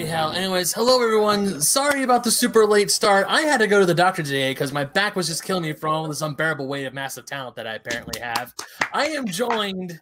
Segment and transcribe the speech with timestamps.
[0.00, 0.32] bloody hell.
[0.32, 1.60] Anyways, hello everyone.
[1.60, 3.26] Sorry about the super late start.
[3.28, 5.74] I had to go to the doctor today because my back was just killing me
[5.74, 8.54] from all this unbearable weight of massive talent that I apparently have.
[8.94, 10.00] I am joined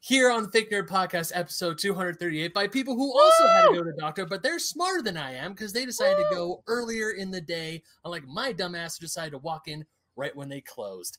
[0.00, 3.48] here on the Fake Nerd Podcast, episode 238, by people who also Woo!
[3.48, 6.16] had to go to the doctor, but they're smarter than I am because they decided
[6.16, 6.24] Woo!
[6.30, 9.84] to go earlier in the day, unlike my dumbass who decided to walk in
[10.16, 11.18] right when they closed.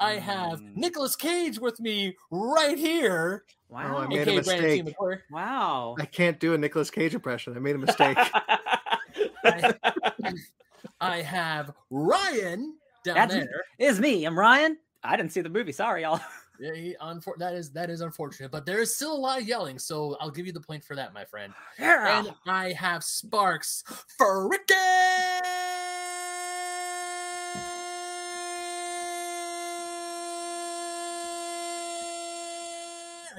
[0.00, 0.76] I have mm.
[0.76, 3.44] Nicolas Cage with me right here.
[3.68, 3.96] Wow.
[3.96, 4.94] Oh, I made a mistake.
[5.30, 5.96] Wow.
[5.98, 7.56] I can't do a Nicolas Cage impression.
[7.56, 8.16] I made a mistake.
[9.44, 9.74] I,
[11.00, 13.62] I, have Ryan down That's, there.
[13.78, 14.24] Is me.
[14.24, 14.78] I'm Ryan.
[15.02, 15.72] I didn't see the movie.
[15.72, 16.20] Sorry, y'all.
[16.60, 19.46] Yeah, he, unfor- that is that is unfortunate, but there is still a lot of
[19.46, 21.52] yelling, so I'll give you the point for that, my friend.
[21.78, 22.18] Yeah.
[22.18, 23.84] And I have Sparks
[24.18, 24.74] for Ricky.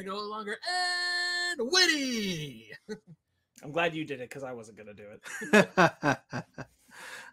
[0.06, 2.72] No longer and witty.
[3.64, 5.70] I'm glad you did it because I wasn't gonna do it.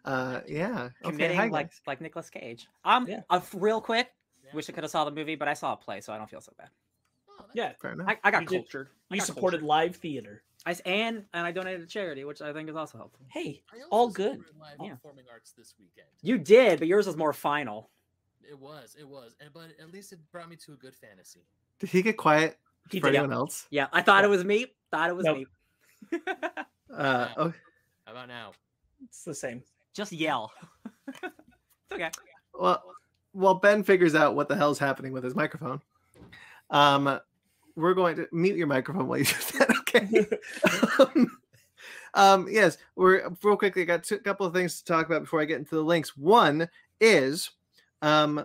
[0.04, 2.66] uh, yeah, committing okay, like like Nicolas Cage.
[2.84, 3.20] Um, yeah.
[3.30, 4.08] Uh, real quick,
[4.44, 4.50] yeah.
[4.54, 6.28] wish I could have saw the movie, but I saw a play, so I don't
[6.28, 6.68] feel so bad.
[7.28, 8.08] Oh, yeah, fair enough.
[8.08, 8.88] I, I got you cultured.
[9.10, 9.68] Did, you supported cultured.
[9.68, 10.42] live theater.
[10.64, 13.24] I and and I donated to charity, which I think is also helpful.
[13.28, 14.42] Hey, all good.
[14.82, 14.94] yeah.
[14.94, 16.08] performing arts this weekend.
[16.22, 17.90] You did, but yours was more final.
[18.48, 21.46] It was, it was, and but at least it brought me to a good fantasy.
[21.78, 22.58] Did he get quiet
[22.90, 23.36] he for did, anyone yeah.
[23.36, 23.66] else?
[23.70, 24.66] Yeah, I thought it was me.
[24.90, 25.36] Thought it was nope.
[25.38, 25.46] me.
[26.96, 27.52] uh, oh.
[28.04, 28.52] How about now?
[29.04, 29.62] It's the same.
[29.94, 30.52] Just yell.
[31.22, 31.32] it's
[31.92, 32.10] okay.
[32.54, 32.82] Well,
[33.32, 35.80] while Ben figures out what the hell's happening with his microphone,
[36.70, 37.20] um,
[37.74, 39.76] we're going to mute your microphone while you do that.
[39.86, 40.26] Okay.
[40.98, 41.38] um,
[42.14, 43.82] um, yes, we're real quickly.
[43.82, 46.16] I got a couple of things to talk about before I get into the links.
[46.16, 46.68] One
[47.00, 47.50] is,
[48.02, 48.44] um,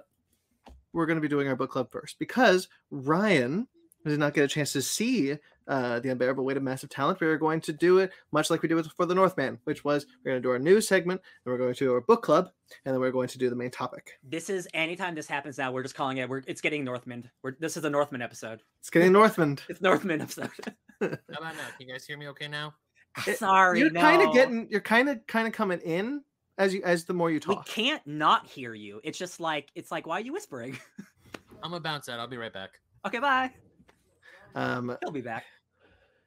[0.94, 3.68] we're going to be doing our book club first because Ryan
[4.06, 7.28] did not get a chance to see uh, the unbearable weight of massive talent, we
[7.28, 10.06] are going to do it much like we did with for the Northman, which was
[10.24, 12.50] we're going to do our news segment, and we're going to do our book club,
[12.86, 14.20] and then we're going to do the main topic.
[14.24, 16.28] This is anytime this happens now, we're just calling it.
[16.28, 17.30] We're it's getting Northman.
[17.44, 18.62] We're this is a Northman episode.
[18.80, 19.60] It's getting Northman.
[19.70, 20.50] it's Northman episode.
[21.00, 21.68] How about now?
[21.78, 22.74] Can you guys hear me okay now?
[23.36, 24.02] Sorry, you're no.
[24.02, 24.68] kind of getting.
[24.70, 26.24] You're kind of kind of coming in
[26.58, 27.66] as you as the more you talk.
[27.66, 29.02] We can't not hear you.
[29.04, 30.78] It's just like it's like why are you whispering?
[31.64, 32.20] I'm gonna bounce out.
[32.20, 32.72] I'll be right back.
[33.06, 33.52] Okay, bye.
[34.56, 35.46] Um, He'll be back.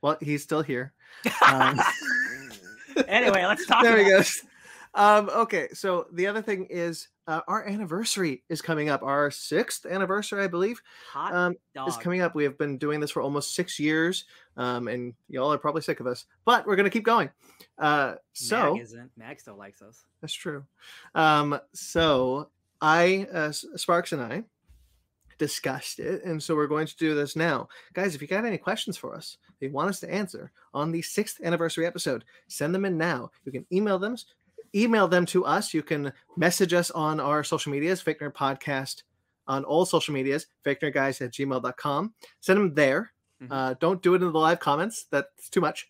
[0.01, 0.93] Well, he's still here.
[1.47, 1.81] Um,
[3.09, 3.83] anyway, let's talk.
[3.85, 4.43] There he goes.
[4.95, 9.03] Um, okay, so the other thing is uh, our anniversary is coming up.
[9.03, 10.81] Our sixth anniversary, I believe,
[11.15, 11.55] um,
[11.87, 12.35] is coming up.
[12.35, 14.25] We have been doing this for almost six years,
[14.57, 17.31] um, and y'all are probably sick of us, but we're going to keep going.
[17.79, 19.11] Uh, so Mag isn't.
[19.17, 20.05] Mag still likes us.
[20.21, 20.65] That's true.
[21.15, 24.45] Um, so I, uh, Sparks, and I
[25.39, 26.25] discussed it.
[26.25, 27.69] And so we're going to do this now.
[27.93, 30.93] Guys, if you got any questions for us, if you want us to answer on
[30.93, 33.31] the sixth anniversary episode, send them in now.
[33.45, 34.17] You can email them,
[34.75, 35.73] email them to us.
[35.73, 39.03] You can message us on our social medias, Fake Nerd Podcast
[39.47, 42.15] on all social medias, fake nerd guys at gmail.com.
[42.41, 43.13] Send them there.
[43.43, 43.53] Mm-hmm.
[43.53, 45.07] Uh, don't do it in the live comments.
[45.11, 45.89] That's too much.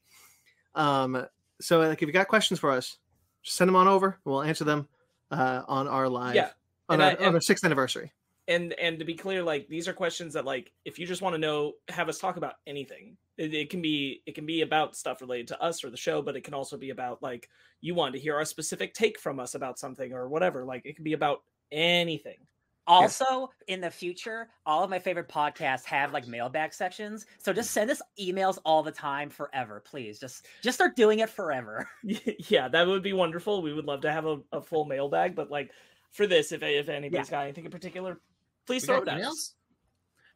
[0.75, 1.27] Um,
[1.61, 2.99] so like if you got questions for us,
[3.43, 4.19] send them on over.
[4.25, 4.89] We'll answer them
[5.31, 6.51] uh, on our live yeah.
[6.89, 8.12] on, our, on our sixth anniversary
[8.47, 11.34] and and to be clear like these are questions that like if you just want
[11.34, 14.97] to know have us talk about anything it, it, can be it can be about
[14.97, 17.49] stuff related to us or the show but it can also be about like
[17.81, 20.95] you want to hear our specific take from us about something or whatever like it
[20.95, 22.39] can be about anything
[22.87, 27.71] also in the future all of my favorite podcasts have like mailbag sections so just
[27.71, 31.89] send us emails all the time forever please just just start doing it forever
[32.49, 35.51] yeah that would be wonderful we would love to have a, a full mailbag but
[35.51, 35.71] like
[36.11, 37.39] for this if if anybody's yeah.
[37.39, 38.21] got anything in particular
[38.66, 39.55] Please we throw it at us.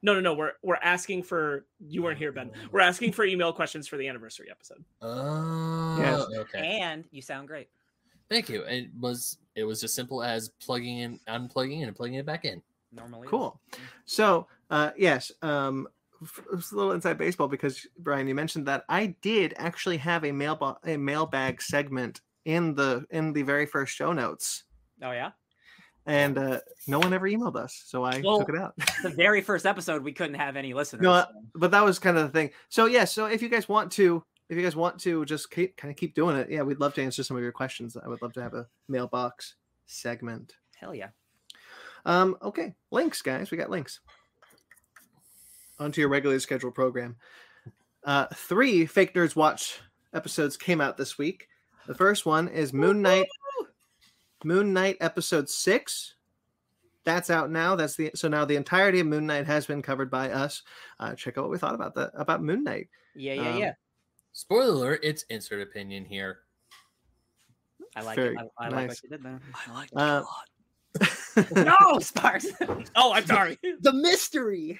[0.03, 0.35] No, no, no.
[0.35, 2.51] We're we're asking for you weren't here, Ben.
[2.71, 4.85] We're asking for email questions for the anniversary episode.
[5.03, 6.39] Oh, yes.
[6.41, 6.79] okay.
[6.81, 7.69] And you sound great.
[8.31, 8.63] Thank you.
[8.63, 12.63] It was it was as simple as plugging in, unplugging, and plugging it back in.
[12.93, 13.61] Normally, cool.
[13.73, 13.79] Is.
[14.07, 15.89] So, uh, yes, um,
[16.53, 20.79] a little inside baseball because Brian, you mentioned that I did actually have a mail
[20.85, 24.65] a mailbag segment in the in the very first show notes.
[25.03, 25.31] Oh yeah
[26.09, 28.75] and uh, no one ever emailed us, so I well, took it out.
[29.03, 31.03] the very first episode, we couldn't have any listeners.
[31.03, 32.51] No, but that was kind of the thing.
[32.71, 35.77] So yeah, so if you guys want to, if you guys want to, just keep
[35.77, 36.51] kind of keep doing it.
[36.51, 37.95] Yeah, we'd love to answer some of your questions.
[37.95, 39.57] I would love to have a mailbox
[39.87, 40.55] segment.
[40.81, 41.09] Hell yeah.
[42.07, 42.39] Um.
[42.41, 43.51] Okay, links, guys.
[43.51, 44.01] We got links
[45.79, 47.17] onto your regularly scheduled program.
[48.03, 49.79] Uh, three fake nerds watch
[50.15, 51.49] episodes came out this week.
[51.87, 53.27] The first one is Moon Knight
[54.45, 56.15] Moon Knight episode six.
[57.05, 57.75] That's out now.
[57.75, 60.63] That's the so now the entirety of Moon Knight has been covered by us.
[61.01, 62.89] Uh, check out what we thought about the about Moon Knight.
[63.15, 63.73] Yeah, yeah, um, yeah.
[64.33, 66.41] Spoiler alert, it's insert opinion here.
[67.97, 68.51] I like Very it.
[68.59, 68.89] I, I like nice.
[68.89, 69.41] what you did there.
[69.67, 70.23] I like Uh,
[71.65, 72.47] no, Sparks.
[72.97, 73.59] Oh, I'm sorry.
[73.81, 74.79] the mystery.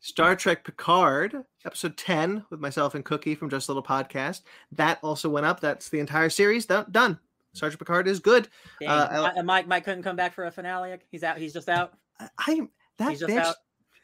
[0.00, 4.42] Star Trek Picard, episode 10, with myself and Cookie from Just a Little Podcast.
[4.72, 5.60] That also went up.
[5.60, 6.66] That's the entire series.
[6.66, 7.18] Done done.
[7.52, 7.56] Done.
[7.56, 8.48] Star Trek Picard is good.
[8.80, 10.96] Dang, Uh, I- Mike Mike couldn't come back for a finale.
[11.10, 11.38] He's out.
[11.38, 11.94] He's just out.
[12.20, 12.68] I, I
[12.98, 13.54] that He's bitch.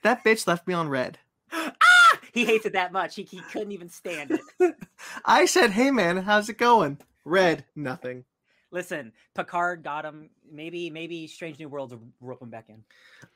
[0.02, 1.18] That bitch left me on red.
[1.52, 1.72] ah!
[2.32, 3.14] He hates it that much.
[3.14, 4.74] He, he couldn't even stand it.
[5.24, 8.24] I said, "Hey man, how's it going?" Red, nothing.
[8.70, 10.30] Listen, Picard got him.
[10.50, 12.82] Maybe maybe Strange New Worlds will rope him back in.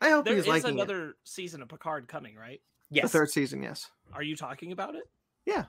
[0.00, 2.60] I hope There he's is liking another season of Picard coming, right?
[2.90, 3.04] Yes.
[3.04, 3.88] The third season, yes.
[4.12, 5.04] Are you talking about it?
[5.46, 5.66] Yeah.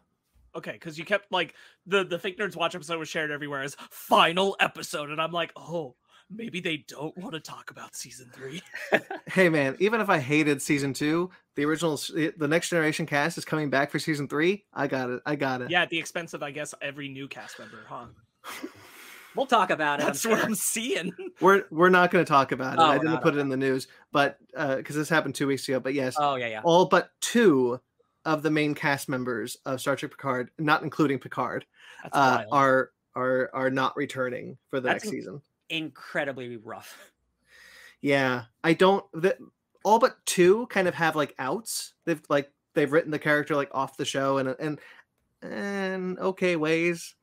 [0.55, 1.53] Okay, because you kept like
[1.85, 5.51] the the fake nerds watch episode was shared everywhere as final episode, and I'm like,
[5.55, 5.95] oh,
[6.29, 8.61] maybe they don't want to talk about season three.
[9.27, 13.45] Hey man, even if I hated season two, the original, the next generation cast is
[13.45, 14.65] coming back for season three.
[14.73, 15.21] I got it.
[15.23, 15.69] I got it.
[15.69, 18.05] yeah, at the expense of I guess every new cast member, huh?
[19.35, 20.03] We'll talk about it.
[20.03, 20.45] I'm That's what sure.
[20.45, 21.13] I'm seeing.
[21.41, 22.79] We're we're not going to talk about it.
[22.81, 25.47] Oh, I didn't not, put it in the news, but uh, because this happened two
[25.47, 25.79] weeks ago.
[25.79, 26.61] But yes, Oh yeah, yeah.
[26.63, 27.79] all but two
[28.25, 31.65] of the main cast members of Star Trek Picard, not including Picard,
[32.11, 35.41] uh, are are are not returning for the That's next in- season.
[35.69, 37.11] Incredibly rough.
[38.01, 39.05] Yeah, I don't.
[39.13, 39.37] The,
[39.83, 41.93] all but two kind of have like outs.
[42.05, 44.79] They've like they've written the character like off the show and and
[45.41, 47.15] and okay ways.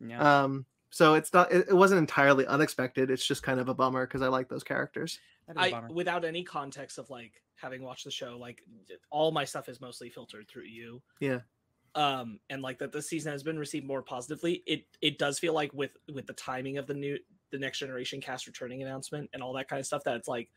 [0.00, 0.42] Yeah.
[0.42, 1.50] Um, so it's not.
[1.52, 3.10] It, it wasn't entirely unexpected.
[3.10, 5.18] It's just kind of a bummer because I like those characters.
[5.48, 5.88] that is a I bummer.
[5.92, 8.62] without any context of like having watched the show, like
[9.10, 11.02] all my stuff is mostly filtered through you.
[11.20, 11.40] Yeah.
[11.94, 14.62] Um, and like that this season has been received more positively.
[14.66, 17.18] It it does feel like with with the timing of the new
[17.50, 20.50] the next generation cast returning announcement and all that kind of stuff that it's like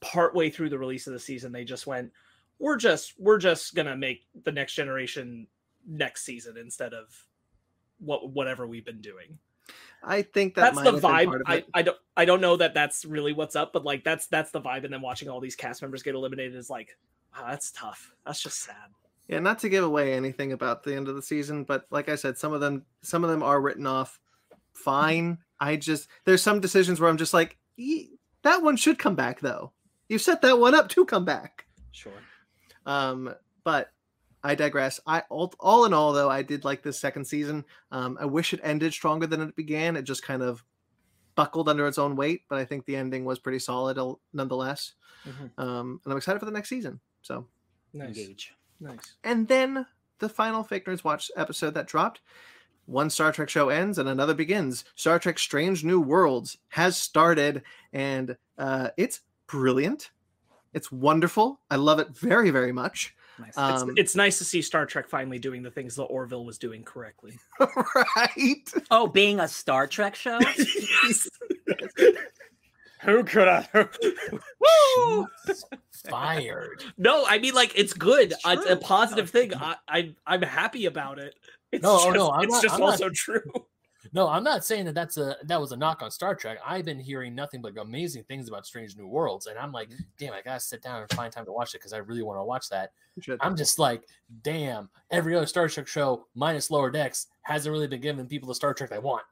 [0.00, 2.12] partway through the release of the season they just went
[2.58, 5.46] we're just we're just gonna make the next generation
[5.86, 7.06] next season instead of
[7.98, 9.38] what whatever we've been doing
[10.02, 11.42] I think that that's the vibe.
[11.46, 11.64] I.
[11.74, 14.60] I don't I don't know that that's really what's up, but like that's that's the
[14.60, 14.84] vibe.
[14.84, 16.96] And then watching all these cast members get eliminated is like,
[17.34, 18.12] wow, that's tough.
[18.24, 18.76] That's just sad.
[19.28, 22.16] Yeah, not to give away anything about the end of the season, but like I
[22.16, 24.18] said, some of them some of them are written off
[24.72, 25.38] fine.
[25.60, 28.10] I just there's some decisions where I'm just like, "Ye-
[28.42, 29.72] that one should come back though.
[30.08, 31.66] You set that one up to come back.
[31.92, 32.12] sure.
[32.86, 33.90] Um, but
[34.42, 35.00] I digress.
[35.06, 37.64] I all, all in all though, I did like this second season.
[37.92, 39.96] Um, I wish it ended stronger than it began.
[39.96, 40.64] It just kind of
[41.34, 44.94] buckled under its own weight, but I think the ending was pretty solid al- nonetheless.
[45.26, 45.50] Mhm.
[45.62, 47.00] Um, and I'm excited for the next season.
[47.22, 47.46] So
[47.94, 48.54] Engage.
[48.80, 49.14] nice.
[49.24, 49.86] and then
[50.20, 52.20] the final Fake Nerds Watch episode that dropped.
[52.86, 54.84] One Star Trek show ends and another begins.
[54.96, 60.10] Star Trek Strange New Worlds has started and uh, it's brilliant.
[60.72, 61.60] It's wonderful.
[61.70, 63.14] I love it very, very much.
[63.40, 63.48] Nice.
[63.48, 66.58] It's, Um, it's nice to see Star Trek finally doing the things that Orville was
[66.58, 67.38] doing correctly.
[68.16, 68.72] right?
[68.90, 70.38] oh, being a Star Trek show.
[70.58, 71.28] yes.
[73.02, 73.68] Who could have?
[75.08, 75.26] Woo!
[76.08, 76.84] Fired.
[76.98, 78.32] No, I mean like it's good.
[78.32, 79.54] It's It's, a positive thing.
[79.54, 81.34] I, I I'm happy about it.
[81.72, 83.40] It's No, oh, just, no, I'm it's not- just I'm not- also true.
[84.12, 86.58] No, I'm not saying that that's a that was a knock on Star Trek.
[86.66, 90.02] I've been hearing nothing but amazing things about Strange New Worlds, and I'm like, mm-hmm.
[90.18, 92.38] damn, I gotta sit down and find time to watch it because I really want
[92.38, 92.92] to watch that.
[93.22, 93.38] You.
[93.40, 94.02] I'm just like,
[94.42, 98.54] damn, every other Star Trek show minus Lower Decks hasn't really been giving people the
[98.54, 99.24] Star Trek they want.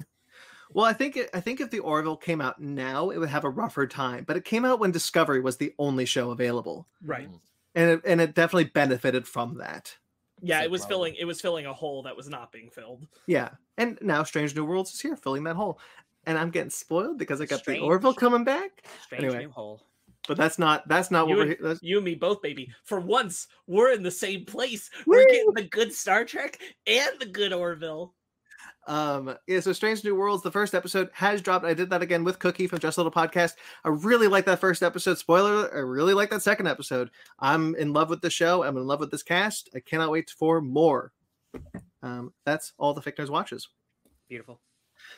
[0.72, 3.44] Well, I think it, I think if the Orville came out now, it would have
[3.44, 4.24] a rougher time.
[4.24, 7.28] But it came out when Discovery was the only show available, Right.
[7.28, 7.40] Mm.
[7.74, 9.96] and it, and it definitely benefited from that.
[10.42, 13.06] Yeah, it was like, filling it was filling a hole that was not being filled.
[13.26, 15.78] Yeah, and now Strange New Worlds is here, filling that hole,
[16.26, 17.80] and I'm getting spoiled because I got Strange.
[17.80, 18.82] the Orville coming back.
[19.02, 19.44] Strange Anyway.
[19.44, 19.82] new hole.
[20.26, 21.42] But that's not that's not what You we're.
[21.42, 22.70] and- here- That's, You and me both, baby.
[22.84, 24.90] For once, we're in the same place.
[25.06, 28.14] We're getting the good Star Trek and the good Orville.
[28.88, 29.60] Um, yeah.
[29.60, 31.66] So Strange New Worlds, the first episode has dropped.
[31.66, 33.52] I did that again with Cookie from Just a Little Podcast.
[33.84, 35.18] I really like that first episode.
[35.18, 37.10] Spoiler: I really like that second episode.
[37.38, 38.64] I'm in love with the show.
[38.64, 39.68] I'm in love with this cast.
[39.74, 41.12] I cannot wait for more.
[42.02, 43.68] Um, that's all the Fake Nerds watches.
[44.28, 44.60] Beautiful.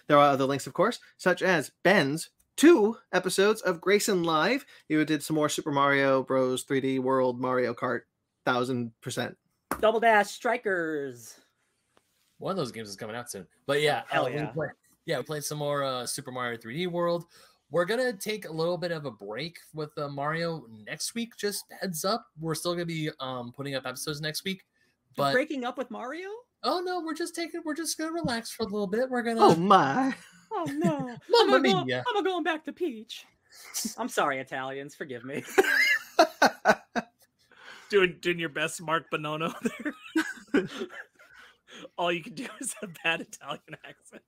[0.08, 4.66] There are other links, of course, such as Ben's two episodes of Grayson Live.
[4.88, 6.64] You did some more Super Mario Bros.
[6.64, 8.00] 3D World Mario Kart,
[8.44, 9.36] thousand percent.
[9.80, 11.36] Double dash strikers.
[12.40, 13.46] One of those games is coming out soon.
[13.66, 14.46] But yeah, Hell uh, we yeah.
[14.46, 14.68] play-
[15.06, 17.26] yeah, we played some more uh, Super Mario 3D World.
[17.70, 21.36] We're gonna take a little bit of a break with uh, Mario next week.
[21.36, 24.64] Just heads up, we're still gonna be um, putting up episodes next week.
[25.16, 26.28] You're breaking up with Mario?
[26.62, 29.08] oh no, we're just taking, we're just gonna relax for a little bit.
[29.08, 30.14] We're gonna, Oh my!
[30.52, 30.98] Oh no.
[31.28, 32.04] Mamma I'm, going, mia.
[32.16, 33.24] I'm going back to Peach.
[33.98, 34.94] I'm sorry, Italians.
[34.94, 35.42] Forgive me.
[37.90, 39.52] Doing doing your best Mark Bonono
[40.52, 40.64] there.
[41.96, 44.22] all you can do is a bad Italian accent.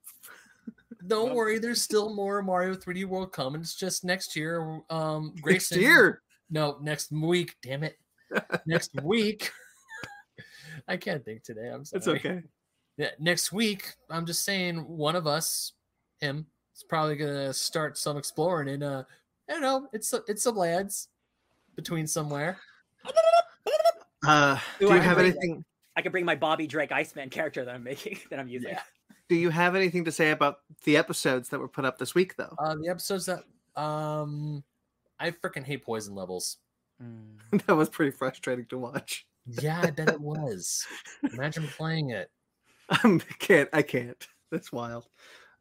[1.07, 3.61] Don't Well- worry, there's still more Mario 3D World coming.
[3.61, 4.81] It's just next year.
[4.89, 6.21] Um, Next year.
[6.49, 7.55] No, next week.
[7.61, 7.97] Damn it.
[8.65, 9.51] next week.
[10.87, 11.69] I can't think today.
[11.69, 11.97] I'm sorry.
[11.99, 12.41] It's okay.
[12.97, 13.93] Yeah, next week.
[14.09, 15.73] I'm just saying, one of us,
[16.19, 16.45] him,
[16.75, 19.03] is probably gonna start some exploring in uh,
[19.49, 19.87] I don't know.
[19.93, 21.07] It's it's some lands
[21.75, 22.57] between somewhere.
[24.25, 25.29] Uh, Ooh, do I you have agree.
[25.31, 25.65] anything?
[25.95, 28.71] I could bring my Bobby Drake Iceman character that I'm making that I'm using.
[28.71, 28.81] Yeah.
[29.29, 32.35] Do you have anything to say about the episodes that were put up this week,
[32.35, 32.53] though?
[32.59, 33.43] Uh, the episodes that
[33.81, 34.63] um,
[35.19, 36.57] I freaking hate poison levels.
[37.01, 37.65] Mm.
[37.65, 39.25] that was pretty frustrating to watch.
[39.45, 40.85] Yeah, I bet it was.
[41.33, 42.29] Imagine playing it.
[42.89, 43.69] I can't.
[43.73, 44.27] I can't.
[44.51, 45.07] That's wild.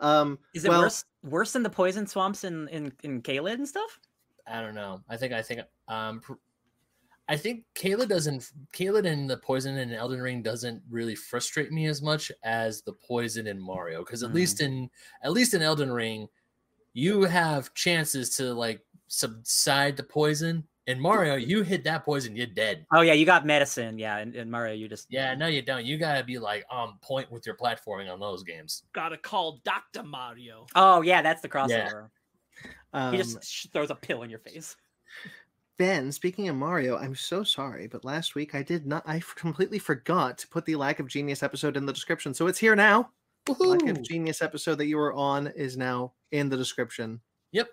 [0.01, 3.69] Um, Is it well, worse worse than the poison swamps in in in Caelid and
[3.69, 4.01] stuff?
[4.47, 5.01] I don't know.
[5.09, 6.35] I think I think um pr-
[7.33, 11.87] I think Caelid doesn't Caelid and the poison in Elden Ring doesn't really frustrate me
[11.87, 14.35] as much as the poison in Mario because at Mm.
[14.35, 14.91] least in
[15.23, 16.29] at least in Elden Ring
[16.93, 20.69] you have chances to like subside the poison.
[20.89, 22.85] In Mario, you hit that poison, you're dead.
[22.93, 23.99] Oh yeah, you got medicine.
[23.99, 25.87] Yeah, in, in Mario, you just Yeah, no, you don't.
[25.87, 28.83] You gotta be like on point with your platforming on those games.
[28.93, 30.03] Gotta call Dr.
[30.03, 30.67] Mario.
[30.75, 32.09] Oh yeah, that's the crossover.
[32.93, 34.77] um, he just throws a pill in your face.
[35.79, 39.79] Ben, speaking of Mario, I'm so sorry, but last week I did not, I completely
[39.79, 43.11] forgot to put the Lack of Genius episode in the description, so it's here now.
[43.59, 47.21] Lack of Genius episode that you were on is now in the description.
[47.53, 47.69] Yep.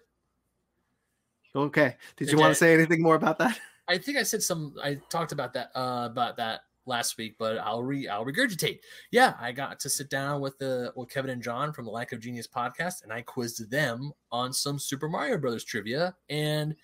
[1.55, 1.95] Okay.
[2.15, 3.59] Did Did you want to say anything more about that?
[3.87, 4.75] I think I said some.
[4.83, 8.79] I talked about that uh, about that last week, but I'll re I'll regurgitate.
[9.11, 12.11] Yeah, I got to sit down with the with Kevin and John from the Lack
[12.11, 16.75] of Genius podcast, and I quizzed them on some Super Mario Brothers trivia, and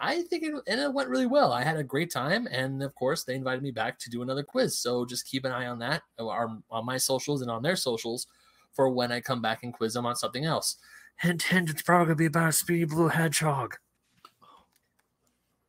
[0.00, 1.52] I think it and it went really well.
[1.52, 4.44] I had a great time, and of course, they invited me back to do another
[4.44, 4.78] quiz.
[4.78, 8.26] So just keep an eye on that, or on my socials and on their socials,
[8.72, 10.76] for when I come back and quiz them on something else.
[11.16, 11.70] Hint, hint.
[11.70, 13.76] It's probably gonna be about a speedy blue hedgehog.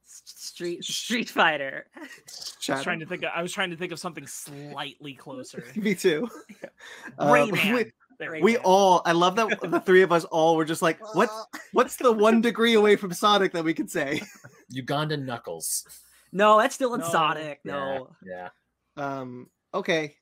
[0.05, 1.87] Street Street Fighter.
[1.95, 2.01] I
[2.73, 3.23] was trying to think.
[3.23, 5.63] Of, I was trying to think of something slightly closer.
[5.75, 6.27] Me too.
[7.17, 7.51] Uh, Rayman.
[7.51, 7.93] we, There
[8.27, 8.41] Rayman.
[8.41, 9.01] we all.
[9.05, 11.29] I love that the three of us all were just like, what?
[11.73, 14.21] What's the one degree away from Sonic that we could say?
[14.69, 15.85] Uganda Knuckles.
[16.31, 17.09] No, that's still in No.
[17.09, 17.59] Sonic.
[17.63, 18.09] No.
[18.23, 18.49] yeah.
[18.97, 20.15] Um, okay.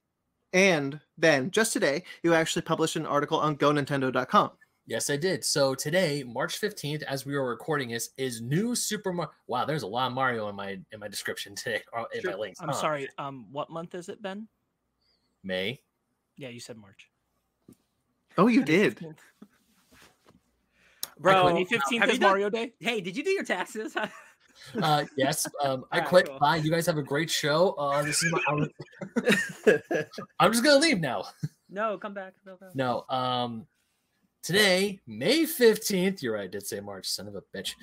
[0.54, 4.52] And Ben, just today, you actually published an article on GoNintendo.com.
[4.86, 5.44] Yes, I did.
[5.44, 9.32] So today, March 15th, as we were recording this, is new Super Mario.
[9.48, 11.82] Wow, there's a lot of Mario in my in my description today.
[11.92, 12.62] Or in my links.
[12.62, 12.74] I'm huh?
[12.74, 13.10] sorry.
[13.18, 14.48] Um, what month is it, Ben?
[15.44, 15.82] May.
[16.38, 17.10] Yeah, you said March.
[18.38, 19.00] Oh, you did.
[21.20, 22.74] Bro, May 15th have is you done- Mario Day.
[22.80, 23.96] Hey, did you do your taxes?
[24.82, 25.46] Uh, yes.
[25.64, 26.28] Um, I Alright, quit.
[26.28, 26.40] cool.
[26.40, 26.56] Bye.
[26.58, 27.70] You guys have a great show.
[27.78, 28.42] Uh, this is my.
[28.50, 28.70] I'm,
[30.40, 31.26] I'm just gonna leave now.
[31.70, 32.34] no, come back.
[32.44, 33.06] No, no.
[33.08, 33.16] No.
[33.16, 33.68] Um,
[34.42, 36.24] today, May 15th.
[36.24, 36.46] You're right.
[36.46, 37.08] I did say March.
[37.08, 37.76] Son of a bitch.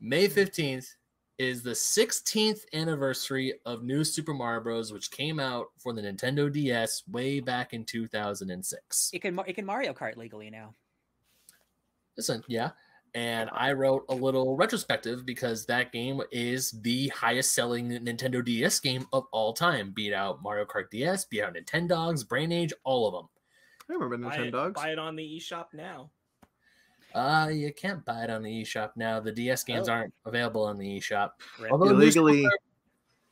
[0.00, 0.88] May 15th
[1.42, 6.50] is the 16th anniversary of New Super Mario Bros., which came out for the Nintendo
[6.50, 9.10] DS way back in 2006.
[9.12, 10.74] It can it can Mario Kart legally now.
[12.16, 12.70] Listen, yeah.
[13.14, 18.80] And I wrote a little retrospective because that game is the highest selling Nintendo DS
[18.80, 19.90] game of all time.
[19.90, 23.28] Beat out Mario Kart DS, beat out Nintendogs, Brain Age, all of them.
[23.90, 24.74] I remember Buy it, Nintendogs.
[24.74, 26.10] buy it on the eShop now.
[27.14, 29.20] Uh, you can't buy it on the eShop now.
[29.20, 29.92] The DS games Oh.
[29.92, 31.32] aren't available on the eShop.
[31.60, 31.72] Rip.
[31.72, 32.42] Although New Super Illegally.
[32.42, 32.58] Mario-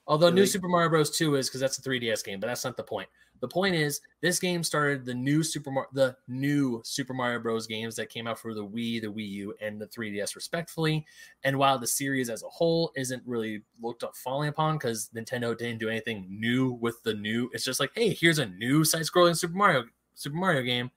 [0.06, 1.10] although New Super Mario Bros.
[1.16, 3.08] 2 is because that's a 3DS game, but that's not the point.
[3.40, 7.66] The point is this game started the new Super Mar- the new Super Mario Bros.
[7.66, 11.06] games that came out for the Wii, the Wii U, and the 3DS respectfully.
[11.42, 15.56] And while the series as a whole isn't really looked up falling upon because Nintendo
[15.56, 19.37] didn't do anything new with the new, it's just like, hey, here's a new side-scrolling
[19.38, 19.84] Super Mario
[20.14, 20.90] Super Mario game.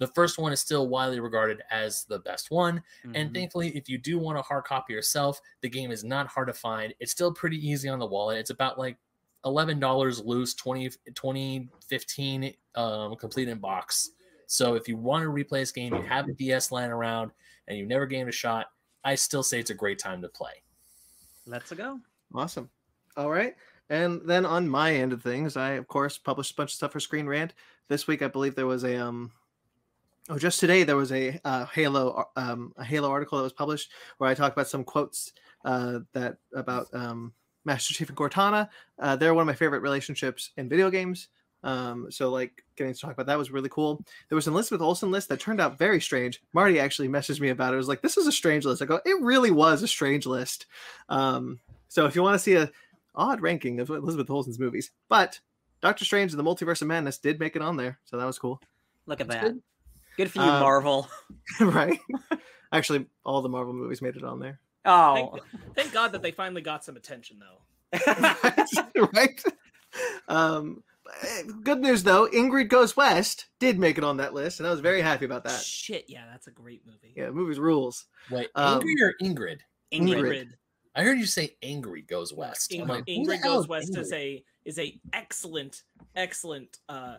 [0.00, 2.82] The first one is still widely regarded as the best one.
[3.04, 3.34] And Mhm.
[3.34, 6.54] thankfully, if you do want a hard copy yourself, the game is not hard to
[6.54, 6.92] find.
[6.98, 8.38] It's still pretty easy on the wallet.
[8.38, 8.98] It's about like
[9.44, 14.10] $11 loose, 20, 20 15 um, complete in box.
[14.46, 17.30] So if you want to replay this game, you have a DS lying around,
[17.68, 18.72] and you've never gave it a shot,
[19.04, 20.62] I still say it's a great time to play.
[21.46, 22.00] Let's go.
[22.34, 22.70] Awesome.
[23.16, 23.56] All right.
[23.88, 26.92] And then on my end of things, I of course published a bunch of stuff
[26.92, 27.54] for Screen Rant.
[27.88, 29.32] This week, I believe there was a um.
[30.30, 33.90] Oh, just today there was a uh, Halo um a Halo article that was published
[34.18, 35.32] where I talked about some quotes
[35.64, 37.32] uh that about um
[37.64, 38.68] Master Chief and Cortana.
[38.96, 41.28] Uh, they're one of my favorite relationships in video games.
[41.64, 44.04] Um, so like getting to talk about that was really cool.
[44.28, 46.40] There was an Elizabeth Olsen list that turned out very strange.
[46.52, 47.74] Marty actually messaged me about it.
[47.74, 48.80] It was like, this is a strange list.
[48.80, 50.66] I go, it really was a strange list.
[51.08, 51.58] Um,
[51.88, 52.70] so if you want to see a
[53.16, 55.40] odd ranking of Elizabeth Olsen's movies, but
[55.82, 58.38] Doctor Strange and the Multiverse of Madness did make it on there, so that was
[58.38, 58.60] cool.
[59.06, 59.52] Look at That's that.
[59.54, 59.62] good.
[60.20, 61.08] Good, for you, Uh, Marvel.
[61.60, 61.98] right?
[62.74, 64.60] Actually, all the Marvel movies made it on there.
[64.84, 65.38] Oh,
[65.74, 67.98] Thank God that they finally got some attention though.
[69.14, 69.42] right?
[70.28, 70.82] Um,
[71.22, 74.70] eh, good news though, Ingrid Goes West did make it on that list, and I
[74.70, 75.58] was very happy about that.
[75.58, 77.14] Shit, yeah, that's a great movie.
[77.16, 78.04] Yeah, the movie's rules.
[78.30, 79.60] Wait, Um, Ingrid or Ingrid?
[79.90, 80.18] Ingrid.
[80.18, 80.48] Ingrid.
[80.94, 82.74] I heard you say Angry goes west.
[82.74, 85.82] I'm Ingrid, like, Ingrid Goes is West is a is a excellent
[86.14, 87.16] excellent uh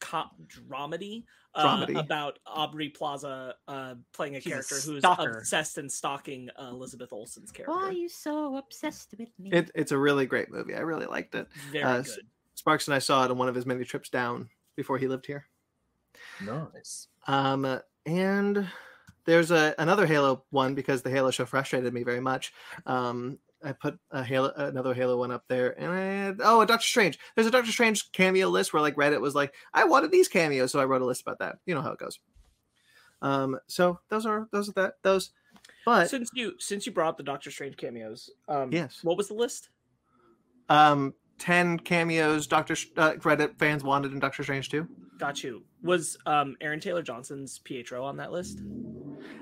[0.00, 1.24] cop dramedy,
[1.54, 1.98] uh, Dramedy.
[1.98, 7.12] about Aubrey Plaza uh playing a She's a character who's obsessed and stalking uh, Elizabeth
[7.12, 7.74] Olsen's character.
[7.74, 9.50] Why are you so obsessed with me?
[9.52, 10.74] It, it's a really great movie.
[10.74, 11.48] I really liked it.
[11.72, 12.26] Very uh, good.
[12.54, 15.26] Sparks and I saw it on one of his many trips down before he lived
[15.26, 15.46] here.
[16.44, 17.08] Nice.
[17.26, 18.68] Um, and
[19.24, 22.52] there's a another Halo one because the Halo show frustrated me very much.
[22.86, 26.66] Um, I put a Halo, another Halo one up there, and I had, oh, a
[26.66, 27.18] Doctor Strange.
[27.34, 30.72] There's a Doctor Strange cameo list where like Reddit was like, I wanted these cameos,
[30.72, 31.56] so I wrote a list about that.
[31.66, 32.18] You know how it goes.
[33.22, 35.30] Um, so those are those are that those,
[35.86, 39.28] but since you since you brought up the Doctor Strange cameos, um, yes, what was
[39.28, 39.70] the list?
[40.68, 44.86] um, ten cameos Doctor uh, Reddit fans wanted in Doctor Strange too.
[45.18, 45.64] Got you.
[45.82, 48.60] Was um Aaron Taylor Johnson's Pietro on that list?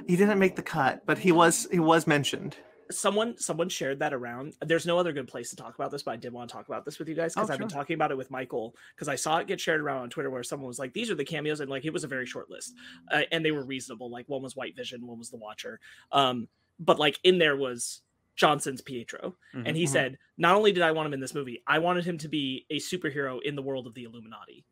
[0.06, 2.56] He didn't make the cut, but he was he was mentioned.
[2.91, 6.12] Someone someone shared that around there's no other good place to talk about this but
[6.12, 7.95] i did want to talk about this with you guys because Oh, i've been talking
[7.95, 10.69] about it with michael because i saw it get shared around on twitter where someone
[10.69, 12.75] was like these are the cameos and like it was a very short list
[13.11, 15.81] uh, and they were reasonable like one was white vision one was the watcher
[16.12, 16.47] um
[16.79, 18.03] but like in there was
[18.37, 19.88] johnson's pietro and he Mhm.
[19.88, 22.67] said not only did i want him in this movie i wanted him to be
[22.71, 24.64] a superhero in the world of the illuminati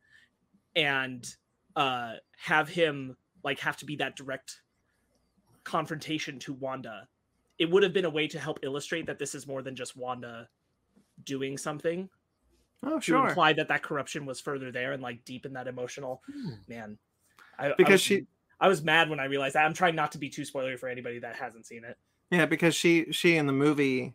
[0.75, 1.25] and
[1.76, 4.61] uh have him like have to be that direct
[5.64, 7.07] confrontation to wanda
[7.62, 9.96] it would have been a way to help illustrate that this is more than just
[9.96, 10.48] wanda
[11.25, 12.09] doing something
[12.85, 13.22] Oh, sure.
[13.22, 16.51] to imply that that corruption was further there and like deepen that emotional Hmm.
[16.68, 16.98] man
[17.59, 18.27] I, I Because was- she-
[18.61, 20.88] i was mad when i realized that i'm trying not to be too spoilery for
[20.88, 21.96] anybody that hasn't seen it
[22.31, 24.14] Yeah, because she she in the movie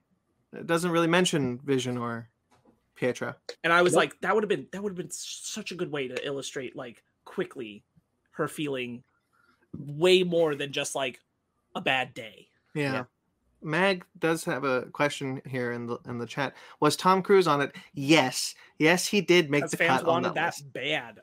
[0.66, 2.30] doesn't really mention Vision or
[2.96, 3.36] Pietro.
[3.64, 4.02] and i was Nope.
[4.04, 6.76] like that would have been that would have been such a good way to illustrate
[6.76, 7.84] like quickly
[8.32, 9.04] her feeling
[9.78, 11.20] way more than just like
[11.76, 12.94] a bad day Yeah.
[12.94, 13.04] Yeah.
[13.62, 16.54] Mag does have a question here in the in the chat.
[16.80, 17.76] Was Tom Cruise on it?
[17.94, 20.56] Yes, yes, he did make the fans cut on wanted that.
[20.56, 21.20] that bad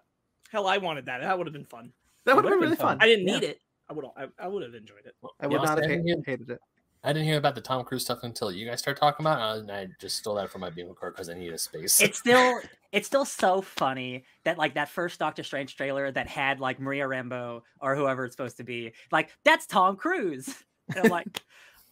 [0.51, 1.93] hell i wanted that that would have been fun
[2.27, 2.99] That would have been been really fun.
[2.99, 3.03] fun.
[3.03, 3.35] i didn't Yeah.
[3.35, 5.79] need it i would I, I would have enjoyed it I would Yeah, not have
[5.79, 6.61] I ha- didn't hear- hated it.
[7.03, 9.61] I didn't hear about the Tom Cruise stuff until you guys started talking about it,
[9.61, 12.01] and I just stole that from my bingo card because I needed a space.
[12.01, 12.61] it's still
[12.93, 17.05] it's still so funny that like that first Doctor Strange trailer that had like Maria
[17.05, 20.49] Rambeau or whoever it's supposed to be like that's Tom Cruise.
[20.95, 21.27] And I'm like,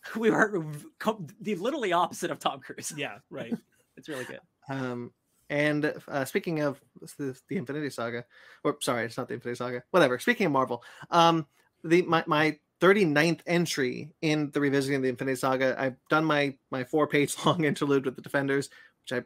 [0.16, 0.64] we were
[0.98, 2.92] co- the literally opposite of Tom Cruise.
[2.96, 3.54] yeah right
[3.96, 4.40] It's really good.
[4.68, 5.10] Um,
[5.50, 6.80] and uh, speaking of
[7.18, 8.24] the, the Infinity Saga,
[8.62, 9.82] or sorry, it's not the Infinity Saga.
[9.90, 10.20] Whatever.
[10.20, 11.46] Speaking of Marvel, um,
[11.82, 15.74] the my my 39th entry in the revisiting the Infinity Saga.
[15.76, 18.70] I've done my my four page long interlude with the Defenders,
[19.02, 19.24] which I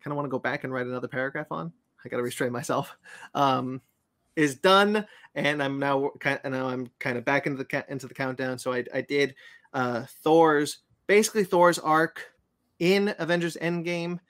[0.00, 1.72] kind of want to go back and write another paragraph on.
[2.04, 2.96] I got to restrain myself.
[3.34, 3.82] Um,
[4.36, 8.06] is done, and I'm now kind and now I'm kind of back into the into
[8.06, 8.58] the countdown.
[8.58, 9.34] So I I did
[9.72, 12.22] uh, Thor's basically Thor's arc
[12.78, 14.20] in Avengers Endgame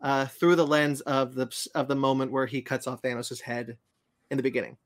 [0.00, 3.76] uh, through the lens of the of the moment where he cuts off Thanos' head
[4.30, 4.76] in the beginning.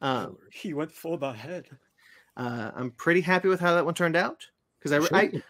[0.00, 1.68] Um, He went for the head.
[2.36, 4.46] uh, I'm pretty happy with how that one turned out
[4.78, 5.16] because I, Sure.
[5.16, 5.42] I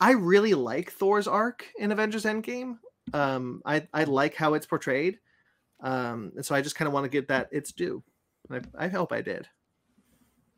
[0.00, 2.78] I really like Thor's arc in Avengers Endgame.
[3.14, 5.18] Um, I I like how it's portrayed,
[5.80, 8.02] um, and so I just kind of want to give that its due.
[8.50, 9.48] I, I hope I did.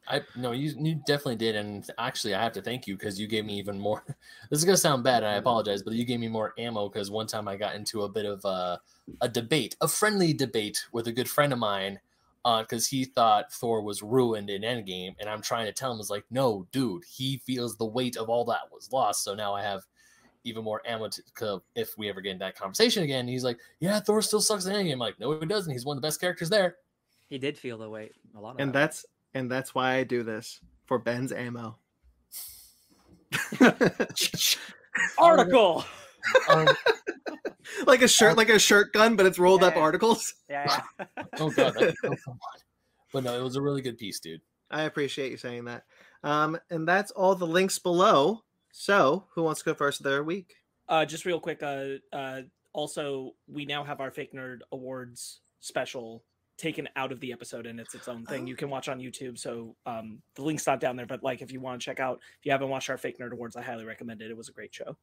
[0.07, 3.26] I no, you you definitely did, and actually, I have to thank you because you
[3.26, 4.02] gave me even more.
[4.50, 7.11] This is gonna sound bad, and I apologize, but you gave me more ammo because
[7.11, 8.81] one time I got into a bit of a,
[9.20, 12.00] a debate, a friendly debate with a good friend of mine,
[12.61, 16.11] because he thought Thor was ruined in Endgame, and I'm trying to tell him, is
[16.11, 19.24] like, no, dude, he feels the weight of all that was lost.
[19.24, 19.83] So now I have
[20.44, 23.27] even more ammo to, to- if we ever get in that conversation again.
[23.29, 24.92] He's like, yeah, Thor still sucks in Endgame.
[24.94, 25.72] I'm like, no, he doesn't.
[25.72, 26.77] He's one of the best characters there.
[27.29, 28.12] He did feel the weight.
[28.37, 28.79] A lot of And that.
[28.81, 31.77] that's and that's why I do this for Ben's ammo.
[35.18, 35.85] article.
[36.51, 36.66] Um,
[37.87, 39.81] like a shirt, like a shirt gun, but it's rolled up Yeah.
[39.81, 40.35] articles.
[40.51, 41.05] Yeah, yeah.
[41.38, 42.38] oh god, that, oh, come on.
[43.14, 44.42] But no, it was a really good piece, dude.
[44.70, 45.85] I appreciate you saying that.
[46.24, 48.42] Um, and that's all the links below.
[48.81, 50.55] So, who wants to go first of their week?
[50.88, 51.64] Uh, just real quick.
[51.64, 56.23] Uh, uh, also, we now have our Fake Nerd Awards special
[56.59, 58.47] taken out of the episode, and it's its own thing.
[58.47, 59.37] You can watch on YouTube.
[59.37, 62.21] So um, the link's not down there, but like if you want to check out,
[62.38, 64.31] if you haven't watched our Fake Nerd Awards, I highly recommend it.
[64.31, 64.97] It was a great show.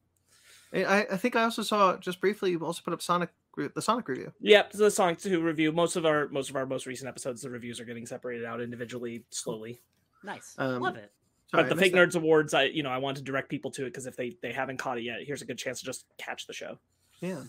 [0.74, 2.52] I, I think I also saw just briefly.
[2.52, 4.32] You also put up Sonic re- the Sonic review.
[4.40, 5.74] Yep, the Sonic 2 review.
[5.74, 8.62] Most of our most of our most recent episodes, the reviews are getting separated out
[8.62, 9.82] individually, slowly.
[10.24, 10.56] Nice.
[10.58, 11.12] Um, Love it.
[11.52, 12.10] Sorry, but the Fake that.
[12.10, 14.36] Nerds Awards, I you know I want to direct people to it because if they
[14.42, 16.80] they haven't caught it yet, here's a good chance to just catch the show.
[17.22, 17.36] Yeah.
[17.36, 17.48] Mhm,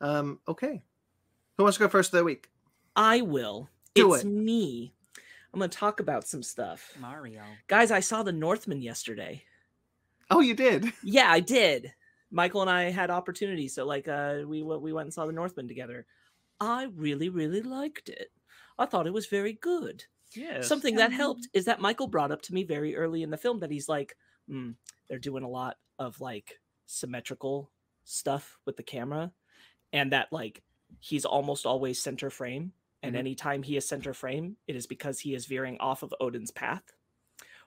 [0.00, 0.06] mhm.
[0.06, 0.40] Um.
[0.48, 0.82] Okay.
[1.56, 2.48] Who wants to go first of the week?
[2.96, 3.68] I will.
[3.94, 4.28] Do it's it.
[4.28, 4.92] me.
[5.52, 7.42] I'm gonna talk about some stuff, Mario.
[7.68, 7.90] guys.
[7.90, 9.44] I saw the Northman yesterday.
[10.30, 10.92] Oh, you did.
[11.02, 11.92] Yeah, I did.
[12.30, 15.32] Michael and I had opportunity, so like uh we w- we went and saw the
[15.32, 16.06] Northman together.
[16.60, 18.32] I really really liked it.
[18.78, 20.04] I thought it was very good.
[20.36, 20.60] Yeah.
[20.62, 23.60] Something that helped is that Michael brought up to me very early in the film
[23.60, 24.16] that he's like,
[24.48, 24.72] "Hmm,
[25.08, 27.70] they're doing a lot of like symmetrical
[28.04, 29.32] stuff with the camera,
[29.92, 30.62] and that like
[31.00, 32.72] he's almost always center frame.
[33.02, 33.18] And Mhm.
[33.18, 36.84] anytime he is center frame, it is because he is veering off of Odin's path,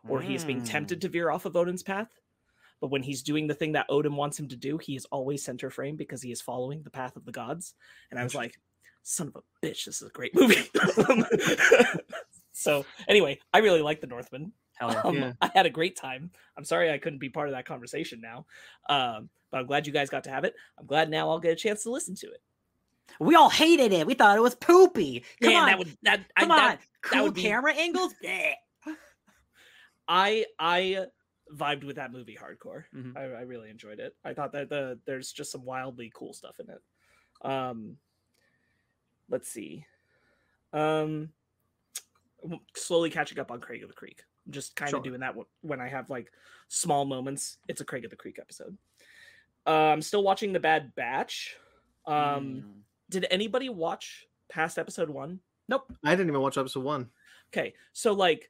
[0.08, 2.10] or he is being tempted to veer off of Odin's path.
[2.80, 5.44] But when he's doing the thing that Odin wants him to do, he is always
[5.44, 7.74] center frame because he is following the path of the gods.
[8.12, 8.60] And I was like,
[9.04, 10.70] son of a bitch, this is a great movie.
[12.58, 14.52] so anyway, I really like the Northman.
[14.76, 15.02] Hell yeah.
[15.02, 15.34] Um, Yeah.
[15.42, 16.32] I had a great time.
[16.58, 18.46] I'm sorry I couldn't be part of that conversation now,
[18.90, 20.56] um, but I'm glad you guys got to have it.
[20.80, 22.42] I'm glad now I'll get a chance to listen to it.
[23.20, 24.06] We all hated it.
[24.06, 25.24] We thought it was poopy.
[25.42, 25.68] Come Man, on.
[25.70, 26.78] that would that I, Come that- on.
[27.02, 28.14] Cool would be- camera angles.
[28.24, 28.54] Bleh.
[30.08, 31.08] I I
[31.54, 32.84] vibed with that movie hardcore.
[32.96, 33.16] Mhm.
[33.18, 34.16] I, I really enjoyed it.
[34.24, 36.82] I thought that the there's just some wildly cool stuff in it.
[37.50, 37.98] Um,
[39.30, 39.86] let's see.
[40.74, 41.30] Um, w-
[42.76, 44.24] slowly catching up on Craig of the Creek.
[44.46, 44.98] I'm just kind Sure.
[45.00, 46.32] of doing that when I have like
[46.68, 47.58] small moments.
[47.68, 48.78] It's a Craig of the Creek episode.
[49.66, 51.58] Uh, I'm still watching The Bad Batch.
[52.06, 52.82] Um, Mm.
[53.10, 55.42] did anybody watch past episode one?
[55.68, 55.92] Nope.
[56.04, 57.10] I didn't even watch episode one.
[57.52, 58.50] Okay, so like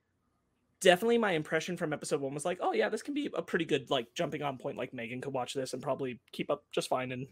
[0.80, 3.66] definitely my impression from episode one was like, oh yeah, this can be a pretty
[3.66, 4.78] good like jumping on point.
[4.78, 7.28] Like Megan could watch this and probably keep up just fine and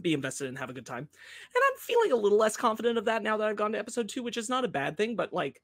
[0.00, 1.08] be invested and have a good time.
[1.54, 4.08] And I'm feeling a little less confident of that now that I've gone to episode
[4.08, 5.60] two, which is not a bad thing, but like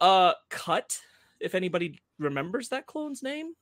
[0.00, 0.98] uh cut,
[1.40, 3.54] if anybody remembers that clone's name,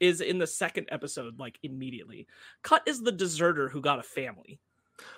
[0.00, 2.26] is in the second episode, like immediately.
[2.62, 4.58] Cut is the deserter who got a family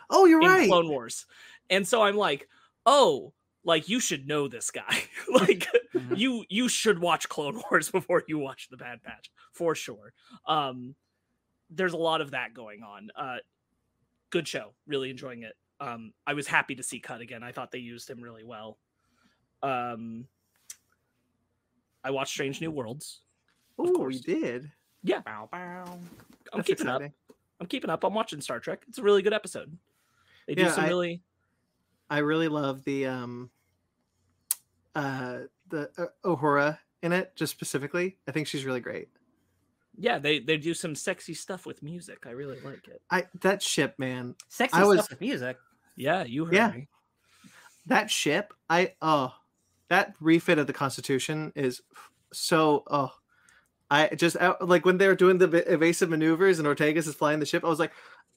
[0.09, 0.69] Oh, you're in right.
[0.69, 1.27] Clone Wars.
[1.69, 2.49] And so I'm like,
[2.87, 3.33] oh,
[3.65, 5.03] like you should know this guy.
[5.33, 6.19] like Mhm.
[6.19, 10.13] you you should watch Clone Wars before you watch the Bad Batch for sure.
[10.47, 10.95] Um
[11.71, 13.11] there's a lot of that going on.
[13.17, 13.39] Uh
[14.31, 14.73] good show.
[14.87, 15.55] Really enjoying it.
[15.81, 17.43] Um I was happy to see Cut again.
[17.43, 18.79] I thought they used him really well.
[19.63, 20.27] Um
[22.03, 23.21] I watched Strange New Worlds.
[23.79, 24.17] of Oh, course.
[24.17, 24.71] you did.
[25.05, 25.85] Bow, bow.
[26.53, 27.03] I'm That's keeping up.
[27.61, 28.05] I'm keeping up.
[28.05, 28.83] I'm watching Star Trek.
[28.89, 29.77] It's a really good episode.
[30.47, 31.23] They do Yeah, some I- really
[32.11, 33.51] I really love the um
[34.95, 38.17] uh the uh, Uhura in it just specifically.
[38.29, 39.09] I think she's really great.
[39.97, 42.25] Yeah, they they do some sexy stuff with music.
[42.27, 43.01] I really like it.
[43.11, 44.35] I that ship, man.
[44.49, 45.57] Sexy I was- stuff with music.
[45.97, 46.71] Yeah, you heard Yeah.
[46.71, 46.89] me.
[47.87, 49.33] That ship, I oh
[49.89, 51.83] that refit of the Constitution is
[52.33, 53.13] so oh
[53.91, 57.39] I just uh, like when they were doing the evasive maneuvers and Ortegas is flying
[57.39, 57.93] the ship, I was like,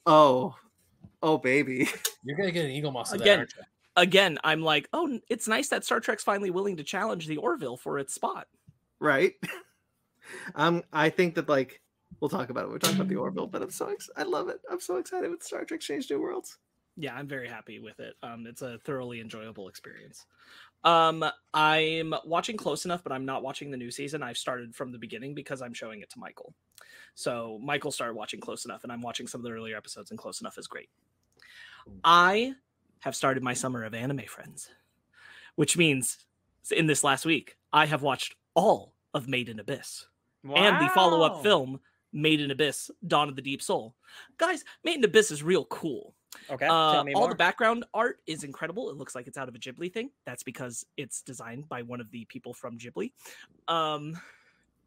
[0.06, 0.56] oh,
[1.24, 1.88] oh baby.
[2.24, 3.64] You're gonna get an Eaglemoss of that, Again, aren't you?
[3.96, 7.78] Again, I'm like, oh, it's nice that Star Trek's finally willing to challenge the Orville
[7.78, 8.48] for its spot.
[9.00, 9.34] right?
[10.56, 11.82] um, I think that like
[12.20, 12.72] we'll talk about it.
[12.72, 14.60] We're talking about the Orville, but I'm so ex- I love it.
[14.70, 16.58] I'm so excited with Star Trek: Strange New Worlds.
[16.96, 18.16] Yeah, I'm very happy with it.
[18.24, 20.26] Um, it's a thoroughly enjoyable experience.
[20.84, 24.24] Um, I'm watching close enough, but I'm not watching the new season.
[24.24, 26.56] I've started from the beginning because I'm showing it to Michael.
[27.14, 30.20] So Michael started watching close enough, and I'm watching some of the earlier episodes, and
[30.20, 30.90] close enough is great.
[32.04, 32.56] I
[33.02, 34.70] have started my summer of anime friends,
[35.56, 36.26] which means
[36.72, 40.08] in this last week I have watched all of Made in Abyss
[40.56, 41.80] and the follow-up film
[42.14, 43.94] Made in Abyss: Dawn of the Deep Soul.
[44.38, 46.16] Guys, Made in Abyss is real cool.
[46.50, 46.66] Okay.
[46.66, 47.30] Uh, tell me all more.
[47.30, 48.90] the background art is incredible.
[48.90, 50.10] It looks like it's out of a Ghibli thing.
[50.26, 53.12] That's because it's designed by one of the people from Ghibli.
[53.68, 54.18] Um,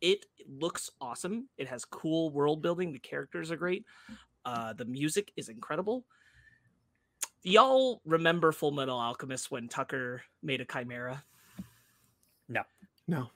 [0.00, 1.48] it looks awesome.
[1.58, 2.92] It has cool world building.
[2.92, 3.84] The characters are great.
[4.44, 6.06] Uh, the music is incredible.
[7.42, 11.22] Y'all remember Full Metal Alchemist when Tucker made a chimera?
[12.48, 12.62] No,
[13.06, 13.30] no,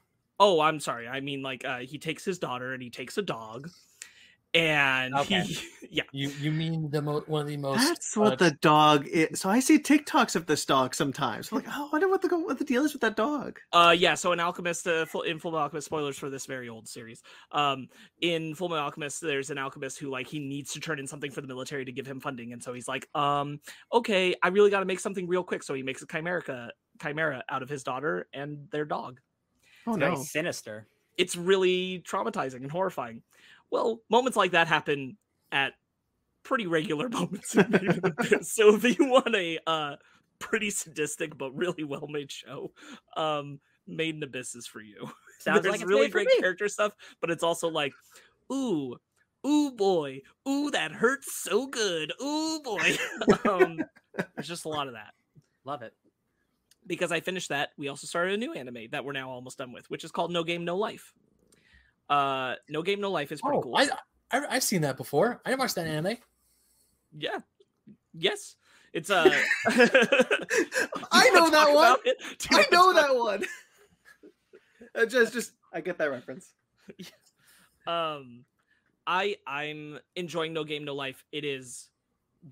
[0.46, 1.09] Oh, I'm sorry.
[1.09, 3.70] I mean, like, uh, he takes his daughter and he takes a dog,
[4.52, 5.40] and Okay.
[5.40, 5.59] he,
[5.90, 9.07] yeah, You you mean the mo- one of the most that's what uh, the dog
[9.07, 9.40] is.
[9.40, 11.50] So I see TikToks of this dog sometimes.
[11.50, 13.59] I'm like, oh, I wonder what the what the deal is with that dog.
[13.72, 14.12] Uh, yeah.
[14.14, 17.22] So in Alchemist, uh, full, in Full Metal Alchemist, spoilers for this very old series.
[17.50, 17.88] Um,
[18.20, 21.30] in Full Metal Alchemist, there's an alchemist who like he needs to turn in something
[21.30, 24.70] for the military to give him funding, and so he's like, um, okay, I really
[24.70, 25.62] got to make something real quick.
[25.62, 29.20] So he makes a chimera, chimera out of his daughter and their dog.
[29.87, 30.87] Oh very no, sinister.
[31.16, 33.23] It's really traumatizing and horrifying.
[33.70, 35.16] Well, moments like that happen
[35.53, 35.75] at
[36.42, 38.53] pretty regular moments in Made in Abyss.
[38.53, 39.97] So if you want a uh,
[40.38, 42.73] pretty sadistic but really well made show,
[43.16, 45.11] um, Made in Abyss is for you.
[45.40, 47.92] Sounds There's like it's really great character stuff, but it's also like,
[48.53, 48.97] ooh,
[49.47, 52.97] ooh boy, ooh that hurts so good, ooh boy.
[53.51, 53.79] um,
[54.35, 55.12] there's just a lot of that.
[55.64, 55.92] Love it.
[56.87, 59.73] Because I finished that, we also started a new anime that we're now almost done
[59.73, 61.12] with, which is called No Game No Life.
[62.11, 63.77] Uh, No Game No Life is pretty Oh, cool.
[63.77, 63.88] I,
[64.31, 65.40] I I've seen that before.
[65.47, 66.18] I watched that anime.
[67.16, 67.38] Yeah.
[68.12, 68.57] Yes.
[68.92, 69.25] It's uh
[69.66, 71.97] I know that one.
[72.53, 73.44] I know that one.
[75.09, 76.53] Just, just, I get that reference.
[77.87, 78.44] Um
[79.07, 81.25] I I'm enjoying No Game No Life.
[81.33, 81.88] It is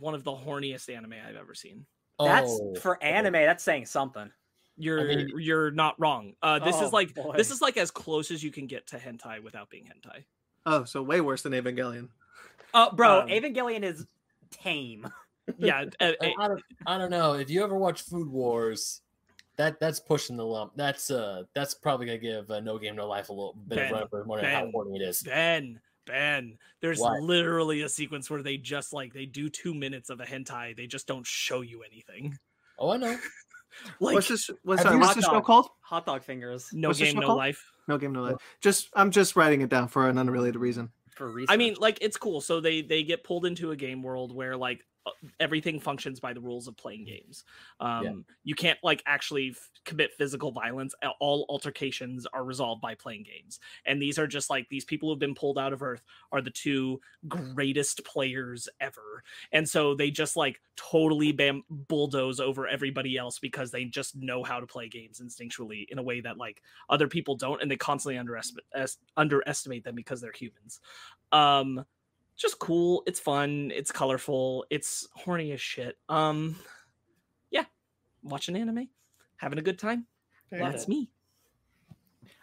[0.01, 1.87] one of the horniest anime I've ever seen.
[2.19, 3.11] That's Oh, for okay.
[3.11, 3.33] anime.
[3.33, 4.31] That's saying something.
[4.77, 6.35] You're mean- you're not wrong.
[6.43, 7.35] Uh this Oh, is like boy.
[7.37, 10.25] this is like as close as you can get to hentai without being hentai.
[10.65, 12.09] Oh, so way worse than Evangelion.
[12.75, 14.07] Oh, bro, Um, Evangelion is
[14.51, 15.07] tame.
[15.59, 19.01] Yeah, uh, I, I don't, I don't know if you ever watch Food Wars.
[19.57, 20.73] That that's pushing the lump.
[20.77, 23.87] That's uh that's probably gonna give uh, No Game No Life a little bit Ben,
[23.87, 25.23] of run for more than how Ben, horny it is.
[25.25, 27.23] Ben, Ben, there's What?
[27.23, 30.77] literally a sequence where they just like they do two minutes of a hentai.
[30.77, 32.39] They just don't show you anything.
[32.79, 33.17] Oh, I know.
[34.01, 34.51] Like what's this?
[34.65, 35.69] What's, have sorry, what's Hot the show called?
[35.81, 37.39] Hot dog fingers no what's game, no called?
[37.39, 37.65] life.
[37.89, 38.37] No game, no life.
[38.61, 40.91] Just, I'm just writing it down for an unrelated reason.
[41.17, 41.49] for research.
[41.51, 42.43] I mean, like it's cool.
[42.43, 44.85] So they they get pulled into a game world where like
[45.41, 47.45] everything functions by the rules of playing games.
[47.81, 48.05] Um,
[48.45, 50.95] You can't like actually f- commit physical violence.
[51.21, 55.19] All altercations are resolved by playing games, and these are just like these people who've
[55.19, 60.37] been pulled out of Earth are the two greatest players ever, and so they just
[60.37, 65.21] like totally bam- bulldoze over everybody else because they just know how to play games
[65.21, 69.85] instinctually in a way that like other people don't, and they constantly underestimate es- underestimate
[69.85, 70.81] them because they're humans.
[71.33, 71.85] Um,
[72.43, 73.03] just cool.
[73.07, 73.71] It's fun.
[73.75, 74.67] It's colorful.
[74.71, 75.97] It's horny as shit.
[76.09, 76.57] Um,
[77.51, 77.65] yeah,
[78.23, 78.89] watching anime,
[79.37, 80.07] having a good time.
[80.51, 81.11] That's me.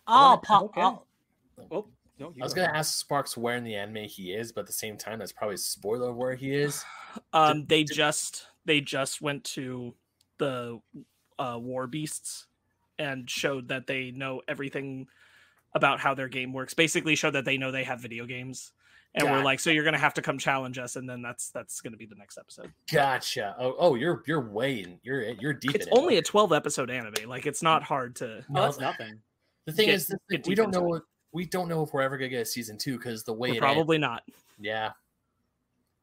[0.07, 0.63] oh, wanna- pop.
[0.63, 0.81] okay.
[1.71, 4.67] Oh, no, I was gonna ask Sparks where in the anime he is, but at
[4.67, 6.83] the same time, that's probably a spoiler of where he is.
[7.33, 9.95] Um, they did- just they just went to
[10.37, 10.79] the
[11.39, 12.45] uh, War Beasts
[12.99, 15.07] and showed that they know everything
[15.73, 16.75] about how their game works.
[16.75, 18.71] Basically, showed that they know they have video games.
[19.15, 21.81] And we're like, so you're gonna have to come challenge us, and then that's that's
[21.81, 22.71] gonna be the next episode.
[22.91, 23.55] Gotcha.
[23.59, 24.99] Oh, oh, you're you're way in.
[25.03, 25.73] You're you're deep.
[25.75, 25.97] It's in it.
[25.97, 27.27] only a 12 episode anime.
[27.27, 28.45] Like, it's not hard to.
[28.49, 29.19] No, that's nothing.
[29.65, 30.93] The thing Get- is, the thing- we don't know.
[30.95, 33.49] If, we don't know if we're ever gonna get a season two because the way
[33.51, 34.23] We're it probably not.
[34.59, 34.91] yeah.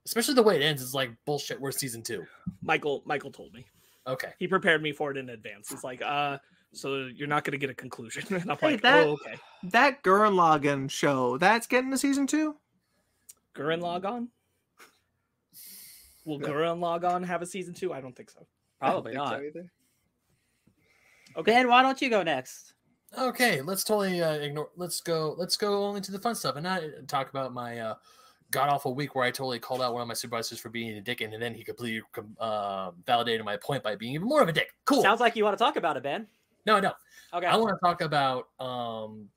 [0.05, 1.61] Especially the way it ends is like bullshit.
[1.61, 2.25] We're season two.
[2.63, 3.65] Michael Michael told me.
[4.07, 4.33] Okay.
[4.39, 5.69] He prepared me for it in advance.
[5.69, 6.39] He's like, uh,
[6.73, 8.23] so you're not gonna get a conclusion.
[8.41, 9.35] And I'm Hey, like, that- oh, okay.
[9.65, 12.57] That Gurren Lagann show, that's getting a season two?
[13.57, 14.29] Gurren Lagann.
[16.25, 16.49] Will Yeah.
[16.49, 17.93] Gurren Lagann have a season two?
[17.93, 18.47] I don't think so.
[18.81, 19.63] Probably I don't so.
[21.39, 21.53] Okay.
[21.53, 22.75] Ben, why don't you go next?
[23.17, 23.63] Okay.
[23.63, 24.71] Let's totally uh, ignore.
[24.77, 25.35] Let's go.
[25.39, 27.95] Let's go only to the fun stuff and not talk about my uh,
[28.51, 31.01] god awful week where I totally called out one of my supervisors for being a
[31.01, 32.03] dick, and then he completely
[32.39, 34.73] uh, validated my point by being even more of a dick.
[34.85, 35.03] Cool.
[35.03, 36.27] Sounds like you want to talk about it, Ben.
[36.67, 36.93] no, no.
[37.35, 37.47] Okay.
[37.47, 39.29] I want to talk about um,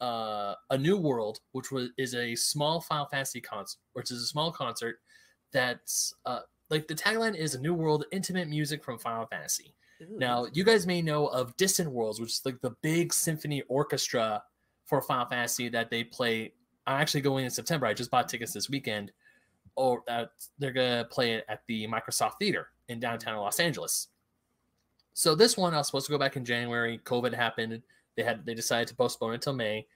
[0.00, 4.26] uh, a new world, which was is a small Final Fantasy concert, which is a
[4.26, 5.00] small concert
[5.52, 9.74] that's uh, like the tagline is a new world, intimate music from Final Fantasy.
[10.16, 14.42] Now, you guys may know of Distant Worlds, which is like the big symphony orchestra
[14.84, 16.52] for Final Fantasy that they play.
[16.86, 17.86] I'm actually going in September.
[17.86, 19.10] I just bought tickets this weekend.
[19.74, 20.26] Or uh,
[20.58, 24.08] they're gonna play it at the Microsoft Theater in downtown Los Angeles.
[25.14, 27.00] So this one I was supposed to go back in January.
[27.04, 27.82] COVID happened.
[28.18, 29.86] They had they decided to postpone until May.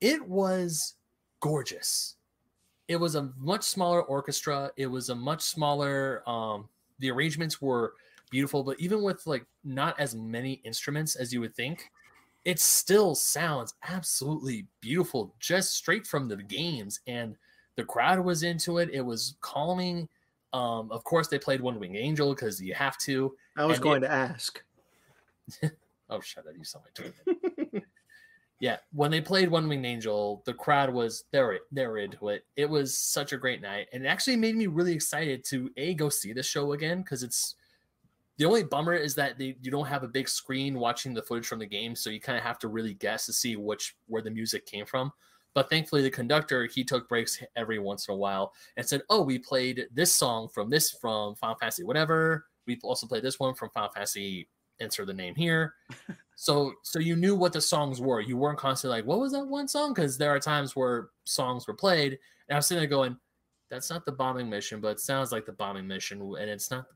[0.00, 0.94] It was
[1.40, 2.14] gorgeous.
[2.86, 4.70] It was a much smaller orchestra.
[4.76, 6.22] It was a much smaller.
[6.30, 6.68] Um,
[7.00, 7.94] the arrangements were
[8.30, 11.90] beautiful, but even with like not as many instruments as you would think,
[12.44, 17.00] it still sounds absolutely beautiful just straight from the games.
[17.08, 17.34] And
[17.74, 18.90] the crowd was into it.
[18.92, 20.08] It was calming.
[20.52, 23.34] Um, of course, they played One Wing Angel because you have to.
[23.56, 24.62] I was And going to ask.
[26.08, 26.52] Oh, shut up!
[26.56, 27.82] You saw my tweet.
[28.60, 32.28] yeah, when they played One Winged Angel, the crowd was they were they were into
[32.28, 32.44] it.
[32.56, 35.94] It was such a great night, and it actually made me really excited to a
[35.94, 37.56] go see the show again because it's
[38.38, 41.46] the only bummer is that they you don't have a big screen watching the footage
[41.46, 44.22] from the game, so you kind of have to really guess to see which where
[44.22, 45.12] the music came from.
[45.54, 49.22] But thankfully, the conductor he took breaks every once in a while and said, "Oh,
[49.22, 52.46] we played this song from this from Final Fantasy whatever.
[52.66, 54.48] We also played this one from Final Fantasy
[54.80, 55.74] insert the name here."
[56.36, 58.20] so so you knew what the songs were.
[58.20, 61.66] You weren't constantly like, "What was that one song?" Because there are times where songs
[61.66, 63.16] were played, and I was sitting there going,
[63.68, 66.86] That's not the bombing mission, but it sounds like the bombing mission, and it's not.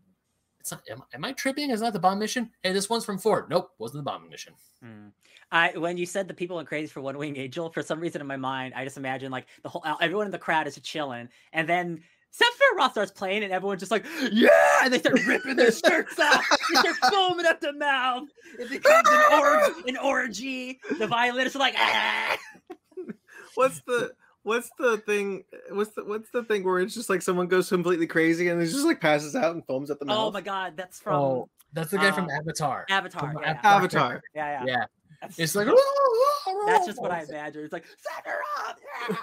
[0.60, 0.82] It's not.
[0.90, 1.70] Am, am I tripping?
[1.70, 2.50] It's not the bomb mission.
[2.62, 3.46] Hey, this one's from Ford.
[3.48, 4.52] Nope, wasn't the bombing mission.
[4.84, 5.10] Mm.
[5.50, 8.20] I when you said the people went crazy for One Wing Angel, for some reason
[8.20, 11.28] in my mind, I just imagine like the whole everyone in the crowd is chilling,
[11.52, 14.48] and then Sephiroth starts playing, and everyone's just like, "Yeah!"
[14.84, 18.28] and they start ripping their shirts off, they start foaming at the mouth.
[18.58, 20.80] It becomes an, or- an orgy.
[20.98, 22.36] The violinists are like, "Ah!"
[23.56, 24.12] What's the
[24.42, 25.44] what's the thing?
[25.70, 28.66] What's the what's the thing where it's just like someone goes completely crazy and it
[28.66, 30.16] just like passes out and foams at the mouth?
[30.18, 32.86] Oh my god, that's from oh, that's the guy from uh, Avatar.
[32.88, 33.32] Avatar.
[33.32, 34.22] From Yeah, Av- yeah, Avatar.
[34.34, 34.64] yeah.
[34.64, 34.64] yeah.
[34.66, 34.84] Yeah,
[35.20, 35.66] That's, it's like
[36.66, 37.64] that's just what I imagine.
[37.64, 38.76] It's like Sephiroth.
[39.10, 39.16] Yeah.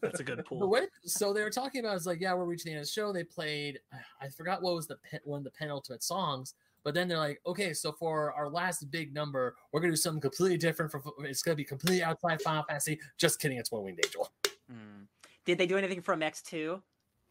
[0.00, 0.68] That's a good The pool.
[0.70, 2.92] way, so they were talking about is like, yeah, we're reaching the end of the
[2.92, 3.12] show.
[3.12, 3.80] They played,
[4.20, 7.40] I forgot what was the pen, one of the penultimate songs, but then they're like,
[7.46, 10.90] okay, so for our last big number, we're gonna do something completely different.
[10.92, 12.98] From it's gonna be completely outside Final Fantasy.
[13.18, 14.30] Just kidding, it's One Winged Angel.
[14.70, 15.02] Hmm.
[15.44, 16.80] Did they do anything from X2?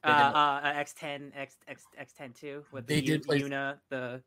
[0.03, 2.63] Uh, uh, uh, X10, X, X, X10 too?
[2.71, 4.21] With They the did U- play- Yuna, the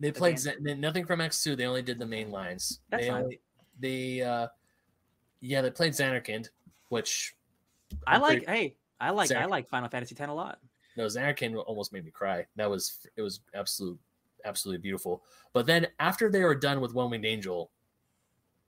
[0.00, 0.64] They The played band.
[0.66, 1.54] Zen- nothing from X two.
[1.54, 2.80] They only did the main lines.
[2.88, 3.22] That's they fine.
[3.24, 3.40] only
[3.80, 4.48] they uh
[5.40, 6.48] yeah they played Zanarkand,
[6.88, 7.34] which
[8.06, 8.44] I I'm like.
[8.44, 9.30] pretty- Hey, I like.
[9.32, 10.58] I like Final Fantasy X a lot.
[10.96, 12.46] No, Zanarkand almost made me cry.
[12.56, 13.98] That was it was absolute
[14.44, 15.22] absolutely beautiful.
[15.52, 17.70] But then after they were done with One Winged Angel,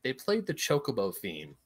[0.03, 1.57] they played the Chocobo theme.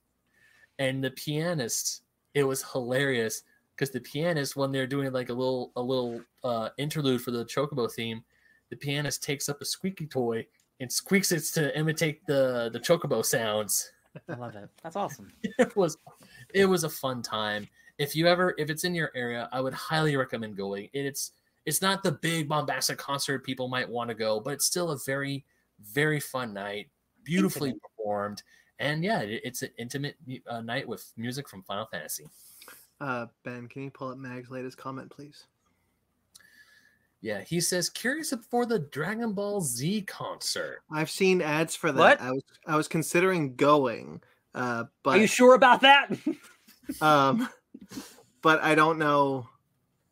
[0.78, 2.02] And the pianist,
[2.34, 3.42] it was hilarious
[3.74, 7.44] because the pianist, when they're doing like a little a little uh interlude for the
[7.44, 8.24] Chocobo theme,
[8.70, 10.46] the pianist takes up a squeaky toy
[10.80, 13.92] and squeaks it to imitate the the Chocobo sounds.
[14.28, 14.68] I love it.
[14.82, 15.30] That's awesome.
[15.42, 15.98] it was
[16.54, 19.74] it was a fun time if you ever if it's in your area i would
[19.74, 21.32] highly recommend going it's
[21.66, 24.98] it's not the big bombastic concert people might want to go but it's still a
[25.04, 25.44] very
[25.92, 26.88] very fun night
[27.24, 27.82] beautifully Intimate.
[27.96, 28.42] performed
[28.78, 30.16] and yeah it, it's an intimate
[30.48, 32.26] uh, night with music from final fantasy
[33.00, 35.44] Uh, ben, can you pull up Mag's latest comment, please?
[37.20, 41.98] yeah he says curious for the dragon ball z concert I've seen ads for that.
[41.98, 42.20] What?
[42.20, 44.20] I was I was considering going,
[44.54, 46.08] uh, Are you sure about that?
[47.00, 47.48] um,
[48.42, 49.48] but I don't know.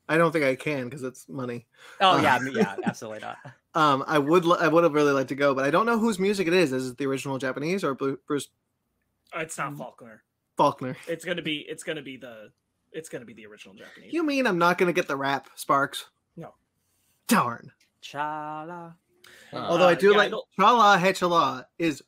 [0.08, 1.66] I don't think I can because it's money.
[2.00, 3.36] oh Uh, yeah, me- yeah, absolutely not.
[3.74, 5.98] Um, I would li- I would have really liked to go, but I don't know
[5.98, 6.72] whose music it is.
[6.72, 8.48] Is it the original Japanese or Bru- Bruce
[9.34, 10.18] It's not Faulconer.
[10.58, 10.96] Faulconer?
[11.08, 11.58] It's gonna be.
[11.60, 12.50] It's gonna be the.
[12.92, 14.12] It's gonna be the original Japanese.
[14.12, 16.04] You mean I'm not going to get the rap, Sparks?
[16.36, 16.52] No.
[17.26, 17.72] Darn.
[18.02, 18.94] Chala.
[19.50, 22.02] Uh, Although I Uh, do yeah, like don't- Cha-La Head-Cha-La is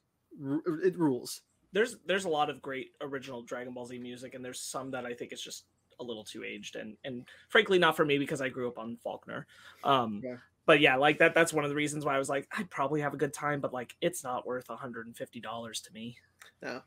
[0.83, 1.41] it rules.
[1.75, 5.05] There's there's a lot of great original Dragon Ball Z music, and there's some that
[5.05, 5.65] I think is just
[6.01, 8.97] a little too aged, and and frankly not for me because I grew up on
[9.05, 9.45] Faulconer.
[9.85, 10.37] Um, Yeah.
[10.67, 11.35] But yeah, like that.
[11.35, 13.61] That's one of the reasons why I was like, I'd probably have a good time,
[13.61, 16.17] but like, it's not worth 150 dollars to me.
[16.63, 16.81] yeah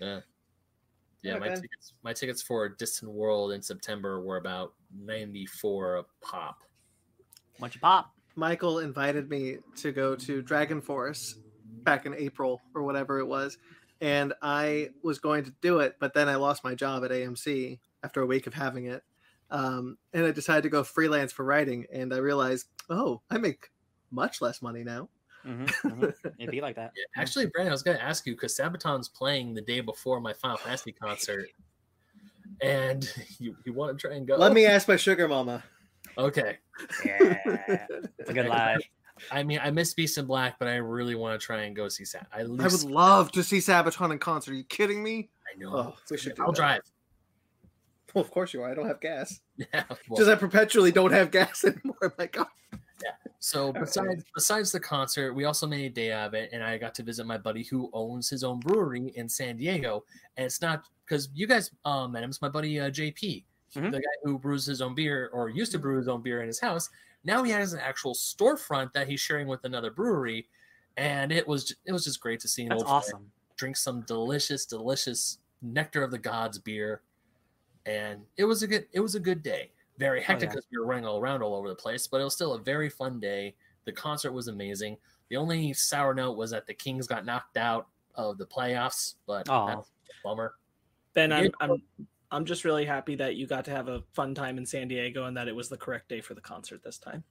[0.00, 0.20] yeah
[1.22, 6.58] Yeah, my tickets my tickets for distant world in september were about 94 a pop
[7.60, 8.12] Much a pop.
[8.34, 11.36] Michael invited me to go to Dragon Force
[11.84, 13.58] back in April or whatever it was,
[14.02, 17.78] and I was going to do it, but then I lost my job at AMC
[18.02, 19.02] after a week of having it,
[19.48, 23.70] um, and I decided to go freelance for writing, and I realized, oh, I make
[24.10, 25.08] much less money now.
[25.44, 25.66] hmm
[26.38, 26.92] It'd be like that.
[26.96, 30.20] Yeah, actually, Brandon, I was going to ask you because Sabaton's playing the day before
[30.20, 31.46] my Final Fantasy concert,
[32.60, 34.36] and you, you want to try and go?
[34.36, 35.62] Let me ask my sugar mama.
[36.18, 36.58] Okay.
[37.06, 37.86] Yeah,
[38.18, 38.80] it's a good live.
[39.30, 41.88] I mean, I miss Beast in Black, but I really want to try and go
[41.88, 42.26] see Sat.
[42.32, 44.52] I, I would love to see Sabaton in concert.
[44.52, 45.28] Are you kidding me?
[45.54, 45.70] I know.
[45.76, 46.56] Oh, we should I'll that.
[46.56, 46.80] drive.
[48.14, 48.70] Well, of course you are.
[48.70, 49.40] I don't have gas.
[49.56, 49.84] Yeah.
[50.08, 52.48] well, Just I perpetually don't have gas anymore in my car.
[53.38, 56.94] So besides besides the concert, we also made a day of it, and I got
[56.96, 60.04] to visit my buddy who owns his own brewery in San Diego.
[60.36, 62.30] And it's not because you guys um, met him.
[62.30, 63.90] It's my buddy uh, JP, Mhm.
[63.90, 66.46] the guy who brews his own beer or used to brew his own beer in
[66.46, 66.88] his house.
[67.24, 70.48] Now he has an actual storefront that he's sharing with another brewery,
[70.96, 73.30] and it was it was just great to see an That's awesome.
[73.56, 77.02] drink some delicious, delicious nectar of the gods beer,
[77.86, 79.70] and it was a good it was a good day.
[79.98, 80.54] Very oh, hectic yeah.
[80.54, 82.58] because we were running all around all over the place, but it was still a
[82.58, 83.54] very fun day.
[83.84, 84.96] The concert was amazing.
[85.28, 89.48] The only sour note was that the Kings got knocked out of the playoffs, but
[89.48, 89.66] Aw.
[89.66, 90.54] that's a bummer.
[91.14, 91.82] Ben, I'm, I'm
[92.32, 95.26] I'm just really happy that you got to have a fun time in San Diego
[95.26, 97.22] and that it was the correct day for the concert this time.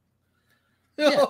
[0.97, 1.09] Yeah.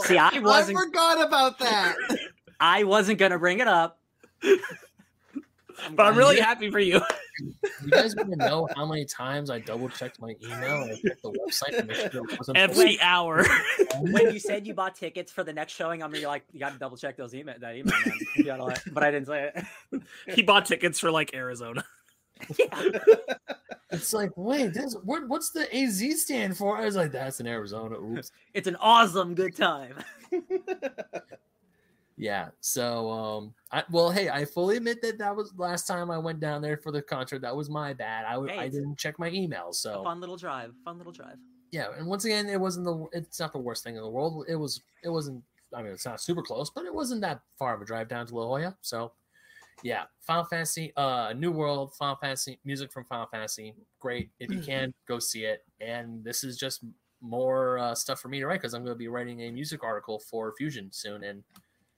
[0.00, 1.96] See, I wasn't- forgot about that.
[2.60, 3.98] I wasn't gonna bring it up.
[4.42, 6.44] But I'm really Yeah.
[6.46, 7.00] happy for you.
[7.82, 10.94] You guys want to know how many times I double checked my email and I
[10.94, 13.44] checked the website to make sure it wasn't Every hour.
[14.02, 16.74] when you said you bought tickets for the next showing, I'm really like, you got
[16.74, 18.18] to double check those email that email, man.
[18.36, 20.02] You gotta but I didn't say it.
[20.32, 21.84] he bought tickets for like Arizona.
[22.58, 22.98] yeah.
[23.90, 26.76] It's like, wait, this what, what's the AZ stand for?
[26.76, 27.96] I was like, that's in Arizona.
[27.96, 28.32] Oops.
[28.54, 29.94] It's an awesome good time.
[32.16, 32.48] Yeah.
[32.60, 36.38] So, um, I well, hey, I fully admit that that was last time I went
[36.40, 37.40] down there for the concert.
[37.42, 38.24] That was my bad.
[38.24, 39.76] I, Hey, I didn't check my emails.
[39.76, 40.72] So fun little drive.
[40.84, 41.36] Fun little drive.
[41.72, 44.44] yeah, and once again, it wasn't the it's not the worst thing in the world.
[44.48, 45.42] It was it wasn't.
[45.74, 48.26] I mean, it's not super close, but it wasn't that far of a drive down
[48.26, 48.76] to La Jolla.
[48.80, 49.10] So,
[49.82, 54.30] yeah, Final Fantasy, uh, New World, Final Fantasy music from Final Fantasy, great.
[54.40, 55.64] If you can, go see it.
[55.80, 56.84] And this is just
[57.20, 59.82] more uh, stuff for me to write because I'm going to be writing a music
[59.82, 61.24] article for Fusion soon.
[61.24, 61.42] And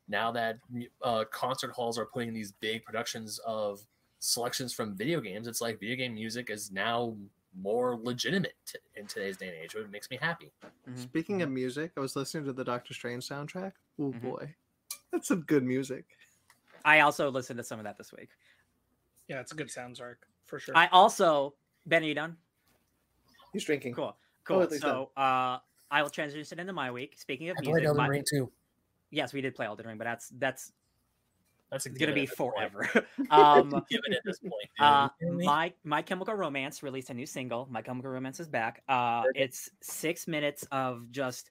[0.08, 0.58] now that
[1.02, 3.80] uh, concert halls are putting these big productions of
[4.20, 7.14] selections from video games, it's like video game music is now
[7.60, 9.74] more legitimate t- in today's day and age.
[9.74, 10.52] It makes me happy.
[10.88, 10.98] Mhm.
[10.98, 13.72] Speaking of music, I was listening to the Doctor Strange soundtrack.
[13.98, 14.20] Oh Mhm.
[14.22, 14.54] boy,
[15.10, 16.04] that's some good music.
[16.86, 18.30] I also listened to some of that this week.
[19.28, 20.74] Yeah, it's a good sounds arc for sure.
[20.76, 22.36] I also Ben, are you done?
[23.52, 23.94] He's drinking.
[23.94, 24.04] Cool.
[24.04, 24.62] Oh, Cool.
[24.62, 25.06] at least done.
[25.16, 25.58] so uh
[25.90, 27.14] I will transition into my week.
[27.18, 28.50] Speaking of I played music, Elden my- Ring too.
[29.10, 30.72] yes, we did play Elden Ring, but that's that's
[31.70, 32.54] That's gonna be at this point.
[32.56, 33.06] forever.
[33.30, 34.52] um given at this point.
[34.78, 35.44] Uh, You kidding me?
[35.46, 37.66] my My Chemical Romance released a new single.
[37.70, 38.82] My Chemical Romance is back.
[38.88, 41.50] Uh, it's six minutes of just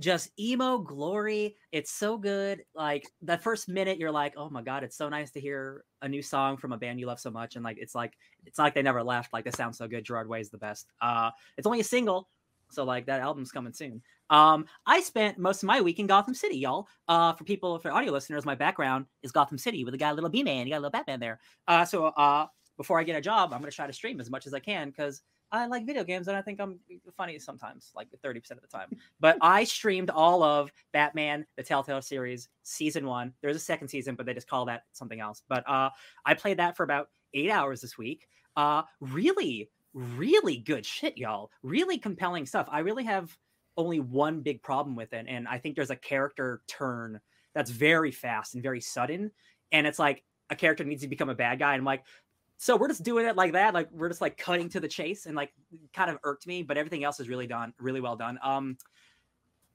[0.00, 1.56] just emo glory.
[1.70, 2.62] It's so good.
[2.74, 6.08] Like the first minute, you're like, oh my god, it's so nice to hear a
[6.08, 8.14] new song from a band you love so much, and like it's like
[8.46, 9.32] it's like they never left.
[9.32, 10.04] Like they sound so good.
[10.04, 10.90] Gerard Way is the best.
[11.00, 12.28] Uh, it's only a single,
[12.70, 14.02] so like that album's coming soon.
[14.30, 16.88] Um, I spent most of my week in Gotham City, y'all.
[17.06, 20.30] Uh, for people, for audio listeners, my background is Gotham City with a guy, little
[20.30, 20.66] B man.
[20.66, 21.40] You got a little Batman there.
[21.68, 22.46] Uh, so uh,
[22.76, 24.88] before I get a job, I'm gonna try to stream as much as I can
[24.88, 25.20] because
[25.52, 26.78] I like video games and I think I'm
[27.16, 28.88] funny sometimes, like 30% of the time.
[29.18, 33.32] But I streamed all of Batman, the Telltale series, season one.
[33.42, 35.42] There's a second season, but they just call that something else.
[35.48, 35.90] But uh,
[36.24, 38.28] I played that for about eight hours this week.
[38.56, 41.50] Uh, really, really good shit, y'all.
[41.62, 42.68] Really compelling stuff.
[42.70, 43.36] I really have
[43.76, 47.20] only one big problem with it, and I think there's a character turn
[47.54, 49.30] that's very fast and very sudden.
[49.72, 51.74] And it's like a character needs to become a bad guy.
[51.74, 52.04] And I'm like,
[52.62, 53.72] so we're just doing it like that.
[53.72, 55.50] Like we're just like cutting to the chase and like
[55.94, 58.38] kind of irked me, but everything else is really done, really well done.
[58.42, 58.76] Um,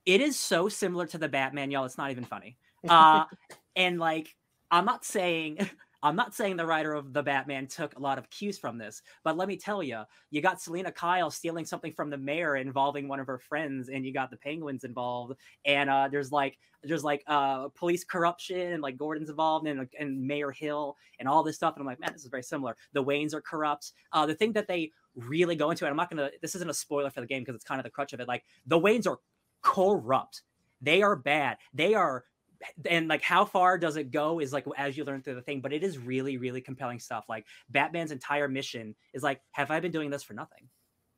[0.06, 1.84] it is so similar to the Batman, y'all.
[1.84, 2.56] It's not even funny.
[2.88, 3.24] Uh,
[3.76, 4.36] and like,
[4.70, 5.68] I'm not saying.
[6.06, 9.02] I'm not saying the writer of the Batman took a lot of cues from this,
[9.24, 13.08] but let me tell you, you got Selina Kyle stealing something from the mayor involving
[13.08, 15.34] one of her friends, and you got the Penguins involved,
[15.64, 20.24] and uh, there's like there's like uh, police corruption, and like Gordon's involved, and and
[20.24, 22.76] Mayor Hill, and all this stuff, and I'm like, man, this is very similar.
[22.92, 23.90] The Waynes are corrupt.
[24.12, 26.74] Uh, the thing that they really go into, and I'm not gonna, this isn't a
[26.74, 28.28] spoiler for the game because it's kind of the crutch of it.
[28.28, 29.18] Like the Waynes are
[29.60, 30.42] corrupt.
[30.80, 31.56] They are bad.
[31.74, 32.24] They are
[32.88, 35.60] and like how far does it go is like as you learn through the thing
[35.60, 39.80] but it is really really compelling stuff like batman's entire mission is like have i
[39.80, 40.68] been doing this for nothing?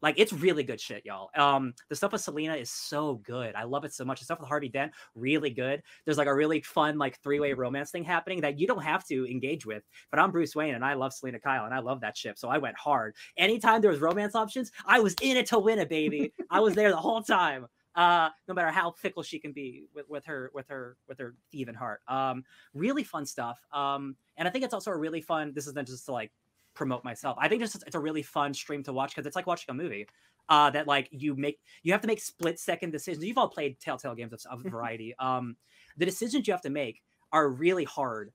[0.00, 1.28] Like it's really good shit y'all.
[1.34, 3.56] Um the stuff with selina is so good.
[3.56, 4.20] I love it so much.
[4.20, 5.82] The stuff with harvey dent really good.
[6.04, 9.28] There's like a really fun like three-way romance thing happening that you don't have to
[9.28, 9.82] engage with
[10.12, 12.48] but i'm bruce wayne and i love selina kyle and i love that ship so
[12.48, 13.16] i went hard.
[13.36, 16.32] Anytime there was romance options i was in it to win it baby.
[16.50, 17.66] I was there the whole time
[17.98, 21.34] uh, no matter how fickle she can be with, with her with her with her
[21.50, 22.00] thieving heart.
[22.06, 23.58] Um, really fun stuff.
[23.72, 25.52] Um, and I think it's also a really fun.
[25.52, 26.30] This isn't just to like
[26.74, 27.36] promote myself.
[27.40, 29.74] I think just it's a really fun stream to watch because it's like watching a
[29.74, 30.06] movie.
[30.48, 33.24] Uh, that like you make you have to make split second decisions.
[33.24, 35.14] You've all played Telltale games of, of variety.
[35.18, 35.56] Um,
[35.96, 38.30] the decisions you have to make are really hard.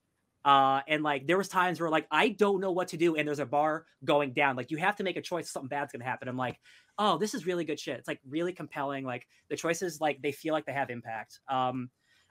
[0.46, 3.26] Uh, and like there was times where like I don't know what to do, and
[3.26, 4.58] there's a bar going down.
[4.58, 5.50] Like you have to make a choice.
[5.50, 6.28] Something bad's gonna happen.
[6.28, 6.60] I'm like,
[6.98, 7.98] oh, this is really good shit.
[7.98, 9.06] It's like really compelling.
[9.06, 11.40] Like the choices, like they feel like they have impact.
[11.48, 11.90] Um,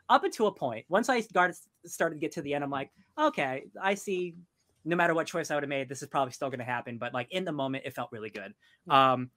[0.09, 1.57] up until a point, once I started
[1.87, 4.35] started to get to the end, I'm like, okay, I see.
[4.85, 6.99] No matter what choice I would have made, this is probably still going to happen.
[6.99, 8.53] But like in the moment, it felt really good.
[8.91, 9.31] Um,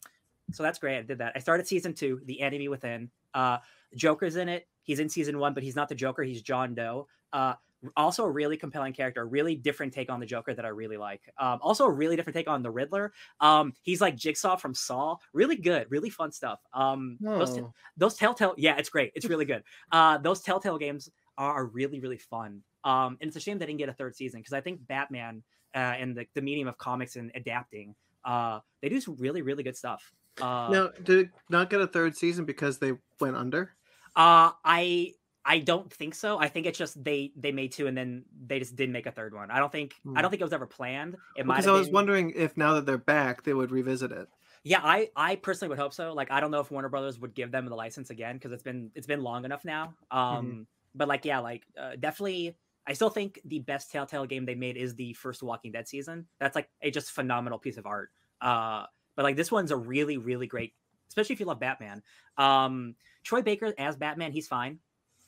[0.51, 0.97] so that's great.
[0.97, 1.33] I did that.
[1.35, 3.11] I started season two, The Enemy Within.
[3.33, 3.59] Uh,
[3.95, 4.67] Joker's in it.
[4.81, 6.23] He's in season one, but he's not the Joker.
[6.23, 7.07] He's John Doe.
[7.31, 7.53] Uh,
[7.95, 10.97] also a really compelling character, a really different take on the Joker that I really
[10.97, 11.21] like.
[11.37, 13.13] Um, also a really different take on the Riddler.
[13.39, 15.17] Um, he's like Jigsaw from Saw.
[15.33, 16.59] Really good, really fun stuff.
[16.73, 19.11] Um, those, Oh, those Telltale, yeah, it's great.
[19.15, 19.63] It's really good.
[19.91, 22.61] Uh, those Telltale games are really, really fun.
[22.83, 25.43] Um, and it's a shame they didn't get a third season because I think Batman
[25.73, 29.63] uh, and the, the medium of comics and adapting, uh, they do some really, really
[29.63, 30.11] good stuff.
[30.41, 33.73] Uh, now, did it not get a third season because they went under?
[34.15, 35.13] Uh, I
[35.47, 36.39] I don't think so.
[36.39, 39.11] I think it's just they they made two and then they just didn't make a
[39.11, 39.51] third one.
[39.51, 40.15] I don't think I Hmm.
[40.21, 41.17] don't think it was ever planned.
[41.37, 44.11] It might Because I was been- wondering if now that they're back, they would revisit
[44.11, 44.27] it.
[44.63, 46.13] Yeah, I I personally would hope so.
[46.13, 48.63] Like I don't know if Warner Brothers would give them the license again because it's
[48.63, 49.93] been it's been long enough now.
[50.09, 50.65] Um,
[50.95, 52.57] but like yeah, like uh, definitely.
[52.87, 56.27] I still think the best Telltale game they made is the first Walking Dead season.
[56.39, 58.11] That's like a just phenomenal piece of art.
[58.41, 58.85] Uh,
[59.15, 60.73] but like this one's a really, really great,
[61.07, 62.03] especially if you love Batman.
[62.37, 64.77] Um, Troy Baker as Batman, he's fine.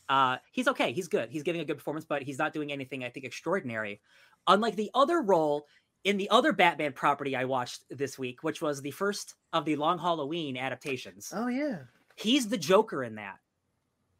[0.09, 0.91] Uh, he's okay.
[0.93, 1.29] He's good.
[1.29, 4.01] He's giving a good performance, but he's not doing anything I think extraordinary.
[4.47, 5.65] Unlike the other role
[6.03, 9.75] in the other Batman property I watched this week, which was the first of the
[9.75, 11.33] Long Halloween adaptations.
[11.35, 11.79] Oh yeah.
[12.15, 13.37] He's the Joker in that.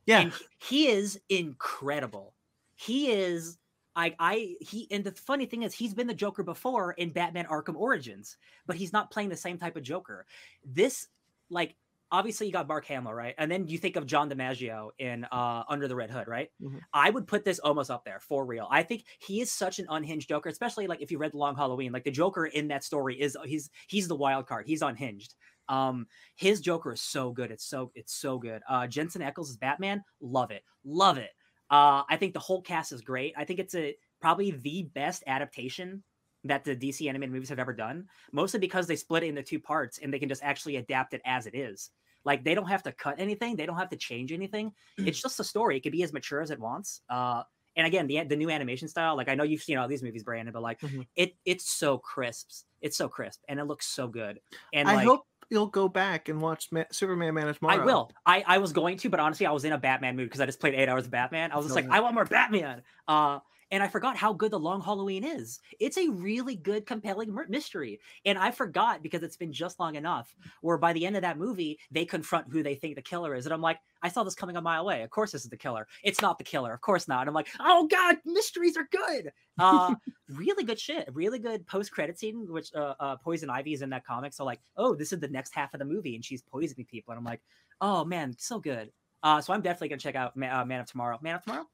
[0.05, 0.19] Yeah.
[0.19, 2.33] And he he is incredible.
[2.75, 3.57] He is
[3.95, 7.45] I I he and the funny thing is he's been the Joker before in Batman
[7.45, 10.25] Arkham Origins, but he's not playing the same type of Joker.
[10.65, 11.07] This
[11.49, 11.75] like
[12.11, 13.35] obviously you got Mark Hamill, right?
[13.37, 16.49] And then you think of John DiMaggio in uh Under the Red Hood, right?
[16.61, 16.81] Mhm.
[16.93, 18.67] I would put this almost up there for real.
[18.71, 21.55] I think he is such an unhinged Joker, especially like if you read The Long
[21.55, 24.67] Halloween, like the Joker in that story is he's he's the wild card.
[24.67, 25.35] He's unhinged.
[25.69, 27.51] Um, his Joker is so good.
[27.51, 28.61] It's so it's so good.
[28.69, 31.31] Uh, Jensen Ackles is Batman, love it, love it.
[31.69, 33.33] Uh, I think the whole cast is great.
[33.37, 36.03] I think it's a probably the best adaptation
[36.47, 38.07] that the DC animated movies have ever done.
[38.31, 41.21] Mostly because they split it into two parts and they can just actually adapt it
[41.25, 41.91] as it is.
[42.23, 44.73] Like they don't have to cut anything, they don't have to change anything.
[44.97, 45.77] It's just a story.
[45.77, 47.01] It can be as mature as it wants.
[47.09, 47.43] Uh,
[47.75, 50.23] and again, the the new animation style, like I know you've seen all these movies,
[50.23, 51.07] Brandon, but like Mhm.
[51.15, 52.65] it it's so crisp.
[52.81, 54.39] It's so crisp and it looks so good.
[54.73, 57.81] And I like, hope you'll go back and watch Ma- Superman Man of Tomorrow.
[57.81, 58.11] I will.
[58.25, 60.45] I, I was going to, but honestly, I was in a Batman mood because I
[60.45, 61.51] just played eight hours of Batman.
[61.51, 61.95] I was just like, Okay.
[61.95, 62.81] I want more Batman.
[63.07, 63.39] Uh,
[63.71, 65.59] and I forgot how good the Long Halloween is.
[65.79, 67.99] It's a really good, compelling mystery.
[68.25, 71.37] And I forgot because it's been just long enough where by the end of that
[71.37, 73.45] movie, they confront who they think the killer is.
[73.45, 75.01] And I'm like, I saw this coming a mile away.
[75.01, 75.87] Of course, this is the killer.
[76.03, 76.73] It's not the killer.
[76.73, 77.21] Of course not.
[77.21, 79.31] And I'm like, oh God, mysteries are good.
[79.59, 79.95] Uh,
[80.29, 81.09] really good shit.
[81.13, 84.33] Really good post credit scene, which uh, uh, Poison Ivy is in that comic.
[84.33, 87.11] So, like, oh, this is the next half of the movie and she's poisoning people.
[87.11, 87.41] And I'm like,
[87.81, 88.91] oh man, so good.
[89.23, 91.19] Uh, so I'm definitely gonna check out Ma- uh, Man of Tomorrow.
[91.21, 91.65] Man of Tomorrow.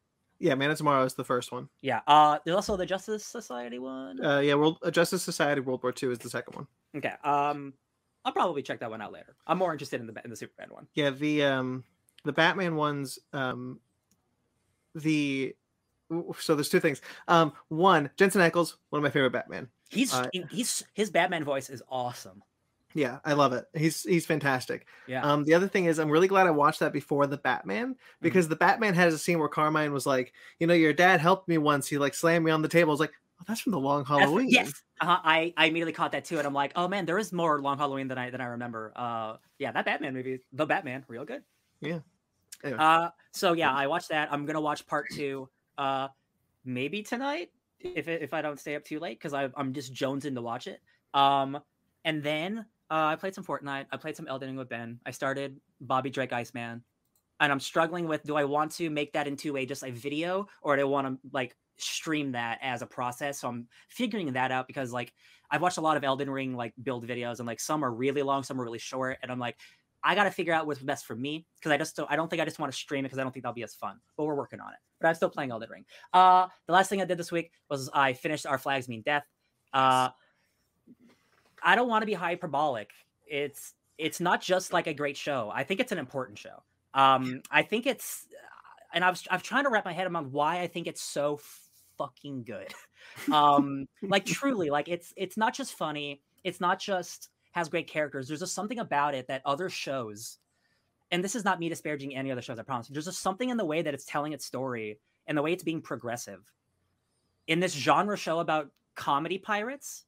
[0.44, 1.70] Yeah, Man of Tomorrow is the first one.
[1.80, 2.02] Yeah.
[2.06, 4.24] Uh, there's also the Justice Society one.
[4.24, 6.68] Uh, yeah, World uh, Justice Society World War II is the second one.
[6.98, 7.14] okay.
[7.24, 7.74] Um,
[8.26, 9.38] I'll probably check that one out later.
[9.48, 10.88] I'm more interested in the in the Superman one.
[10.96, 11.86] Yeah, the um
[12.26, 13.80] the Batman ones um
[14.96, 15.56] the
[16.38, 17.02] so there's two things.
[17.30, 19.70] Um one, Jensen Ackles, one of my favorite Batman.
[19.90, 22.44] He's Uh, he's his Batman voice is awesome.
[22.94, 23.66] Yeah, I love it.
[23.74, 24.86] He's he's fantastic.
[25.08, 25.24] Yeah.
[25.24, 28.48] Um the other thing is I'm really glad I watched that before the Batman because
[28.48, 31.58] the Batman has a scene where Carmine was like, you know, your dad helped me
[31.58, 31.88] once.
[31.88, 32.92] He like slammed me on the table.
[32.92, 34.50] I was like, oh, that's from the Long That's- Halloween.
[34.50, 34.82] Yes.
[35.02, 35.20] Uh-huh.
[35.24, 37.78] I I immediately caught that too, and I'm like, oh man, there is more Long
[37.78, 38.94] Halloween than I than I remember.
[38.96, 41.44] Uh, yeah, that Batman movie, the Batman, real good.
[41.82, 42.00] Yeah.
[42.64, 42.80] Anyway.
[42.80, 44.32] Uh, so yeah, I watched that.
[44.32, 45.50] I'm gonna watch part two.
[45.78, 46.08] Uh,
[46.64, 50.42] maybe tonight if if I don't stay up too late because I'm just jonesing to
[50.42, 50.82] watch it.
[51.14, 51.60] Um,
[52.06, 53.86] and then uh, I played some Fortnite.
[53.92, 55.00] I played some Elden Ring with Ben.
[55.06, 56.84] I started Bobby Drake Iceman,
[57.40, 60.48] and I'm struggling with do I want to make that into a just a video
[60.62, 63.40] or do I want to like stream that as a process?
[63.40, 65.14] So I'm figuring that out because like
[65.50, 68.22] I've watched a lot of Elden Ring like build videos and like some are really
[68.22, 69.58] long, some are really short, and I'm like.
[70.06, 72.30] I got to figure out what's best for me because I just don't, I don't
[72.30, 74.00] think I just want to stream it because I don't think that'll be as fun.
[74.18, 74.80] But we're working on it.
[75.00, 75.86] But I'm still playing Elden Ring.
[76.12, 79.24] Uh, the last thing I did this week was I finished Our Flag Means Death.
[79.72, 80.10] Uh,
[81.64, 82.92] I don't want to be hyperbolic.
[83.26, 85.52] It's it's not just like a great show.
[85.54, 86.64] I think it's an important show.
[86.94, 88.28] Um, I think it's,
[88.94, 91.40] and I was I'm trying to wrap my head around why I think it's so
[91.98, 92.74] fucking good.
[93.32, 96.22] Um, like truly, like it's it's not just funny.
[96.46, 98.28] It's not just has great characters.
[98.30, 100.40] There's just something about it that other shows,
[101.12, 102.58] and this is not me disparaging any other shows.
[102.58, 102.88] I promise.
[102.88, 105.66] There's just something in the way that it's telling its story and the way it's
[105.66, 106.50] being progressive
[107.48, 110.06] in this genre show about comedy pirates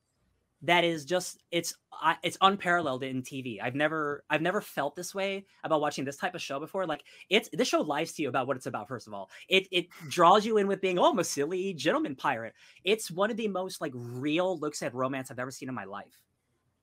[0.62, 3.60] that is just it's I it's unparalleled in TV.
[3.62, 6.86] I've never I've never felt this way about watching this type of show before.
[6.86, 8.88] Like it's this show lies to you about what it's about.
[8.88, 12.16] First of all, it it draws you in with being oh I'm a silly gentleman
[12.16, 12.54] pirate.
[12.84, 15.86] It's one of the most like real looks at romance I've ever seen in my
[15.86, 16.20] life.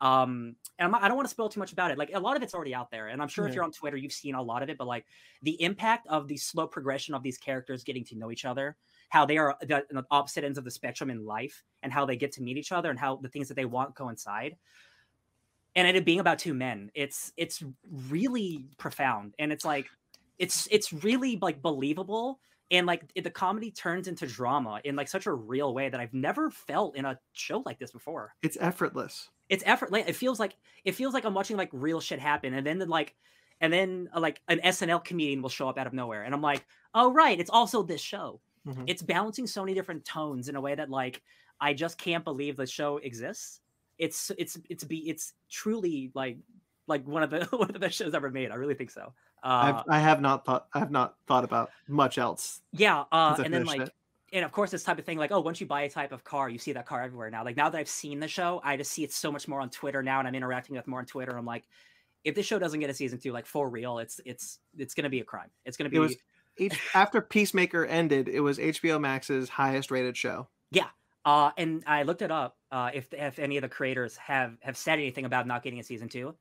[0.01, 1.99] Um, and I'm I don't want to spoil too much about it.
[1.99, 3.97] Like a lot of it's already out there, and I'm sure if you're on Twitter,
[3.97, 4.77] you've seen a lot of it.
[4.77, 5.07] But like
[5.43, 8.77] the impact of the slow progression of these characters getting to know each other,
[9.13, 12.17] how they are the, the opposite ends of the spectrum in life, and how they
[12.17, 14.57] get to meet each other, and how the things that they want coincide.
[15.77, 17.63] And it being about two men, it's it's
[18.09, 19.87] really profound, and it's like
[20.39, 22.41] it's it's really like believable.
[22.71, 26.01] And like it- the comedy turns into drama in like such a real way that
[26.01, 28.35] I've never felt in a show like this before.
[28.43, 29.29] It's effortless.
[29.51, 32.55] it's effortless it feels like it feels like i'm watching like real shit happen.
[32.55, 33.15] And then like
[33.61, 36.23] and then uh, like an snl comedian will show up out of nowhere.
[36.23, 38.85] And i'm like oh right it's also this show Mhm.
[38.87, 41.23] it's balancing so many different tones in a way that like
[41.61, 43.61] i just can't believe the show exists
[43.99, 46.39] it's it's it's be it's truly like
[46.87, 49.13] like one of the one of the best shows ever made i really think so
[49.43, 52.63] uh I've, I have not thought I have not thought about much else.
[52.73, 53.91] yeah uh and then like it.
[54.33, 56.23] and of course this type of thing like oh once you buy a type of
[56.25, 58.77] car you see that car everywhere now like now that i've seen the show i
[58.77, 61.07] just see it so much more on twitter now and i'm interacting with more on
[61.07, 61.65] twitter i'm like
[62.25, 65.11] if this show doesn't get a season two like for real it's it's it's gonna
[65.11, 66.17] be a crime it's gonna be It was
[66.59, 70.49] H- after Peacemaker ended, it was HBO Max's highest rated show.
[70.71, 70.89] Yeah.
[71.25, 74.77] Uh and i looked it up uh if if any of the creators have have
[74.77, 76.35] said anything about not getting a season two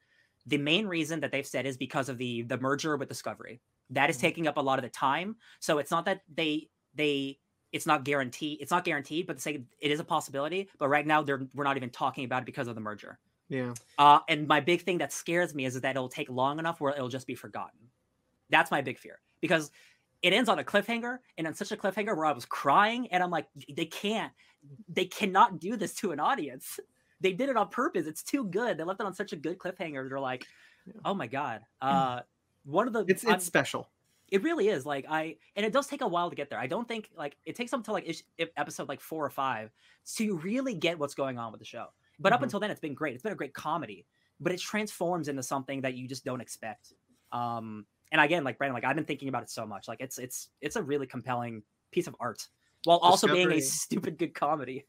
[0.48, 4.10] the main reason that they've said is because of the the merger with discovery that
[4.10, 4.22] is Mhm.
[4.22, 7.38] taking up a lot of the time so it's not that they they
[7.72, 11.06] it's not guaranteed it's not guaranteed but to say it is a possibility but right
[11.06, 13.76] now they're we're not even talking about it because of the merger Yeah.
[14.00, 16.92] uh and my big thing that scares me is that it'll take long enough where
[16.92, 17.92] it'll just be forgotten
[18.50, 19.70] that's my big fear because
[20.22, 23.22] it ends on a cliffhanger and on such a cliffhanger where i was crying and
[23.24, 24.32] i'm like they can't
[24.88, 26.80] they cannot do this to an audience
[27.20, 29.58] they did it on purpose it's too good they left it on such a good
[29.58, 30.46] cliffhanger they're like
[31.06, 32.20] oh my god uh
[32.64, 33.90] one of the It's I'm- it's special.
[34.30, 36.60] it really is like I, and it does take a while to get there.
[36.60, 38.24] I don't think like it takes up to like ish-
[38.56, 39.72] episode like four or five
[40.16, 41.88] to really get what's going on with the show.
[42.20, 42.44] But up Mhm.
[42.44, 43.14] until then, it's been great.
[43.16, 44.06] It's been a great comedy,
[44.40, 46.94] but it transforms into something that you just don't expect.
[47.32, 49.88] Um, and again, like Brandon, like I've been thinking about it so much.
[49.88, 52.48] Like it's it's it's a really compelling piece of art
[52.84, 54.86] while also being a stupid good comedy.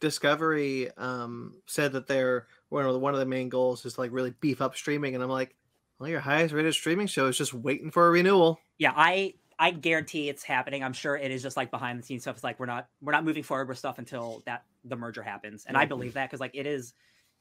[0.00, 4.00] Discovery um, said that their one of the, one of the main goals is to,
[4.00, 5.54] like really beef up streaming, and I'm like,
[5.98, 8.60] well, your highest rated streaming show is just waiting for a renewal.
[8.78, 10.82] Yeah, I I guarantee it's happening.
[10.82, 12.36] I'm sure it is just like behind the scenes stuff.
[12.36, 15.66] It's like we're not we're not moving forward with stuff until that the merger happens,
[15.66, 15.88] and I Mhm.
[15.88, 16.94] believe that because like it is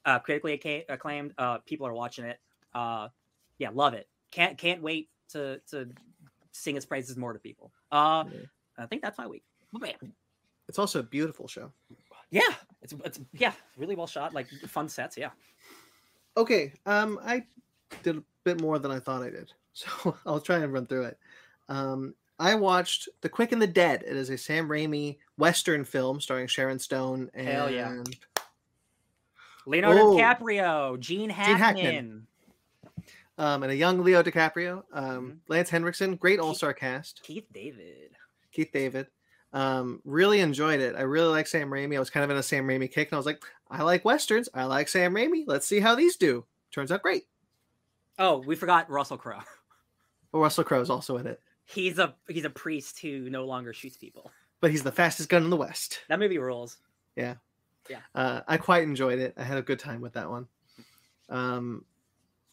[0.04, 1.34] uh, critically acclaimed.
[1.38, 2.40] Uh, people are watching it.
[2.74, 3.08] Uh,
[3.58, 4.10] yeah, love it.
[4.32, 5.90] Can't can't wait to to
[6.52, 7.72] sing its praises more to people.
[7.92, 8.40] Uh, Yeah.
[8.78, 9.44] I think that's my week.
[9.76, 9.94] Oh, man.
[10.68, 11.72] It's also a beautiful show.
[12.32, 12.42] Yeah,
[12.82, 14.34] it's it's yeah, really well shot.
[14.34, 15.18] Like fun sets.
[15.18, 15.32] Yeah.
[16.38, 17.44] Okay, um, I
[18.04, 21.06] did a bit more than I thought I did, so I'll try and run through
[21.06, 21.18] it.
[21.70, 24.04] Um, I watched The Quick and the Dead.
[24.08, 28.02] It is a Sam Raimi Western film starring Sharon Stone and Hell yeah.
[29.66, 30.16] Leonardo Oh.
[30.16, 31.58] DiCaprio, Gene Hackman.
[31.58, 32.28] Hackman.
[33.40, 35.40] Um, and a young Leo DiCaprio, um, Mhm.
[35.48, 37.24] Lance Henriksen, great all star cast.
[37.24, 38.12] Keith David.
[38.52, 39.08] Keith David.
[39.54, 40.96] Um, really enjoyed it.
[40.96, 41.96] I really like Sam Raimi.
[41.96, 44.06] I was kind of in a Sam Raimi kick, and I was like, I like
[44.06, 44.48] westerns.
[44.54, 45.44] I like Sam Raimi.
[45.48, 46.46] Let's see how these do.
[46.72, 47.24] Turns out great.
[48.20, 49.42] Oh, we forgot Russell Crowe.
[50.32, 53.98] Well, Russell Crowe's also in it, He's a he's a priest who no longer shoots
[53.98, 54.30] people.
[54.62, 56.02] but he's the fastest gun in the West.
[56.08, 56.78] That movie rules.
[57.16, 57.36] Yeah.
[57.90, 58.02] Yeah.
[58.14, 59.34] Uh, I quite enjoyed it.
[59.38, 60.48] I had a good time with that one.
[61.30, 61.84] Um,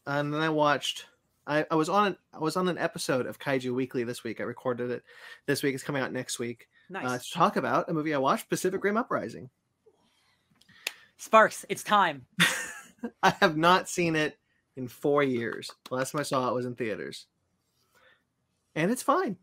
[0.07, 1.07] and then I watched.
[1.49, 4.41] I, I was on an I was on an episode of Kaiju Weekly this week.
[4.41, 5.03] I recorded it
[5.47, 5.75] this week.
[5.75, 6.69] It's coming out next week.
[6.91, 7.05] Nice.
[7.07, 9.51] Uh, to talk about a movie I watched, Pacific Rim Uprising.
[11.19, 12.27] Sparks, it's time.
[13.23, 14.39] I have not seen it
[14.77, 15.71] in four years.
[15.89, 17.27] The last time I saw it was in theaters,
[18.75, 19.37] and it's fine.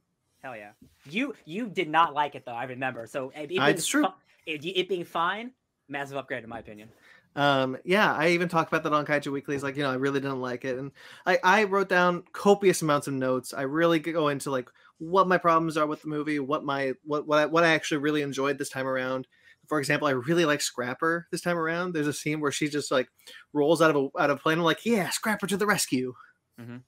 [0.43, 0.71] Hell yeah.
[1.09, 2.51] You you did not like it though.
[2.53, 3.07] I remember.
[3.07, 4.03] So it, it Uh, it's true.
[4.03, 4.13] fi-
[4.45, 5.51] it, it being fine,
[5.87, 6.89] massive upgrade in my opinion.
[7.35, 9.55] Um, yeah, I even talked about that on Kaiju Weekly.
[9.55, 10.77] It's like, you know, I really didn't like it.
[10.77, 10.91] And
[11.25, 13.53] I, I wrote down copious amounts of notes.
[13.53, 14.69] I really go into like
[14.99, 17.97] what my problems are with the movie, what my what what I, what I actually
[17.97, 19.27] really enjoyed this time around.
[19.67, 21.93] For example, I really like Scrapper this time around.
[21.93, 23.09] There's a scene where she just like
[23.53, 24.59] rolls out of a out of plane.
[24.59, 26.13] I'm like, yeah, Scrapper to the rescue.
[26.59, 26.83] Mhm.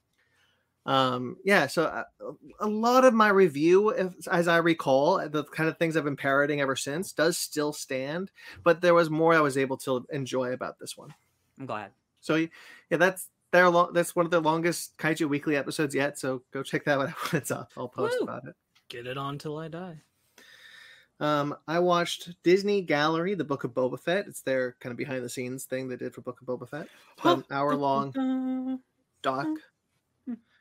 [0.86, 2.04] Um, yeah, so uh,
[2.60, 6.16] a lot of my review, if, as I recall, the kind of things I've been
[6.16, 8.30] parroting ever since, does still stand.
[8.62, 11.12] But there was more I was able to enjoy about this one.
[11.58, 11.90] I'm glad.
[12.20, 13.92] So yeah, that's their long.
[13.92, 16.18] That's one of the longest Kaiju Weekly episodes yet.
[16.18, 17.72] So go check that out when it's up.
[17.76, 18.24] I'll post Woo!
[18.24, 18.54] about it.
[18.88, 20.00] Get it on till I die.
[21.18, 24.26] Um, I watched Disney Gallery, the Book of Boba Fett.
[24.28, 26.88] It's their kind of behind the scenes thing they did for Book of Boba Fett.
[27.16, 28.80] It's about an hour long
[29.22, 29.46] doc.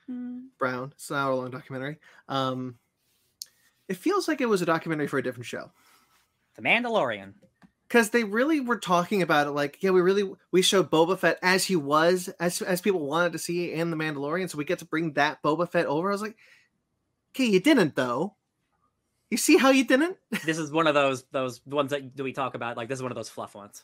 [0.08, 0.92] Brown.
[0.96, 1.98] It's an hour long documentary.
[2.28, 2.76] Um,
[3.88, 5.72] it feels like it was a documentary for a different show
[6.56, 7.34] The Mandalorian.
[7.88, 11.38] because they really were talking about it like, yeah, we really we showed Boba Fett
[11.42, 14.80] as he was, as as people wanted to see in the Mandalorian, so we get
[14.80, 16.10] to bring that Boba Fett over.
[16.10, 16.38] I was like,
[17.36, 18.36] okay, you didn't though.
[19.32, 20.18] You see how you didn't?
[20.46, 22.78] This is one of those those ones that, that we talk about.
[22.78, 23.84] Like this is one of those fluff ones.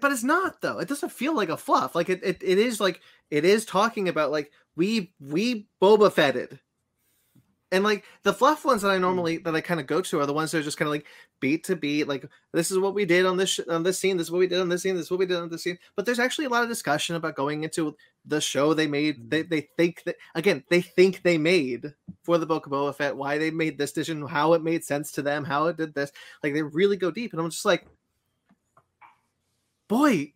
[0.00, 0.78] But it's not though.
[0.78, 1.94] It doesn't feel like a fluff.
[1.94, 6.58] Like it, it, it is like it is talking about like we we boba fetted.
[7.70, 9.00] And like the fluff ones that i hmm.
[9.00, 10.92] normally that i kind of go to are the ones that are just kind of
[10.92, 11.06] like
[11.40, 14.18] beat to beat like this is what we did on this sh- on this scene
[14.18, 15.62] this is what we did on this scene this is what we did on this
[15.62, 15.78] scene.
[15.96, 19.40] But there's actually a lot of discussion about going into the show they made they,
[19.40, 19.48] hmm.
[19.48, 23.38] they think that again they think they made for the book of Boba Fett why
[23.38, 26.12] they made this decision how it made sense to them how it did this.
[26.42, 27.86] Like they really go deep and i'm just like
[29.92, 30.32] boy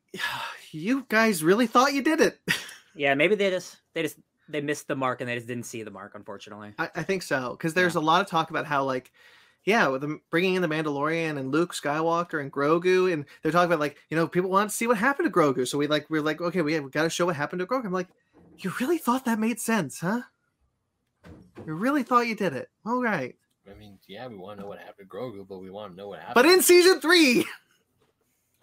[0.72, 2.38] you guys really thought you did it
[2.96, 4.16] Yeah, maybe they just they just
[4.48, 6.72] they missed the mark and they just didn't see the mark, unfortunately.
[6.78, 9.12] I, I think so because there's a lot of talk about how like
[9.64, 13.66] yeah, with them bringing in the Mandalorian and Luke Skywalker and Grogu, and they're talking
[13.66, 16.08] about like you know people want to see what happened to Grogu, so we like
[16.08, 17.84] we're like okay, we, we got to show what happened to Grogu.
[17.84, 18.08] I'm like,
[18.58, 20.22] you really thought that made sense, huh?
[21.66, 22.70] You really thought you did it.
[22.86, 23.34] All right,
[23.70, 25.96] I mean, yeah, we want to know what happened to Grogu, but we want to
[25.96, 26.34] know what happened.
[26.36, 27.44] but in season three,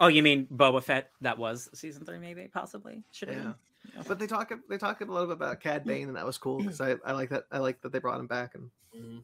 [0.04, 1.10] Oh, you mean Boba Fett?
[1.22, 3.02] That was season three, maybe, possibly.
[3.12, 3.36] Should have.
[3.38, 3.52] Yeah.
[3.94, 4.04] been.
[4.08, 6.58] but they talk they talk a little bit about Cad Bane, and that was cool
[6.58, 9.22] because I, I like that I like that they brought him back and Mhm.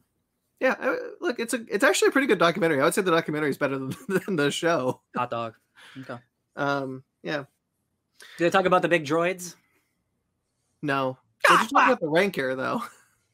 [0.59, 2.79] yeah, I, look, it's a it's actually a pretty good documentary.
[2.81, 5.01] I would say the documentary is better than, than the show.
[5.15, 5.53] Hot dog.
[5.99, 6.17] Okay.
[6.55, 7.45] Um, yeah,
[8.37, 9.55] Did they talk about the big droids?
[10.81, 11.17] no,
[11.49, 12.81] they just talk about the Rancor though.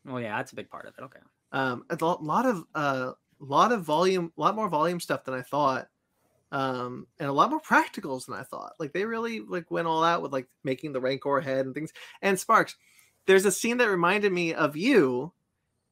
[0.08, 1.04] Oh yeah, that's a big part of it.
[1.04, 1.20] Okay.
[1.52, 5.34] Um, a lot lot of uh, lot of volume, a lot more volume stuff than
[5.34, 5.88] I thought.
[6.52, 8.74] Um, and a lot more practicals than I thought.
[8.80, 11.92] Like they really like went all out with like making the Rancor head and things.
[12.22, 12.76] And Sparks,
[13.26, 15.34] there's a scene that reminded me of you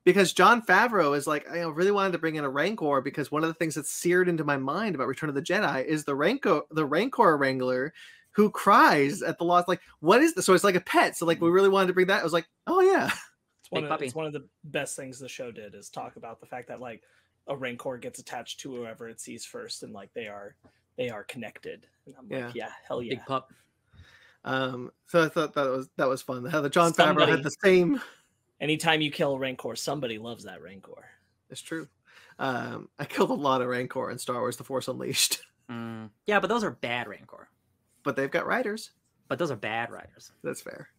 [0.05, 3.43] because Jon Favreau is like, I really wanted to bring in a Rancor because one
[3.43, 6.15] of the things that's seared into my mind about Return of the Jedi is the
[6.15, 7.93] Rancor, the Rancor Wrangler
[8.35, 9.67] who cries at the loss.
[9.67, 10.45] Like, what is this?
[10.45, 11.17] So it's like a pet.
[11.17, 12.19] So like we really wanted to bring that.
[12.19, 13.09] I was like, oh yeah.
[13.61, 16.39] It's one, of, it's one of the best things the show did is talk about
[16.39, 17.01] the fact that like
[17.47, 20.55] a rancor gets attached to whoever it sees first, and like they are
[20.97, 21.85] they are connected.
[22.05, 22.45] And I'm Yeah.
[22.47, 23.15] like, yeah, hell yeah.
[23.15, 23.51] Big pup.
[24.43, 26.45] Um, so I thought that was that was fun.
[26.45, 28.01] How the Jon Favreau had the same.
[28.61, 31.05] Anytime you kill a rancor, somebody loves that rancor.
[31.49, 31.87] It's true.
[32.39, 36.09] Um, I killed a lot of Rancor in Star Wars: The Force Unleashed, Mm.
[36.27, 37.49] Yeah, but those are bad Rancor.
[38.03, 38.91] but they've got riders.
[39.27, 40.31] But those are bad riders.
[40.43, 40.89] That's fair.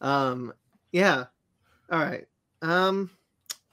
[0.00, 0.54] Um,
[0.92, 1.24] yeah.
[1.92, 2.26] All right.
[2.62, 3.10] Um,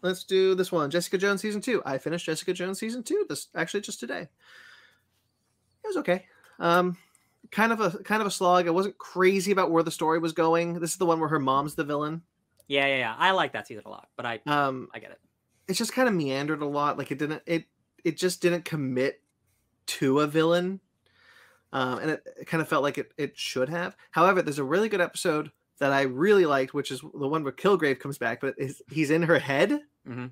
[0.01, 0.89] let's do this one.
[0.89, 1.81] Jessica Jones season two.
[1.85, 3.25] I finished Jessica Jones season two.
[3.29, 4.21] This actually just today.
[5.83, 6.25] It was okay.
[6.59, 6.97] Um,
[7.51, 8.67] kind of a kind of a slog.
[8.67, 10.79] I wasn't crazy about where the story was going.
[10.79, 12.21] This is the one where her mom's the villain.
[12.67, 13.15] Yeah, yeah, yeah.
[13.17, 15.19] I like that season a lot, but I Um, I get it.
[15.67, 16.97] it's just kind of meandered a lot.
[16.97, 17.65] Like it didn't it
[18.03, 19.21] it just didn't commit
[19.87, 20.79] to a villain.
[21.73, 23.95] Um, and it, it kind of felt like it, it should have.
[24.11, 27.53] However, there's a really good episode that I really liked, which is the one where
[27.53, 28.55] Kilgrave comes back, but
[28.89, 29.81] he's in her head.
[30.07, 30.31] Mhm.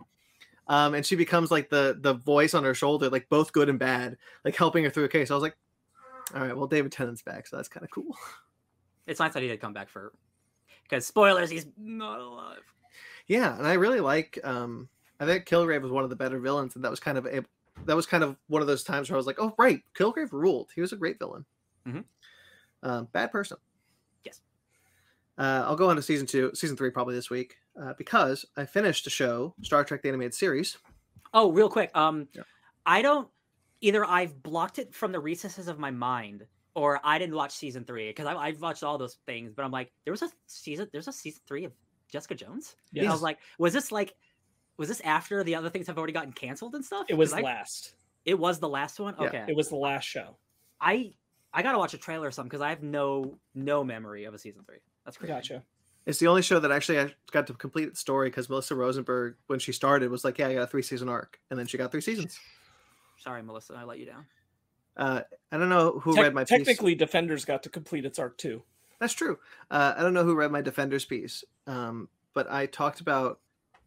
[0.68, 3.78] Um, and she becomes like the the voice on her shoulder, like both good and
[3.78, 5.30] bad, like helping her through a case.
[5.30, 5.56] I was like,
[6.34, 8.16] all right, well, David Tennant's back, so that's kind of cool.
[9.08, 10.14] It's nice that he did come back for
[10.82, 12.64] because spoilers, he's not alive.
[13.28, 14.40] Yeah, and I really like.
[14.44, 14.90] Um,
[15.20, 17.46] I think Kilgrave was one of the better villains, and that was kind of a
[17.86, 20.32] that was kind of one of those times where I was like, oh right, Kilgrave
[20.32, 20.72] ruled.
[20.74, 21.46] He was a great villain.
[21.88, 22.04] Mhm.
[22.82, 23.58] Um, bad person.
[25.38, 25.46] Yes.
[25.46, 28.66] Uh, I'll go on to season two, season three probably this week uh, because I
[28.66, 30.78] finished a show, Star Trek: The Animated Series.
[31.34, 31.92] Oh, real quick.
[31.96, 32.44] Um, Yeah.
[32.86, 33.28] I don't
[33.82, 34.06] either.
[34.06, 38.08] I've blocked it from the recesses of my mind, or I didn't watch season three
[38.10, 39.52] because I've watched all those things.
[39.54, 40.88] But I'm like, there was a season.
[40.94, 41.74] There's a season three of
[42.10, 42.76] Jessica Jones.
[42.94, 44.14] And I was like, was this like,
[44.78, 47.08] was this after the other things have already gotten canceled and stuff?
[47.10, 47.96] It was 'Cause I- last.
[48.24, 49.16] It was the last one.
[49.20, 49.46] Yeah, Okay.
[49.50, 50.38] It was the last show.
[50.80, 51.14] I
[51.54, 54.38] I gotta watch a trailer or something because I have no no memory of a
[54.40, 54.80] season three.
[55.06, 55.34] That's crazy.
[55.34, 55.64] Gotcha.
[56.06, 59.36] It's the only show that actually I got to complete its story because Melissa Rosenberg,
[59.48, 61.78] when she started, was like, "Yeah, I got a three season arc," and then she
[61.78, 62.40] got three seasons.
[63.18, 64.26] Sorry, Melissa, I let you down.
[64.98, 66.50] Uh, I don't know who Tec- read my piece.
[66.50, 68.64] technically, Defenders got to complete its arc too.
[69.00, 69.40] That's true.
[69.70, 73.40] Uh, I don't know who read my Defenders piece, um, but I talked about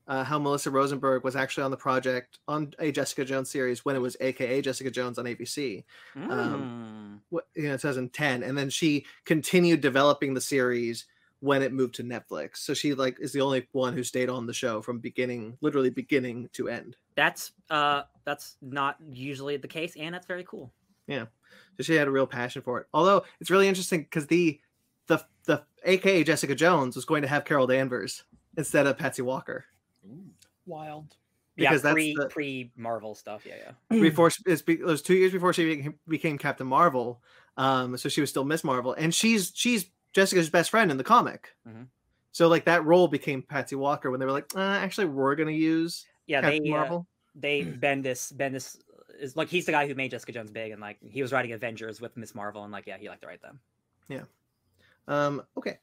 [0.09, 3.95] uh, how Melissa Rosenberg was actually on the project on a Jessica Jones series when
[3.95, 5.85] it was AKA Jessica Jones on ABC.
[6.17, 11.07] Um, What you know, 2010, and then she continued developing the series
[11.41, 12.57] when it moved to Netflix.
[12.57, 15.91] So she like is the only one who stayed on the show from beginning, literally
[15.91, 16.97] beginning to end.
[17.15, 20.73] that's uh that's not usually the case, and that's very cool.
[21.07, 21.27] Yeah,
[21.77, 22.87] so she had a real passion for it.
[22.93, 24.61] Although it's really interesting because the
[25.07, 28.25] the the AKA Jessica Jones was going to have Carol Danvers
[28.57, 29.65] instead of Patsy Walker.
[30.69, 30.73] Ooh.
[30.73, 31.17] Wild.
[31.57, 33.45] Yeah, Because that's pre the- pre Marvel stuff.
[33.45, 33.55] Yeah,
[33.91, 34.01] yeah.
[34.01, 37.21] before she- it's, be- it was two years before she became, became Captain Marvel.
[37.57, 41.03] Um, so she was still Miss Marvel, and she's she's Jessica's best friend in the
[41.05, 41.57] comic.
[41.69, 41.89] Mhm.
[42.31, 45.51] So like that role became Patsy Walker when they were like, uh, actually, we're gonna
[45.51, 47.07] use Yeah, Captain they uh, Marvel.
[47.35, 48.79] they Bendis Bendis
[49.19, 51.51] is like he's the guy who made Jessica Jones big, and like he was writing
[51.51, 53.59] Avengers with Miss Marvel, and like yeah, he liked to write them.
[54.09, 54.23] Yeah.
[55.09, 55.79] Um, okay.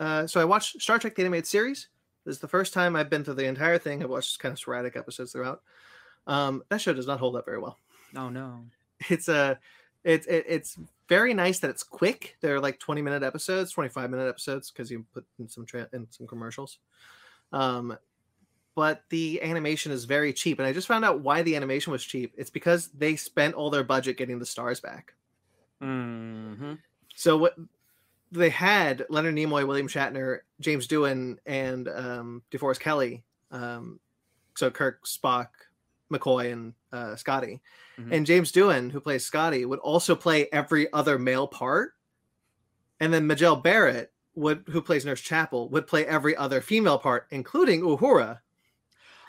[0.00, 1.86] Uh, so I watched Star Trek: The Animated Series.
[2.24, 4.02] This is the first time I've been through the entire thing.
[4.02, 5.62] I've watched kind of sporadic episodes throughout.
[6.26, 7.78] Um, that show does not hold up very well.
[8.16, 8.64] Oh no.
[9.08, 9.58] It's a,
[10.04, 10.76] it's it, it's
[11.08, 12.36] very nice that it's quick.
[12.42, 15.88] They're like twenty minute episodes, twenty five minute episodes because you put in some tra-
[15.94, 16.80] in some commercials.
[17.50, 17.96] Um,
[18.74, 22.04] but the animation is very cheap, and I just found out why the animation was
[22.04, 22.34] cheap.
[22.36, 25.14] It's because they spent all their budget getting the stars back.
[25.82, 26.74] Mm-hmm.
[27.14, 27.56] So what
[28.32, 33.22] they had Leonard Nimoy, William Shatner, James Doohan, and um, DeForest Kelley.
[33.50, 33.98] Um,
[34.56, 35.48] so Kirk, Spock,
[36.12, 37.60] McCoy and uh, Scotty,
[37.98, 38.12] Mhm.
[38.12, 41.92] and James Doohan, who plays Scotty, would also play every other male part,
[43.00, 47.26] and then Majel Barrett would, who plays Nurse Chapel, would play every other female part,
[47.30, 48.40] including Uhura.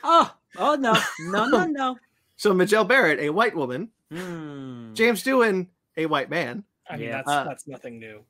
[0.03, 1.97] Oh, oh no, no, no, no.
[2.35, 4.93] So Majel Barrett, a white woman, Hmm.
[4.93, 6.63] James Doohan, a white man.
[6.89, 7.17] I mean, Yeah.
[7.17, 8.23] that's Uh, that's nothing new.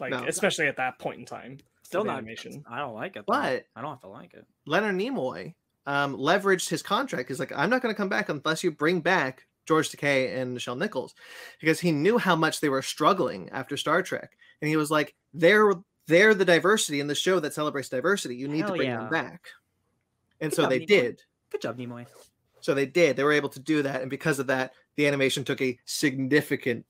[0.00, 0.24] Like no.
[0.26, 1.58] especially at that point in time.
[1.82, 2.64] Still with not animation.
[2.68, 3.24] I don't like it.
[3.26, 3.32] though.
[3.32, 4.44] But I don't have to like it.
[4.66, 5.54] Leonard Nimoy
[5.86, 7.28] um, leveraged his contract.
[7.28, 10.56] He's like, I'm not going to come back unless you bring back George Takei and
[10.56, 11.14] Nichelle Nichols,
[11.60, 15.14] because he knew how much they were struggling after Star Trek, and he was like,
[15.34, 15.74] they're
[16.06, 18.36] they're the diversity in the show that celebrates diversity.
[18.36, 18.98] You need Hell to bring yeah.
[18.98, 19.48] them back,
[20.40, 20.86] and Good so job, they Nimoy.
[20.86, 21.22] did.
[21.50, 22.06] Good job, Nimoy.
[22.60, 23.16] So they did.
[23.16, 26.86] They were able to do that, and because of that, the animation took a significant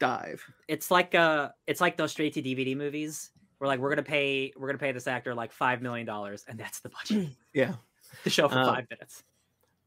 [0.00, 0.42] dive.
[0.66, 3.30] It's like uh, it's like those straight to DVD movies.
[3.60, 6.58] We're like, we're gonna pay, we're gonna pay this actor like five million dollars, and
[6.58, 7.28] that's the budget.
[7.54, 7.74] Yeah.
[8.24, 9.22] the show for Uh, five minutes.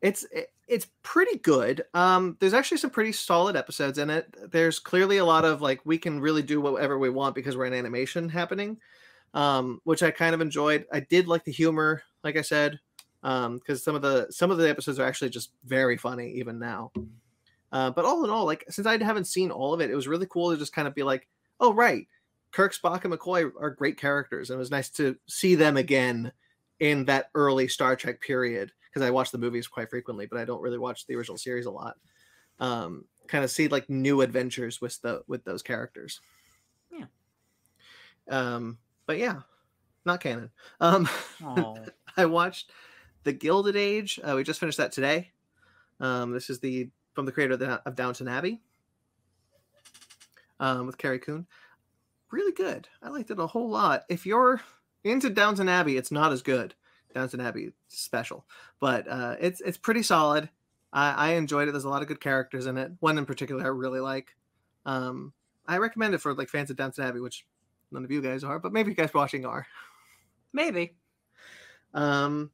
[0.01, 4.79] it's it- it's pretty good um there's actually some pretty solid episodes in it there's
[4.79, 7.73] clearly a lot of like we can really do whatever we want because we're in
[7.73, 8.77] animation happening
[9.33, 12.79] um which i kind of enjoyed i did like the humor like i said
[13.23, 16.57] um because some of the some of the episodes are actually just very funny even
[16.57, 16.89] now
[17.73, 20.07] uh but all in all like since i haven't seen all of it it was
[20.07, 21.27] really cool to just kind of be like
[21.59, 22.07] oh right
[22.53, 26.31] kirk spock and mccoy are great characters and it was nice to see them again
[26.83, 30.43] in that early Star Trek period because I watch the movies quite frequently, but I
[30.43, 31.95] don't really watch the original series a lot.
[32.59, 36.19] Um, kind of see like new adventures with the with those characters.
[36.91, 37.05] Yeah.
[38.29, 39.41] Um, but yeah,
[40.05, 40.51] not canon.
[40.81, 41.07] Um,
[42.17, 42.71] I watched
[43.23, 44.19] the Gilded Age.
[44.21, 45.31] Uh, we just finished that today.
[46.01, 48.61] Um, this is the from the creator of, the, of Downton Abbey.
[50.59, 51.45] Um, with Carrie Coon,
[52.31, 52.87] really good.
[53.01, 54.03] I liked it a whole lot.
[54.07, 54.61] If you're
[55.03, 56.73] into Downton Abbey, it's not as good.
[57.13, 58.45] Downton Abbey special,
[58.79, 60.49] but uh, it's it's pretty solid.
[60.91, 61.71] I, I enjoyed it.
[61.71, 62.91] There's a lot of good characters in it.
[62.99, 64.35] One in particular I really like.
[64.85, 65.33] Um,
[65.67, 67.45] I recommend it for like fans of Downton Abbey, which
[67.91, 69.67] none of you guys are, but maybe you guys watching are.
[70.53, 70.95] maybe.
[71.93, 72.51] Um,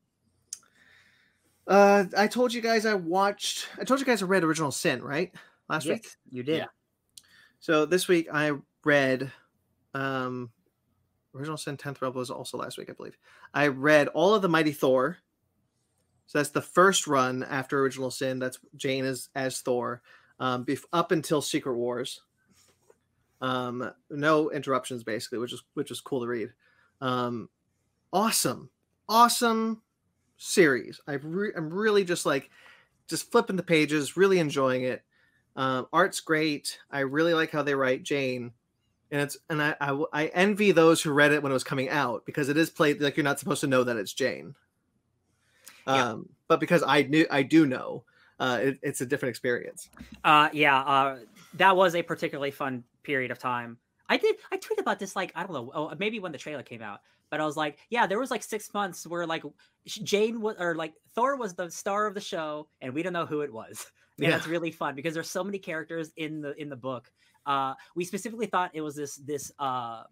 [1.70, 3.68] uh, I told you guys I watched.
[3.80, 5.32] I told you guys I read Original Sin, right?
[5.70, 6.08] Last week.
[6.32, 6.58] You did.
[6.58, 6.66] Yeah.
[7.60, 8.54] So this week I
[8.84, 9.32] read,
[9.94, 10.50] um,
[11.36, 13.18] Original Sin Tenth Realm was also last week, I believe.
[13.54, 15.18] I read all of the Mighty Thor.
[16.26, 18.40] So that's the first run after Original Sin.
[18.40, 20.02] That's Jane as as Thor,
[20.40, 22.22] um, bef- up until Secret Wars.
[23.42, 26.50] Um, no interruptions basically, which is which is cool to read.
[27.00, 27.50] Um,
[28.12, 28.72] awesome,
[29.08, 29.84] awesome
[30.40, 31.00] series.
[31.06, 32.50] I re- I'm really just like
[33.08, 35.04] just flipping the pages, really enjoying it.
[35.56, 36.80] Um, art's great.
[36.90, 38.52] I really like how they write Jane,
[39.12, 42.26] and it's and I I envy those who read it when it was coming out
[42.26, 44.56] because it is played like you're not supposed to know that it's Jane.
[45.86, 46.10] Yeah.
[46.10, 48.04] Um, but because I knew I do know,
[48.40, 49.90] uh, it, it's a different experience.
[50.24, 50.80] Uh, yeah.
[50.80, 51.18] Uh,
[51.56, 53.78] that was a particularly fun period of time.
[54.08, 54.38] I did.
[54.52, 55.72] I tweeted about this like I don't know.
[55.74, 57.02] Oh, maybe when the trailer came out.
[57.32, 59.44] But I was like, yeah, there was like six months where like
[59.86, 63.26] Jane was or like Thor was the star of the show, and we don't know
[63.26, 63.86] who it was.
[64.22, 64.32] And Yeah.
[64.34, 67.10] that's really fun because there's so many characters in the in the book.
[67.46, 70.04] Uh, we specifically thought it was this this uh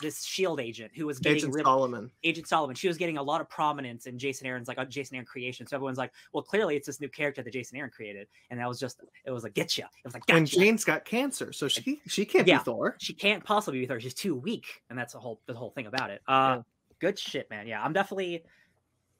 [0.00, 2.10] this Shield agent who was getting Agent really, Solomon.
[2.24, 2.74] Agent Solomon.
[2.76, 5.66] She was getting a lot of prominence in Jason Aaron's like a Jason Aaron creation.
[5.66, 8.68] So everyone's like, well, clearly it's this new character that Jason Aaron created, and that
[8.68, 9.84] was just it was like get you.
[9.84, 10.46] It was like And.
[10.46, 12.58] Jane's got cancer, so she she can't Yeah.
[12.58, 12.96] be Thor.
[13.00, 14.00] she can't possibly be Thor.
[14.00, 16.22] She's too weak, and that's the whole the whole thing about it.
[16.26, 16.62] Uh, Yeah.
[17.00, 17.66] good shit, man.
[17.66, 18.44] Yeah, I'm definitely.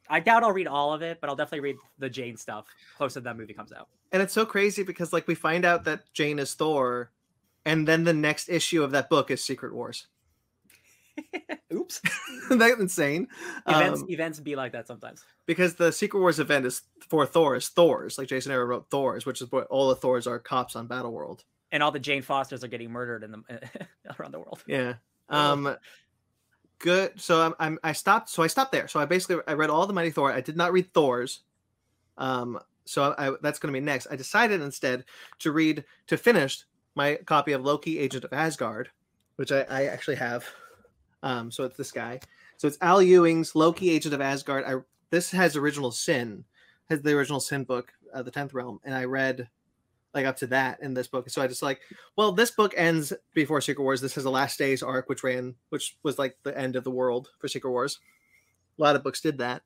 [0.09, 2.67] I doubt I'll read all of it, but I'll definitely read the Jane stuff
[2.97, 3.89] closer to that movie comes out.
[4.11, 7.13] And it's so crazy because like we find out that Jane is Thor,
[7.65, 10.09] and then the next issue of that book is Secret Wars.
[11.73, 12.01] Oops.
[12.47, 13.29] Isn't that insane?
[13.67, 15.25] events Um, events be like that sometimes.
[15.47, 19.27] because the Secret Wars event is for Thor is Thor's, like Jason Aaron wrote Thor's,
[19.27, 21.45] which is what all the Thors are cops on Battle World.
[21.73, 23.61] And all the Jane Fosters are getting murdered in the
[24.19, 24.63] around the world.
[24.67, 24.95] Yeah.
[25.29, 25.77] Um
[26.79, 27.21] good.
[27.21, 28.89] So I'm, I'm I stopped so I stopped there.
[28.89, 30.33] So I basically I read all the Mighty Thor.
[30.33, 31.41] I did not read Thor's.
[32.19, 32.59] Um
[32.91, 34.09] so I, that's going to be next.
[34.11, 35.05] I decided instead
[35.39, 36.65] to read to finish
[36.97, 38.91] my copy of Loki Agent of Asgard,
[39.37, 40.45] which I, I actually have.
[41.23, 42.21] Um so it's this guy.
[42.57, 44.65] So it's Al Ewing's Loki Agent of Asgard.
[44.65, 46.45] I this has original sin,
[46.89, 49.49] has the original sin book, uh, the 10th realm and I read
[50.15, 51.29] like up to that in this book.
[51.31, 51.81] So I just like,
[52.17, 54.01] well, this book ends before Secret Wars.
[54.01, 56.91] This has a Last Days arc, which ran, which was like the end of the
[56.91, 58.01] world for Secret Wars.
[58.79, 59.63] A lot of books did that.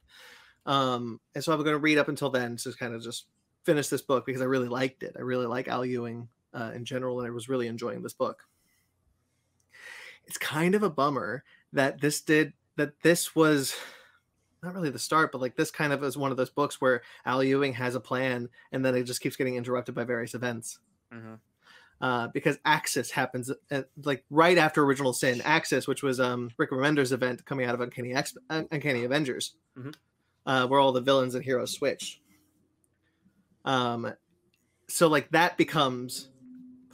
[0.66, 3.26] Um, and so I'm going to read up until then to kind of just
[3.64, 5.16] finish this book because I really liked it.
[5.18, 8.42] I really like Al Ewing uh, in general, and I was really enjoying this book.
[10.26, 13.00] It's kind of a bummer that this did that.
[13.02, 13.74] This was
[14.62, 17.02] not really the start, but like this kind of is one of those books where
[17.26, 20.78] Al Ewing has a plan and then it just keeps getting interrupted by various events.
[21.12, 21.38] Mhm.
[22.00, 25.40] Uh, because Axis happens at, like right after Original Sin.
[25.44, 29.54] Axis, which was um, Rick Remender's event coming out of Uncanny X- Un- Uncanny Avengers,
[29.78, 29.94] Mhm.
[30.46, 32.20] uh, where all the villains and heroes switch.
[33.64, 34.12] Um,
[34.88, 36.28] so like that becomes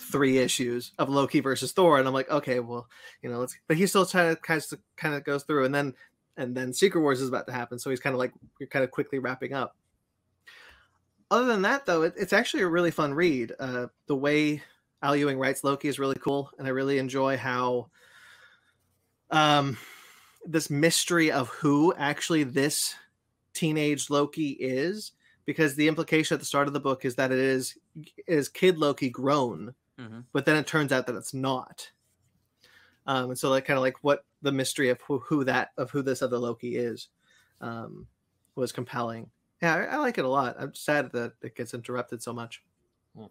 [0.00, 2.88] three issues of Loki versus Thor, and I'm like, okay, well,
[3.22, 3.56] you know, let's.
[3.68, 5.94] But he still trying to kind of kind of goes through, and then
[6.36, 8.84] and then Secret Wars is about to happen, so he's kind of like you're kind
[8.84, 9.76] of quickly wrapping up.
[11.30, 13.52] Other than that, though, it, it's actually a really fun read.
[13.60, 14.62] Uh, the way
[15.02, 17.90] Al Ewing writes Loki is really cool, and I really enjoy how
[19.30, 19.76] um,
[20.44, 22.94] this mystery of who actually this
[23.54, 25.12] teenage Loki is,
[25.44, 27.76] because the implication at the start of the book is that it is
[28.26, 30.24] is kid Loki grown, Mhm.
[30.32, 31.90] but then it turns out that it's not.
[33.06, 35.90] Um, and so, like, kind of like what the mystery of who, who that of
[35.90, 37.08] who this other Loki is,
[37.60, 38.06] um,
[38.54, 39.30] was compelling.
[39.62, 40.56] Yeah, I, I like it a lot.
[40.58, 42.62] I'm sad that it gets interrupted so much.
[43.16, 43.24] Hmm.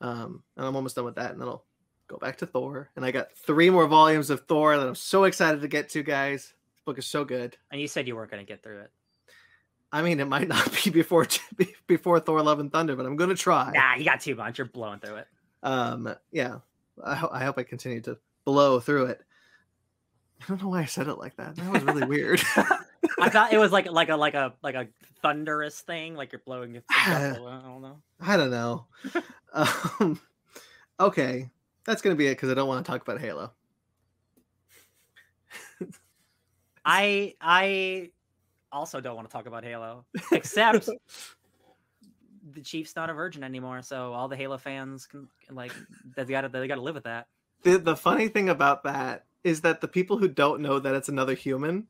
[0.00, 1.64] Um, and I'm almost done with that, and then I'll
[2.08, 2.90] go back to Thor.
[2.96, 6.02] And I got three more volumes of Thor that I'm so excited to get to,
[6.02, 6.52] guys.
[6.74, 7.56] This book is so good.
[7.70, 8.90] And you said you weren't going to get through it.
[9.92, 11.26] I mean, it might not be before
[11.86, 13.72] before Thor: Love and Thunder, but I'm going to try.
[13.74, 14.58] Nah, you got too much.
[14.58, 15.28] You're blowing through it.
[15.64, 16.58] Um, yeah,
[17.02, 19.20] I, ho- I hope I continue to blow through it.
[20.42, 21.56] I don't know why I said it like that.
[21.56, 22.42] That was really weird.
[23.20, 24.88] I thought it was like like a like a like a
[25.22, 26.76] thunderous thing, like you're blowing.
[26.76, 27.96] It I don't know.
[28.20, 28.86] I don't know.
[29.54, 30.20] um,
[31.00, 31.50] okay,
[31.84, 33.52] that's gonna be it because I don't want to talk about Halo.
[36.84, 38.10] I I
[38.70, 40.90] also don't want to talk about Halo, except
[42.54, 45.72] the Chief's not a virgin anymore, so all the Halo fans can like
[46.16, 47.26] they got to they got to live with that.
[47.62, 51.08] The the funny thing about that is that the people who don't know that it's
[51.08, 51.88] another human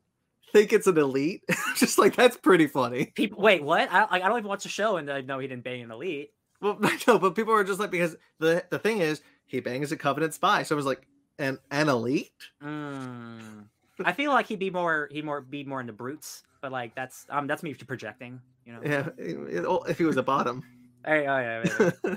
[0.55, 1.43] think it's an elite.
[1.75, 3.07] Just like that's pretty funny.
[3.07, 3.91] People, wait, what?
[3.91, 5.91] I like I don't even watch the show and I know he didn't bang an
[5.91, 6.31] elite.
[6.61, 9.97] Well, know, but people are just like because the the thing is he bangs a
[9.97, 10.63] covenant spy.
[10.63, 11.05] So I was like,
[11.37, 12.31] an an elite.
[12.63, 13.65] Mm.
[14.03, 17.25] I feel like he'd be more he'd more be more into brutes, but like that's
[17.29, 18.79] um that's me projecting, you know.
[18.83, 20.63] Yeah, it- it- if he was a bottom.
[21.05, 22.15] Hey, oh yeah, yeah, yeah.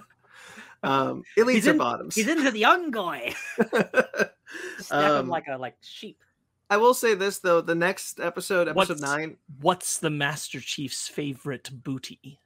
[0.82, 2.14] um, elites He's are in- bottoms.
[2.14, 3.34] he's into the young guy.
[4.78, 6.22] Snap him Um, like a like sheep.
[6.70, 11.06] I will say this though: the next episode, episode What's- nine, What's the Master Chief's
[11.06, 12.40] favorite booty?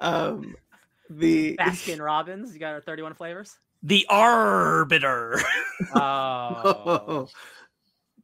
[0.00, 0.56] um,
[1.08, 3.56] the Baskin Robbins, you got our 31 flavors.
[3.84, 5.40] The Arbiter.
[5.94, 7.28] Oh,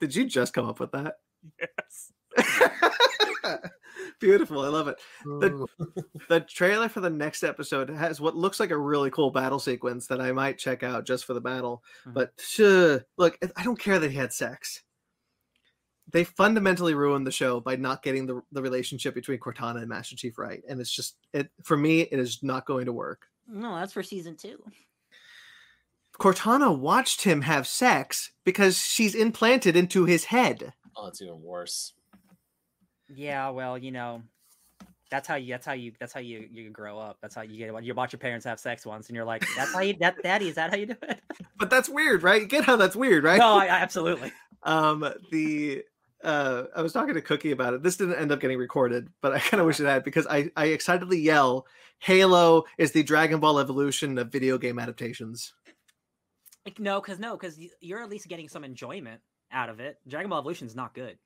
[0.01, 1.15] Did you just come up with that?
[1.61, 2.13] yes.
[4.21, 4.99] Beautiful, I love it.
[5.27, 5.67] Ooh.
[6.29, 10.09] The trailer for the next episode has what looks like a really cool battle sequence
[10.09, 11.85] that I might check out just for the battle.
[12.07, 12.15] Mhm.
[12.15, 14.83] But sure, look, I don't care that he had sex.
[16.11, 20.17] They fundamentally ruined the show by not getting the, the relationship between Cortana and Master
[20.17, 22.01] Chief right, and it's just it for me.
[22.01, 23.27] It is not going to work.
[23.47, 24.59] no, that's for season two.
[26.19, 30.73] Cortana watched him have sex because she's implanted into his head.
[30.97, 31.93] Oh, it's even worse.
[33.15, 34.23] Yeah, well, you know,
[35.11, 37.19] that's how you that's how you that's how you you grow up.
[37.23, 39.73] That's how you get you watch your parents have sex once, and you're like, that's
[39.73, 41.21] how you that daddy is that how you do it?
[41.59, 42.43] But that's weird, right?
[42.43, 43.39] You get how that's weird, right?
[43.39, 44.33] no, I, I absolutely.
[44.63, 45.85] Um, the
[46.25, 47.83] uh, I was talking to Cookie about it.
[47.83, 50.51] This didn't end up getting recorded, but I kind of wish it had because I
[50.57, 51.67] I excitedly yell,
[52.01, 55.55] "Halo is the Dragon Ball evolution of video game adaptations."
[56.65, 59.21] Like, no, because no, because you're at least getting some enjoyment
[59.53, 59.99] out of it.
[60.09, 61.17] Dragon Ball Evolution is not good.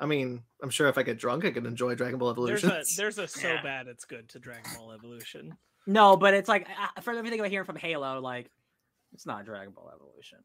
[0.00, 2.70] I mean, I'm sure if I get drunk, I could enjoy Dragon Ball There's Evolution.
[2.70, 3.62] a there's a so Yeah.
[3.62, 5.56] bad it's good to Dragon Ball Evolution.
[5.86, 8.50] No, but it's like I- for everything I'm hearing from Halo, like
[9.12, 10.38] it's not Dragon Ball Evolution.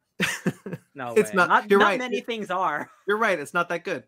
[0.97, 1.36] No, It's way.
[1.36, 1.99] not- Not, you're not right.
[1.99, 2.89] many things are.
[3.06, 4.03] You're right; it's not that good.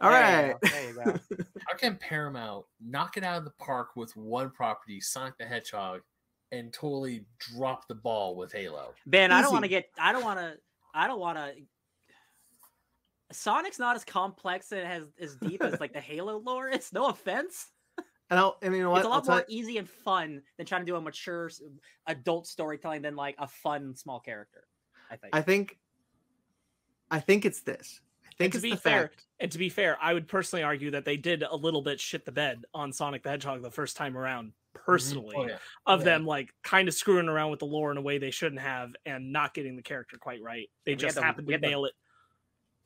[0.00, 0.46] All There right.
[0.46, 0.94] you go, There you
[1.36, 1.44] go.
[1.68, 6.02] How can Paramount knock it out of the park with one property, Sonic the Hedgehog,
[6.52, 8.94] and totally drop the ball with Halo?
[9.06, 9.90] Ben, I don't want to get.
[10.00, 10.54] I don't want to.
[10.94, 11.52] I don't want to.
[13.32, 17.06] Sonic's not as complex and as as deep as like the Halo lore It's No
[17.08, 17.66] offense,
[18.30, 18.98] And I'll, and you know what?
[18.98, 21.50] it's a I'll lot tell more easy and fun than trying to do a mature
[22.06, 24.64] adult storytelling than like a fun small character.
[25.10, 25.34] I think.
[25.34, 25.78] I think,
[27.10, 28.00] I think it's this.
[28.26, 29.24] I think to it's be the fair, fact.
[29.40, 32.24] And to be fair, I would personally argue that they did a little bit shit
[32.24, 34.84] the bed on Sonic the Hedgehog the first time around, mm-hmm.
[34.84, 35.56] personally, Oh, yeah.
[35.86, 36.04] of yeah.
[36.04, 38.90] them like kind of screwing around with the lore in a way they shouldn't have
[39.06, 40.68] and not getting the character quite right.
[40.84, 41.94] They We just happened we to had the- nail it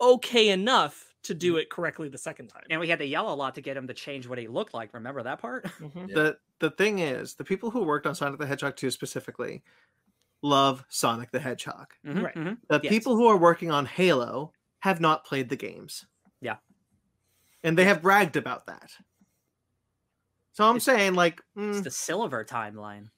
[0.03, 2.64] okay enough to do it correctly the second time.
[2.68, 4.74] and we had to yell a lot to get him to change what he looked
[4.74, 4.92] like.
[4.92, 5.64] Remember that part?
[5.80, 6.09] Mhm.
[6.09, 6.14] Yeah.
[6.14, 9.62] the the thing is, the people who worked on Sonic the Hedgehog 2 specifically
[10.42, 11.92] love Sonic the Hedgehog.
[12.05, 12.34] Mhm, Right.
[12.34, 12.59] mhm.
[12.68, 12.90] The Yes.
[12.92, 16.05] people who are working on Halo have not played the games.
[16.40, 16.57] Yeah.
[17.64, 18.90] and they have bragged about that.
[20.55, 23.11] So I'm It's- saying, like, It's mm, the silver timeline.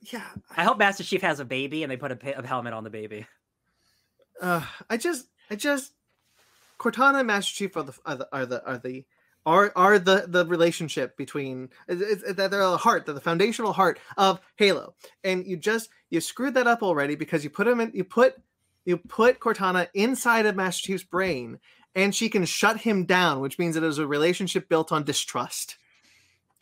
[0.00, 2.82] yeah, I hope Master Chief has a baby and they put a, a helmet on
[2.84, 3.26] the baby.
[4.42, 5.92] uh, I just, I just,
[6.78, 9.04] Cortana and Master Chief are the are the are the are the
[9.46, 14.40] are, are the the relationship between that they're the heart, they're the foundational heart of
[14.56, 18.04] Halo, and you just you screwed that up already because you put him in, you
[18.04, 18.34] put
[18.84, 21.60] you put Cortana inside of Master Chief's brain,
[21.94, 25.76] and she can shut him down, which means it is a relationship built on distrust.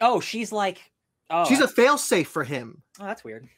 [0.03, 0.91] Oh, she's like,
[1.31, 2.83] oh, She's a failsafe for him.
[3.01, 3.49] oh, that's weird.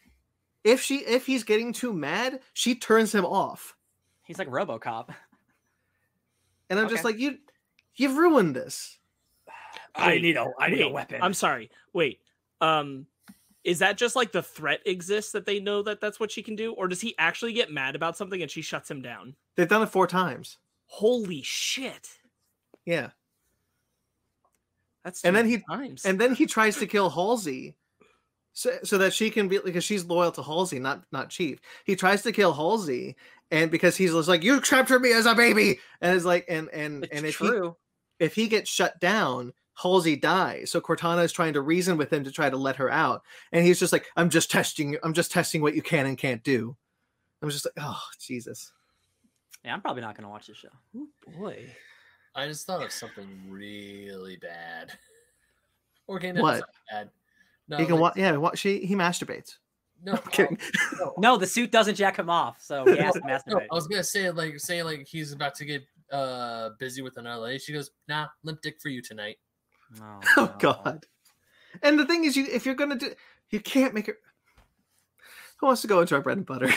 [0.64, 3.74] If she if he's getting too mad, she turns him off.
[4.24, 5.08] He's like RoboCop.
[6.70, 7.36] And I'm just like, you
[7.96, 8.98] you've ruined this.
[9.98, 11.20] Wait, need a, I need a weapon.
[11.20, 11.70] I'm sorry.
[11.92, 12.20] Wait.
[12.62, 13.04] Um,
[13.62, 16.56] is that just like the threat exists that they know that that's what she can
[16.56, 19.36] do, or does he actually get mad about something and she shuts him down?
[19.54, 20.56] They've done it four times.
[20.86, 22.08] Holy shit!
[22.86, 23.10] Yeah.
[25.04, 26.06] That's And then many he- times.
[26.06, 27.74] And then he tries to kill Halsey.
[28.54, 31.58] So, so that she can be because she's loyal to Halsey, not not Chief.
[31.84, 33.16] He tries to kill Halsey,
[33.50, 36.68] and because he's just like, You captured me as a baby, and it's like and
[36.70, 37.70] and it's and if he
[38.18, 40.70] if he gets shut down, Halsey dies.
[40.70, 43.22] So Cortana is trying to reason with him to try to let her out.
[43.52, 44.98] And he's just like, I'm just testing, you.
[45.02, 46.76] I'm just testing what you can and can't do.
[47.42, 48.70] I'm just like, oh Jesus.
[49.64, 50.68] Yeah, I'm probably not gonna watch this show.
[50.96, 51.06] Oh,
[51.38, 51.66] boy.
[52.34, 54.92] I just thought of something really bad.
[56.08, 56.58] Okay, no, What?
[56.58, 57.10] it's not bad.
[57.68, 59.56] No, he can like- watch yeah, watch she he masturbates.
[60.04, 60.58] No, I'm kidding.
[60.98, 63.66] no, No, the suit doesn't jack him off, so he has to no, masturbate.
[63.70, 67.42] I was gonna say like saying like he's about to get uh busy with another
[67.42, 67.58] lady.
[67.58, 69.36] She goes, "Nah, limp dick for you tonight."
[70.02, 71.06] Oh, Oh god.
[71.82, 73.12] And the thing is you if you're gonna do
[73.50, 74.16] you can't make it
[75.58, 76.70] who wants to go into our bread and butter?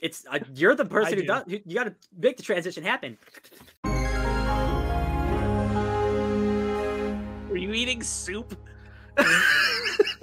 [0.00, 1.26] It's uh, you're the person who do.
[1.28, 1.44] does.
[1.46, 3.16] You, you got to make the transition happen.
[7.48, 8.56] Were you eating soup?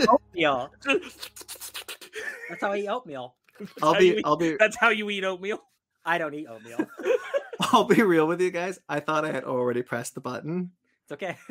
[0.08, 0.72] Oatmeal.
[0.86, 3.36] That's how I eat oatmeal.
[3.82, 5.60] I'll be eat- I'll be That's how you eat oatmeal.
[6.06, 6.88] I don't eat oatmeal.
[7.60, 8.80] I'll be real with you guys.
[8.88, 10.72] I thought I had already pressed the button.
[11.04, 11.38] It's okay.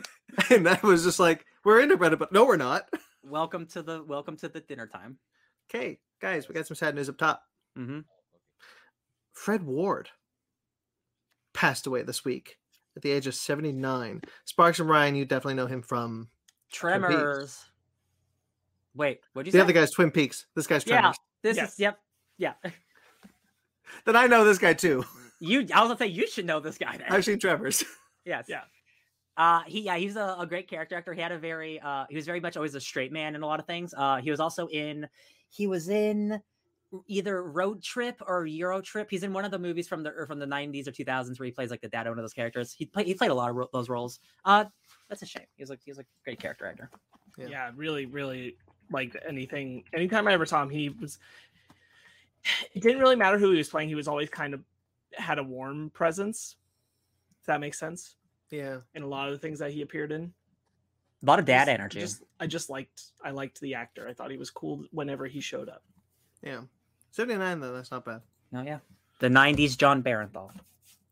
[0.50, 2.30] And that was just like, we're into bread butter.
[2.32, 2.86] No, we're not.
[3.22, 5.18] welcome to the welcome to the dinner time.
[5.70, 7.42] Okay, guys, we got some sad news up top.
[7.78, 8.00] Mm-hmm.
[9.32, 10.10] Fred Ward
[11.54, 12.56] passed away this week
[12.96, 14.22] at the age of 79.
[14.44, 16.28] Sparks and Ryan, you definitely know him from.
[16.70, 17.58] Tremors.
[18.94, 19.58] Wait, what'd you say?
[19.58, 19.64] the say?
[19.64, 20.46] other guy's Twin Peaks.
[20.54, 21.16] This guy's Tremors.
[21.44, 21.48] Yeah.
[21.50, 21.72] This Yes.
[21.74, 21.98] is yep.
[22.38, 22.54] Yeah.
[24.04, 25.04] Then I know this guy too.
[25.40, 27.06] You I was gonna say you should know this guy then.
[27.10, 27.84] I've seen Tremors.
[28.24, 28.44] Yes.
[28.46, 28.62] Yeah.
[29.38, 31.14] Uh, he yeah he's a, a great character actor.
[31.14, 33.46] He had a very uh he was very much always a straight man in a
[33.46, 33.94] lot of things.
[33.96, 35.08] Uh, he was also in
[35.48, 36.38] he was in
[37.06, 39.08] either Road Trip or Euro Trip.
[39.10, 41.38] He's in one of the movies from the or from the nineties or two thousands
[41.38, 42.74] where he plays like the dad of one of those characters.
[42.74, 44.20] He played he played a lot of ro- those roles.
[45.08, 45.46] That's a shame.
[45.56, 46.90] He's like he's was a great character actor.
[47.36, 47.46] Yeah.
[47.48, 47.70] Yeah.
[47.76, 48.56] really, really
[48.90, 49.84] liked anything.
[49.94, 51.18] Anytime I ever saw him, he was.
[52.74, 53.88] It didn't really matter who he was playing.
[53.88, 54.60] He was always kind of
[55.14, 56.56] had a warm presence.
[57.40, 58.14] Does that make sense?
[58.50, 58.78] yeah.
[58.94, 60.32] In a lot of the things that he appeared in.
[61.22, 62.00] A lot of dad Just- energy.
[62.00, 63.02] Just, I just liked.
[63.24, 64.06] I liked the actor.
[64.08, 65.82] I thought he was cool whenever he showed up.
[66.42, 66.60] Yeah.
[67.10, 68.20] 79 though, that's not bad.
[68.54, 68.78] Oh yeah,
[69.18, 70.50] the '90s Jon Bernthal.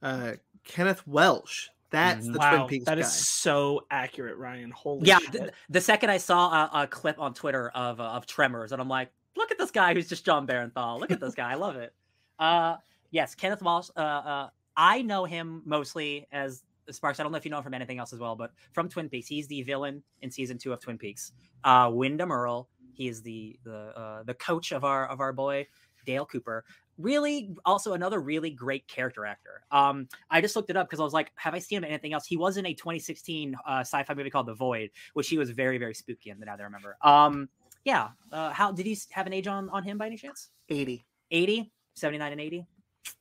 [0.02, 0.32] Uh
[0.64, 1.68] Kenneth Welsh.
[1.90, 3.00] That's the wow, Twin Peaks that guy.
[3.00, 4.70] is so accurate, Ryan.
[4.70, 5.32] Holy Yeah, shit!
[5.32, 8.80] th- the second I saw a, a clip on Twitter of uh, of Tremors, and
[8.82, 10.98] I'm like, look at this guy who's just Jon Bernthal.
[10.98, 11.52] Look at this guy.
[11.52, 11.92] I love it.
[12.38, 12.76] Uh,
[13.12, 13.88] yes, Kenneth Welsh.
[13.96, 17.18] Uh, uh, I know him mostly as Sparks.
[17.18, 19.08] I don't know if you know him from anything else as well, but from Twin
[19.08, 21.32] Peaks, he's the villain in season two of Twin Peaks.
[21.64, 22.68] Uh, Windom Earle.
[22.92, 25.66] He is the the uh, the coach of our of our boy
[26.04, 26.66] Dale Cooper.
[26.98, 29.62] Really, also another really great character actor.
[29.70, 31.90] Um, I just looked it up because I was like, have I seen him in
[31.90, 32.26] anything else?
[32.26, 35.76] He was in a 2016 uh, sci-fi movie called The Void, which he was very
[35.78, 36.38] very spooky in.
[36.40, 36.96] Now that I remember.
[37.02, 37.48] Um,
[37.84, 38.08] yeah.
[38.32, 40.48] Uh, how did he have an age on on him by any chance?
[40.70, 41.04] 80.
[41.30, 42.66] 80, 79 and 80.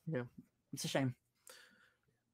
[0.07, 0.22] Yeah.
[0.73, 1.14] It's a shame.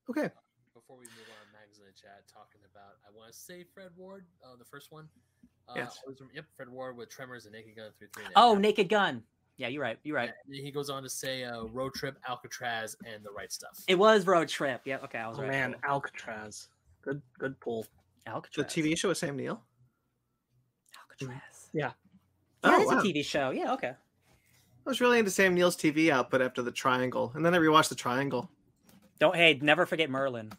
[0.09, 0.29] Okay.
[0.73, 2.95] Before we move on, Mags in the chat talking about.
[3.07, 5.07] I want to say Fred Ward, uh, the first one.
[5.67, 5.99] Uh, Yes.
[6.03, 8.25] always rem- Yep, Fred Ward with Tremors and Naked Gun through three.
[8.25, 8.55] and Oh.
[8.55, 9.23] Naked Gun.
[9.61, 9.99] Yeah, you're right.
[10.03, 10.31] You're right.
[10.47, 13.77] And he goes on to say uh, Road Trip, Alcatraz, and The Right Stuff.
[13.87, 14.81] It was Road Trip.
[14.85, 14.97] Yeah.
[15.03, 15.51] Okay, I was oh right.
[15.51, 16.69] man, Alcatraz.
[17.03, 17.85] Good, good pull.
[18.25, 18.73] Alcatraz.
[18.73, 19.61] The TV show with Sam Neill.
[20.99, 21.69] Alcatraz.
[21.73, 21.91] Yeah.
[22.63, 22.99] Yeah, Oh, it's wow.
[22.99, 23.51] a TV show.
[23.51, 23.73] Yeah.
[23.73, 23.89] Okay.
[23.89, 27.89] I was really into Sam Neill's TV output after the Triangle, and then I rewatched
[27.89, 28.49] the Triangle.
[29.19, 30.51] Don't hey, never forget Merlin.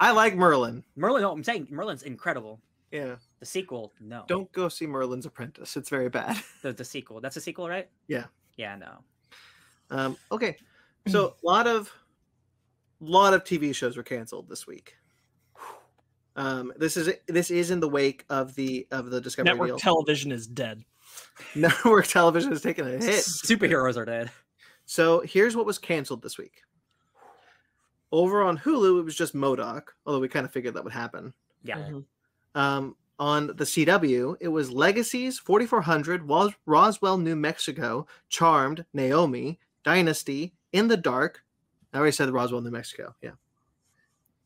[0.00, 0.82] I like Merlin.
[0.96, 1.20] Merlin.
[1.20, 2.58] No, I'm saying Merlin's incredible.
[2.94, 3.16] Yeah.
[3.40, 4.22] The sequel, no.
[4.28, 5.76] Don't go see Merlin's Apprentice.
[5.76, 6.36] It's very bad.
[6.62, 7.20] the the sequel.
[7.20, 7.88] That's a sequel, right?
[8.06, 8.26] Yeah.
[8.56, 8.76] Yeah.
[8.76, 8.98] No.
[9.90, 10.56] Um, okay.
[11.08, 11.92] So a lot of
[13.00, 14.94] lot of TV shows were canceled this week.
[16.36, 19.78] Um, this is this is in the wake of the of the Discovery Network deal.
[19.78, 20.84] television is dead.
[21.56, 23.24] Network television is taking a hit.
[23.24, 24.30] Superheroes are dead.
[24.86, 26.62] So here's what was canceled this week.
[28.12, 31.34] Over on Hulu, it was just MODOK, although we kind of figured that would happen.
[31.64, 31.78] Yeah.
[31.78, 32.04] Mhm.
[32.54, 40.52] Um, on the CW, it was Legacies, 4400, Ros- Roswell, New Mexico, Charmed, Naomi, Dynasty,
[40.72, 41.42] In the Dark.
[41.92, 43.14] I already said Roswell, New Mexico.
[43.22, 43.30] Yeah.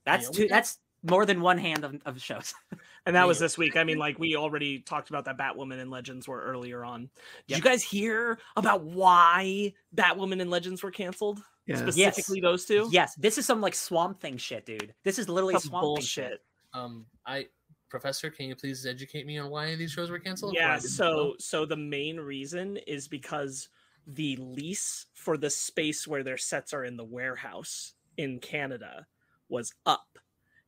[0.05, 0.37] That's Naomi?
[0.37, 0.49] two.
[0.49, 2.55] That's more than one hand of, of shows.
[3.07, 3.75] And that was this week.
[3.79, 7.03] I mean, like we already talked about that Batwoman and Legends were earlier on.
[7.47, 7.59] Did Yep.
[7.59, 11.41] you guys hear about why Batwoman and Legends were canceled?
[11.65, 11.77] Yeah.
[11.77, 12.87] Specifically those two?
[12.93, 14.93] yes, this is some like Swamp Thing shit, dude.
[15.05, 16.25] This is literally Some Swamp Thing shit.
[16.25, 16.41] bullshit.
[16.75, 17.47] Um, I,
[17.89, 20.55] Professor, can you please educate me on why these shows were canceled?
[20.55, 23.69] Yeah, so so the main reason is because
[24.07, 29.07] the lease for the space where their sets are in the warehouse in Canada
[29.49, 30.19] was up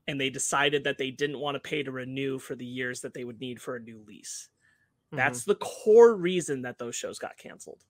[0.07, 3.15] and they decided that they didn't want to pay to renew for the years that
[3.15, 4.49] they would need for a new lease.
[5.07, 5.17] Mm-hmm.
[5.17, 7.85] That's the core reason that those shows got canceled.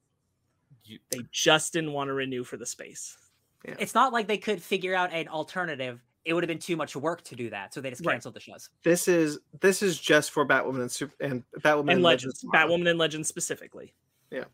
[0.84, 3.16] You- They just didn't want to renew for the space.
[3.64, 6.00] It's not like they could figure out an alternative.
[6.24, 8.12] It would have been too much work to do that, so they just Right.
[8.14, 8.68] canceled the shows.
[8.84, 12.66] this is this is just for Batwoman and Super and Batwoman And Legends, tomorrow.
[12.68, 13.94] Batwoman and Legends specifically.
[14.30, 14.44] Yeah,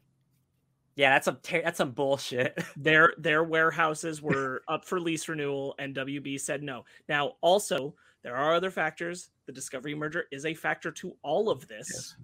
[0.95, 2.57] yeah, that's some ter- that's some bullshit.
[2.77, 6.85] their their warehouses were up for lease renewal and WB said no.
[7.09, 9.31] Now also there are other factors.
[9.47, 12.17] The Discovery merger is a factor to all of this Yes.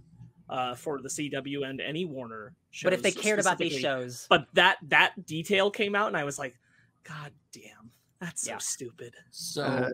[0.48, 2.84] uh, for the CW and any Warner shows.
[2.84, 6.24] but if they cared about these shows, but that that detail came out and I
[6.24, 6.56] was like,
[7.04, 7.90] God damn,
[8.22, 9.14] that's so stupid.
[9.30, 9.90] So Uh,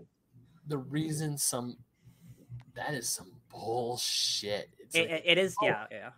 [0.69, 1.77] the reason some
[2.75, 4.69] that is some bullshit.
[4.79, 5.57] It's it, like, it is.
[5.63, 6.11] oh, Yeah, yeah.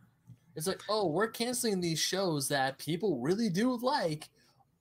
[0.56, 4.28] it's like, oh, we're canceling these shows that people really do like,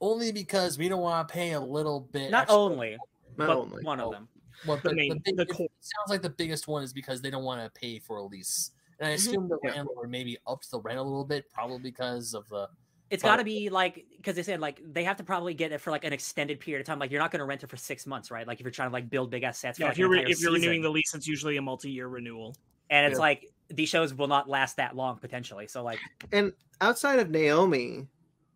[0.02, 2.32] only because we don't want to pay a little bit.
[2.32, 2.58] Not extra.
[2.58, 2.98] only,
[3.38, 3.84] Not but only.
[3.84, 4.28] one Oh, of them.
[4.68, 6.92] Well, the the, main- the big, the it core- sounds like the biggest one is
[6.92, 8.72] because they don't want to pay for a lease.
[9.00, 9.76] And I assume the Yeah.
[9.76, 12.68] landlord maybe upped the rent a little bit, probably because of the.
[13.10, 15.72] It's But- got to be like because they said like they have to probably get
[15.72, 17.00] it for like an extended period of time.
[17.00, 18.46] Like you're not going to rent it for six months, right?
[18.46, 19.78] Like if you're trying to like build big assets.
[19.78, 22.08] For, Yeah, like, if you're re- if you're renewing the lease, it's usually a multi-year
[22.08, 22.56] renewal.
[22.92, 23.20] and it's Yeah.
[23.22, 25.68] like these shows will not last that long potentially.
[25.68, 26.00] So like
[26.32, 28.08] And outside of Naomi,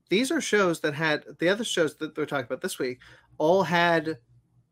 [0.10, 3.00] these are shows that had the other shows that we're talking about this week
[3.38, 4.18] all had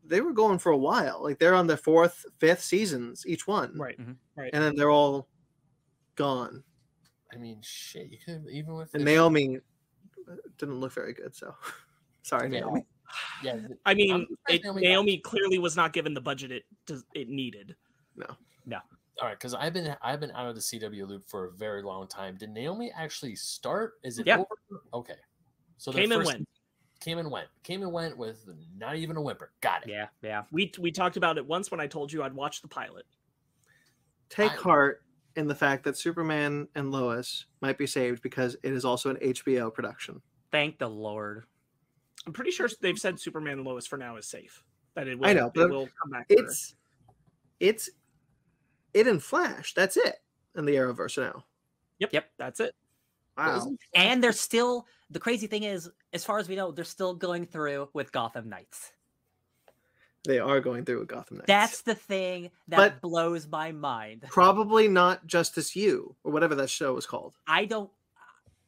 [0.04, 1.22] they were going for a while.
[1.22, 3.78] Like they're on their fourth, fifth seasons each one.
[3.78, 3.96] Right.
[4.00, 4.16] Mhm.
[4.36, 4.50] Right.
[4.52, 5.28] And then they're all
[6.16, 6.64] gone.
[7.32, 8.10] I mean, shit.
[8.10, 9.58] You could even with And Naomi
[10.58, 11.54] didn't look very good, so
[12.22, 12.60] sorry, Yeah.
[12.60, 12.86] Naomi.
[13.42, 17.28] Yeah, I mean, it, Naomi Naomi clearly was not given the budget it does, it
[17.28, 17.76] needed.
[18.16, 18.26] No,
[18.64, 18.78] no.
[19.20, 21.82] All right, because I've been I've been out of the CW loop for a very
[21.82, 22.36] long time.
[22.38, 23.94] Did Naomi actually start?
[24.02, 24.38] Is it Yeah.
[24.38, 24.82] over?
[24.94, 25.16] Okay,
[25.76, 26.48] so the Came and went.
[27.00, 27.48] Came and went.
[27.64, 28.48] Came and went with
[28.78, 29.50] not even a whimper.
[29.60, 29.90] Got it.
[29.90, 30.44] yeah, yeah.
[30.50, 33.04] We we talked about it once when I told you I'd watch the pilot.
[34.30, 35.02] Take I- heart
[35.36, 39.16] in the fact that Superman and Lois might be saved because it is also an
[39.16, 40.20] HBO production.
[40.50, 41.44] Thank the Lord.
[42.26, 44.62] I'm pretty sure they've said Superman and Lois for now is safe.
[44.94, 46.28] That it will, I know, it will come back.
[46.28, 46.44] to Earth.
[46.44, 46.74] It's
[47.60, 47.90] it's
[48.94, 49.72] it and Flash.
[49.74, 50.16] That's it
[50.56, 51.44] in the Arrowverse now.
[51.98, 52.30] Yep, Yep.
[52.36, 52.74] that's it.
[53.38, 53.72] Wow.
[53.94, 57.46] And they're still the crazy thing is, as far as we know, they're still going
[57.46, 58.92] through with Gotham Knights.
[60.24, 61.46] They are going through with Gotham Knights.
[61.48, 64.24] That's the thing that But- blows my mind.
[64.30, 67.34] probably not Justice U or whatever that show was called.
[67.46, 67.90] I don't.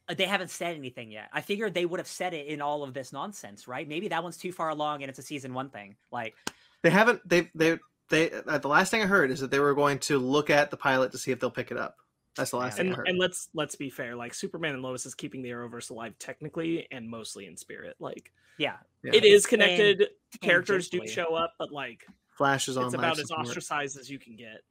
[0.08, 1.28] uh, They haven't said anything yet.
[1.32, 3.88] I figured they would have said it in all of this nonsense, right?
[3.88, 5.96] Maybe that one's too far along and it's a season one thing.
[6.10, 6.34] Like,
[6.82, 7.26] They haven't.
[7.28, 7.78] They they
[8.10, 8.30] they.
[8.32, 10.76] Uh, the last thing I heard is that they were going to look at the
[10.76, 11.96] pilot to see if they'll pick it up.
[12.36, 13.08] That's the last thing And I heard.
[13.08, 14.16] and let's let's be fair.
[14.16, 17.96] Like Superman and Lois is keeping the Arrowverse alive technically and mostly in spirit.
[18.00, 19.12] Like yeah, Yeah.
[19.14, 20.08] it is connected.
[20.40, 23.46] Characters do show up, but like Flash is on it's life about as support.
[23.46, 24.62] ostracized as you can get.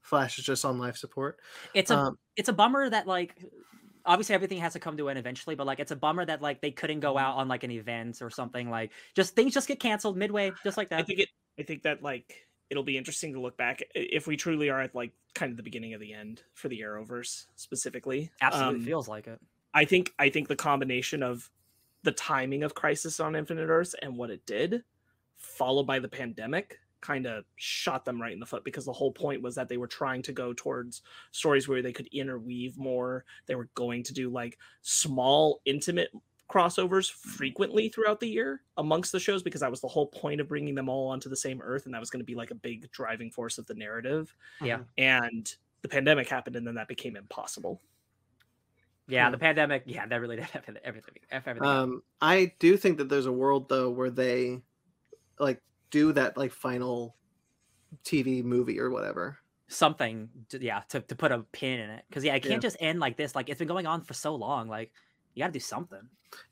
[0.00, 1.38] Flash is just on life support.
[1.74, 3.34] It's a Um, it's a bummer that like
[4.06, 6.62] obviously everything has to come to an eventually, but like it's a bummer that like
[6.62, 7.12] they couldn't Mm-hmm.
[7.12, 10.50] go out on like an event or something like just things just get canceled midway,
[10.64, 11.00] just like that.
[11.00, 11.28] I think it.
[11.58, 14.94] I think that like it'll be interesting to look back if we truly are at
[14.94, 18.30] like kind of the beginning of the end for the Arrowverse specifically.
[18.40, 19.40] Absolutely Um, feels like it.
[19.74, 21.50] I think I think the combination of
[22.02, 24.82] the timing of Crisis on Infinite Earths and what it did,
[25.36, 29.12] followed by the pandemic, kind of shot them right in the foot because the whole
[29.12, 33.24] point was that they were trying to go towards stories where they could interweave more.
[33.46, 36.10] They were going to do like small, intimate
[36.48, 40.48] crossovers frequently throughout the year amongst the shows because that was the whole point of
[40.48, 42.54] bringing them all onto the same earth and that was going to be like a
[42.54, 44.78] big driving force of the narrative Yeah.
[44.96, 47.80] and the pandemic happened and then that became impossible
[49.08, 49.30] Yeah, Yeah.
[49.30, 49.82] the pandemic.
[49.86, 51.14] Yeah, that really did have everything.
[51.30, 51.62] Everything.
[51.64, 54.60] Um, I do think that there's a world though where they
[55.38, 55.60] like
[55.90, 57.14] do that like final
[58.04, 59.38] TV movie or whatever.
[59.68, 62.58] something to, yeah to, to put a pin in it because yeah it can't Yeah.
[62.58, 64.92] just end like this like it's been going on for so long like
[65.38, 66.00] you gotta do something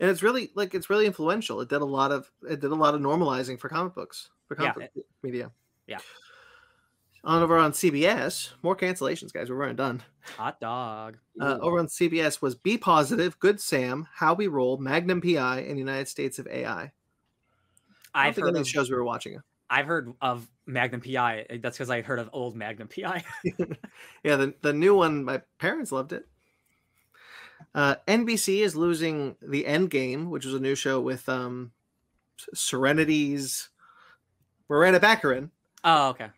[0.00, 1.60] And it's really like it's really influential.
[1.60, 4.56] It did a lot of it did a lot of normalizing for comic books for
[4.62, 5.50] Yeah, comic book media.
[5.86, 5.98] yeah.
[7.24, 9.50] On over on CBS, more cancellations, guys.
[9.50, 10.02] We're running done.
[10.36, 15.20] hot dog Uh, over on CBS was B Positive, Good Sam, How We Roll, Magnum
[15.20, 16.92] PI, and United States of AI.
[18.14, 19.38] I i've think heard of, shows we were watching.
[19.68, 23.22] i've heard of magnum pi that's because i heard of old magnum pi
[24.24, 26.26] yeah, the, the new one, my parents loved it.
[27.76, 31.72] Uh, NBC is losing the End Game, which was a new show with um,
[32.54, 33.68] Serenity's
[34.68, 35.50] Morena Baccarin,
[35.84, 36.28] oh okay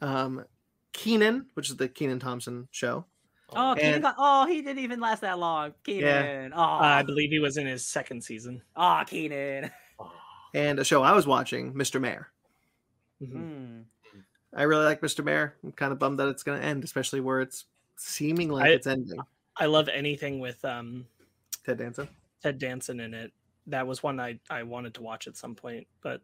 [0.00, 0.44] um,
[0.92, 3.04] Kenan, which is the Kenan Thompson show,
[3.50, 7.02] oh Kenan And- got, oh he didn't even last that long Kenan oh Uh, I
[7.02, 8.62] believe he was in his second season.
[8.76, 9.70] oh Kenan
[10.54, 12.00] and a show I was watching, Mr.
[12.00, 12.28] Mayor.
[13.22, 13.32] Mhm.
[13.32, 13.80] Hmm.
[14.56, 15.24] I really like Mr.
[15.24, 15.56] Mayor.
[15.64, 17.64] I'm kind of bummed that it's going to end, especially where it's
[17.96, 19.18] seeming like I- it's ending.
[19.56, 21.06] I love anything with um,
[21.64, 22.08] Ted Danson.
[22.42, 23.32] Ted Danson in it.
[23.66, 26.20] That was one I, I wanted to watch at some point, but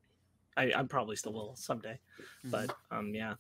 [0.57, 1.99] I, I probably still will someday.
[2.45, 2.51] Mhm.
[2.51, 3.35] But um, yeah,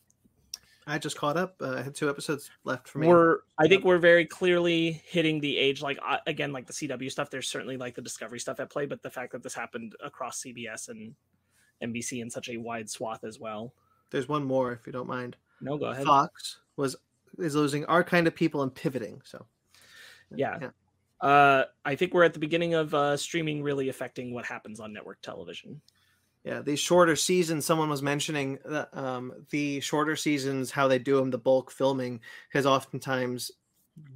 [0.86, 1.56] I just caught up.
[1.60, 3.08] Uh, I had two episodes left for me.
[3.08, 5.82] we're I think we're very clearly hitting the age.
[5.82, 7.30] Like I again, like the CW stuff.
[7.30, 10.42] There's certainly like the Discovery stuff at play, but the fact that this happened across
[10.42, 11.14] CBS and
[11.82, 13.74] NBC in such a wide swath as well.
[14.10, 15.36] There's one more, if you don't mind.
[15.60, 16.04] No, go ahead.
[16.06, 16.96] Fox was
[17.38, 19.20] is losing our kind of people and pivoting.
[19.24, 19.46] So
[20.34, 20.60] Yeah.
[21.20, 24.92] Uh, I think we're at the beginning of uh, streaming really affecting what happens on
[24.92, 25.82] network television.
[26.44, 27.66] Yeah, these shorter seasons.
[27.66, 32.20] Someone was mentioning that um, the shorter seasons, how they do them, the bulk filming,
[32.48, 33.50] because oftentimes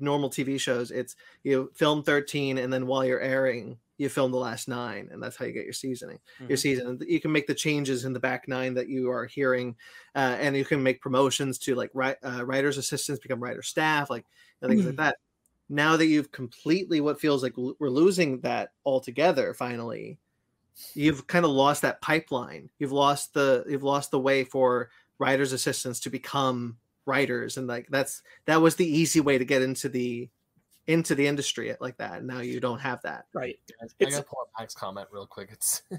[0.00, 4.38] normal TV shows, it's you film thirteen, and then while you're airing, you film the
[4.38, 6.18] last nine, and that's how you get your seasoning,
[6.48, 6.56] your Mhm.
[6.56, 6.98] season.
[7.06, 9.76] You can make the changes in the back nine that you are hearing,
[10.14, 14.08] uh, and you can make promotions to like ri- uh, writers' assistants become writer staff,
[14.08, 14.24] like
[14.62, 15.18] and things like that.
[15.68, 20.18] Now that you've completely what feels like we're losing that altogether, finally,
[20.94, 25.52] you've kind of lost that pipeline you've lost the you've lost the way for writers
[25.52, 26.76] assistants to become
[27.06, 30.28] writers and like that's that was the easy way to get into the
[30.88, 33.56] into the industry like that now you don't have that Right.
[33.80, 35.50] Guys, I It's- gotta pull up Mike's comment real quick.
[35.52, 35.82] It's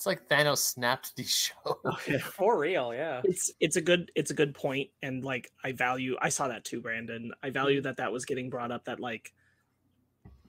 [0.00, 2.22] it's like Thanos snapped these shows.
[2.22, 3.20] for real yeah.
[3.22, 6.64] It's it's a good it's a good point and like i value i saw that
[6.64, 7.32] too brandon.
[7.42, 9.34] I value that that was getting brought up that like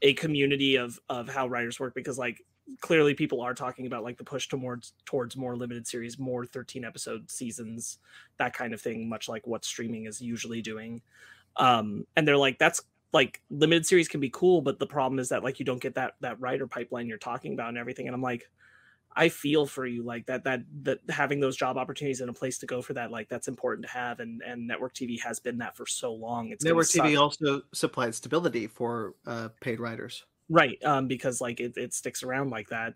[0.03, 2.41] a community of of how writers work because like
[2.79, 6.85] clearly people are talking about like the push towards towards more limited series more 13
[6.85, 7.99] episode seasons
[8.37, 11.01] that kind of thing much like what streaming is usually doing.
[11.57, 15.27] Um and they're like that's like limited series can be cool but the problem is
[15.27, 18.07] that like you don't get that that writer pipeline you're talking about and everything.
[18.07, 18.49] And i'm like
[19.15, 22.57] I feel for you like that that that having those job opportunities and a place
[22.59, 25.57] to go for that like that's important to have and and network TV has been
[25.57, 26.49] that for so long.
[26.49, 31.77] It's network tv also supplied stability for uh, paid writers right um because like it,
[31.77, 32.93] it sticks around like that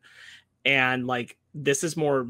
[0.66, 2.28] and like this is more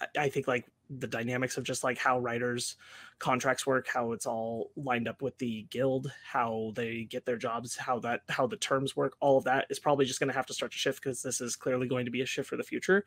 [0.00, 2.76] I- I think like the dynamics of just like how writers
[3.18, 7.76] contracts work how it's all lined up with the guild how they get their jobs
[7.76, 10.46] how that how the terms work all of that is probably just going to have
[10.46, 12.62] to start to shift because this is clearly going to be a shift for the
[12.64, 13.04] future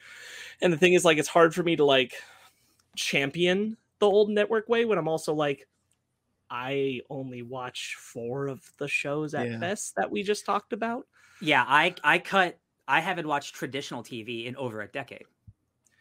[0.61, 2.15] and the thing is like it's hard for me to like
[2.97, 5.67] champion the old network way when i'm also like
[6.49, 9.59] i only watch four of the shows at Yeah.
[9.59, 11.07] best that we just talked about
[11.41, 15.25] Yeah, I I cut I haven't watched traditional TV in over a decade.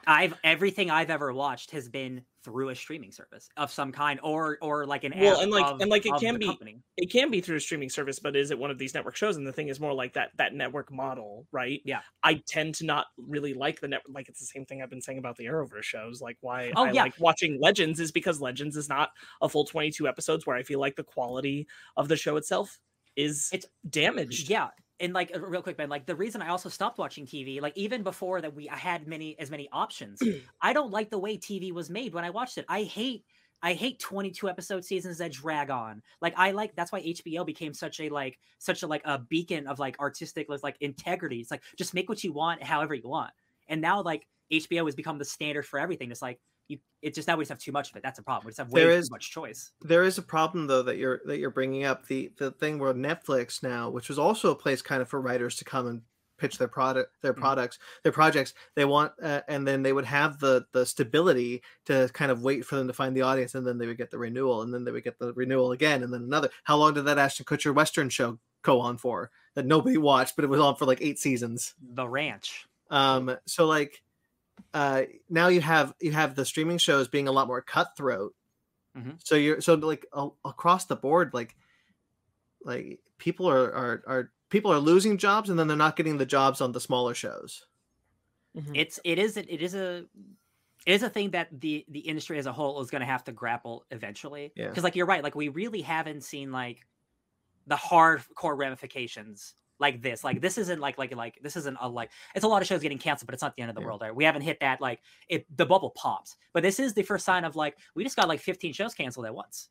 [0.07, 4.57] I've everything I've ever watched has been through a streaming service of some kind or
[4.63, 6.81] or like an Well, and, like- of- and, like, it can be- company.
[6.97, 9.37] it can be through a streaming service, but is it one of these network shows?
[9.37, 11.83] And the thing is more like that that network model, right?
[11.85, 12.01] Yeah.
[12.23, 14.15] I tend to not really like the network.
[14.15, 16.21] Like it's the same thing I've been saying about the Arrowverse shows.
[16.23, 17.03] Like why Oh, I yeah.
[17.03, 19.11] like watching Legends is because Legends is not
[19.43, 21.67] a full twenty two episodes where I feel like the quality
[21.97, 22.79] of the show itself
[23.17, 24.49] is It's- damaged.
[24.49, 24.69] Yeah,
[25.01, 25.89] and like real quick, Ben.
[25.89, 29.09] Like the reason I also stopped watching TV, like even before that, we I had
[29.09, 30.21] many as many options.
[30.61, 32.67] I don't like the way TV was made when I watched it.
[32.69, 33.25] I hate.
[33.63, 36.03] I hate 22 episode seasons that drag on.
[36.23, 39.67] Like I like that's why HBO became such a like such a like a beacon
[39.67, 41.41] of like artistic like integrity.
[41.41, 43.33] It's like just make what you want however you want.
[43.69, 46.11] And now like HBO has become the standard for everything.
[46.11, 46.41] It's like
[46.71, 48.03] you it's just now we just have too much of it.
[48.03, 48.47] That's a problem.
[48.47, 49.73] We just have way There too much choice.
[49.83, 52.93] there is a problem though that you're that you're bringing up the the thing where
[52.95, 56.03] netflix now which was also a place kind of for writers to come and
[56.39, 57.41] pitch their product their Mhm.
[57.41, 62.09] products their projects they want uh, and then they would have the the stability to
[62.15, 64.19] kind of wait for them to find the audience and then they would get the
[64.19, 67.05] renewal and then they would get the renewal again and then another how long did
[67.05, 70.77] that ashton kutcher western show go on for that nobody watched but it was on
[70.77, 72.67] for like eight seasons The ranch.
[72.91, 74.03] um so like
[74.75, 78.35] uh, now you have you have the streaming shows being a lot more cutthroat.
[78.97, 79.19] Mhm.
[79.25, 81.57] So you're so like a, across the board, like
[82.65, 86.27] like people are, are are people are losing jobs and then they're not getting the
[86.27, 87.67] jobs on the smaller shows.
[88.57, 88.73] Mhm.
[88.75, 90.07] it's it is a- it is a
[90.87, 93.23] it is a thing that the the industry as a whole is going to have
[93.25, 94.69] to grapple eventually Yeah.
[94.69, 96.85] because like you're right like we really haven't seen like
[97.69, 102.11] the hardcore ramifications like this like this isn't like like like this isn't a like
[102.35, 103.87] it's a lot of shows getting canceled but it's not the end of the Yeah.
[103.87, 107.03] world right we haven't hit that like it the bubble pops but this is the
[107.03, 109.71] first sign of like we just got like 15 shows canceled at once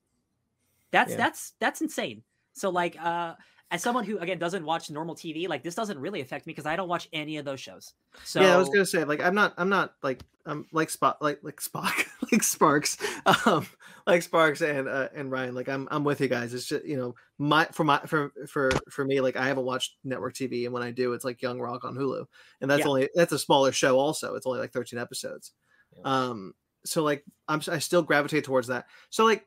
[0.91, 1.17] that's Yeah.
[1.17, 2.23] that's that's insane
[2.53, 3.35] so like uh
[3.71, 6.65] as someone who again doesn't watch normal tv like this doesn't really affect me because
[6.65, 7.93] i don't watch any of those shows
[8.23, 11.21] so yeah, I was gonna say like I'm not I'm not like I'm like Spot
[11.21, 12.97] like like Spock like Sparks
[13.45, 13.67] um
[14.07, 16.53] like Sparks and uh, and Ryan like I'm I'm with you guys.
[16.55, 19.97] It's just you know my for my for for for me like I haven't watched
[20.03, 22.25] network TV and when I do it's like Young Rock on Hulu
[22.61, 22.87] and that's Yeah.
[22.87, 24.33] only that's a smaller show also.
[24.33, 25.51] It's only like 13 episodes.
[25.95, 26.01] Yeah.
[26.03, 26.53] Um
[26.85, 28.85] so like I'm I still gravitate towards that.
[29.11, 29.45] So like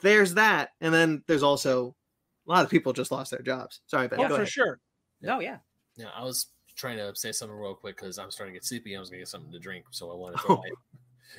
[0.00, 1.96] there's that and then there's also
[2.46, 3.80] a lot of people just lost their jobs.
[3.86, 4.20] Sorry, Ben.
[4.20, 4.48] oh, go for ahead.
[4.48, 4.80] sure.
[5.22, 5.58] no oh, yeah
[5.96, 6.46] Yeah, I was
[6.76, 8.96] trying to say something real quick because I'm starting to get sleepy.
[8.96, 10.42] I was gonna get something to drink, so I wanted to.
[10.44, 10.46] Oh.
[10.46, 10.70] Throw my...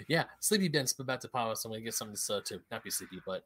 [0.08, 2.92] Yeah, sleepy Ben's about to pop, so I'm gonna get something to, to not be
[2.92, 3.20] sleepy.
[3.26, 3.44] But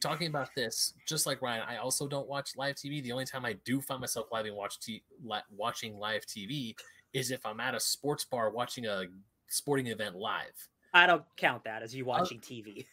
[0.00, 3.02] talking about this, just like Ryan, I also don't watch live TV.
[3.02, 6.74] The only time I do find myself live and watch t- li- watching live TV
[7.12, 9.04] is if I'm at a sports bar watching a
[9.48, 10.68] sporting event live.
[10.92, 12.86] I don't count that as you uh, watching TV.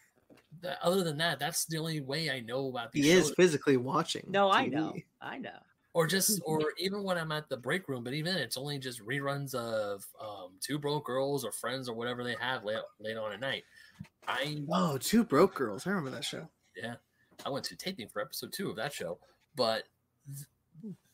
[0.62, 3.78] Th- Other than that, that's the only way I know about these He is physically
[3.78, 4.26] watching.
[4.30, 4.94] No, I know.
[5.22, 5.58] I know.
[5.94, 8.78] or just or even when i'm at the break room but even then, it's only
[8.80, 13.18] just reruns of um two broke girls or friends or whatever they have late, late
[13.18, 13.64] on at night
[14.28, 15.86] i Oh, two broke girls.
[15.86, 16.48] I remember that show.
[16.76, 16.96] yeah
[17.46, 19.18] i went to taping for episode two of that show
[19.56, 19.84] but
[20.34, 20.48] th-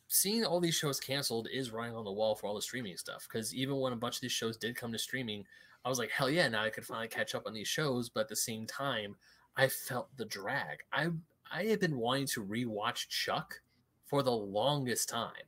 [0.09, 3.27] seeing all these shows canceled is writing on the wall for all the streaming stuff
[3.27, 5.43] because even when a bunch of these shows did come to streaming
[5.87, 8.21] i was like hell yeah now i could finally catch up on these shows but
[8.21, 9.15] at the same time
[9.55, 10.79] i felt the drag.
[10.91, 11.07] I
[11.49, 13.61] i had been wanting to rewatch chuck
[14.05, 15.47] for the longest time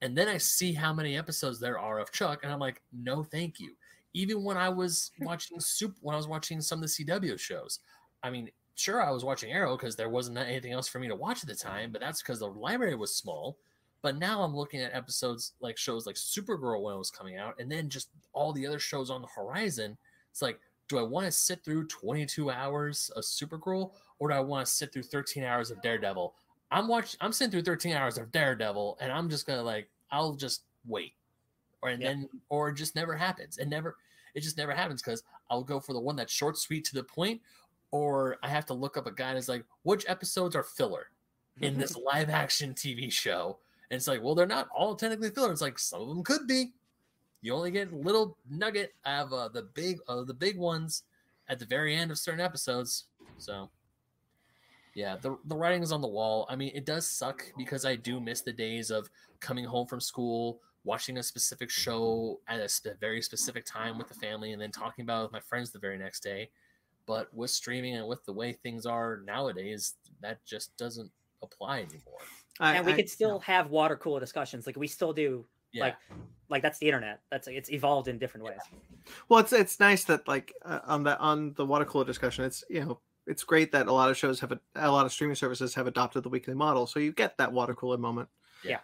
[0.00, 3.22] and then i see how many episodes there are of chuck and i'm like no
[3.22, 3.74] thank you.
[4.14, 7.80] Even when i was watching soup when i was watching some of the cw shows
[8.22, 11.14] i mean sure i was watching arrow because there wasn't anything else for me to
[11.14, 13.58] watch at the time but that's because the library was small
[14.04, 17.58] but now i'm looking at episodes like shows like supergirl when it was coming out
[17.58, 19.96] and then just all the other shows on the horizon.
[20.30, 24.40] It's like do i want to sit through 22 hours of supergirl or do i
[24.40, 26.34] want to sit through 13 hours of daredevil?
[26.70, 30.34] I'm watching i'm sitting through 13 hours of daredevil and i'm just gonna like i'll
[30.34, 31.14] just wait.
[31.80, 32.10] Or and Yep.
[32.12, 33.56] then or it just never happens.
[33.56, 33.96] It never
[34.34, 37.04] it just never happens because i'll go for the one that's short sweet to the
[37.04, 37.40] point
[37.94, 41.10] or I have to look up a guy that's like, which episodes are filler
[41.60, 41.80] in mm-hmm.
[41.80, 43.58] this live action TV show?
[43.90, 45.52] And it's like, well, they're not all technically filler.
[45.52, 46.72] It's like some of them could be.
[47.42, 51.02] You only get a little nugget of uh, the big uh, the big ones
[51.48, 53.04] at the very end of certain episodes.
[53.36, 53.68] So
[54.94, 56.46] yeah, the the writing is on the wall.
[56.48, 60.00] I mean, it does suck because I do miss the days of coming home from
[60.00, 64.62] school, watching a specific show at a spe- very specific time with the family, and
[64.62, 66.48] then talking about it with my friends the very next day.
[67.06, 71.10] But with streaming and with the way things are nowadays, that just doesn't
[71.42, 72.22] apply anymore.
[72.60, 74.66] I, and we I- could still have water cooler discussions.
[74.66, 75.44] Like we still do.
[75.72, 75.84] Yeah.
[75.84, 75.96] Like,
[76.48, 77.20] like that's the internet.
[77.30, 78.60] That's it's evolved in different ways.
[79.28, 82.62] Well, it's it's nice that like uh, on the on the water cooler discussion, it's
[82.70, 85.34] you know it's great that a lot of shows have a, a lot of streaming
[85.34, 88.28] services have adopted the weekly model, so you get that water cooler moment.
[88.62, 88.78] Yeah.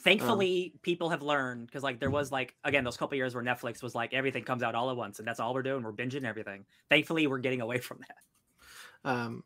[0.00, 3.82] Thankfully, people have learned because like there was like again those couple years where Netflix
[3.82, 5.82] was like everything comes out all at once and that's all we're doing.
[5.82, 6.66] We're binging everything.
[6.90, 9.10] Thankfully, we're getting away from that.
[9.10, 9.44] Um,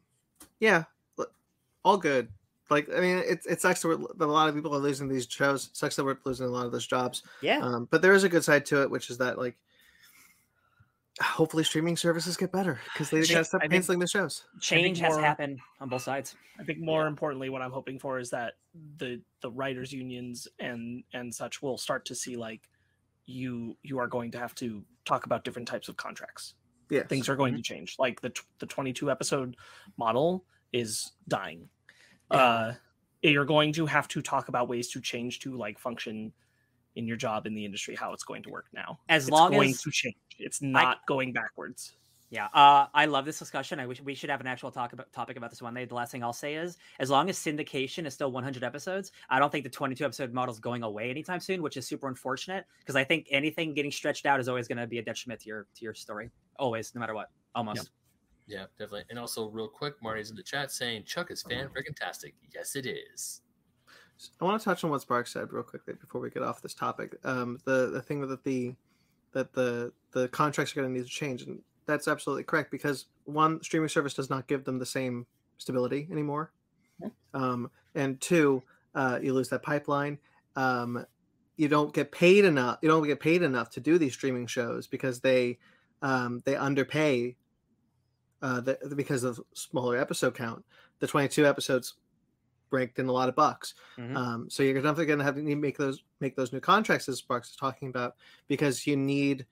[0.58, 0.84] yeah,
[1.84, 2.28] all good.
[2.70, 5.08] Like I mean, it it sucks that, we're, that a lot of people are losing
[5.08, 5.66] these shows.
[5.68, 7.22] It sucks that we're losing a lot of those jobs.
[7.40, 7.58] Yeah.
[7.60, 9.56] Um, but there is a good side to it, which is that like
[11.20, 14.44] hopefully streaming services get better because they Cha- gotta stop canceling the shows.
[14.60, 16.36] Change has more- happened on both sides.
[16.60, 18.54] I think more importantly, what I'm hoping for is that
[18.98, 22.68] the the writers unions and and such will start to see like
[23.26, 26.54] you you are going to have to talk about different types of contracts.
[26.90, 27.96] Yeah, Things are going to change.
[27.98, 29.56] Like the t- the 22 episode
[29.98, 31.68] model is dying.
[32.30, 32.72] Uh,
[33.22, 36.32] you're going to have to talk about ways to change to like function
[36.96, 38.98] in your job in the industry, how it's going to work now.
[39.08, 40.16] As it's long going as to change.
[40.38, 41.94] It's not going backwards.
[42.30, 43.80] Yeah, uh, I love this discussion.
[43.80, 45.86] I wish we should have an actual talk about topic about this one day.
[45.86, 49.38] The last thing I'll say is, as long as syndication is still 100 episodes, I
[49.38, 52.66] don't think the 22 episode model is going away anytime soon, which is super unfortunate
[52.80, 55.48] because I think anything getting stretched out is always going to be a detriment to
[55.48, 56.28] your to your story.
[56.58, 57.30] Always, no matter what.
[57.54, 57.90] Almost.
[58.48, 59.04] Yeah, definitely.
[59.10, 62.34] And also, real quick, Marty's in the chat saying Chuck is fan freaking tastic.
[62.52, 63.42] Yes, it is.
[64.40, 66.74] I want to touch on what Spark said real quickly before we get off this
[66.74, 67.14] topic.
[67.24, 68.74] Um, the the thing with the
[69.32, 73.06] that the the contracts are going to need to change, and that's absolutely correct because
[73.24, 75.26] one streaming service does not give them the same
[75.58, 76.50] stability anymore,
[77.34, 78.62] um, and two,
[78.94, 80.18] uh, you lose that pipeline.
[80.56, 81.04] Um,
[81.56, 82.78] you don't get paid enough.
[82.82, 85.58] You don't get paid enough to do these streaming shows because they
[86.02, 87.36] um, they underpay
[88.42, 90.64] uh, the, because of smaller episode count.
[91.00, 91.94] The 22 episodes
[92.70, 93.74] raked in a lot of bucks.
[93.96, 94.16] Mhm.
[94.16, 97.18] Um, so you're definitely going to have to make those make those new contracts, as
[97.18, 98.16] Sparks is talking about,
[98.46, 99.46] because you need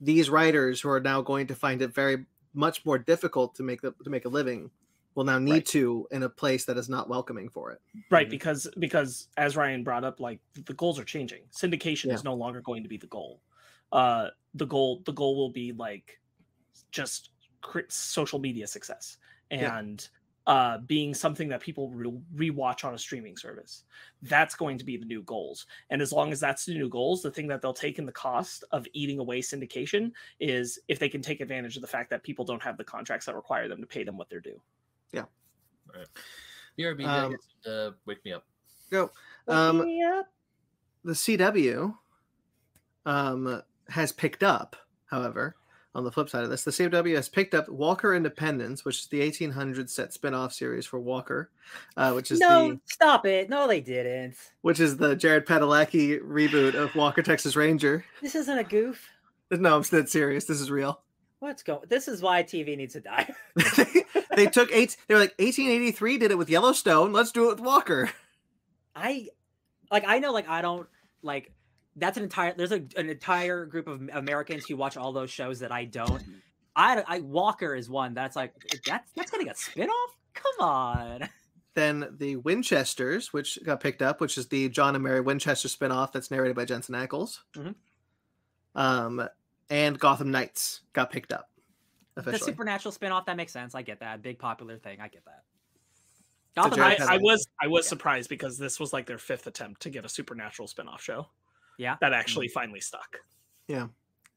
[0.00, 3.80] these writers who are now going to find it very much more difficult to make
[3.82, 4.70] the, to make a living.
[5.14, 5.66] Will now need Right.
[5.66, 7.80] to in a place that is not welcoming for it.
[8.10, 8.30] right Mhm.
[8.30, 12.14] because because as ryan brought up like the goals are changing syndication Yeah.
[12.14, 13.40] is no longer going to be the goal
[13.92, 16.20] uh the goal the goal will be like
[16.90, 17.35] just cr-
[17.88, 19.18] social media success
[19.50, 19.78] Yeah.
[19.78, 20.08] and
[20.46, 23.82] uh being something that people will rewatch on a streaming service
[24.22, 27.20] that's going to be the new goals and as long as that's the new goals
[27.22, 31.08] the thing that they'll take in the cost of eating away syndication is if they
[31.08, 33.80] can take advantage of the fact that people don't have the contracts that require them
[33.80, 34.60] to pay them what they're due
[36.78, 37.36] BRB, Um,
[37.66, 38.44] uh, wake me up.
[38.90, 39.10] Go.
[39.48, 40.26] Um, Yep.
[41.04, 41.96] the CW
[43.06, 44.76] um, has picked up,
[45.06, 45.56] however,
[45.96, 49.06] on the flip side of this, the CW has picked up Walker Independence, which is
[49.06, 51.50] the 1800 set spin-off series for Walker,
[51.96, 53.48] uh, which is no, the stop it.
[53.48, 54.36] No, they didn't.
[54.60, 58.04] which is the Jared Padalecki reboot of Walker Texas Ranger.
[58.20, 59.08] This isn't a goof.
[59.50, 60.44] No, I'm dead serious.
[60.44, 61.00] This is real.
[61.38, 61.86] What's going?
[61.88, 63.32] This is why TV needs to die.
[64.36, 64.98] they took eight.
[65.08, 67.14] They were like 1883 did it with Yellowstone.
[67.14, 68.10] Let's do it with Walker.
[68.94, 69.28] I
[69.90, 70.86] like I know like I don't
[71.22, 71.52] like
[71.96, 75.58] that's an entire there's a, an entire group of Americans who watch all those shows
[75.60, 76.22] that I don't.
[76.76, 78.52] I, I Walker is one that's like
[78.86, 80.16] that's that's getting a spin-off?
[80.34, 81.28] Come on.
[81.74, 86.10] Then the Winchesters, which got picked up, which is the John and Mary Winchester spin-off
[86.10, 87.40] that's narrated by Jensen Ackles.
[87.54, 87.72] Mm-hmm.
[88.80, 89.28] Um,
[89.68, 91.50] and Gotham Knights got picked up
[92.14, 93.74] The supernatural spin-off that makes sense.
[93.74, 94.22] I get that.
[94.22, 95.00] Big popular thing.
[95.02, 95.42] I get that.
[96.54, 97.14] Gotham Jared I, Knights- Padalecki.
[97.14, 97.88] I was I was Yeah.
[97.90, 101.26] surprised because this was like their fifth attempt to get a supernatural spin-off show
[101.78, 101.96] Yeah.
[102.00, 103.18] that actually finally stuck.
[103.68, 103.88] Yeah.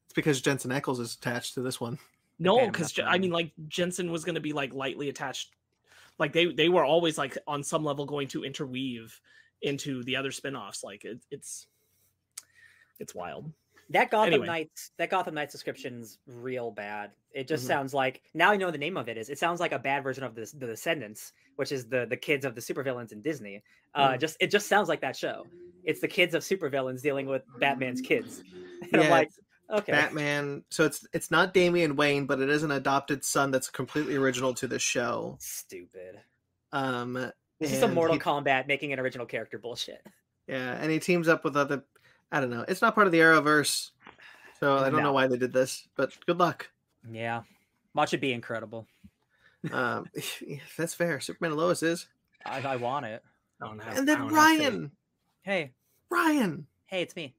[0.06, 1.98] It's because Jensen Ackles is attached to this one.
[2.38, 5.50] No, because enough I mean, like Jensen was going to be like lightly attached,
[6.18, 9.20] like they they were always like on some level going to interweave
[9.62, 10.82] into the other spin-offs.
[10.82, 11.66] Like it, it's
[12.98, 13.52] it's wild.
[13.90, 14.46] That Gotham Anyway.
[14.46, 17.10] Knights, that Gotham Knights description's real bad.
[17.32, 17.68] It just Mhm.
[17.68, 19.28] sounds like now I know the name of it is.
[19.28, 22.44] It sounds like a bad version of the the Descendants, which is the the kids
[22.44, 23.62] of the supervillains in Disney.
[23.94, 24.20] Uh, Mm.
[24.20, 25.46] just it just sounds like that show.
[25.82, 28.42] It's the kids of supervillains dealing with Batman's kids.
[28.92, 29.30] And I'm Yeah, like,
[29.70, 30.64] okay, Batman.
[30.70, 34.54] So it's it's not Damian Wayne, but it is an adopted son that's completely original
[34.54, 35.36] to the show.
[35.40, 36.20] stupid.
[36.72, 40.00] Um, This is some and Mortal he- Kombat making an original character bullshit.
[40.46, 41.84] Yeah, and he teams up with other.
[42.32, 42.64] I don't know.
[42.68, 43.90] It's not part of the Arrowverse,
[44.60, 45.88] so I don't know why they did this.
[45.96, 46.68] But good luck.
[47.10, 47.42] Yeah,
[47.94, 48.86] watch it be incredible.
[49.72, 50.06] Um,
[50.76, 51.20] that's fair.
[51.20, 52.06] Superman and Lois is,
[52.46, 53.22] I, I want it.
[53.60, 54.60] I don't and then don't have faith.
[54.60, 54.90] Ryan,
[55.42, 55.72] Hey,
[56.10, 57.34] Ryan, hey, it's me.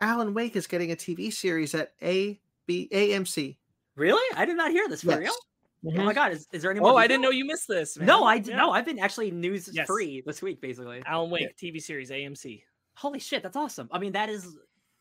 [0.00, 3.56] Alan Wake is getting a TV series at A B AMC.
[3.94, 4.36] Really?
[4.36, 5.18] I did not hear this for Yes.
[5.18, 5.34] real.
[5.84, 6.04] Oh Mhm.
[6.04, 6.92] my god, is, is there any more?
[6.92, 7.98] Oh, I didn't know you missed this.
[7.98, 8.06] Man.
[8.06, 8.36] No, I.
[8.36, 8.56] Yeah.
[8.56, 9.86] No, I've been actually news Yes.
[9.86, 11.02] free this week, basically.
[11.06, 12.62] Alan Wake TV series AMC.
[12.94, 13.88] Holy shit, that's awesome.
[13.92, 14.56] I mean, that is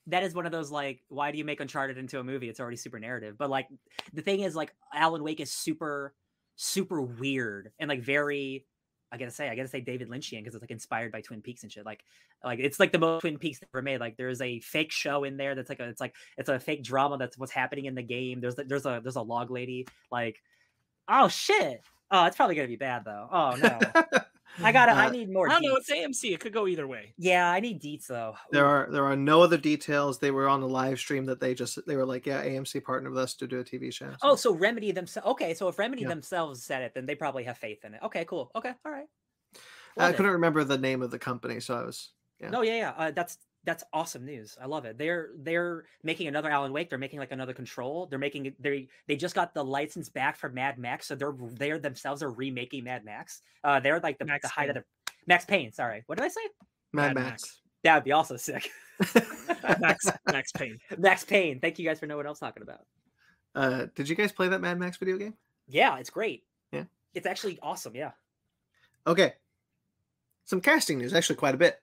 [0.07, 2.49] that is one of those like, why do you make Uncharted into a movie?
[2.49, 3.37] It's already super narrative.
[3.37, 3.67] But like,
[4.13, 6.13] the thing is, like, Alan Wake is super,
[6.55, 8.65] super weird and like very.
[9.13, 11.63] I gotta say, I gotta say David Lynchian because it's like inspired by Twin Peaks
[11.63, 11.85] and shit.
[11.85, 12.01] Like,
[12.45, 13.99] like it's like the most Twin Peaks ever made.
[13.99, 16.81] Like, there's a fake show in there that's like a, it's like it's a fake
[16.81, 18.39] drama that's what's happening in the game.
[18.39, 19.85] There's there's a there's a log lady.
[20.13, 20.41] Like,
[21.09, 21.81] oh shit.
[22.09, 23.27] Oh, it's probably gonna be bad though.
[23.29, 23.79] Oh no,
[24.63, 24.91] I gotta.
[24.91, 25.47] I Uh, need more.
[25.49, 25.75] I don't know.
[25.75, 26.33] It's AMC.
[26.33, 27.13] It could go either way.
[27.17, 28.35] Yeah, I need deets though.
[28.51, 30.19] There are there are no other details.
[30.19, 33.13] They were on the live stream that they just they were like, yeah, AMC partnered
[33.13, 34.11] with us to do a TV show.
[34.21, 35.27] Oh, so Remedy themselves.
[35.29, 36.09] Okay, so if Remedy Yeah.
[36.09, 38.01] themselves said it, then they probably have faith in it.
[38.03, 38.51] Okay, cool.
[38.55, 39.07] Okay, all right.
[39.97, 40.17] I Love it.
[40.17, 42.09] couldn't remember the name of the company, so I was
[42.39, 42.49] yeah.
[42.49, 42.93] No, yeah, yeah.
[42.97, 44.57] Uh, that's that's awesome news.
[44.61, 44.97] I love it.
[44.97, 46.89] They're they're making another Alan Wake.
[46.89, 48.07] They're making like another Control.
[48.07, 51.79] They're making they they just got the license back for Mad Max, so they're they're
[51.79, 53.41] themselves are remaking Mad Max.
[53.63, 54.83] Uh, they're like the, Max the height of the
[55.27, 55.71] Max Payne.
[55.71, 56.41] Sorry, what did I say?
[56.93, 57.61] Mad, Mad Max.
[57.83, 58.69] That would be also sick.
[59.79, 60.79] Max Max Payne.
[60.97, 61.59] Max Payne.
[61.59, 62.85] Thank you guys for knowing what I was talking about.
[63.53, 65.35] Uh, did you guys play that Mad Max video game?
[65.67, 66.43] Yeah, it's great.
[66.71, 66.83] Yeah.
[67.13, 67.95] it's actually awesome.
[67.95, 68.11] Yeah.
[69.05, 69.33] Okay.
[70.45, 71.80] Some casting news, actually quite a bit.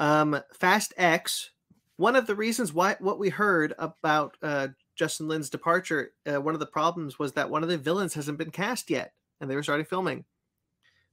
[0.00, 1.50] Um, Fast X.
[1.96, 6.54] One of the reasons why what we heard about uh, Justin Lin's departure, uh, one
[6.54, 9.54] of the problems was that one of the villains hasn't been cast yet, and they
[9.54, 10.24] were starting filming.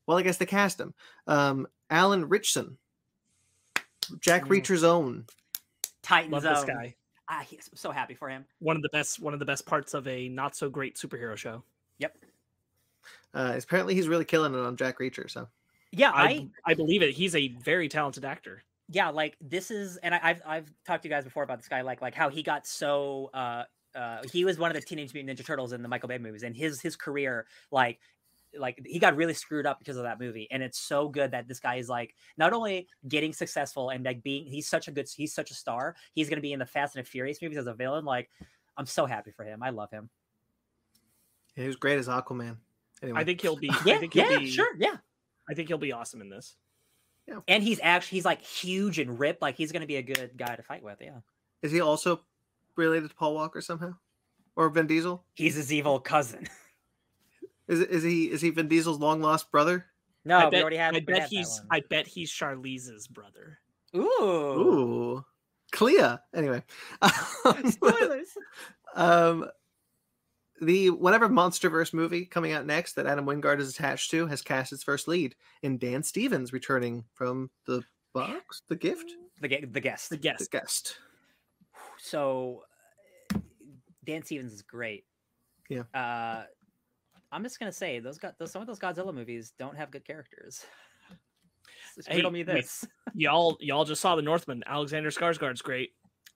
[0.08, 0.94] Well, I guess they cast him.
[1.28, 2.78] Um, Alan Ritchson,
[4.22, 4.50] Jack Mm.
[4.50, 5.26] Reacher's own.
[6.02, 6.54] Titan Love Zone.
[6.54, 6.96] this guy.
[7.28, 8.46] Ah, he's so happy for him.
[8.60, 9.20] One of the best.
[9.20, 11.62] One of the best parts of a not so great superhero show.
[11.98, 12.18] Yep.
[13.34, 15.30] Uh, apparently, he's really killing it on Jack Reacher.
[15.30, 15.50] So
[15.92, 17.14] Yeah, I I I believe it.
[17.14, 18.64] He's a very talented actor.
[18.90, 21.68] Yeah, like this is, and I, I've I've talked to you guys before about this
[21.68, 23.64] guy, like like how he got so uh
[23.96, 26.44] uh he was one of the Teenage Mutant Ninja Turtles in the Michael Bay movies,
[26.44, 28.00] and his his career like
[28.58, 31.48] like he got really screwed up because of that movie, and it's so good that
[31.48, 35.08] this guy is like not only getting successful and like being he's such a good
[35.14, 37.68] he's such a star, he's gonna be in the Fast and the Furious movies as
[37.68, 38.06] a villain.
[38.06, 38.30] Like
[38.78, 39.62] I'm so happy for him.
[39.64, 40.10] I love him.
[41.56, 42.58] he was great as Aquaman.
[43.04, 43.70] Anyway, I think he'll be.
[43.86, 44.96] Yeah, I think he'll yeah, be, sure, yeah.
[45.50, 46.56] I think he'll be awesome in this.
[47.48, 49.42] And he's actually he's like huge and ripped.
[49.42, 50.98] Like he's gonna be a good guy to fight with.
[51.02, 51.20] Yeah.
[51.62, 52.22] is he also
[52.76, 53.96] related to Paul Walker somehow,
[54.56, 55.24] or Vin Diesel?
[55.34, 56.48] He's his evil cousin.
[57.68, 59.88] Is is he is he Vin Diesel's long lost brother?
[60.24, 60.96] No, I we bet, already had.
[60.96, 61.62] I bet he's.
[61.70, 63.60] I bet he's Charlize's brother.
[63.94, 64.00] Ooh.
[64.00, 65.26] Ooh,
[65.74, 66.18] Clea.
[66.34, 66.64] Anyway,
[67.70, 68.30] Spoilers.
[68.96, 69.50] um,
[70.62, 74.74] the whatever MonsterVerse movie coming out next that Adam Wingard is attached to has cast
[74.74, 79.12] its first lead in Dan Stevens returning from the box, the gift,
[79.42, 80.10] the gue- the guest.
[80.10, 80.52] The the guest.
[80.52, 80.98] guest.
[82.00, 82.64] So
[83.34, 83.40] uh,
[84.06, 85.06] Dan Stevens is great.
[85.70, 85.84] Yeah.
[85.94, 86.44] Uh,
[87.32, 90.06] I'm just gonna say those got those, some of those Godzilla movies don't have good
[90.06, 90.66] characters.
[92.08, 92.58] Hey, riddle me wait.
[92.58, 92.86] this.
[93.16, 94.62] Y'all, y'all just saw the Northman.
[94.68, 95.94] Alexander Skarsgård's great.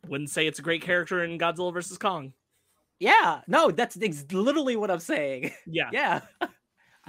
[0.07, 2.33] Wouldn't say it's a great character in Godzilla versus Kong.
[3.01, 3.41] Yeah.
[3.47, 5.51] No, that's ex- literally what I'm saying.
[5.65, 5.89] Yeah.
[5.91, 6.21] yeah.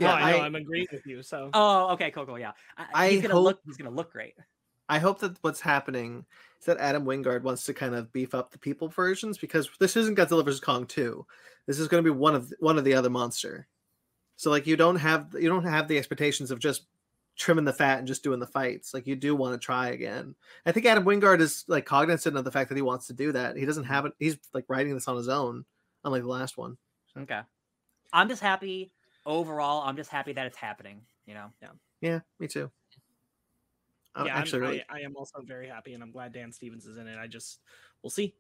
[0.01, 0.39] No, Yeah, I know.
[0.39, 1.23] I- I, am agreeing with you.
[1.23, 2.39] So Oh, okay, cool, cool.
[2.39, 2.52] Yeah.
[2.78, 3.60] I, I he's gonna hope- look.
[3.66, 4.35] He's gonna look great.
[4.89, 6.24] I hope that what's happening
[6.59, 9.97] is that Adam Wingard wants to kind of beef up the people versions because this
[9.98, 11.27] isn't Godzilla vs Kong two.
[11.66, 13.69] This is going to be one of one of the other monster.
[14.36, 16.86] So like you don't have you don't have the expectations of just
[17.36, 18.93] trimming the fat and just doing the fights.
[18.94, 20.35] Like you do want to try again.
[20.66, 23.32] I think Adam Wingard is like cognizant of the fact that he wants to do
[23.32, 23.56] that.
[23.59, 24.12] He doesn't have it.
[24.19, 25.64] He's like writing this on his own,
[26.04, 26.76] unlike the last one.
[27.16, 27.40] Okay.
[28.12, 28.92] I'm just happy
[29.26, 29.82] overall.
[29.82, 31.02] I'm just happy that it's happening.
[31.26, 31.52] You know.
[31.62, 31.68] Yeah,
[32.00, 32.20] Yeah.
[32.38, 32.70] me too.
[34.14, 36.52] I'm yeah, I'm- actually really I, I am also very happy, and I'm glad Dan
[36.52, 37.16] Stevens is in it.
[37.18, 37.60] I just,
[38.02, 38.34] we'll see.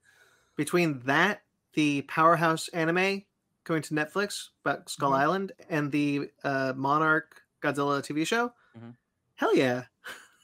[0.56, 1.42] between that,
[1.74, 3.22] the powerhouse anime
[3.64, 5.18] coming to Netflix about Skull Mhm.
[5.18, 8.52] Island, and the uh, Monarch Godzilla TV show.
[8.76, 8.96] Mhm.
[9.36, 9.84] Hell yeah!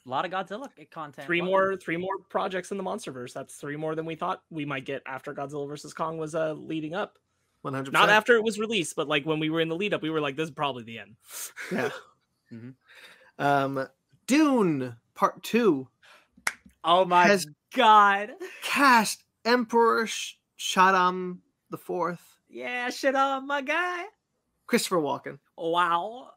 [0.09, 1.27] A lot of Godzilla content.
[1.27, 3.35] Three Love more, three more projects in the MonsterVerse.
[3.35, 6.55] That's three more than we thought we might get after Godzilla versus Kong was uh,
[6.55, 7.19] leading up.
[7.61, 9.93] One hundred Not after it was released, but like when we were in the lead
[9.93, 11.17] up, we were like, "This is probably the end."
[11.73, 11.91] Yeah.
[12.51, 12.75] Mhm.
[13.39, 13.87] Um,
[14.27, 15.89] Dune Part Two
[16.83, 18.31] Oh my has- god.
[18.63, 24.05] cast Emperor Sh- Shaddam the Fourth, Yeah, shit on my guy.
[24.67, 25.39] Christopher Walken.
[25.59, 26.31] Wow.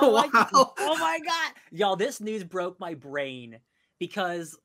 [0.00, 0.72] Oh my, wow!
[0.78, 1.52] oh my god.
[1.70, 3.58] Y'all, this news broke my brain
[3.98, 4.58] because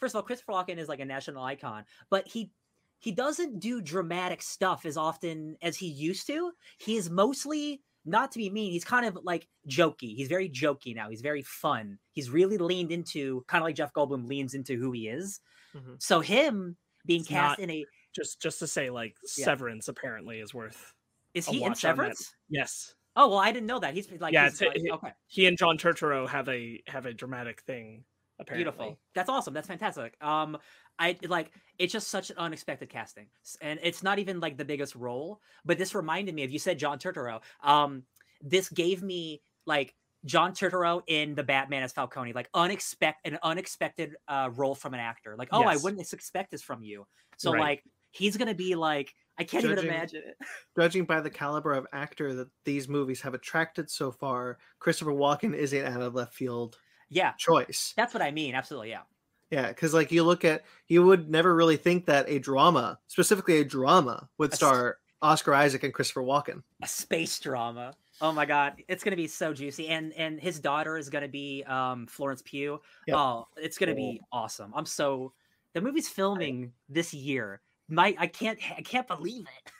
[0.00, 2.52] first of all, Christopher Walken is like a national icon, but he
[2.98, 6.52] he doesn't do dramatic stuff as often as he used to.
[6.78, 10.14] He is mostly not to be mean, he's kind of like jokey.
[10.16, 11.08] He's very jokey now.
[11.10, 11.98] He's very fun.
[12.12, 15.40] He's really leaned into kind of like Jeff Goldblum leans into who he is.
[15.74, 16.00] Mhm.
[16.02, 16.76] So him
[17.06, 17.84] being It's cast in a
[18.14, 19.44] Just, just to say, like Yeah.
[19.46, 20.94] Severance apparently is worth.
[21.34, 21.74] is he in.
[21.74, 22.34] Severance?
[22.48, 23.94] Yes, Oh well, I didn't know that.
[23.94, 25.12] He's like, Yeah, he's like- okay.
[25.26, 28.04] he and John Turturro have a have a dramatic thing.
[28.38, 28.98] Apparently, Beautiful.
[29.14, 29.54] That's awesome.
[29.54, 30.16] That's fantastic.
[30.20, 30.58] Um,
[30.98, 33.26] I like it's just such an unexpected casting,
[33.60, 35.40] and it's not even like the biggest role.
[35.64, 37.40] But this reminded me of you said John Turturro.
[37.62, 38.04] Um,
[38.40, 39.94] this gave me like
[40.24, 45.00] John Turturro in the Batman as Falcone, like unexpected, an unexpected uh, role from an
[45.00, 45.36] actor.
[45.36, 47.06] Like, oh, I wouldn't expect this from you.
[47.36, 47.60] So Right.
[47.60, 50.36] like he's gonna be like, I can't Judging- even imagine it.
[50.78, 55.54] Judging by the caliber of actor that these movies have attracted so far, Christopher Walken
[55.54, 56.78] is an out of left field
[57.08, 57.92] Yeah, choice.
[57.96, 58.54] that's what I mean.
[58.54, 59.02] Absolutely, yeah.
[59.50, 63.58] Yeah, because like you look at, you would never really think that a drama, specifically
[63.60, 66.62] a drama, would star Oscar Isaac and Christopher Walken.
[66.82, 67.94] a space drama.
[68.20, 71.64] Oh my god, it's gonna be so juicy, and and his daughter is gonna be
[71.64, 72.80] um Florence Pugh.
[73.06, 73.16] Yep.
[73.16, 74.72] Oh, it's gonna be awesome.
[74.74, 75.32] I'm so
[75.74, 77.60] the movie's filming this year.
[77.92, 79.72] My I can't I can't believe it.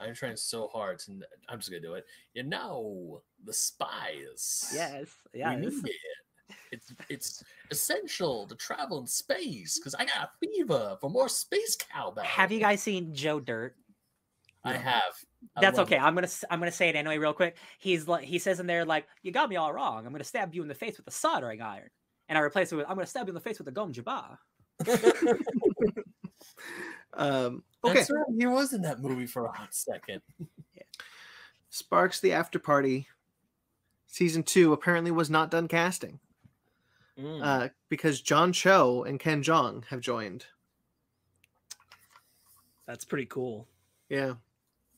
[0.00, 1.12] I'm trying so hard to.
[1.48, 2.04] I'm just gonna do it.
[2.34, 4.72] You know, the spies.
[4.74, 6.56] Yes, we need it.
[6.72, 11.76] It's it's essential to travel in space because I got a fever for more space
[11.76, 12.24] cowbell.
[12.24, 13.76] Have you guys seen Joe Dirt?
[14.64, 15.02] I have.
[15.56, 15.96] I That's okay.
[15.96, 16.02] it.
[16.02, 17.56] I'm gonna I'm gonna say it anyway, real quick.
[17.78, 20.04] He's like he says in there like, "You got me all wrong.
[20.04, 21.90] I'm gonna stab you in the face with a soldering iron,"
[22.28, 23.92] and I replace it with, "I'm gonna stab you in the face with a gom
[23.92, 24.38] jabbar."
[27.14, 28.24] Um, okay, That's right.
[28.38, 30.22] He was in that movie for a hot second.
[31.70, 33.08] Sparks the After Party
[34.06, 36.18] season two apparently was not done casting
[37.18, 37.40] Mm.
[37.44, 40.46] uh, because John Cho and Ken Jeong have joined.
[42.86, 43.68] That's pretty cool.
[44.08, 44.34] Yeah,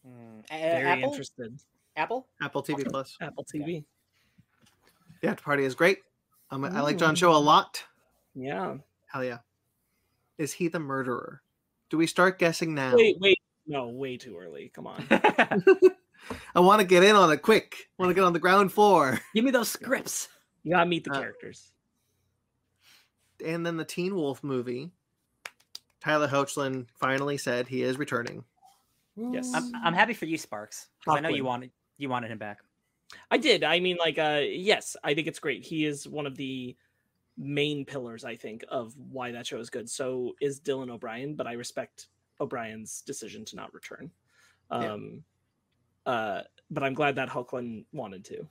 [0.06, 1.10] Mm, a- Very Apple.
[1.10, 1.58] interested.
[1.96, 2.28] Apple.
[2.42, 3.16] Apple TV Plus.
[3.20, 3.72] Apple TV.
[3.74, 3.80] Yeah.
[5.22, 6.00] The After Party is great.
[6.50, 7.82] Um, I like John Cho a lot.
[8.34, 8.76] Yeah.
[9.06, 9.38] Hell yeah.
[10.38, 11.40] Is he the murderer?
[11.94, 12.96] Do we start guessing now?
[12.96, 13.38] Wait, wait.
[13.68, 14.72] No, way too early.
[14.74, 15.06] Come on.
[16.56, 17.88] I want to get in on it quick.
[17.96, 19.20] I want to get on the ground floor.
[19.32, 20.26] Give me those scripts.
[20.64, 21.70] You gotta meet the Uh, characters.
[23.46, 24.90] And then the Teen Wolf movie.
[26.00, 28.42] Tyler Hoechlin finally said he is returning.
[29.16, 29.52] Yes.
[29.54, 30.88] I'm, I'm happy for you, Sparks.
[31.04, 32.58] 'cause I know you wanted you wanted him back.
[33.30, 33.62] I did.
[33.62, 35.62] I mean, like, uh, yes, I think it's great.
[35.64, 36.74] He is one of the
[37.36, 39.88] main pillars, I think, of why that show is good.
[39.88, 42.08] So is Dylan O'Brien, but I respect
[42.40, 44.10] O'Brien's decision to not return.
[44.70, 44.92] Yeah.
[44.92, 45.24] Um,
[46.06, 48.46] uh, but I'm glad that Hoechlin wanted to.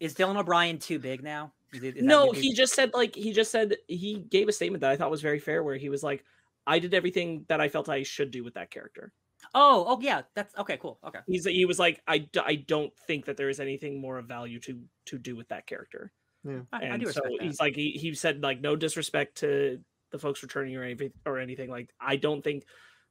[0.00, 1.52] Is Dylan O'Brien too big now?
[1.72, 4.80] Is it- is no, he just said like he just said he gave a statement
[4.82, 6.24] that I thought was very fair, where he was like,
[6.66, 9.12] "I did everything that I felt I should do with that character."
[9.54, 10.22] Oh, oh yeah.
[10.34, 10.76] That's okay.
[10.78, 10.98] Cool.
[11.04, 11.20] Okay.
[11.26, 14.60] He's he was like, "I, I don't think that there is anything more of value
[14.60, 16.12] to to do with that character."
[16.46, 17.38] I, I and do so that.
[17.42, 21.38] he's like he, he said like no disrespect to the folks returning or anything or
[21.38, 22.64] anything like i don't think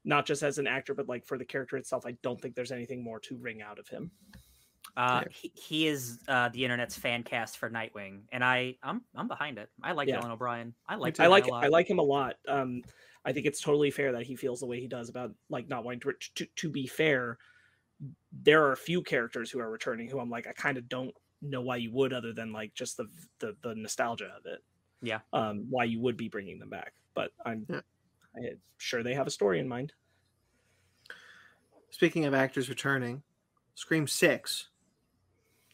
[0.04, 2.72] not just as an actor but like for the character itself i don't think there's
[2.72, 4.10] anything more to wring out of him
[4.96, 5.28] Uh, Yeah.
[5.32, 9.58] he, he is uh, the internet's fan cast for Nightwing, and I I'm I'm behind
[9.60, 9.70] it.
[9.84, 10.20] I like Yeah.
[10.22, 10.74] Dylan O'Brien.
[10.88, 11.24] I like too.
[11.24, 11.64] i like a lot.
[11.64, 12.82] i like him a lot um
[13.26, 15.84] i think it's totally fair that he feels the way he does about like not
[15.84, 17.38] wanting to to, to be fair
[18.32, 21.14] there are a few characters who are returning who i'm like i kind of don't
[21.42, 23.06] know why you would other than like just the
[23.40, 24.64] the, the nostalgia of it
[25.02, 25.20] Yeah.
[25.34, 27.82] um why you would be bringing them back but i'm Yeah.
[28.36, 29.94] I'm sure they have a story in mind
[31.90, 33.24] Speaking of actors returning,
[33.76, 34.68] Scream 6.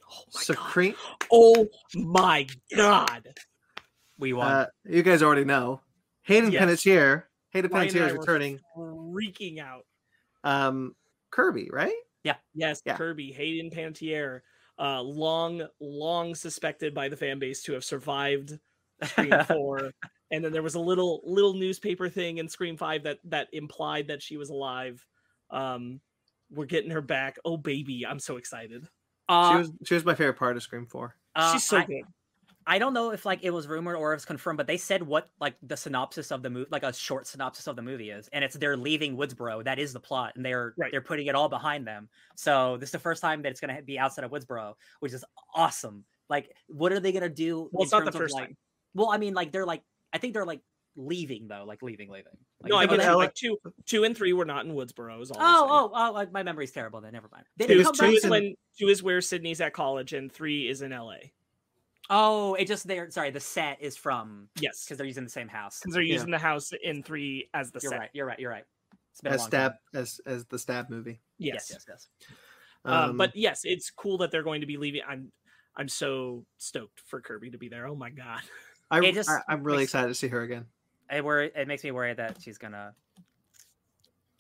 [0.10, 0.96] oh my god Scream,
[1.32, 3.28] Oh my god!
[4.20, 4.48] We won.
[4.48, 5.82] uh, you guys already know.
[6.22, 6.64] Hayden Yes.
[6.64, 7.24] Panettiere.
[7.50, 8.60] Hayden Ryan and Panettiere I is returning.
[8.78, 9.86] Freaking out.
[10.44, 10.96] Um,
[11.32, 11.92] Kirby, right?
[12.24, 12.36] Yeah.
[12.54, 12.96] Yes, Yeah.
[12.96, 14.42] Kirby, Hayden Panettiere,
[14.80, 18.58] uh, long, long suspected by the fan base to have survived
[19.04, 19.92] Scream Four,
[20.32, 24.08] and then there was a little, little newspaper thing in Scream Five that that implied
[24.08, 25.06] that she was alive.
[25.52, 26.00] Um,
[26.52, 27.38] we're getting her back.
[27.46, 28.88] Oh baby, I'm so excited.
[29.30, 31.16] uh, she was she was my favorite part of Scream 4.
[31.36, 32.04] uh, She's so I, good.
[32.66, 35.04] I don't know if like it was rumored or if it's confirmed, but they said
[35.04, 38.30] what like the synopsis of the movie, like a short synopsis of the movie is,
[38.32, 39.64] and it's they're leaving Woodsboro.
[39.64, 40.92] That is the plot, and they're Right.
[40.92, 42.10] they're putting it all behind them.
[42.36, 45.24] So this is the first time that it's gonna be outside of Woodsboro, which is
[45.54, 46.06] awesome.
[46.30, 47.70] Like, what are they gonna do?
[47.72, 48.58] Well, it's not the terms of, first like- time.
[48.96, 49.82] Well, I mean, like they're like,
[50.14, 50.62] I think they're like
[50.96, 52.32] leaving though, like leaving, leaving.
[52.62, 54.66] Like, no, I is that mean what LA like two, two and three were not
[54.66, 55.22] in Woodsboro.
[55.22, 56.16] Is all Oh, oh, oh!
[56.16, 57.02] uh, My memory's terrible.
[57.02, 57.46] Then never mind.
[57.58, 60.70] They Two, didn't come two is when two is where Sidney's at college, and three
[60.70, 61.16] is in LA.
[62.16, 63.32] Oh, it just they're sorry.
[63.32, 65.80] The set is from Yes, because they're using the same house.
[65.80, 66.14] because they're Yeah.
[66.14, 68.00] using the house in three as the You're set.
[68.00, 68.10] right.
[68.14, 68.40] You're right.
[68.40, 68.66] You're right.
[69.12, 70.02] It's been a As long stab time.
[70.02, 71.20] as as the stab movie.
[71.40, 72.36] Yes, Yes, yes, yes.
[72.86, 75.02] um, but yes, it's cool that they're going to be leaving.
[75.08, 75.32] I'm
[75.76, 77.88] I'm so stoked for Kirby to be there.
[77.88, 78.42] Oh my god.
[78.92, 80.68] I, it just I I'm really makes- excited to see her again.
[81.12, 81.52] It worry.
[81.56, 82.94] It makes me worry that she's gonna.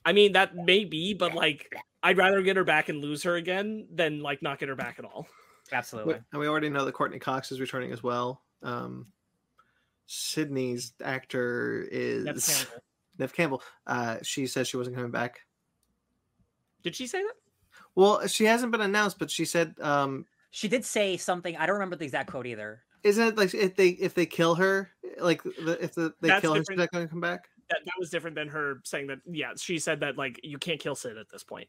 [0.05, 1.73] I mean that may be, but like
[2.03, 4.99] I'd rather get her back and lose her again than like not get her back
[4.99, 5.27] at all.
[5.73, 6.15] Absolutely.
[6.31, 8.41] And we already know that Courteney Cox is returning as well.
[8.61, 9.07] Um,
[10.05, 12.83] Sidney's actor is That's Campbell.
[13.19, 13.63] Neve Campbell.
[13.87, 15.41] Uh, she says she wasn't coming back.
[16.83, 17.33] Did she say that?
[17.95, 21.55] Well, she hasn't been announced, but she said, um, She did say something.
[21.55, 22.83] I don't remember the exact quote either.
[23.03, 26.41] "Isn't it like if they if they kill her, like the, if the, they That's
[26.41, 26.79] kill her, she's different.
[26.79, 27.79] not going to come back?" that?
[27.85, 29.19] That was different than her saying that.
[29.25, 31.67] Yeah, she said that like you can't kill Sid at this point.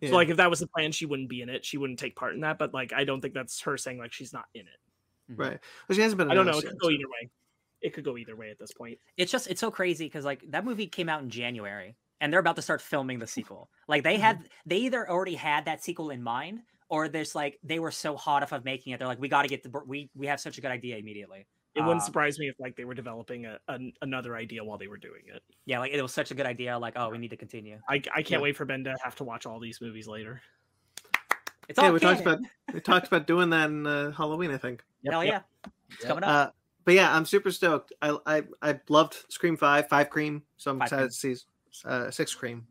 [0.00, 0.10] Yeah.
[0.10, 1.64] So like if that was the plan, she wouldn't be in it.
[1.64, 2.58] She wouldn't take part in that.
[2.58, 5.36] But like I don't think that's her saying like she's not in it.
[5.36, 5.58] right?
[5.88, 6.30] But she hasn't been.
[6.30, 6.58] I don't know.
[6.58, 7.30] It could go either way.
[7.82, 8.98] It could go either way at this point.
[9.16, 12.40] It's just it's so crazy because like that movie came out in January and they're
[12.40, 13.68] about to start filming the sequel.
[13.88, 14.08] Like Mm-hmm.
[14.08, 17.90] they had they either already had that sequel in mind or there's like they were
[17.90, 18.98] so hot off of making it.
[18.98, 21.46] They're like we got to get the we we have such a good idea immediately.
[21.76, 24.78] It wouldn't Uh, surprise me if like they were developing a, an, another idea while
[24.78, 25.42] they were doing it.
[25.66, 26.78] Yeah, like it was such a good idea.
[26.78, 27.78] Like oh, we need to continue.
[27.88, 28.38] I, I can't Yeah.
[28.40, 30.40] wait for Ben to have to watch all these movies later.
[31.68, 32.38] It's Yeah, all we talked about
[32.72, 34.82] we talked about doing that in uh, Halloween, I think.
[35.10, 35.32] Hell Yep.
[35.64, 36.08] yeah, it's Yep.
[36.08, 36.30] coming up.
[36.48, 36.50] Uh,
[36.84, 37.92] but yeah, I'm super stoked.
[38.00, 41.34] I I I loved Scream Five, Five Cream, so I'm Five excited to see
[41.84, 42.66] uh, Six Cream.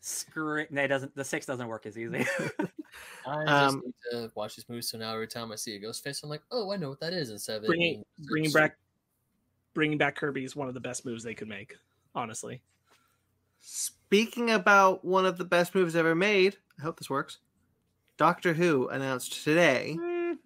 [0.00, 0.66] Scream.
[0.70, 1.16] no, it doesn't.
[1.16, 2.26] The six doesn't work as easy.
[3.26, 5.78] I just Um, need to watch this movie, so now every time I see a
[5.78, 7.30] ghost face, I'm like, oh, I know what that is.
[7.30, 8.76] Instead of it Bringing being bringing super- back
[9.72, 11.76] bringing back Kirby is one of the best moves they could make.
[12.14, 12.60] Honestly,
[13.60, 17.38] Speaking about one of the best movies ever made, I hope this works.
[18.18, 20.38] Doctor Who announced today Mm,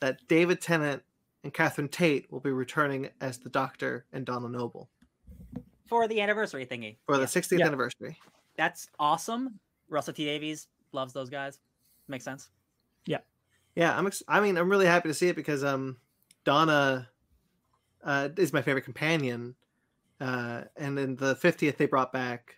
[0.00, 1.02] that David Tennant
[1.42, 4.88] and Catherine Tate will be returning as the Doctor and Donna Noble.
[5.88, 6.96] for the anniversary thingy.
[7.06, 7.26] for the Yeah.
[7.26, 7.66] 60th Yeah.
[7.66, 8.18] anniversary.
[8.56, 9.60] That's awesome.
[9.88, 11.58] Russell T Davies loves those guys.
[12.08, 12.50] Makes sense.
[13.06, 13.18] Yeah,
[13.74, 14.06] Yeah, I'm.
[14.06, 15.96] Ex- I mean, I'm really happy to see it because um,
[16.44, 17.08] Donna
[18.04, 19.54] uh, is my favorite companion,
[20.20, 22.56] uh, and in the 50th they brought back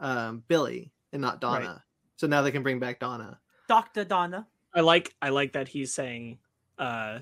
[0.00, 1.82] um, Billie and not Donna,
[2.16, 3.40] so now they can bring back Donna.
[3.68, 4.46] Doctor Donna.
[4.74, 6.38] I like I like that he's saying,
[6.78, 7.20] uh,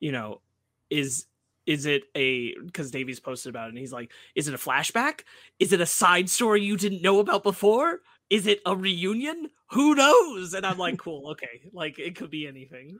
[0.00, 0.40] you know,
[0.90, 1.26] is
[1.66, 5.20] is it a because Davies posted about it and he's like, is it a flashback?
[5.60, 8.00] Is it a side story you didn't know about before?
[8.30, 9.50] Is it a reunion?
[9.70, 10.54] Who knows?
[10.54, 12.98] And I'm like, cool, okay, like it could be anything.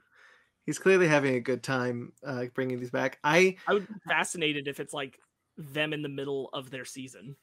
[0.65, 3.17] He's clearly having a good time uh, bringing these back.
[3.23, 5.19] I I would be fascinated if it's like
[5.57, 7.35] them in the middle of their season.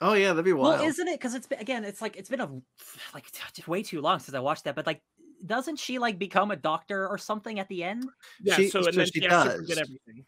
[0.00, 0.80] oh yeah, that'd be wild.
[0.80, 1.18] Well, isn't it?
[1.20, 2.46] Because it's been again, it's like it's been a
[3.14, 4.74] like just way too long since I watched that.
[4.74, 5.02] But like,
[5.46, 8.08] doesn't she like become a doctor or something at the end?
[8.42, 9.60] Yeah, She- so and so then she she has to does.
[9.60, 10.24] forget everything.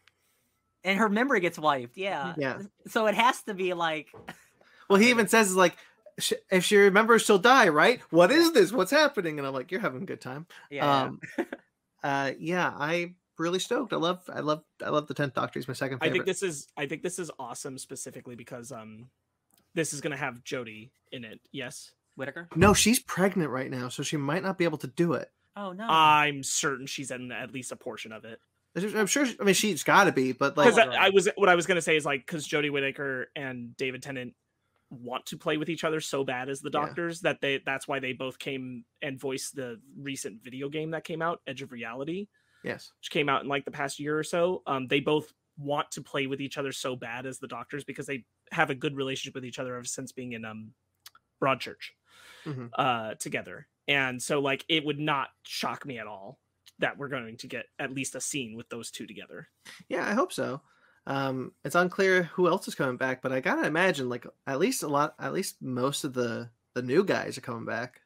[0.83, 1.97] And her memory gets wiped.
[1.97, 2.35] Yeah.
[2.37, 2.59] Yeah.
[2.87, 4.13] So it has to be like
[4.89, 5.75] Well, he even says like,
[6.19, 8.01] "Sh- if she remembers, she'll die, right?
[8.09, 8.71] What is this?
[8.71, 9.37] What's happening?
[9.37, 10.45] And I'm like, you're having a good time.
[10.69, 11.03] yeah.
[11.03, 11.19] Um,
[12.03, 13.93] uh, yeah, I really stoked.
[13.93, 15.59] I love, I love, I love the tenth Doctor.
[15.59, 16.09] He's my second Favorite.
[16.09, 19.09] I think this is I think this is awesome specifically because um
[19.73, 21.39] this is gonna have Jodie in it.
[21.51, 21.91] Yes.
[22.15, 22.47] Whittaker.
[22.55, 25.31] No, she's pregnant right now, so she might not be able to do it.
[25.55, 25.85] Oh no.
[25.87, 28.39] I'm certain she's in at least a portion of it.
[28.77, 29.25] I'm sure.
[29.39, 31.81] I mean, she's got to be, but like, I, I was what I was gonna
[31.81, 34.33] say is like because Jodie Whittaker and David Tennant
[34.89, 36.79] want to play with each other so bad as the Yeah.
[36.81, 41.03] doctors that they that's why they both came and voiced the recent video game that
[41.03, 42.27] came out, Edge of Reality,
[42.63, 44.61] yes, which came out in like the past year or so.
[44.67, 48.05] Um, they both want to play with each other so bad as the doctors because
[48.05, 50.73] they have a good relationship with each other ever since being in um
[51.41, 51.91] Broadchurch
[52.45, 52.69] Mhm.
[52.73, 53.67] uh together.
[53.87, 56.39] And so like it would not shock me at all
[56.79, 59.49] that we're going to get at least a scene with those two together.
[59.89, 60.61] yeah, I hope so.
[61.07, 64.81] Um, it's unclear who else is coming back, but I gotta imagine like at least
[64.83, 68.01] a lot, at least most of the the new guys are coming back.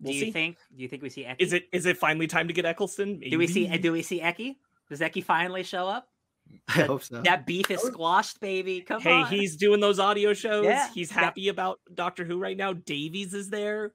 [0.00, 0.32] We'll do you see.
[0.32, 0.56] think?
[0.74, 1.36] Do you think we see Eki?
[1.38, 3.20] Is it is it finally time to get Eccleston?
[3.20, 3.66] Do we see?
[3.78, 4.56] Do we see Eki?
[4.88, 6.08] Does Eki finally show up?
[6.68, 7.20] I That- hope so.
[7.22, 8.80] That beef is squashed, baby.
[8.80, 9.26] Come Hey, on.
[9.26, 10.64] Hey, he's doing those audio shows.
[10.64, 12.72] Yeah, He's that- happy about Doctor Who right now.
[12.72, 13.92] Davies is there.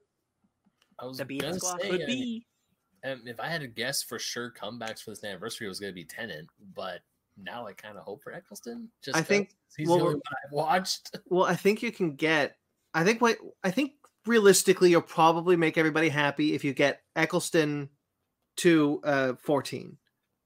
[0.98, 2.46] I was The beat gonna squad say, Could I mean, be.
[3.04, 5.94] um, if I had to guess for sure, comebacks for this anniversary was going to
[5.94, 7.00] be Tennant, but
[7.36, 8.88] now I kind of hope for Eccleston.
[9.02, 11.16] Just I 'cause think- he's well, the only one I've watched.
[11.26, 12.56] Well, I think you can get.
[12.94, 13.92] I think what I think
[14.26, 17.88] realistically, you'll probably make everybody happy if you get Eccleston
[18.58, 19.96] to uh 14,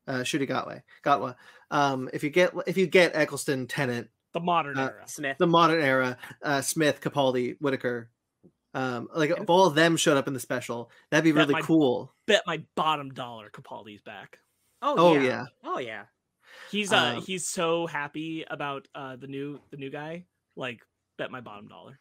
[0.08, 0.82] uh Ncuti Gatwa.
[1.04, 1.36] Gatwa.
[1.70, 5.02] Um, if you get if you get Eccleston, Tennant, The modern uh, era.
[5.06, 5.38] Smith.
[5.38, 8.10] the modern era, uh Smith, Capaldi, Whittaker,
[8.74, 11.52] um, like if all of them showed up in the special, that'd be That really
[11.54, 12.12] might- cool.
[12.26, 14.38] Bet my bottom dollar Capaldi's back.
[14.82, 15.22] oh, Oh yeah.
[15.22, 16.02] yeah, Oh yeah.
[16.70, 20.24] He's uh Um, he's so happy about uh the new the new guy.
[20.56, 20.80] Like
[21.18, 21.98] bet my bottom dollar.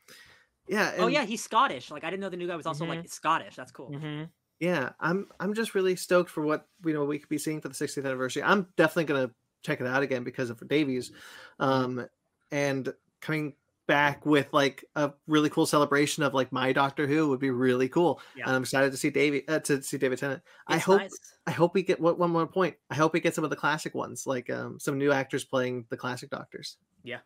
[0.67, 0.93] yeah.
[0.97, 1.91] oh yeah, he's Scottish.
[1.91, 3.55] Like I didn't know the new guy was also like Scottish.
[3.55, 3.91] That's cool.
[3.91, 4.23] Mm-hmm.
[4.59, 7.69] yeah i'm i'm just really stoked for what you know we could be seeing for
[7.69, 9.31] the 60th anniversary i'm definitely gonna
[9.63, 11.13] check it out again because of davies
[11.59, 12.05] um
[12.51, 13.53] and coming
[13.89, 17.89] back with like a really cool celebration of like my doctor who would be really
[17.89, 18.43] cool Yeah.
[18.45, 21.17] and i'm excited to see david uh, to see david tennant i hope nice.
[21.47, 23.55] i hope we get one one more point i hope we get some of the
[23.55, 27.17] classic ones like um some new actors playing the classic doctors Yeah.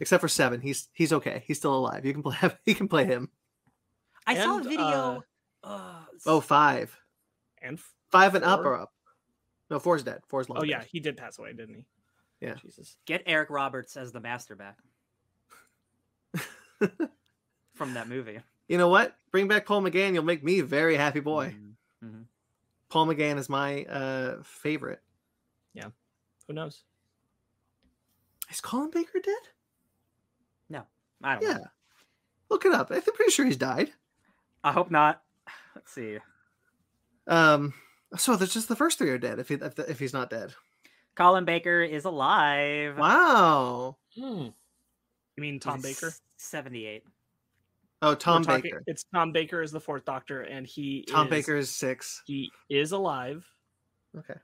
[0.00, 2.36] except for seven he's he's okay he's still alive you can play
[2.66, 3.30] he can play him
[4.26, 5.22] I saw a video.
[5.64, 6.94] Uh, oh five
[7.62, 8.72] And f- five and up Four?
[8.74, 8.92] or up
[9.70, 10.68] no four's dead four's long oh dead.
[10.70, 11.84] yeah, he did pass away, didn't he?
[12.40, 12.54] Yeah.
[12.56, 12.98] Jesus.
[13.06, 14.76] get Eric Roberts as the master back
[17.74, 18.40] from that movie.
[18.68, 19.16] You know what?
[19.30, 20.14] Bring back Paul McGann.
[20.14, 21.54] You'll make me a very happy boy.
[21.54, 21.74] Mhm,
[22.04, 22.24] mhm.
[22.88, 25.00] Paul McGann is my uh favorite.
[25.74, 25.90] Yeah.
[26.48, 26.82] Who knows?
[28.50, 29.34] Is Colin Baker dead?
[30.68, 30.82] No,
[31.22, 31.54] I don't Yeah.
[31.58, 31.66] know.
[32.50, 32.90] Look it up.
[32.90, 33.92] I'm pretty sure he's died.
[34.62, 35.22] I hope not.
[35.74, 36.18] Let's see.
[37.26, 37.74] Um.
[38.16, 39.38] So there's just the first three are dead.
[39.40, 40.54] If he if, if he's not dead.
[41.16, 42.96] Colin Baker is alive.
[42.98, 43.96] Wow.
[44.16, 44.48] Hmm.
[45.36, 46.12] You mean Tom Baker?
[46.36, 47.04] Seventy-eight.
[48.02, 48.82] Oh, Tom We're talking- Baker.
[48.86, 52.22] It's Tom Baker is the fourth Doctor, and he Tom is, Baker is six.
[52.26, 53.46] He is alive.
[54.16, 54.34] Okay.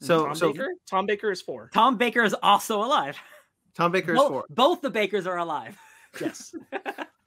[0.00, 0.68] So Tom so Baker.
[0.88, 1.70] Tom Baker is four.
[1.72, 3.16] Tom Baker is also alive.
[3.74, 4.44] Tom Baker is Both, four.
[4.50, 5.78] both the Bakers are alive.
[6.20, 6.54] Yes.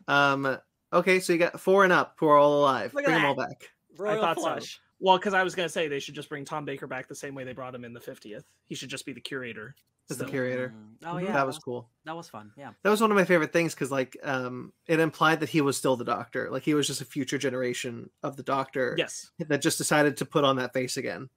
[0.07, 0.57] Um.
[0.91, 2.91] Okay, so you got four and up who are all alive.
[2.95, 3.69] Look at Bring them all back.
[3.99, 4.67] Royal thought so.
[4.99, 5.05] Flush.
[5.07, 7.35] Well, because I was gonna say they should just bring Tom Baker back the same
[7.35, 8.43] way they brought him in the fiftieth.
[8.65, 9.75] He should just be the curator.
[10.11, 10.73] As the curator.
[10.75, 11.07] Mm.
[11.07, 11.87] Oh Mhm, yeah, that was cool.
[12.05, 12.51] that was fun.
[12.57, 12.71] Yeah.
[12.81, 15.77] That was one of my favorite things because like um it implied that he was
[15.77, 16.49] still the doctor.
[16.49, 19.29] Like he was just a future generation of the doctor Yes.
[19.37, 21.29] that just decided to put on that face again.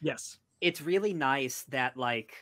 [0.00, 0.38] Yes.
[0.60, 2.34] It's really nice that like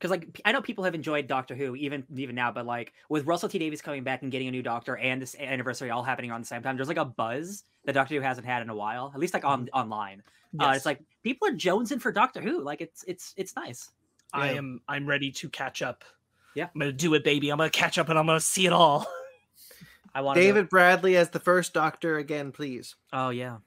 [0.00, 2.92] because like p- I know people have enjoyed Doctor Who even even now, but like
[3.10, 6.02] with Russell T Davies coming back and getting a new Doctor and this anniversary all
[6.02, 8.70] happening on the same time, there's like a buzz that Doctor Who hasn't had in
[8.70, 10.22] a while, at least like on online.
[10.58, 12.62] Uh, it's like people are jonesing for Doctor Who.
[12.62, 13.90] Like it's it's it's nice.
[14.32, 16.04] I am I'm ready to catch up.
[16.54, 16.68] Yeah.
[16.74, 17.50] I'm gonna do it, baby.
[17.50, 19.06] I'm gonna catch up and I'm gonna see it all.
[20.14, 22.96] I want David Bradley as the first Doctor again, please.
[23.12, 23.58] Oh yeah.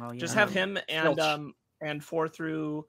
[0.00, 0.20] Oh yeah.
[0.20, 1.18] Just have Um, him and Filch.
[1.20, 2.86] um and four through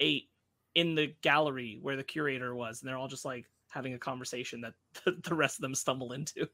[0.00, 0.29] eight
[0.74, 4.60] in the gallery where the curator was, and they're all just like having a conversation
[4.62, 4.74] that
[5.24, 6.48] the rest of them stumble into.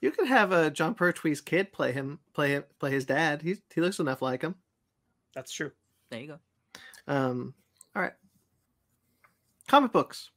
[0.00, 3.40] You could have a Jon Pertwee's kid play him, play him, play his dad.
[3.42, 4.56] He he looks enough like him.
[5.34, 5.70] That's true.
[6.10, 6.38] There you go.
[7.06, 7.54] Um,
[7.94, 8.12] all right.
[9.68, 10.30] Comic books.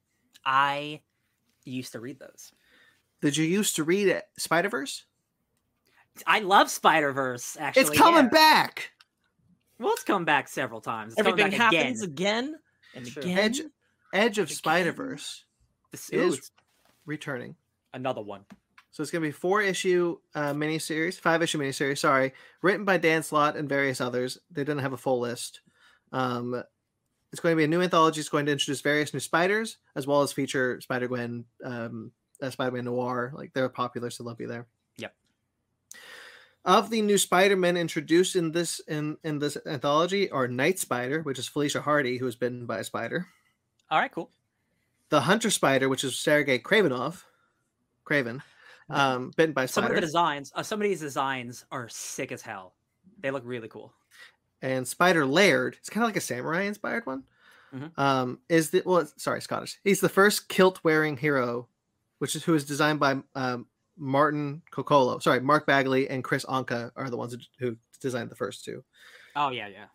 [0.46, 1.02] I
[1.66, 2.52] used to read those.
[3.22, 5.06] Did you used to read Spider Verse?
[6.28, 7.58] I love Spider Verse.
[7.60, 8.30] Actually, It's coming yeah.
[8.30, 8.92] back.
[9.80, 11.14] Well, it's come back several times.
[11.14, 12.46] It's Everything back happens again.
[12.46, 12.60] again,
[12.96, 13.22] and Sure.
[13.24, 13.38] again.
[13.38, 13.62] Edge
[14.14, 14.56] Edge of Again.
[14.56, 15.46] Spider Verse
[15.92, 16.64] This is- ooh,
[17.06, 17.56] returning.
[17.94, 18.46] another one.
[18.92, 21.98] So it's gonna be four issue uh, miniseries, five issue miniseries.
[22.00, 24.38] Sorry, written by Dan Slott and various others.
[24.50, 25.62] They didn't have a full list.
[26.14, 26.64] Um,
[27.32, 28.22] it's going to be a new anthology.
[28.22, 32.50] It's going to introduce various new spiders as well as feature Spider Gwen, um, uh,
[32.50, 33.34] Spider Man Noir.
[33.36, 34.68] Like they're popular, so they'll be there.
[36.66, 41.22] Of the new Spider Men introduced in this in in this anthology are Night Spider,
[41.22, 43.28] which is Felicia Hardy, who was bitten by a spider.
[43.92, 44.32] All right, cool.
[45.10, 47.24] The Hunter Spider, which is Sergei Kravinoff,
[48.04, 48.42] Kraven,
[48.90, 52.32] um, bitten by a Some of the designs, uh, some of these designs are sick
[52.32, 52.74] as hell.
[53.20, 53.94] They look really cool.
[54.62, 57.24] and Spider Laird, it's kind of like a samurai inspired one.
[57.74, 57.92] Mhm.
[58.00, 59.80] Um, is the well, sorry, Scottish.
[59.84, 61.68] He's the first kilt wearing hero,
[62.18, 63.68] which is who is designed by um,
[63.98, 68.36] Martin Coccolo, Sorry, Mark Bagley and Kris Anka are the ones who, who designed the
[68.36, 68.84] first two.
[69.36, 69.86] Oh yeah, yeah.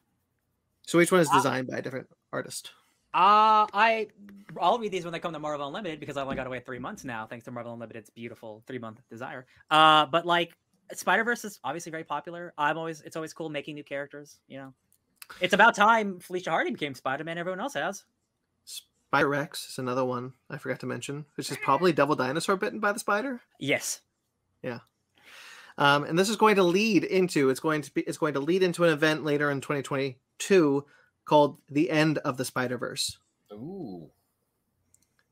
[0.87, 1.35] So each one is Wow.
[1.37, 2.73] designed by a different artist.
[3.13, 4.09] Uh I
[4.61, 6.79] I'll read these when they come to Marvel Unlimited because I only got away three
[6.79, 9.47] months now, thanks to Marvel Unlimited's beautiful three month desire.
[9.71, 10.57] Uh, but like
[10.95, 12.53] Spider Verse is obviously very popular.
[12.57, 14.39] I'm always it's always cool making new characters.
[14.47, 14.75] You know,
[15.41, 17.37] it's about time Felicia Hardy became Spider Man.
[17.37, 18.05] Everyone else has.
[19.11, 22.79] Spider Rex is another one I forgot to mention, which is probably Devil Dinosaur bitten
[22.79, 23.41] by the spider.
[23.59, 24.03] Yes.
[24.63, 24.79] Yeah.
[25.77, 28.41] Um, and this is going to lead into it's going to be it's going to
[28.41, 30.85] lead into an event later in 2022
[31.25, 33.19] called the end of the Spider Verse.
[33.53, 34.11] Ooh.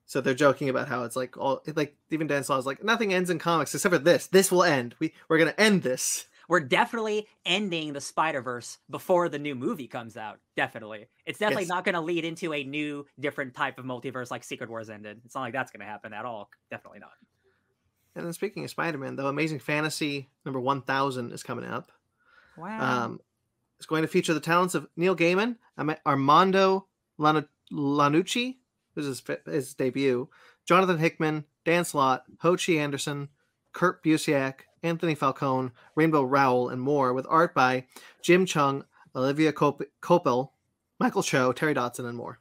[0.06, 3.14] So they're joking about how it's like all like even Dan Slott is like nothing
[3.14, 4.26] ends in comics except for this.
[4.26, 4.96] This will end.
[4.98, 6.26] We we're gonna end this.
[6.48, 10.40] We're definitely ending the Spider Verse before the new movie comes out.
[10.56, 14.42] Definitely, it's definitely not going to lead into a new, different type of multiverse like
[14.42, 15.20] Secret Wars ended.
[15.24, 16.48] It's not like that's going to happen at all.
[16.70, 17.12] Definitely not.
[18.16, 21.92] And then speaking of Spider-Man, though, Amazing Fantasy number one thousand is coming up.
[22.56, 23.04] Wow.
[23.04, 23.20] Um,
[23.76, 25.56] it's going to feature the talents of Neil Gaiman,
[26.04, 26.88] Armando
[27.20, 28.56] Lanu- Lanucci,
[28.96, 30.28] this is his, his debut,
[30.66, 33.28] Jonathan Hickman, Dan Slott, Ho Che Anderson,
[33.72, 37.84] Kurt Busiek, Anthony Falcone, Rainbow Rowell, and more, with art by
[38.22, 38.84] Jim Cheung,
[39.14, 39.82] Olivia Cop-
[41.00, 42.38] Michael Cho, Terry Dodson, and more.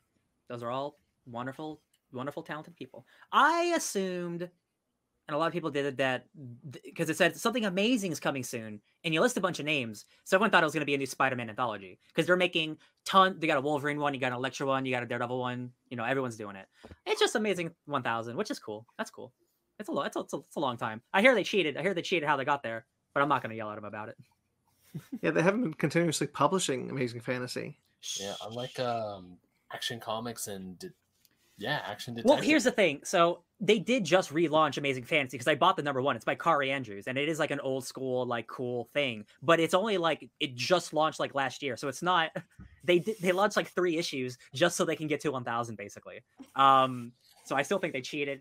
[0.49, 1.81] Those are all wonderful,
[2.11, 3.05] wonderful, talented people.
[3.31, 6.25] I assumed, and a lot of people did it, that
[6.83, 10.05] because it said something amazing is coming soon, and you list a bunch of names,
[10.23, 12.77] so everyone thought it was going to be a new Spider-Man anthology because they're making
[13.05, 13.35] ton.
[13.39, 15.71] They got a Wolverine one, you got an Elektra one, you got a Daredevil one.
[15.89, 16.67] You know, everyone's doing it.
[17.05, 18.85] It's just amazing 1000, which is cool.
[18.97, 19.33] That's cool.
[19.79, 21.01] It's a lo- it's a, it's a, it's a long time.
[21.13, 21.77] I hear they cheated.
[21.77, 23.75] I hear they cheated how they got there, but I'm not going to yell at
[23.75, 24.17] them about it.
[25.21, 27.77] Yeah, they haven't been continuously publishing Amazing Fantasy.
[28.19, 29.37] Yeah, unlike um
[29.71, 30.89] Action Comics and de-
[31.59, 32.29] yeah, Action Detective.
[32.29, 33.01] Well, here's the thing.
[33.03, 36.15] So they did just relaunch Amazing Fantasy because I bought the number one.
[36.15, 39.25] It's by Kaare Andrews, and it is like an old school, like cool thing.
[39.43, 42.31] But it's only like it just launched like last year, so it's not.
[42.83, 46.21] They did, they launched like three issues just so they can get to 1,000 basically.
[46.55, 47.11] Um,
[47.43, 48.39] so I still think they cheated.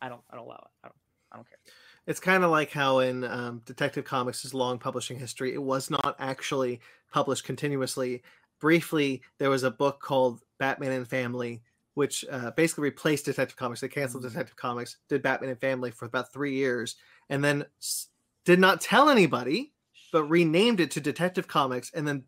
[0.00, 0.22] I don't.
[0.30, 0.70] I don't allow it.
[0.84, 0.96] I don't.
[1.32, 1.58] I don't care.
[2.06, 6.16] It's kind of like how in um, Detective Comics' long publishing history, it was not
[6.18, 6.80] actually
[7.12, 8.22] published continuously.
[8.58, 11.62] Briefly, there was a book called Batman and Family,
[11.94, 13.80] which uh, basically replaced Detective Comics.
[13.80, 16.96] They canceled Detective Comics, did Batman and Family for about three years,
[17.28, 18.08] and then s-
[18.44, 19.72] did not tell anybody,
[20.12, 22.24] but renamed it to Detective Comics, and then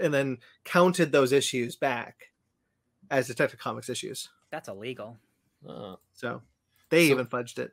[0.00, 2.30] and then counted those issues back
[3.10, 4.28] as Detective Comics issues.
[4.50, 5.18] That's illegal.
[5.68, 6.42] Uh, So
[6.90, 7.72] they So- even fudged it.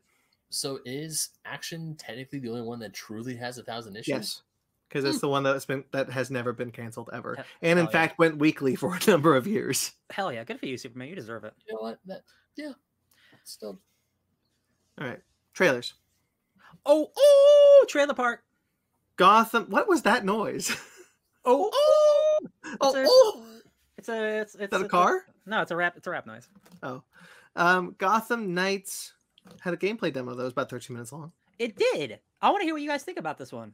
[0.49, 4.07] so is Action technically the only one that truly has a thousand issues?
[4.07, 4.41] Yes,
[4.87, 5.21] because it's hmm.
[5.21, 7.91] the one that's been that has never been canceled ever, Hell- and in hell yeah.
[7.91, 9.91] fact went weekly for a number of years.
[10.09, 11.09] Hell yeah, good for you, Superman.
[11.09, 11.53] You deserve it.
[11.67, 11.99] You know what?
[12.05, 12.21] That
[12.55, 12.73] yeah.
[13.45, 13.79] Still
[14.99, 15.19] All right,
[15.53, 15.93] trailers.
[16.85, 18.43] Oh, oh, trailer park.
[19.15, 19.65] Gotham.
[19.69, 20.75] What was that noise?
[21.45, 22.39] Oh, oh,
[22.79, 23.45] oh, a- oh, oh!
[23.97, 24.39] It's a.
[24.39, 25.25] It's, it's that a it's car?
[25.45, 25.95] no, it's a rap.
[25.97, 26.47] It's a rap noise.
[26.81, 27.03] Oh,
[27.55, 29.13] Um, Gotham Knights
[29.61, 31.31] had a gameplay demo that was about 13 minutes long.
[31.59, 32.19] It did.
[32.41, 33.73] I want to hear what you guys think about this one.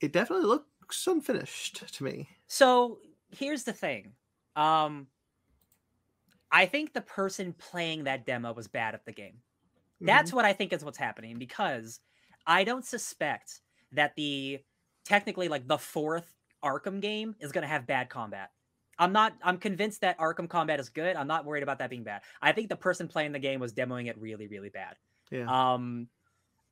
[0.00, 2.28] It definitely looks unfinished to me.
[2.46, 2.98] So
[3.30, 4.12] here's the thing.
[4.56, 5.06] Um,
[6.50, 9.38] I think the person playing that demo was bad at the game.
[10.00, 12.00] That's what I think is what's happening because
[12.46, 13.60] I don't suspect
[13.92, 14.60] that the
[15.04, 18.50] technically like the fourth Arkham game is going to have bad combat.
[18.98, 21.16] I'm not I'm convinced that Arkham combat is good.
[21.16, 22.22] I'm not worried about that being bad.
[22.40, 24.96] I think the person playing the game was demoing it really really bad.
[25.30, 25.46] Yeah.
[25.48, 26.08] Um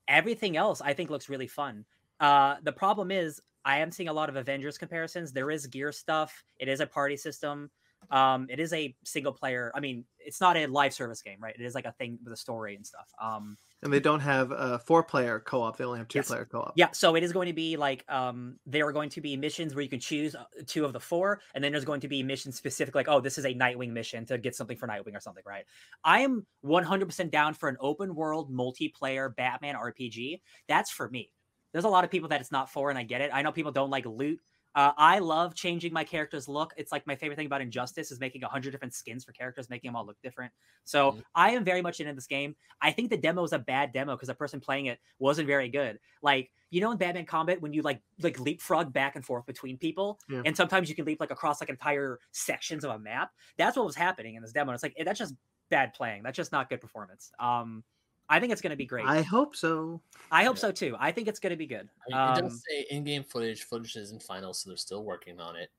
[0.09, 1.85] everything else I think looks really fun.
[2.20, 5.32] Uh the problem is I am seeing a lot of Avengers comparisons.
[5.32, 6.44] There is gear stuff.
[6.59, 7.70] It is a party system.
[8.11, 9.73] Um it is a single player.
[9.74, 11.55] I mean, it's not a live service game, right?
[11.59, 13.09] It is like a thing with a story and stuff.
[13.20, 16.29] Um and they don't have a four player co op, they only have two Yes.
[16.29, 16.75] player co op.
[16.77, 19.75] yeah, so it is going to be like um there are going to be missions
[19.75, 22.23] where you can choose uh, two of the four, and then there's going to be
[22.23, 25.21] missions specific, like oh, this is a Nightwing mission to get something for Nightwing or
[25.21, 25.65] something, right?
[26.05, 30.41] I am 100% down for an open world multiplayer Batman RPG.
[30.69, 31.33] That's for me.
[31.73, 33.31] There's a lot of people that it's not for, and I get it.
[33.33, 34.41] I know people don't like loot.
[34.74, 36.73] Uh, I love changing my character's look.
[36.77, 39.69] It's like my favorite thing about Injustice is making a hundred different skins for characters,
[39.69, 40.53] making them all look different.
[40.85, 41.23] So Mhm.
[41.35, 42.57] I am very much into this game.
[42.81, 45.69] I think the demo is a bad demo because the person playing it wasn't very
[45.69, 45.99] good.
[46.23, 49.77] Like you know in Batman Combat when you like like leapfrog back and forth between
[49.78, 50.43] people, Yeah.
[50.47, 53.31] and sometimes you can leap like across like entire sections of a map.
[53.59, 54.73] That's what was happening in this demo.
[54.73, 55.35] It's like that's just
[55.69, 56.23] bad playing.
[56.23, 57.31] That's just not good performance.
[57.39, 57.85] Um,
[58.33, 59.05] I think it's going to be great.
[59.07, 60.01] I I, hope so.
[60.31, 60.97] I hope so too.
[60.99, 61.89] I think it's going to be good.
[62.07, 63.65] I mean, it Um, does say in-game footage.
[63.65, 65.71] Footage isn't final, so they're still working on it.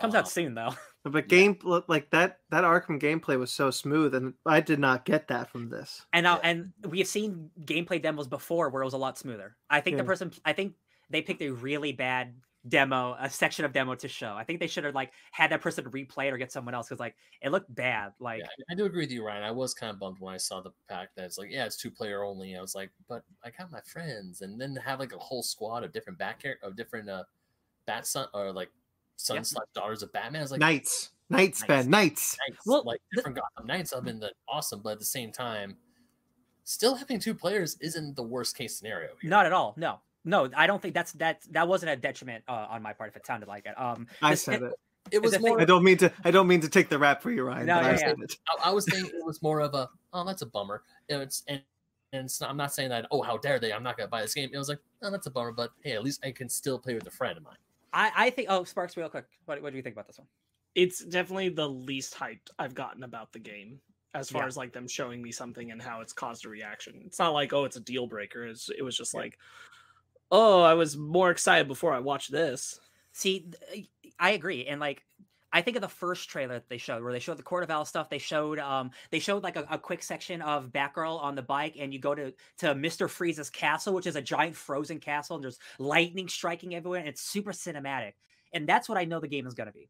[0.00, 0.74] comes Um, out soon though.
[1.04, 5.26] But game like that that Arkham gameplay was so smooth, and I did not get
[5.28, 6.04] that from this.
[6.12, 6.50] And now, Yeah.
[6.50, 9.56] and we have seen gameplay demos before where it was a lot smoother.
[9.70, 10.74] I think the person, I think
[11.10, 12.34] they picked a really bad
[12.68, 14.32] demo, a section of demo to show.
[14.34, 16.88] I think they should have like had that person replay it or get someone else
[16.88, 18.12] because like it looked bad.
[18.20, 19.42] Like Yeah, I do agree with you, Ryan.
[19.42, 21.76] I was kind of bummed when I saw the pack that it's like, yeah, it's
[21.76, 22.56] two player only.
[22.56, 25.42] I was like, but I got my friends, and then to have like a whole
[25.42, 27.24] squad of different back hair of different uh
[27.86, 28.70] bat son or like
[29.16, 29.58] sons Yeah.
[29.58, 30.40] slash daughters of Batman.
[30.40, 31.68] I was like, Knights, Knights, Knights.
[31.68, 32.36] Ben, Knights.
[32.48, 35.32] Knights, Well, like the- different Gotham Knights have been the awesome, but at the same
[35.32, 35.76] time,
[36.64, 39.10] still having two players isn't the worst case scenario.
[39.20, 39.30] Here.
[39.30, 39.74] not at all.
[39.76, 41.42] No, no, I don't think that's that.
[41.50, 43.80] That wasn't a detriment uh, on my part if it sounded like it.
[43.80, 44.72] Um, I said it.
[45.10, 45.60] it was more.
[45.60, 46.12] I don't mean to.
[46.24, 47.66] I don't mean to take the rap for you, Ryan.
[47.66, 48.14] No, but I yeah, yeah.
[48.24, 48.36] it.
[48.48, 50.82] I, I was thinking it was more of a, oh, that's a bummer.
[51.08, 51.62] You it's and
[52.12, 53.06] and it's not, I'm not saying that.
[53.10, 53.72] Oh, how dare they?
[53.72, 54.50] I'm not gonna buy this game.
[54.52, 56.94] It was like, oh, that's a bummer, but hey, at least I can still play
[56.94, 57.56] with a friend of mine.
[57.92, 58.48] I, I think.
[58.50, 59.26] Oh, Sparks, real quick.
[59.46, 60.26] What, what do you think about this one?
[60.74, 63.80] It's definitely the least hyped I've gotten about the game
[64.14, 64.48] as far Yeah.
[64.48, 67.02] as like them showing me something and how it's caused a reaction.
[67.06, 68.46] It's not like, oh, it's a deal breaker.
[68.46, 69.20] It's, it was just Yeah.
[69.20, 69.38] like,
[70.30, 72.80] oh, I was more excited before I watched this.
[73.12, 73.50] See,
[74.18, 75.04] I agree, and like
[75.52, 77.70] I think of the first trailer that they showed, where they showed the Court of
[77.70, 78.10] Owl stuff.
[78.10, 81.76] They showed, um, they showed like a, a quick section of Batgirl on the bike,
[81.78, 85.44] and you go to to Mister Freeze's castle, which is a giant frozen castle, and
[85.44, 88.12] there's lightning striking everywhere, and it's super cinematic.
[88.52, 89.88] And that's what I know the game is going to be.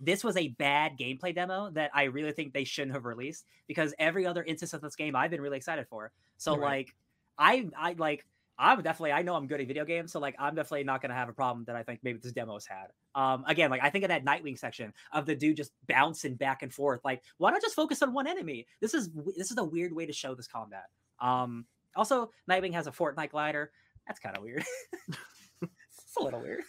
[0.00, 3.94] This was a bad gameplay demo that I really think they shouldn't have released because
[3.98, 6.12] every other instance of this game I've been really excited for.
[6.36, 6.62] So Right.
[6.62, 6.94] like,
[7.38, 8.26] I I like
[8.58, 11.14] I'm definitely I know I'm good at video games, so like I'm definitely not gonna
[11.14, 12.86] have a problem that I think maybe this demo's had.
[13.14, 16.62] Um, again, like I think of that Nightwing section of the dude just bouncing back
[16.62, 17.00] and forth.
[17.04, 18.66] Like, why not just focus on one enemy?
[18.80, 20.86] This is this is a weird way to show this combat.
[21.20, 23.72] Um, also, Nightwing has a Fortnite glider.
[24.06, 24.64] That's kind of weird.
[25.62, 26.62] it's a little weird.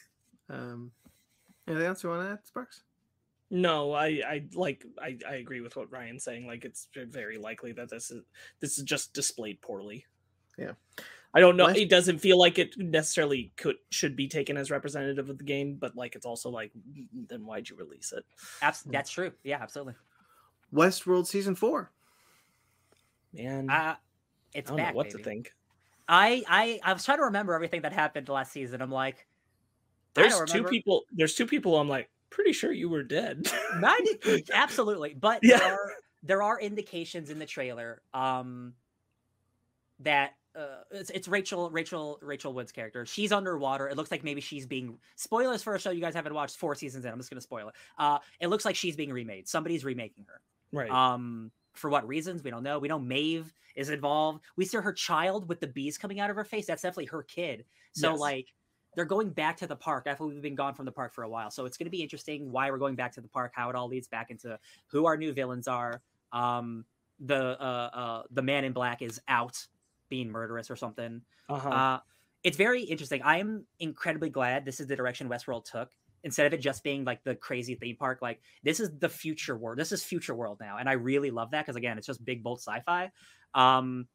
[0.49, 0.91] Um,
[1.67, 2.83] anything else you want to add, Sparks?
[3.49, 6.47] No, I, I like I, I agree with what Ryan's saying.
[6.47, 8.23] Like it's very likely that this is
[8.59, 10.05] this is just displayed poorly.
[10.57, 10.73] Yeah.
[11.33, 11.65] I don't know.
[11.65, 15.43] Last- It doesn't feel like it necessarily could should be taken as representative of the
[15.43, 16.71] game, but like it's also like
[17.27, 18.25] then why'd you release it?
[18.61, 18.91] Abs- Hmm.
[18.91, 19.31] that's true.
[19.43, 19.95] Yeah, absolutely.
[20.73, 21.91] Westworld season four.
[23.33, 23.97] Man, Uh, I
[24.53, 24.93] it's don't back.
[24.93, 25.17] know what baby.
[25.19, 25.53] to think.
[26.07, 28.81] I, I I was trying to remember everything that happened last season.
[28.81, 29.27] I'm like,
[30.15, 30.69] I There's don't two remember.
[30.69, 31.03] people.
[31.11, 31.77] There's two people.
[31.77, 33.51] I'm like pretty sure you were dead.
[33.79, 33.99] Not
[34.53, 35.59] absolutely, but Yeah.
[35.59, 35.91] there are
[36.23, 38.73] there are indications in the trailer um
[39.99, 43.05] that uh, it's, it's Rachel Rachel Rachel Wood's character.
[43.05, 43.87] She's underwater.
[43.89, 46.73] It looks like maybe she's being spoilers for a show you guys haven't watched four
[46.75, 47.11] seasons in.
[47.11, 47.75] I'm just gonna spoil it.
[47.97, 49.47] Uh, it looks like she's being remade.
[49.47, 50.41] Somebody's remaking her.
[50.71, 50.89] right.
[50.89, 52.79] Um, for what reasons we don't know.
[52.79, 54.41] We know Maeve is involved.
[54.55, 56.65] We see her child with the bees coming out of her face.
[56.65, 57.65] That's definitely her kid.
[57.91, 58.19] So Yes.
[58.19, 58.47] like
[58.95, 61.29] they're going back to the park after we've been gone from the park for a
[61.29, 61.51] while.
[61.51, 63.75] So it's going to be interesting why we're going back to the park, how it
[63.75, 64.57] all leads back into
[64.87, 66.01] who our new villains are.
[66.31, 66.83] Um,
[67.19, 69.67] the uh, uh, the man in black is out
[70.09, 71.21] being murderous or something.
[71.49, 71.69] uh-huh.
[71.69, 71.99] Uh,
[72.43, 73.21] it's very interesting.
[73.23, 75.89] I am incredibly glad this is the direction Westworld took.
[76.23, 78.19] instead of it just being like the crazy theme park.
[78.21, 79.77] Like this is the future world.
[79.79, 82.43] This is future world now, and I really love that because again, it's just big
[82.43, 83.11] bold sci-fi.
[83.53, 84.07] Um,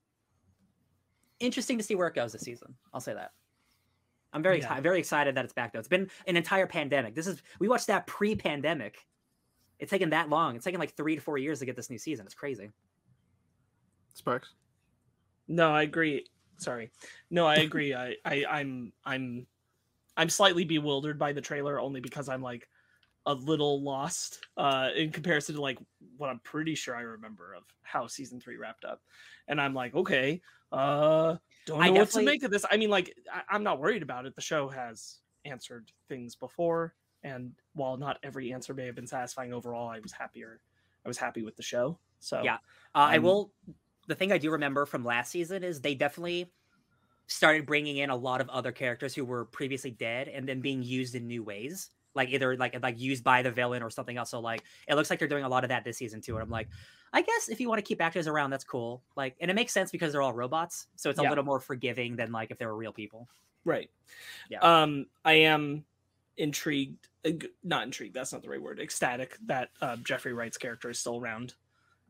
[1.40, 2.74] interesting to see where it goes this season.
[2.92, 3.30] I'll say that.
[4.32, 4.80] I'm very Yeah.
[4.80, 5.78] very excited that it's back though.
[5.78, 7.14] It's been an entire pandemic.
[7.14, 8.96] This is we watched that pre-pandemic.
[9.78, 10.54] It's taken that long.
[10.56, 12.24] It's taken like three to four years to get this new season.
[12.24, 12.70] It's crazy.
[14.14, 14.54] Sparks.
[15.52, 16.26] No, I agree.
[16.56, 16.90] Sorry.
[17.30, 17.94] No, I agree.
[17.94, 19.46] I, I I'm I'm
[20.16, 22.68] I'm slightly bewildered by the trailer only because I'm like
[23.26, 25.78] a little lost uh in comparison to like
[26.16, 29.02] what I'm pretty sure I remember of how season 3 wrapped up.
[29.48, 30.42] And I'm like, okay,
[30.72, 32.64] uh don't know I what to make of this.
[32.70, 34.34] I mean like I, I'm not worried about it.
[34.36, 39.52] The show has answered things before and while not every answer may have been satisfying
[39.52, 40.62] overall, I was happier
[41.04, 42.00] I was happy with the show.
[42.20, 42.56] So Yeah.
[42.94, 43.54] Uh, I Um, will.
[44.08, 46.50] The thing I do remember from last season is they definitely
[47.28, 50.82] started bringing in a lot of other characters who were previously dead and then being
[50.82, 54.30] used in new ways, like either like like used by the villain or something else.
[54.30, 56.34] So like it looks like they're doing a lot of that this season too.
[56.34, 56.68] And I'm like,
[57.12, 59.02] I guess if you want to keep actors around, that's cool.
[59.16, 61.28] Like, and it makes sense because they're all robots, so it's a Yeah.
[61.28, 63.28] little more forgiving than like if they were real people.
[63.64, 63.90] Right.
[64.50, 64.58] Yeah.
[64.60, 65.84] Um, I am
[66.36, 67.08] intrigued.
[67.24, 67.30] uh,
[67.62, 68.14] Not intrigued.
[68.14, 68.80] That's not the right word.
[68.80, 71.54] Ecstatic that uh, Jeffrey Wright's character is still around,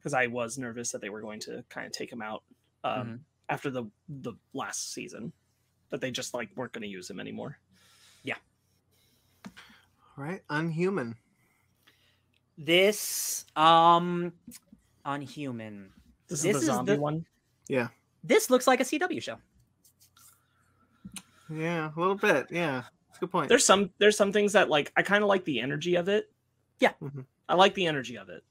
[0.03, 2.43] because I was nervous that they were going to kind of take him out
[2.85, 3.19] um, Mhm.
[3.49, 5.33] after the the last season,
[5.91, 7.59] that they just like weren't going to use him anymore.
[8.25, 8.37] Yeah.
[9.47, 10.43] All right.
[10.51, 11.15] Unhuman.
[12.59, 14.33] This um,
[15.05, 15.91] unhuman.
[16.29, 17.27] This, This is is the zombie the- one.
[17.69, 17.89] Yeah.
[18.25, 19.39] This looks like a CW show.
[21.51, 22.47] Yeah, a little bit.
[22.51, 22.83] Yeah.
[23.09, 23.49] That's a good point.
[23.49, 26.31] There's some there's some things that like I kind of like the energy of it.
[26.79, 26.93] Yeah.
[27.03, 27.27] Mhm.
[27.49, 28.43] I like the energy of it.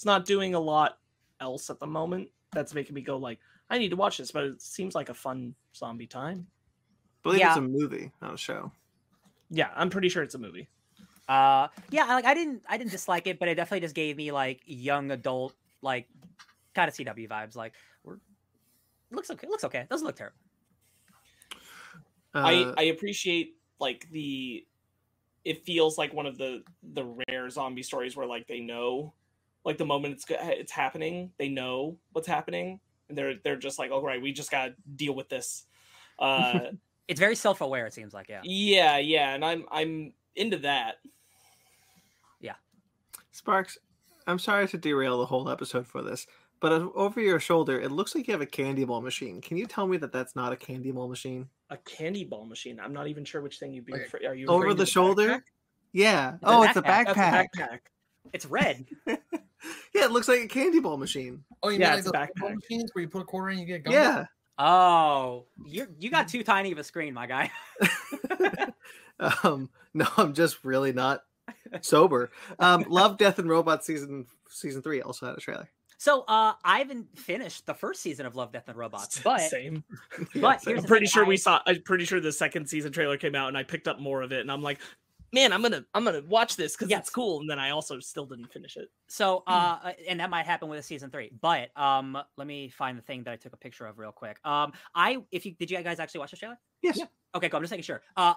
[0.00, 0.96] It's not doing a lot
[1.40, 4.44] else at the moment that's making me go like I need to watch this, but
[4.44, 6.46] it seems like a fun zombie time.
[6.48, 7.48] I believe Yeah.
[7.48, 8.72] it's a movie, not a show.
[9.50, 10.70] Yeah, I'm pretty sure it's a movie.
[11.28, 14.16] Uh, yeah, I- like I didn't, I didn't dislike it, but it definitely just gave
[14.16, 16.08] me like young adult, like
[16.74, 17.54] kind of CW vibes.
[17.54, 18.16] Like, we're
[19.10, 19.80] looks okay, looks okay.
[19.80, 20.38] It doesn't look terrible.
[22.32, 24.66] I Uh, I appreciate like the
[25.44, 29.12] it feels like one of the the rare zombie stories where like they know
[29.64, 33.90] like the moment it's it's happening, they know what's happening and they're they're just like,
[33.90, 35.64] "All right, we just got to deal with this."
[36.18, 36.60] Uh
[37.08, 37.86] It's very self aware.
[37.86, 38.40] It seems like, yeah.
[38.44, 40.98] yeah, yeah, and I'm I'm into that.
[42.40, 42.54] Yeah,
[43.32, 43.78] Sparks,
[44.28, 46.28] I'm sorry to derail the whole episode for this,
[46.60, 49.40] but over your shoulder, it looks like you have a candy ball machine.
[49.40, 51.48] Can you tell me that that's not a candy ball machine?
[51.70, 52.78] A candy ball machine.
[52.78, 54.02] I'm not even sure which thing you'd be Okay.
[54.02, 55.28] refer- are you Over referring to the shoulder?
[55.28, 55.42] backpack?
[55.92, 56.34] Yeah.
[56.34, 57.06] It's a oh, it's a backpack.
[57.06, 57.14] backpack.
[57.14, 57.78] That's a backpack.
[58.32, 58.86] It's red.
[59.06, 59.16] yeah,
[59.94, 61.44] it looks like a candy ball machine.
[61.62, 63.66] Oh, you Yeah, mean like it's those machines where you put a quarter in, you
[63.66, 63.92] get gum?
[63.92, 64.24] Yeah.
[64.58, 67.50] Oh, you you got too tiny of a screen, my guy.
[69.42, 71.22] um, no, I'm just really not
[71.80, 72.30] sober.
[72.58, 75.70] Um, Love, Death, and Robots season season three also had a trailer.
[75.98, 79.84] So, uh, I haven't finished the first season of Love, Death, and Robots, but same.
[80.36, 81.60] but so- here's I'm pretty thing, sure we saw.
[81.66, 84.32] I'm pretty sure the second season trailer came out, and I picked up more of
[84.32, 84.78] it, and I'm like,
[85.32, 87.00] man, I'm gonna I'm gonna watch this because Yes.
[87.00, 87.40] it's cool.
[87.40, 88.88] And then I also still didn't finish it.
[89.08, 91.30] So, uh, and that might happen with a season three.
[91.40, 94.38] But um, let me find the thing that I took a picture of real quick.
[94.44, 96.58] Um, I if you did you guys actually watch the trailer?
[96.82, 96.96] yes.
[96.98, 97.04] Yeah.
[97.34, 97.58] Okay, cool.
[97.58, 98.02] I'm just making sure.
[98.16, 98.34] Uh,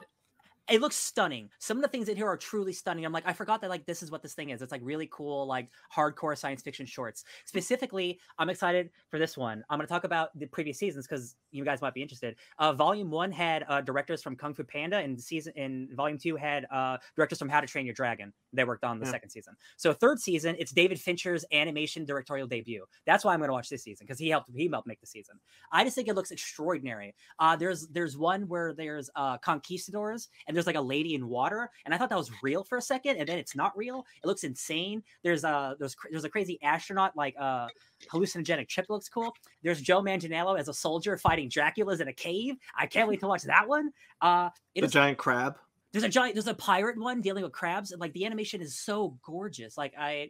[0.69, 1.49] it looks stunning.
[1.59, 3.05] Some of the things in here are truly stunning.
[3.05, 4.61] I'm like, I forgot that like this is what this thing is.
[4.61, 7.25] It's like really cool, like hardcore science fiction shorts.
[7.45, 9.63] Specifically, I'm excited for this one.
[9.69, 12.35] I'm going to talk about the previous seasons because you guys might be interested.
[12.59, 16.35] Uh, volume one had uh, directors from Kung Fu Panda, and season in volume two
[16.37, 18.31] had uh, directors from How to Train Your Dragon.
[18.53, 19.11] They worked on the Yeah.
[19.11, 19.55] second season.
[19.77, 22.85] So third season, it's David Fincher's animation directorial debut.
[23.05, 25.07] That's why I'm going to watch this season because he helped he helped make the
[25.07, 25.39] season.
[25.71, 27.15] I just think it looks extraordinary.
[27.39, 31.69] Uh, there's there's one where there's uh, conquistadors and there's like a lady in water,
[31.85, 34.05] and I thought that was real for a second, and then it's not real.
[34.23, 35.03] It looks insane.
[35.23, 37.67] There's a there's there's a crazy astronaut like uh
[38.11, 39.33] hallucinogenic chip looks cool.
[39.61, 42.55] There's Joe Manganiello as a soldier fighting Dracula's in a cave.
[42.77, 43.91] I can't wait to watch that one.
[44.21, 45.57] Uh, The is giant crab.
[45.91, 48.75] there's a giant there's a pirate one dealing with crabs and like the animation is
[48.77, 50.29] so gorgeous like i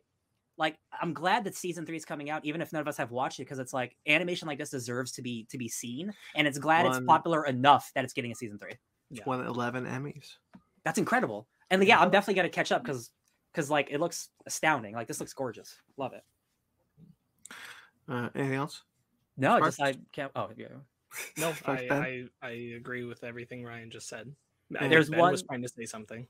[0.57, 3.11] like i'm glad that season three is coming out even if none of us have
[3.11, 6.47] watched it because it's like animation like this deserves to be to be seen and
[6.47, 8.73] it's glad One- it's popular enough that it's getting a season three
[9.13, 9.23] Yeah.
[9.25, 10.35] Won 11 Emmys.
[10.83, 13.09] that's incredible and yeah i'm definitely gonna catch up because
[13.51, 16.23] because like it looks astounding like this looks gorgeous love it
[18.09, 18.83] Uh, anything else?
[19.37, 19.77] no Sparks?
[19.77, 20.67] just i can't oh yeah
[21.37, 24.33] No, I, I I agree with everything Ryan just said.
[24.79, 26.25] I There's ben was trying to say something.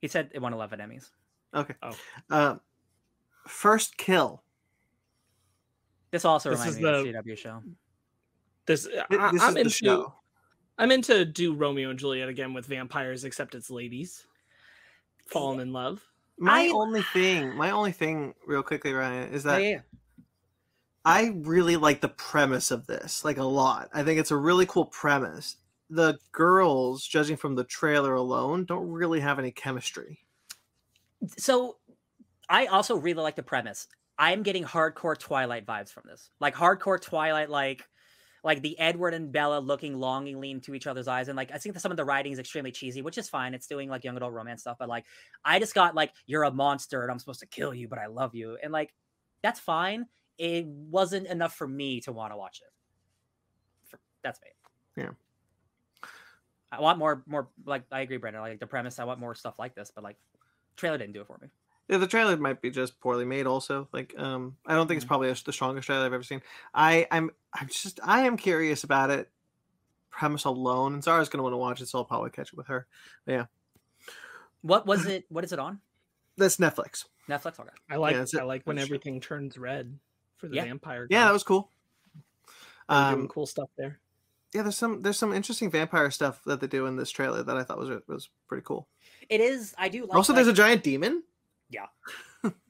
[0.00, 1.10] he said it won 11 emmys
[1.54, 1.74] Okay.
[1.82, 1.96] Oh.
[2.28, 2.56] Uh,
[3.46, 4.42] first kill.
[6.10, 7.62] this also This reminds is me of the- cw show
[8.66, 10.14] This, I, This I'm is the into show.
[10.78, 14.24] I meant to do Romeo and Juliet again with vampires, except it's ladies
[15.26, 16.02] falling in love.
[16.38, 19.80] My I- only thing, my only thing, real quickly, Ryan, is that yeah, yeah.
[21.04, 23.88] I really like the premise of this, like a lot.
[23.92, 25.56] I think it's a really cool premise.
[25.90, 30.20] The girls, judging from the trailer alone, don't really have any chemistry.
[31.38, 31.78] so
[32.48, 33.88] I also really like the premise.
[34.18, 37.84] I'm getting hardcore Twilight vibes from this, like hardcore Twilight, like
[38.44, 41.74] like the Edward and Bella looking longingly into each other's eyes, and like I think
[41.74, 43.54] that some of the writing is extremely cheesy, which is fine.
[43.54, 45.04] It's doing like young adult romance stuff, but like
[45.44, 48.06] I just got like you're a monster and I'm supposed to kill you, but I
[48.06, 48.94] love you, and like
[49.42, 50.06] that's fine.
[50.38, 52.72] It wasn't enough for me to want to watch it.
[53.88, 55.02] For, that's me.
[55.02, 55.10] Yeah.
[56.70, 58.42] I want more, more like I agree, Brandon.
[58.42, 60.16] Like the premise, I want more stuff like this, but like
[60.76, 61.48] trailer didn't do it for me.
[61.88, 63.46] Yeah, the trailer might be just poorly made.
[63.46, 65.08] Also, like, um, I don't think it's Mhm.
[65.08, 66.42] probably the strongest trailer I've ever seen.
[66.74, 69.30] I, I'm, I'm just, I am curious about it.
[70.10, 72.66] Premise alone, and Zara's gonna want to watch it, so I'll probably catch it with
[72.66, 72.86] her.
[73.26, 73.46] Yeah.
[74.62, 75.24] What was it?
[75.28, 75.80] What is it on?
[76.36, 77.04] That's Netflix.
[77.28, 77.58] Netflix.
[77.60, 77.68] Okay.
[77.90, 79.98] I like it's I a- like when it's a- everything turns red
[80.36, 80.64] for the Yeah.
[80.64, 81.06] vampire.
[81.10, 81.70] Yeah, that was cool.
[82.88, 84.00] They doing Um, cool stuff there.
[84.54, 87.56] yeah, there's some, there's some interesting vampire stuff that they do in this trailer that
[87.56, 88.88] I thought was was pretty cool.
[89.28, 89.74] It is.
[89.78, 90.14] I do like.
[90.16, 91.22] also, like, there's a giant demon.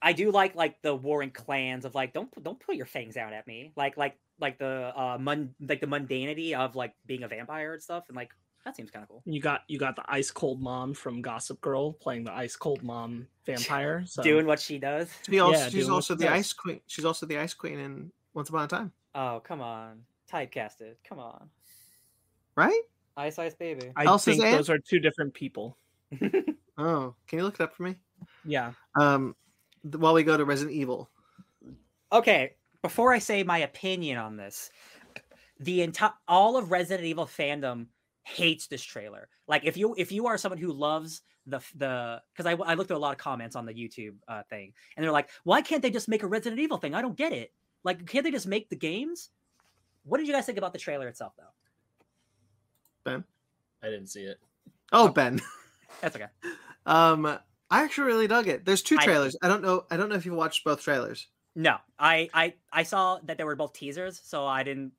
[0.03, 3.33] I do like like the warring clans of like don't don't put your fangs out
[3.33, 3.73] at me.
[3.77, 7.83] Like like like the uh mun like the mundanity of like being a vampire and
[7.83, 8.05] stuff.
[8.09, 8.31] And like
[8.65, 9.23] that seems kind of cool.
[9.25, 12.83] You got you got the ice cold mom from Gossip Girl playing the ice cold
[12.83, 14.05] mom vampire.
[14.07, 15.11] So Doing what she does.
[15.29, 16.33] She also, Yeah, she's also she the does.
[16.39, 16.81] ice queen.
[16.87, 20.03] She's also the ice queen in Once Upon a Time, Oh come on,
[20.33, 20.95] typecasted.
[21.09, 21.51] Come on,
[22.57, 22.83] right?
[23.17, 23.91] Ice Ice Baby.
[23.97, 24.57] I Elsa's think aunt?
[24.57, 25.77] those are two different people.
[26.81, 27.97] Oh, can you look it up for me?
[28.45, 28.73] Yeah.
[28.99, 29.35] Um,
[29.83, 31.09] th- while we go to Resident Evil,
[32.13, 34.71] okay, before I say my opinion on this,
[35.61, 37.87] the entire all of Resident Evil fandom
[38.25, 39.29] hates this trailer.
[39.47, 42.91] Like if you if you are someone who loves the the because I, I looked
[42.91, 45.83] at a lot of comments on the YouTube uh, thing and they're like, why can't
[45.83, 46.95] they just make a Resident Evil thing?
[46.95, 47.53] I don't get it.
[47.85, 49.31] Like, can't they just make the games?
[50.05, 51.45] What did you guys think about the trailer itself, though?
[53.05, 53.25] Ben.
[53.83, 54.39] I didn't see it.
[54.93, 55.41] Oh, Ben.
[56.01, 56.27] That's okay.
[56.87, 57.39] Um,
[57.71, 58.65] I actually really dug it.
[58.65, 59.37] There's two trailers.
[59.43, 59.85] I don't know.
[59.91, 61.27] I don't know if you watched both trailers.
[61.55, 64.93] No, I I I saw that they were both teasers, so I didn't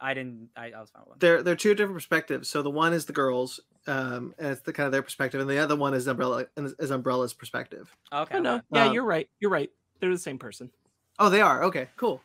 [0.00, 1.18] I didn't I, I was fine with them.
[1.20, 2.48] They're they're two different perspectives.
[2.48, 5.48] So the one is the girls, um, and it's the kind of their perspective, and
[5.48, 7.94] the other one is Umbrella is Umbrella's perspective.
[8.12, 8.54] Okay, Oh, no.
[8.56, 8.62] okay.
[8.72, 9.28] Yeah, Um, you're right.
[9.40, 9.70] You're right.
[10.00, 10.70] They're the same person.
[11.18, 11.64] Oh, they are.
[11.64, 12.20] Okay, cool.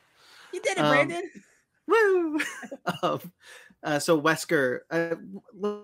[0.53, 1.29] you did it, um, Brandon.
[1.87, 2.39] Woo!
[3.03, 3.31] um,
[3.83, 5.15] uh, so Wesker, uh,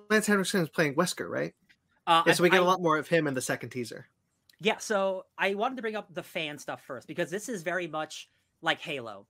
[0.09, 1.53] Lance Henriksen is playing Wesker, right?
[2.07, 4.07] Uh, Yeah, so we get I- a lot more of him in the second teaser.
[4.59, 7.85] Yeah, so I wanted to bring up the fan stuff first because this is very
[7.85, 8.29] much
[8.61, 9.27] like Halo.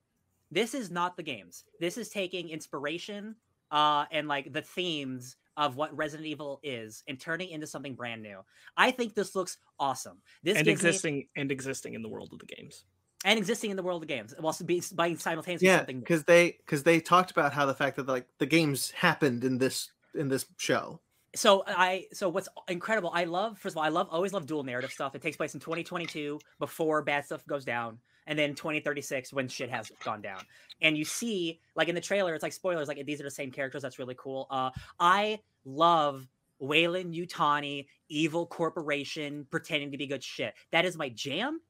[0.52, 1.66] This is not the games.
[1.82, 3.36] This is taking inspiration
[3.70, 8.22] uh and like the themes of what Resident Evil is and turning into something brand
[8.24, 8.40] new.
[8.78, 10.22] I think this looks awesome.
[10.44, 12.86] This and gives me- existing and existing in the world of the games.
[13.26, 16.02] and existing in the world of games while be by simultaneously Yeah, something new.
[16.02, 19.58] because they because they talked about how the fact that like the games happened in
[19.58, 21.02] this in this show.
[21.38, 24.64] So I so what's incredible, I love first of all, I love always love dual
[24.64, 25.14] narrative stuff.
[25.14, 29.70] It takes place in 2022 before bad stuff goes down, and then 2036 when shit
[29.70, 30.40] has gone down.
[30.82, 33.52] And you see, like in the trailer, it's like spoilers, like these are the same
[33.52, 33.84] characters.
[33.84, 34.48] That's really cool.
[34.50, 36.28] Uh I love
[36.60, 40.56] Weyland-Yutani, evil corporation pretending to be good shit.
[40.72, 41.62] That is my jam.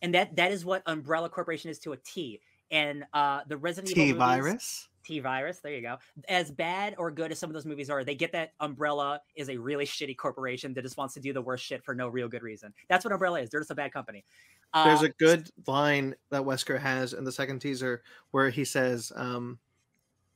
[0.00, 2.40] And that that is what Umbrella Corporation is to a T.
[2.72, 4.88] And uh the Resident Evil T movies- virus.
[5.04, 5.58] T virus.
[5.58, 5.96] There you go.
[6.28, 9.48] As bad or good as some of those movies are, they get that Umbrella is
[9.48, 12.28] a really shitty corporation that just wants to do the worst shit for no real
[12.28, 12.72] good reason.
[12.88, 13.50] That's what Umbrella is.
[13.50, 14.24] They're just a bad company.
[14.72, 19.10] Uh, There's a good line that Wesker has in the second teaser where he says,
[19.16, 19.58] um,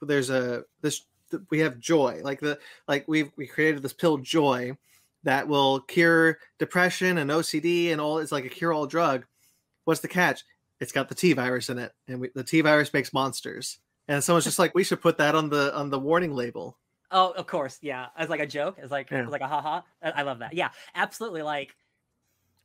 [0.02, 1.02] "There's a this
[1.50, 2.58] we have joy like the
[2.88, 4.76] like we've we created this pill joy
[5.22, 8.18] that will cure depression and OCD and all.
[8.18, 9.26] It's like a cure all drug.
[9.84, 10.42] What's the catch?
[10.81, 13.78] It's got the T virus in it, and we, the T virus makes monsters.
[14.09, 16.78] And someone's just like, we should put that on the on the warning label.
[17.11, 18.07] Oh, of course, yeah.
[18.16, 19.23] As like a joke, as like Yeah.
[19.24, 19.81] as like a haha.
[20.03, 20.53] I I love that.
[20.55, 21.43] Yeah, absolutely.
[21.43, 21.74] Like,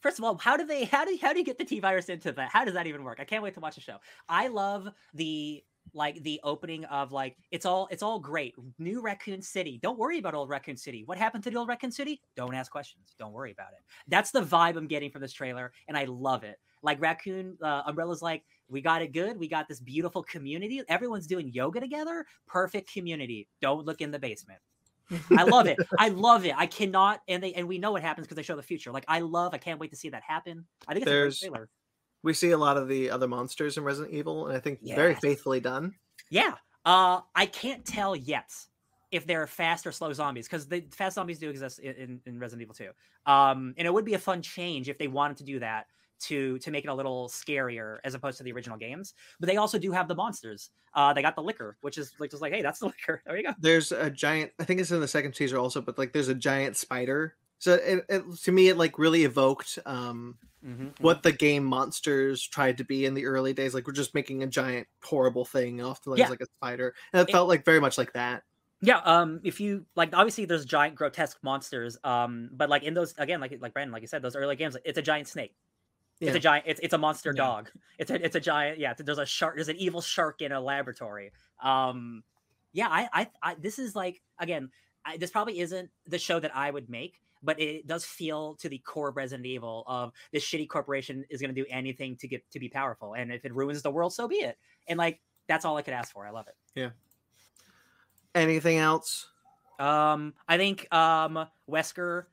[0.01, 0.85] first of all, how do they?
[0.85, 2.49] How do how do you get the T virus into that?
[2.51, 3.19] How does that even work?
[3.19, 3.97] I can't wait to watch the show.
[4.29, 5.63] I love the
[5.93, 8.53] like the opening of like it's all it's all great.
[8.77, 9.79] New Raccoon City.
[9.81, 11.03] Don't worry about old Raccoon City.
[11.05, 12.21] What happened to the old Raccoon City?
[12.35, 13.15] Don't ask questions.
[13.17, 13.79] Don't worry about it.
[14.07, 16.59] That's the vibe I'm getting from this trailer, and I love it.
[16.83, 19.37] Like Raccoon uh, Umbrella's like, we got it good.
[19.37, 20.81] We got this beautiful community.
[20.87, 22.25] Everyone's doing yoga together.
[22.47, 23.47] Perfect community.
[23.61, 24.59] Don't look in the basement.
[25.37, 25.77] I love it.
[25.99, 26.53] I love it.
[26.57, 28.91] I cannot, and they and we know what happens because they show the future.
[28.91, 29.53] Like I love.
[29.53, 30.65] I can't wait to see that happen.
[30.87, 31.69] I think it's There's- a great trailer.
[32.23, 35.15] We see a lot of the other monsters in Resident Evil, and I think very
[35.15, 35.95] faithfully done.
[36.29, 36.53] Yeah.
[36.85, 38.53] Uh, I can't tell yet
[39.11, 42.39] if they're fast or slow zombies because the fast zombies do exist in, in, in
[42.39, 43.31] Resident Evil 2.
[43.31, 45.87] Um, and it would be a fun change if they wanted to do that
[46.27, 49.13] to to make it a little scarier as opposed to the original games.
[49.39, 50.69] But they also do have the monsters.
[50.93, 53.21] Uh, they got the Licker, which is like just like, hey, that's the Licker.
[53.25, 53.53] There you go.
[53.59, 54.51] There's a giant.
[54.59, 57.35] I think it's in the second teaser also, but like there's a giant spider.
[57.59, 60.89] So it, it to me it like really evoked um Mm-hmm.
[61.03, 63.73] what the game monsters tried to be in the early days.
[63.73, 66.27] Like we're just making a giant horrible thing off the lens Yeah.
[66.29, 68.43] like a spider, and it, It- felt like very much like that.
[68.79, 73.15] Yeah, um, if you like, obviously there's giant grotesque monsters, um, but like in those
[73.17, 75.55] again, like like Brandon, like you said, those early games, it's a giant snake.
[76.27, 76.65] It's a giant.
[76.67, 77.43] It's it's a monster Yeah.
[77.43, 77.71] dog.
[77.97, 78.79] It's a it's a giant.
[78.79, 79.55] Yeah, there's a shark.
[79.55, 81.31] There's an evil shark in a laboratory.
[81.61, 82.23] Um,
[82.73, 84.69] yeah, I I, I this is like again,
[85.05, 88.69] I, this probably isn't the show that I would make, but it does feel to
[88.69, 92.27] the core of Resident Evil of this shitty corporation is going to do anything to
[92.27, 94.57] get to be powerful, and if it ruins the world, so be it.
[94.87, 96.25] And like that's all I could ask for.
[96.25, 96.55] I love it.
[96.75, 96.89] Yeah.
[98.33, 99.27] Anything else?
[99.79, 102.25] Um, I think um Wesker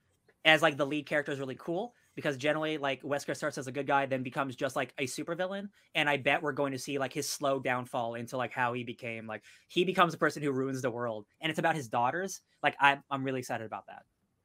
[0.45, 3.73] as like the lead character is really cool because generally like Wesker starts as a
[3.73, 6.99] good guy, then becomes just like a supervillain, and I bet we're going to see
[6.99, 10.51] like his slow downfall into like how he became like he becomes a person who
[10.51, 12.41] ruins the world, and it's about his daughters.
[12.61, 14.03] Like I'm I'm really excited about that.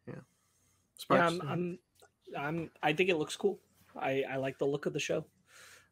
[0.07, 0.21] Yeah,
[0.97, 1.33] Sparks?
[1.33, 1.79] I'm, I'm,
[2.37, 3.57] I'm, I think it looks cool.
[3.99, 5.25] I, I like the look of the show.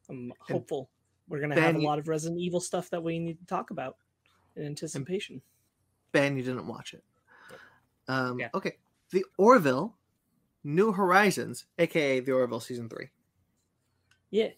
[0.07, 0.91] I'm hopeful
[1.27, 3.97] we're gonna have a lot of Resident Evil stuff that we need to talk about
[4.55, 5.41] in anticipation.
[6.11, 7.03] Ben, you didn't watch it.
[8.07, 8.49] Um, Yeah.
[8.53, 8.77] Okay,
[9.09, 9.97] the Orville,
[10.63, 13.09] New Horizons, aka the Orville season three.
[14.29, 14.49] Yeah,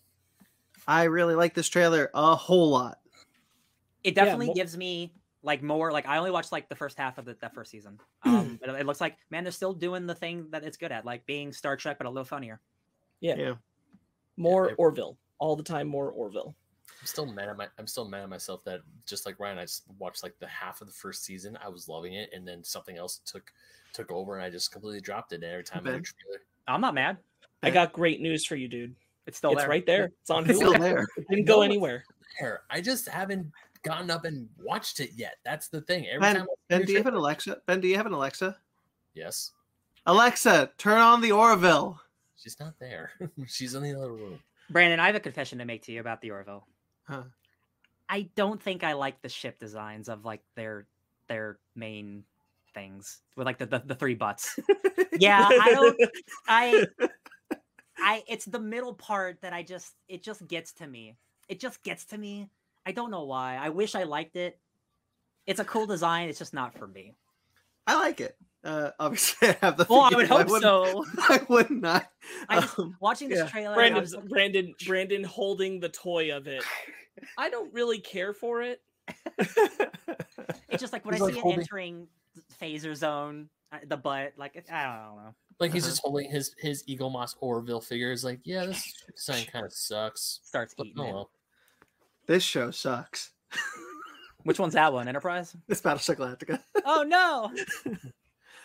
[0.87, 2.99] I really like this trailer a whole lot.
[4.03, 7.17] It definitely mo- gives me like more like I only watched like the first half
[7.17, 7.99] of the, that first season.
[8.25, 11.05] Um, but it looks like man, they're still doing the thing that it's good at,
[11.05, 12.61] like being Star Trek but a little funnier.
[13.19, 13.53] yeah, Yeah.
[14.37, 14.75] more Yeah.
[14.77, 15.87] Orville all the time.
[15.87, 16.55] More Orville.
[17.01, 19.63] I'm still mad at my I'm still mad at myself that just like Ryan, I
[19.63, 21.57] just watched like the half of the first season.
[21.63, 23.51] I was loving it, and then something else took
[23.93, 25.43] took over, and I just completely dropped it.
[25.43, 27.17] Every time I trailer, I'm not mad.
[27.61, 28.95] I got great news for you, dude.
[29.25, 29.69] It's still it's there.
[29.69, 30.11] right there.
[30.21, 31.07] It's on It's still there.
[31.17, 32.03] It didn't go anywhere.
[32.39, 33.49] there, I just haven't
[33.83, 35.35] gotten up and watched it yet.
[35.45, 36.07] That's the thing.
[36.07, 37.61] Every Ben, time, Ben, do you have an Alexa?
[37.65, 38.57] Ben, do you have an Alexa?
[39.13, 39.51] Yes,
[40.05, 41.99] Alexa, turn on the Orville.
[42.35, 43.11] she's not there.
[43.47, 44.39] she's in the other room.
[44.69, 46.67] Brandon, I have a confession to make to you about the Orville.
[47.03, 47.23] Huh.
[48.09, 50.85] I don't think I like the ship designs of like their
[51.27, 52.23] their main
[52.73, 54.59] things with like the the, the three butts.
[55.19, 55.99] yeah, I don't
[56.47, 56.87] I
[57.97, 61.15] I it's the middle part that I just it just gets to me.
[61.49, 62.49] It just gets to me.
[62.85, 63.57] I don't know why.
[63.57, 64.59] I wish I liked it.
[65.45, 66.29] It's a cool design.
[66.29, 67.15] It's just not for me.
[67.85, 68.37] I like it.
[68.63, 69.85] Uh, obviously, I have the.
[69.89, 71.05] Well, I would hope wouldn't- so.
[71.17, 72.07] I would not.
[72.47, 73.47] I just- Um, Watching this yeah.
[73.47, 76.63] trailer, Brandon, like, Brandon, Brandon holding the toy of it.
[77.37, 78.81] I don't really care for it.
[79.37, 82.07] it's just like when He's I like see it entering
[82.63, 85.35] phaser zone, uh, the butt, like it- I don't know.
[85.59, 85.91] Like he's Uh-huh.
[85.91, 88.11] just holding his his Eaglemoss Orville figure.
[88.11, 90.39] Is like, yeah, this design kind of sucks.
[90.43, 91.31] Starts But eating oh well.
[92.27, 93.31] this show sucks.
[94.43, 95.07] Which one's that one?
[95.07, 95.55] Enterprise?
[95.69, 96.59] It's Battlestar Galactica.
[96.85, 97.49] Oh no!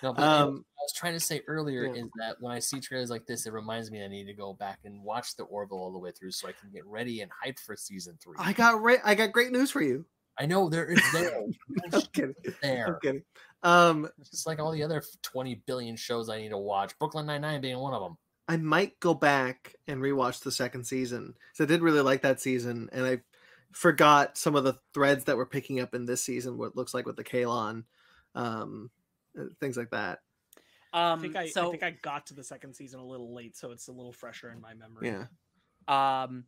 [0.03, 2.03] No, but Um, I was trying to say earlier yeah.
[2.03, 4.53] is that when I see trailers like this, it reminds me I need to go
[4.55, 7.31] back and watch the Orville all the way through so I can get ready and
[7.45, 8.35] hyped for season three.
[8.39, 10.05] I got re- I got great news for you.
[10.39, 11.41] I know there is there.
[11.93, 12.35] I'm kidding.
[12.47, 12.99] I'm there.
[13.03, 13.23] kidding.
[13.63, 16.97] Um, It's just like all the other 20 billion shows I need to watch.
[16.99, 18.17] Brooklyn Nine Nine being one of them.
[18.47, 21.35] I might go back and rewatch the second season.
[21.55, 23.21] So I did really like that season, and I
[23.73, 26.57] forgot some of the threads that we're picking up in this season.
[26.57, 27.85] What it looks like with the Kaylon,
[28.35, 28.91] um,
[29.39, 30.21] uh, things like that.
[30.95, 33.35] I Um, think I, so I think I got to the second season a little
[33.35, 35.09] late, so it's a little fresher in my memory.
[35.09, 35.27] Yeah.
[36.23, 36.45] um,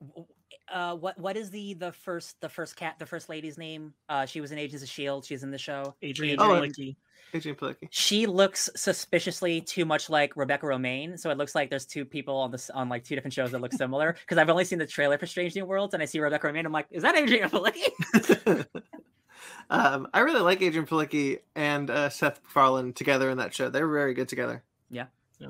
[0.00, 0.28] w-
[0.72, 3.94] uh, what what is the the first the first cat the first lady's name?
[4.08, 5.24] Uh, she was in Agents of Shield.
[5.24, 5.94] She's in the show.
[6.02, 6.96] Adrianne Oh, Adrianne- Palicki.
[7.34, 7.88] Adrianne Palicki.
[7.90, 12.36] She looks suspiciously too much like Rebecca Romijn, so it looks like there's two people
[12.36, 14.12] on this on like two different shows that look similar.
[14.20, 16.64] Because I've only seen the trailer for Strange New Worlds, and I see Rebecca Romijn.
[16.64, 18.64] I'm like, is that Adrianne Palicki?
[19.70, 23.68] um, I really like Adrianne Palicki and uh, Seth MacFarlane together in that show.
[23.68, 24.62] They're very good together.
[24.90, 25.06] Yeah.
[25.38, 25.48] Yeah.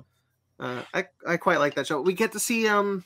[0.58, 2.00] Uh, I I quite like that show.
[2.00, 3.04] We get to see um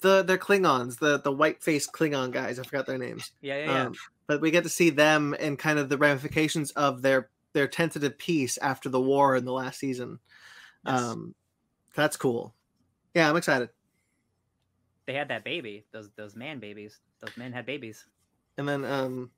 [0.00, 2.58] the their Klingons, the the white faced Klingon guys.
[2.58, 3.32] I forgot their names.
[3.40, 3.82] yeah, yeah, yeah.
[3.84, 3.94] Um,
[4.26, 8.16] but we get to see them and kind of the ramifications of their their tentative
[8.18, 10.18] peace after the war in the last season.
[10.86, 11.00] Yes.
[11.00, 11.34] Um,
[11.94, 12.54] that's cool.
[13.14, 13.70] Yeah, I'm excited.
[15.06, 15.84] they had that baby.
[15.92, 16.98] Those those man babies.
[17.20, 18.06] Those men had babies.
[18.56, 19.30] And then um,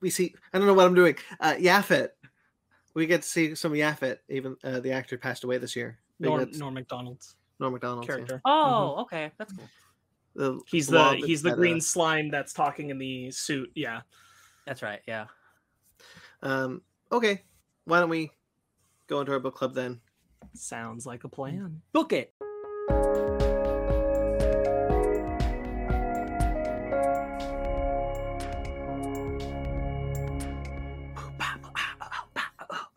[0.00, 1.16] we see I don't know what I'm doing.
[1.40, 2.10] Uh, Yaphit.
[2.94, 4.18] We get to see some Yaphit.
[4.28, 5.98] Even uh, the actor passed away this year.
[6.20, 6.88] We Norm, get
[7.58, 8.36] Norm Macdonald's Norm Macdonald yeah.
[8.36, 8.40] character.
[8.44, 9.68] Oh, okay, that's cool.
[10.34, 13.70] The He's the he's the that, green slime that's talking in the suit.
[13.74, 14.00] Yeah.
[14.66, 15.00] That's right.
[15.06, 15.26] Yeah.
[16.42, 17.42] Um, okay,
[17.84, 18.30] why don't we
[19.08, 20.00] go into our book club then?
[20.54, 21.82] Sounds like a plan.
[21.92, 22.32] Book it.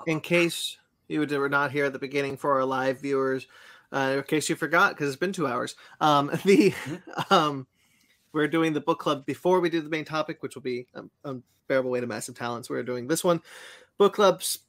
[0.07, 0.77] In case
[1.07, 3.48] you were not here at the beginning for our live viewers,
[3.95, 6.73] uh, in case you forgot, because it's been two hours, um, the
[7.30, 7.65] um,
[8.34, 11.09] we're doing the book club before we do the main topic, which will be um,
[11.23, 12.69] unbearable weight of massive talents.
[12.69, 13.41] We're doing this one,
[13.97, 14.59] book clubs.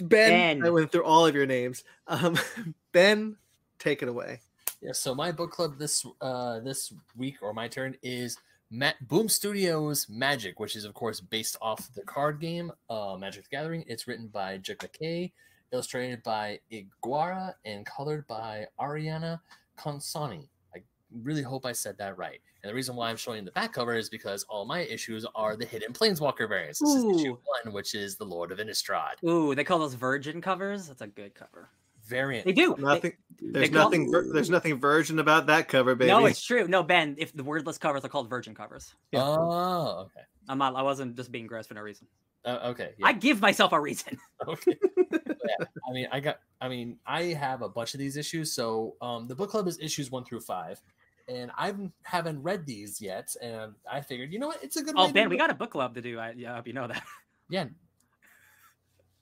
[0.00, 0.64] Ben, Ben.
[0.64, 1.84] I went through all of your names.
[2.06, 2.38] Um,
[2.92, 3.36] ben,
[3.78, 4.40] take it away.
[4.80, 8.38] Yeah, so my book club this uh this week or my turn is
[8.70, 13.44] Ma- Boom Studios Magic, which is of course based off the card game uh Magic
[13.44, 13.84] the Gathering.
[13.88, 15.32] It's written by Jed MacKay,
[15.72, 19.40] illustrated by Ig Guara, and colored by Arianna
[19.78, 20.48] Consonni.
[20.74, 20.82] I
[21.22, 22.40] really hope I said that right.
[22.62, 25.56] And the reason why I'm showing the back cover is because all my issues are
[25.56, 26.80] the hidden planeswalker variants.
[26.80, 27.40] This is issue Ooh.
[27.64, 30.88] one, which is the Lord of Innistrad Ooh, they call those virgin covers.
[30.88, 31.70] That's a good cover.
[32.06, 32.46] variant.
[32.46, 32.74] They do.
[32.76, 33.12] They- Nothing.
[33.40, 34.10] There's they call- nothing.
[34.10, 36.10] vir- there's nothing virgin about that cover, baby.
[36.10, 36.66] no, it's true.
[36.66, 37.14] No, Ben.
[37.18, 39.22] If the wordless covers are called virgin covers, Yeah.
[39.22, 40.24] Oh, okay.
[40.48, 40.74] I'm not.
[40.74, 42.08] I wasn't just being gross for no reason.
[42.44, 42.92] Uh, okay.
[43.04, 44.18] I give myself a reason.
[44.48, 44.76] Okay.
[45.48, 46.40] yeah, I mean, I got.
[46.60, 48.52] I mean, I have a bunch of these issues.
[48.52, 50.80] So, um, the book club is issues one through five,
[51.28, 53.34] and I haven't read these yet.
[53.40, 54.94] And I figured, you know what, it's a good.
[54.96, 55.38] Oh, way to Ben, we it.
[55.38, 56.18] got a book club to do.
[56.18, 57.02] I, yeah, I hope you know that.
[57.48, 57.64] Yeah.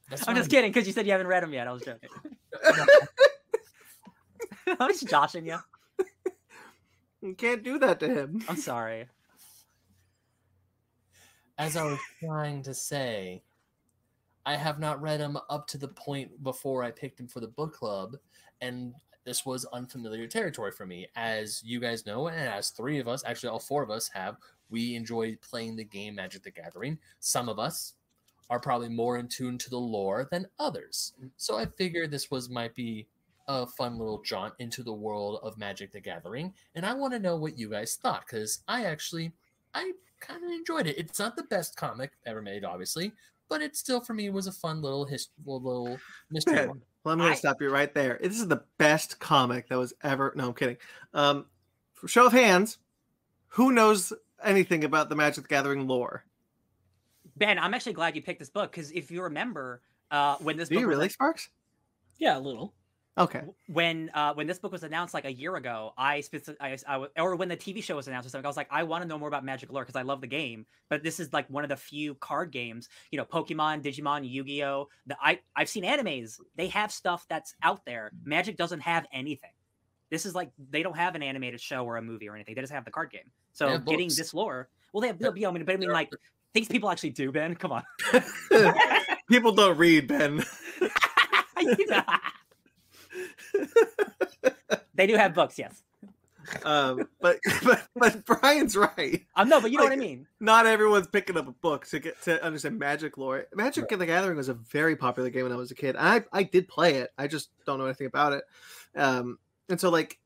[0.08, 0.58] That's I'm just fine.
[0.58, 1.66] kidding because you said you haven't read them yet.
[1.66, 2.10] I was joking.
[4.66, 5.58] I'm just joshing you.
[7.22, 8.42] You can't do that to him.
[8.48, 9.06] I'm sorry.
[11.58, 13.42] As I was trying to say,
[14.46, 17.48] I have not read them up to the point before I picked them for the
[17.48, 18.16] book club,
[18.60, 18.94] and
[19.24, 21.08] this was unfamiliar territory for me.
[21.16, 24.36] As you guys know, and as three of us, actually all four of us have,
[24.70, 26.96] we enjoy playing the game Magic the Gathering.
[27.18, 27.94] Some of us
[28.48, 31.12] are probably more in tune to the lore than others.
[31.36, 33.08] So I figured this was might be
[33.48, 37.18] a fun little jaunt into the world of Magic the Gathering, and I want to
[37.18, 39.32] know what you guys thought because I actually
[39.74, 39.90] I
[40.20, 40.98] kind of enjoyed it.
[40.98, 43.12] It's not the best comic ever made, obviously,
[43.48, 45.98] but it still for me was a fun little his little
[46.30, 46.54] mystery.
[46.56, 46.82] Ben, one.
[47.04, 48.18] Well, I'm going I- to stop you right there.
[48.22, 50.32] This is the best comic that was ever.
[50.36, 50.76] No, I'm kidding.
[51.14, 51.46] Um,
[51.94, 52.78] for show of hands,
[53.48, 54.12] who knows
[54.42, 56.24] anything about the Magic the Gathering lore?
[57.36, 60.68] Ben, I'm actually glad you picked this book because if you remember, uh, when this
[60.68, 61.48] Do book you was really, Sparks?
[62.18, 62.74] Yeah, a little.
[63.18, 63.42] Okay.
[63.68, 66.92] when uh, when this book was announced like a year ago, I, speci- I, I
[66.92, 69.02] w- or when the TV show was announced or something, I was like, I want
[69.02, 70.66] to know more about Magic lore because I love the game.
[70.90, 74.44] But this is like one of the few card games, you know, Pokemon, Digimon, Yu
[74.44, 74.88] Gi Oh.
[75.06, 78.10] The I I've seen animes; they have stuff that's out there.
[78.24, 79.50] Magic doesn't have anything.
[80.10, 82.54] This is like they don't have an animated show or a movie or anything.
[82.54, 83.30] They just have the card game.
[83.52, 84.16] So getting books.
[84.18, 85.36] this lore, well, they have.
[85.36, 86.10] Yeah, I mean, but I mean, There are- like
[86.52, 87.32] things people actually do.
[87.32, 87.82] Ben, come on.
[89.28, 90.44] People don't read, Ben.
[94.94, 95.82] they do have books, yes.
[96.64, 99.24] um, but, but but Brian's right.
[99.34, 100.26] Um, no, but you know what I mean.
[100.40, 103.46] Not everyone's picking up a book to get to understand Magic lore.
[103.54, 105.96] Magic the Gathering was a very popular game when I was a kid.
[105.98, 107.10] I I did play it.
[107.18, 108.44] I just don't know anything about it.
[108.94, 109.38] Um,
[109.68, 110.18] and so like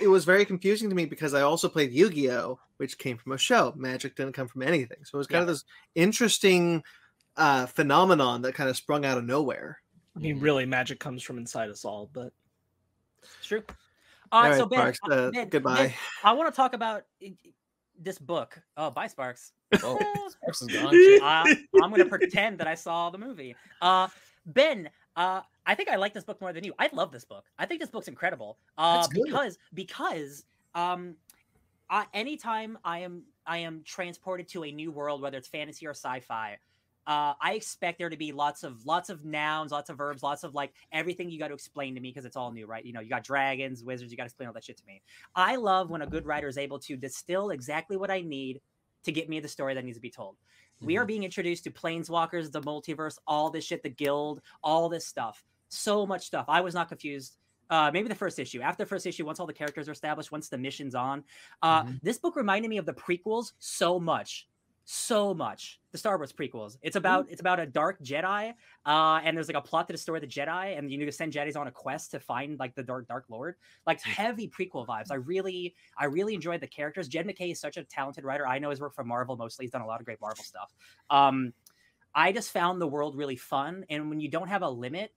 [0.00, 3.38] it was very confusing to me because I also played Yu-Gi-Oh, which came from a
[3.38, 3.72] show.
[3.76, 4.98] Magic didn't come from anything.
[5.04, 5.64] So it was kind of this
[5.94, 6.82] interesting
[7.36, 9.81] uh phenomenon that kind of sprung out of nowhere.
[10.16, 12.32] I mean, really, magic comes from inside us all, but
[13.22, 13.62] It's true.
[13.68, 15.76] Uh, All right, so Ben, Sparks, uh, Ben- goodbye.
[15.88, 15.94] Ben,
[16.24, 17.52] I want to talk about i- i-
[17.98, 18.60] this book.
[18.76, 19.52] Oh, bye, Sparks.
[19.82, 20.92] Oh, Sparks is gone.
[21.22, 23.54] Uh, I'm going to pretend that I saw the movie.
[23.80, 24.08] Uh,
[24.46, 26.74] Ben, uh, I think I like this book more than you.
[26.78, 27.44] I love this book.
[27.58, 28.58] I think this book's incredible.
[28.76, 29.24] Uh, That's good.
[29.24, 30.44] because because
[30.74, 31.14] um,
[31.90, 35.90] uh, anytime I am I am transported to a new world, whether it's fantasy or
[35.90, 36.58] sci-fi,
[37.06, 40.44] uh, I expect there to be lots of lots of nouns, lots of verbs, lots
[40.44, 42.84] of like everything you got to explain to me because it's all new, right?
[42.84, 45.02] You know, you got dragons, wizards, you got to explain all that shit to me.
[45.34, 48.60] I love when a good writer is able to distill exactly what I need
[49.04, 50.36] to get me the story that needs to be told.
[50.80, 55.06] We are being introduced to planeswalkers, the multiverse, all this shit, the guild, all this
[55.06, 55.44] stuff.
[55.68, 56.46] So much stuff.
[56.48, 57.36] I was not confused.
[57.70, 58.60] Uh, maybe the first issue.
[58.60, 61.24] After the first issue, once all the characters are established, once the mission's on,
[61.62, 62.00] uh, Mhm.
[62.02, 64.48] this book reminded me of the prequels so much,
[64.84, 65.80] so much.
[65.92, 66.76] The Star Wars prequels.
[66.82, 68.54] It's about it's about a dark Jedi,
[68.86, 71.32] uh, and there's like a plot to destroy the Jedi, and you need to send
[71.32, 73.56] Jedi's on a quest to find like the dark Dark Lord.
[73.86, 75.10] Like heavy prequel vibes.
[75.10, 77.08] I really I really enjoyed the characters.
[77.08, 78.46] Jed MacKay is such a talented writer.
[78.46, 79.64] I know his work from Marvel mostly.
[79.64, 80.72] He's done a lot of great Marvel stuff.
[81.10, 81.52] Um,
[82.14, 85.12] I just found the world really fun, and when you don't have a limit,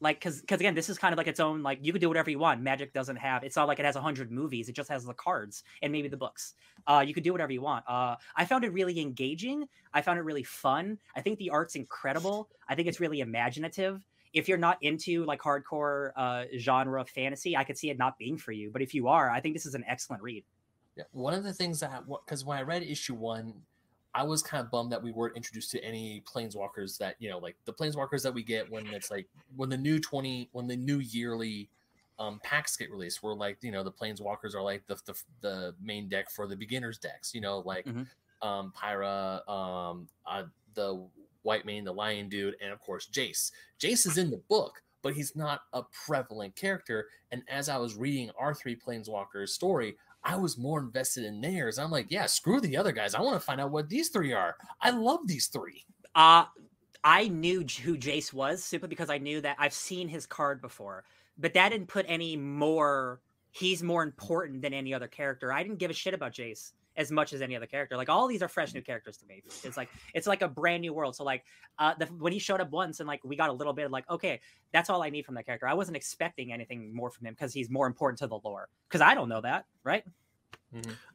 [0.00, 2.08] like because because again this is kind of like its own like you could do
[2.08, 4.88] whatever you want magic doesn't have it's not like it has 100 movies it just
[4.88, 6.54] has the cards and maybe the books.
[6.86, 7.84] Uh you could do whatever you want.
[7.88, 11.74] Uh i found it really engaging i found it really fun i think the art's
[11.74, 14.06] incredible i think it's really imaginative.
[14.34, 18.36] If you're not into like hardcore uh genre fantasy i could see it not being
[18.36, 20.44] for you but if you are i think this is an excellent read.
[20.96, 23.54] Yeah, one of the things that because when I read issue one,
[24.18, 27.38] I was kind of bummed that we weren't introduced to any planeswalkers that you know,
[27.38, 30.76] like the planeswalkers that we get when it's like when the new twenty when the
[30.76, 31.70] new yearly
[32.18, 33.22] um packs get released.
[33.22, 36.56] Where like you know the planeswalkers are like the the, the main deck for the
[36.56, 37.32] beginners decks.
[37.32, 38.06] You know, like Mhm.
[38.42, 41.06] um Pyra, um uh, the
[41.42, 43.52] White Mane, the Lion Dude, and of course Jace.
[43.78, 47.06] Jace is in the book, but he's not a prevalent character.
[47.30, 51.78] And as I was reading our three planeswalkers story, I was more invested in theirs.
[51.78, 53.14] I'm like, yeah, screw the other guys.
[53.14, 54.56] I want to find out what these three are.
[54.80, 55.84] I love these three.
[56.14, 56.44] Uh
[57.04, 61.04] I knew who Jace was simply because I knew that I've seen his card before,
[61.38, 63.20] but that didn't put any more.
[63.50, 65.52] He's more important than any other character.
[65.52, 67.96] I didn't give a shit about Jace as much as any other character.
[67.96, 69.42] Like all these are fresh new characters to me.
[69.64, 71.16] It's like it's like a brand new world.
[71.16, 71.44] So like
[71.78, 73.92] uh, the, when he showed up once and like we got a little bit of
[73.92, 74.40] like okay,
[74.72, 75.66] that's all I need from that character.
[75.66, 78.68] I wasn't expecting anything more from him because he's more important to the lore.
[78.88, 80.04] Because I don't know that, right?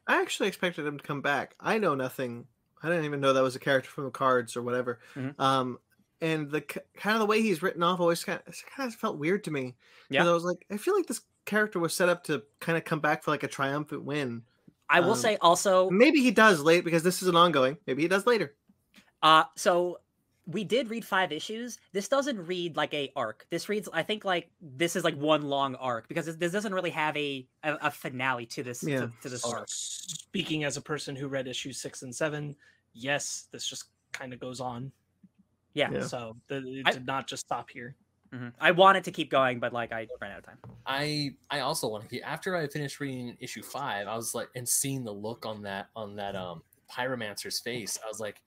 [0.08, 1.56] I actually expected him to come back.
[1.60, 2.48] I know nothing.
[2.82, 5.00] I didn't even know that was a character from the cards or whatever.
[5.16, 5.40] Mhm.
[5.40, 5.80] Um,
[6.22, 9.18] and the kind of the way he's written off always kind of, kind of felt
[9.18, 9.76] weird to me.
[10.10, 10.24] Yeah.
[10.24, 12.86] Yeah, I was like, I feel like this character was set up to kind of
[12.86, 14.44] come back for like a triumphant win.
[14.94, 17.78] I will Um, say also Maybe he does late because this is an ongoing.
[17.88, 18.56] Maybe he does later.
[19.22, 20.00] Uh, so
[20.46, 21.80] we did read five issues.
[21.94, 23.48] This doesn't read like a arc.
[23.50, 26.74] This reads, I think, like this is like one long arc because this, this doesn't
[26.74, 29.00] really have a a, a finale to this Yeah.
[29.02, 29.66] to, to this arc.
[29.70, 32.56] Speaking as a person who read issues six and seven,
[32.94, 34.92] yes, this just kind of goes on.
[35.74, 35.90] Yeah.
[35.92, 36.04] Yeah.
[36.06, 37.96] So the, it I- did not just stop here.
[38.34, 38.54] Mhm.
[38.60, 40.58] I wanted to keep going, but like I ran out of time.
[40.86, 44.50] I I also want to keep after I finished reading issue five, I was like
[44.56, 48.42] and seeing the look on that on that um pyromancer's face, I was like,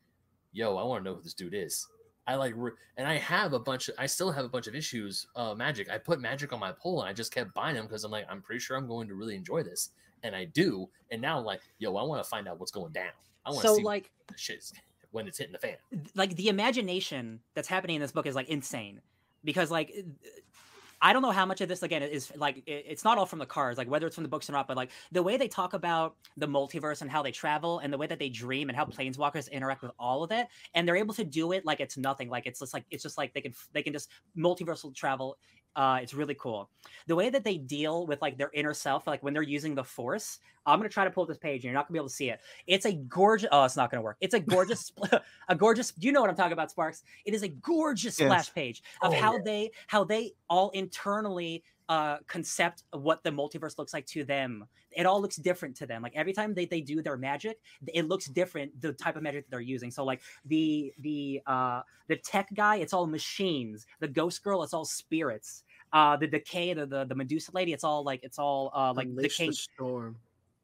[0.53, 1.87] yo, I want to know who this dude is.
[2.27, 4.75] I like re- and I have a bunch of I still have a bunch of
[4.75, 5.89] issues uh magic.
[5.89, 8.27] I put magic on my pull and I just kept buying them because I'm like,
[8.29, 9.91] I'm pretty sure I'm going to really enjoy this.
[10.25, 10.89] And I do.
[11.13, 13.11] And now I'm like, yo, I want to find out what's going down.
[13.45, 14.73] I want to So see like what the shit is
[15.13, 15.77] when it's hitting the fan.
[16.17, 19.01] like the imagination that's happening in this book is like insane
[19.47, 20.03] because like eh,
[21.03, 23.39] I don't know how much of this again is like it- it's not all from
[23.39, 25.49] the cards, like whether it's from the books or not, but like the way they
[25.49, 28.77] talk about the multiverse and how they travel and the way that they dream and
[28.77, 31.99] how planeswalkers interact with all of it, and they're able to do it like it's
[31.99, 35.39] nothing, like it's just like it's just like they can they can just multiversal travel.
[35.77, 36.71] Uh, it's really cool.
[37.07, 39.85] The way that they deal with like their inner self, like when they're using the
[39.85, 40.39] force.
[40.69, 42.15] I'm gonna try to pull up this page, and you're not gonna be able to
[42.15, 42.41] see it.
[42.67, 43.49] It's a gorgeous.
[43.53, 44.17] Oh, it's not gonna work.
[44.21, 44.91] It's a gorgeous,
[45.49, 45.93] a gorgeous.
[46.01, 47.05] You know what I'm talking about, Sparks?
[47.25, 48.27] It is a gorgeous Yes.
[48.27, 49.43] splash page of Oh, how yeah.
[49.45, 55.07] they how they all internally uh concept what the multiverse looks like to them it
[55.07, 57.61] all looks different to them like every time they, they do their magic
[57.95, 61.83] it looks different the type of magic that they're using so like the the uh
[62.09, 65.63] the tech guy it's all machines the ghost girl it's all spirits
[65.97, 69.07] uh the decay the the, the medusa lady it's all like it's all uh like
[69.09, 70.17] Unleash decay the storm.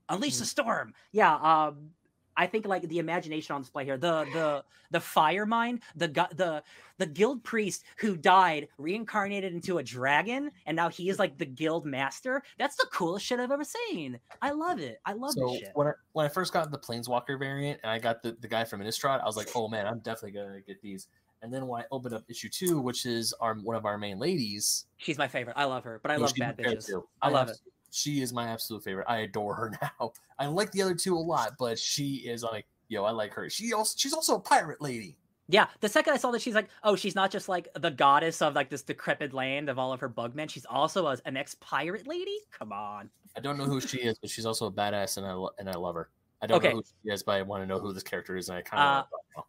[0.09, 0.39] Unleash Mm.
[0.41, 0.94] the storm.
[1.12, 1.35] Yeah.
[1.36, 1.91] Um,
[2.35, 6.35] I think like the imagination on display here, the the the fire mind, the gu-
[6.35, 6.62] the
[6.99, 11.44] the guild priest who died reincarnated into a dragon, and now he is like the
[11.47, 12.43] guild master.
[12.59, 14.19] That's the coolest shit I've ever seen.
[14.41, 14.99] I love it.
[15.05, 15.70] I love so this shit.
[15.75, 18.65] when I, when I first got the Planeswalker variant and I got the, the guy
[18.65, 21.09] from Innistrad, I was like, oh man, I'm definitely gonna get these.
[21.43, 24.19] And then when I opened up issue two, which is our one of our main
[24.19, 25.55] ladies, She's my favorite.
[25.57, 26.87] I love her, but I love bad bitches.
[26.87, 27.05] too.
[27.21, 27.57] I love it.
[27.91, 29.07] She is my absolute favorite.
[29.09, 30.12] I adore her now.
[30.39, 33.51] I like the other two a lot, but she is like, yo, I like her.
[33.51, 35.17] She also she's also a pirate lady.
[35.49, 38.41] Yeah, the second I saw that, she's like, oh, she's not just like the goddess
[38.41, 40.49] of like this decrepit land of all of her bugmen.
[40.49, 42.39] She's also a, an ex pirate lady.
[42.57, 43.11] Come on.
[43.37, 45.75] I don't know who she is, but she's also a badass, and I and I
[45.77, 46.09] love her.
[46.41, 46.69] I don't Okay.
[46.71, 48.62] know who she is, but I want to know who this character is, and I
[48.62, 49.05] kind Uh,
[49.37, 49.45] of.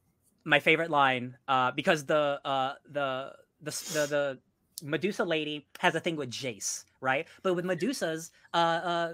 [0.46, 3.32] My favorite line uh because the uh the
[3.62, 4.40] the the, the
[4.84, 7.28] Medusa lady has a thing with Jace, right?
[7.42, 9.14] But with Medusas, uh, uh,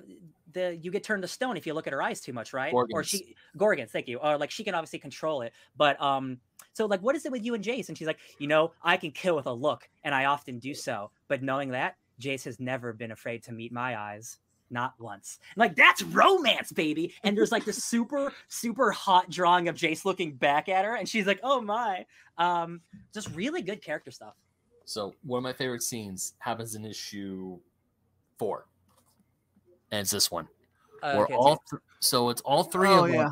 [0.53, 2.73] the you get turned to stone if you look at her eyes too much, right?
[2.73, 3.07] Or Gorgons.
[3.07, 4.17] she Gorgons, thank you.
[4.17, 6.39] Or like she can obviously control it, but um,
[6.73, 7.89] so like, what is it with you and Jace?
[7.89, 10.73] And she's like, you know, I can kill with a look, and I often do
[10.73, 11.11] so.
[11.27, 14.39] But knowing that, Jace has never been afraid to meet my eyes.
[14.71, 15.39] Not once.
[15.55, 17.13] Like that's romance, baby.
[17.23, 21.07] And there's like this super, super hot drawing of Jace looking back at her, and
[21.09, 22.05] she's like, "Oh my!"
[22.37, 22.81] Um,
[23.13, 24.35] just really good character stuff.
[24.85, 27.59] So one of my favorite scenes happens in issue
[28.37, 28.65] four,
[29.91, 30.47] and it's this one.
[31.01, 33.15] Uh, where okay, all so- th- so it's all three Oh, of them.
[33.15, 33.29] yeah.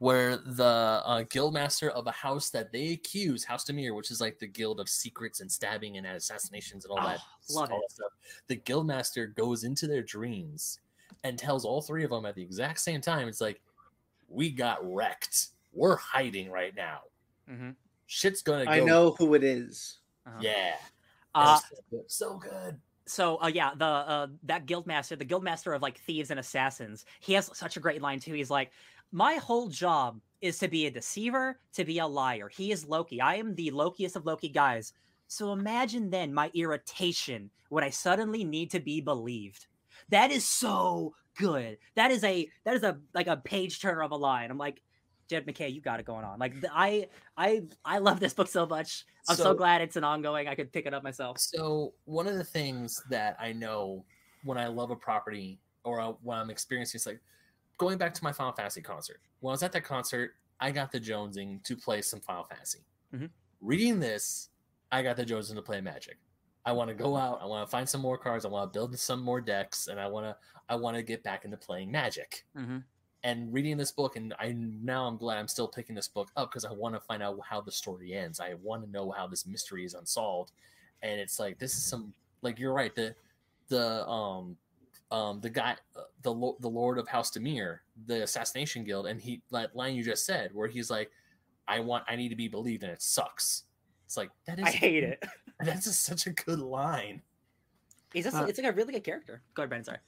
[0.00, 0.64] Where the
[1.04, 4.80] uh, guildmaster of a house that they accuse, House Dimir, which is like the guild
[4.80, 8.12] of secrets and stabbing and assassinations and all that, Oh, love all that stuff.
[8.46, 10.80] The guildmaster goes into their dreams
[11.22, 13.60] and tells all three of them at the exact same time, it's like,
[14.28, 15.48] we got wrecked.
[15.72, 17.02] We're hiding right now.
[17.48, 17.76] Mhm.
[18.06, 18.70] Shit's gonna go.
[18.70, 19.98] I know who it is.
[20.26, 20.38] Uh-huh.
[20.40, 20.76] Yeah.
[21.34, 22.10] Uh, so good.
[22.10, 22.80] So good.
[23.06, 27.34] so uh, yeah, the uh, that guildmaster, the guildmaster of like thieves and assassins, he
[27.34, 28.32] has such a great line too.
[28.32, 28.70] He's like,
[29.12, 32.48] "My whole job is to be a deceiver, to be a liar.
[32.48, 33.20] He is Loki.
[33.20, 34.92] I am the Lokiest of Loki guys.
[35.26, 39.66] So imagine then my irritation when I suddenly need to be believed.
[40.08, 41.78] That is so good.
[41.94, 44.50] That is a that is a like a page turner of a line.
[44.50, 44.82] I'm like."
[45.28, 46.40] Jed MacKay, you got it going on.
[46.40, 47.06] Like I,
[47.36, 49.04] I, I love this book so much.
[49.28, 50.48] I'm so, So- glad it's an ongoing.
[50.48, 51.38] I could pick it up myself.
[51.38, 54.04] So one of the things that I know
[54.42, 57.20] when I love a property or uh, when I'm experiencing, it's like
[57.80, 59.20] going back to my Final Fantasy concert.
[59.40, 62.84] When I was at that concert, I got the Jonesing to play some Final Fantasy.
[63.12, 63.30] Mhm.
[63.62, 64.50] Reading this,
[64.92, 66.18] I got the Jonesing to play Magic.
[66.66, 67.40] I want to go out.
[67.40, 68.44] I want to find some more cards.
[68.44, 70.36] I want to build some more decks, and I want to.
[70.68, 72.44] I want to get back into playing Magic.
[72.54, 72.78] Mm-hmm.
[73.22, 76.50] And reading this book, and I now I'm glad I'm still picking this book up
[76.50, 78.40] because I want to find out how the story ends.
[78.40, 80.52] I want to know how this mystery is unsolved
[81.02, 83.14] and it's like this is some like you're right the
[83.68, 84.56] the um
[85.10, 89.42] um the guy uh, the the lord of house dimir the assassination guild and he
[89.50, 91.10] that line you just said where he's like
[91.68, 93.64] i want i need to be believed and it sucks
[94.06, 95.24] it's like that is I hate it.
[95.60, 97.22] that's just such a good line
[98.12, 99.42] He's just, Uh, it's like a really good character.
[99.54, 99.84] Go ahead, Brandon.
[99.84, 99.98] Sorry.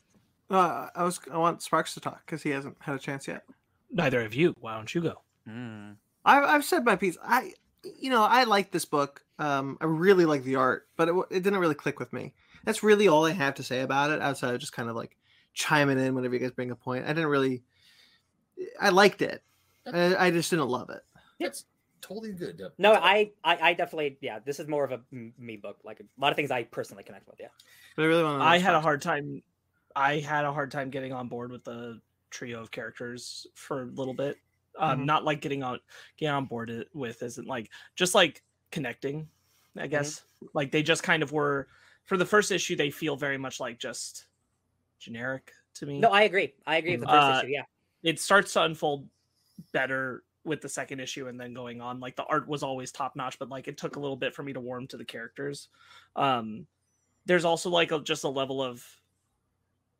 [0.51, 3.45] Uh, I was I want Sparks to talk because he hasn't had a chance yet.
[3.91, 4.55] Neither of you.
[4.61, 5.23] Why don't you go?
[5.49, 5.97] Mm.
[6.25, 7.17] I've I've said my piece.
[7.25, 7.53] I
[7.99, 9.23] you know I like this book.
[9.39, 12.35] Um, I really like the art, but it, it didn't really click with me.
[12.65, 14.21] That's really all I have to say about it.
[14.21, 15.17] Outside of just kind of like
[15.55, 17.05] chiming in whenever you guys bring a point.
[17.05, 17.63] I didn't really.
[18.81, 19.43] I liked it.
[19.93, 21.03] I, I just didn't love it.
[21.41, 21.65] It's
[22.01, 24.39] totally good to- No, I, I, I definitely, yeah.
[24.45, 25.79] This is more of a me book.
[25.85, 27.37] Like a lot of things I personally connect with.
[27.41, 27.49] Yeah.
[27.97, 28.45] But I really want to.
[28.45, 29.43] I had a hard time.
[29.97, 32.01] I had a hard time getting on board with the
[32.31, 34.39] trio of characters for a little bit.
[34.79, 35.05] Um, Mhm.
[35.05, 35.81] Not like getting on
[36.17, 39.29] getting on board with isn't like just like connecting.
[39.77, 40.23] I guess
[40.55, 41.67] like they just kind of were
[42.05, 42.77] for the first issue.
[42.77, 44.27] They feel very much like just
[44.99, 45.99] generic to me.
[45.99, 46.55] No, I agree.
[46.67, 47.53] I agree with the first Uh, issue.
[47.53, 47.63] Yeah.
[48.03, 49.09] it starts to unfold
[49.73, 53.15] better with the second issue and then going on like the art was always top
[53.15, 55.69] notch but like it took a little bit for me to warm to the characters
[56.17, 56.67] um
[57.27, 58.85] there's also like a, just a level of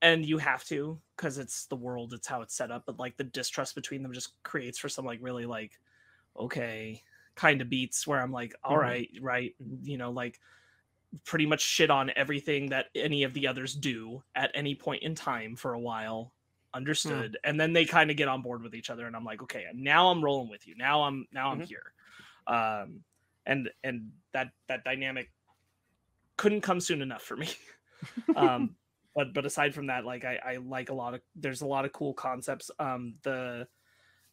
[0.01, 3.17] and you have to because it's the world it's how it's set up but like
[3.17, 5.79] the distrust between them just creates for some like really like
[6.37, 7.01] okay
[7.37, 8.81] kind of beats where i'm like all Mhm.
[8.81, 10.41] right right you know like
[11.25, 15.15] pretty much shit on everything that any of the others do at any point in
[15.15, 16.33] time for a while.
[16.75, 17.37] Understood.
[17.45, 19.67] And then they kind of get on board with each other and i'm like okay
[19.75, 20.75] now i'm rolling with you.
[20.77, 21.67] Now i'm now i'm Mhm.
[21.67, 21.93] here.
[22.47, 23.05] Um
[23.45, 25.31] and and that that dynamic
[26.37, 27.49] couldn't come soon enough for me.
[28.35, 28.77] Um
[29.15, 31.85] but but aside from that like i i like a lot of there's a lot
[31.85, 32.71] of cool concepts.
[32.79, 33.69] Um the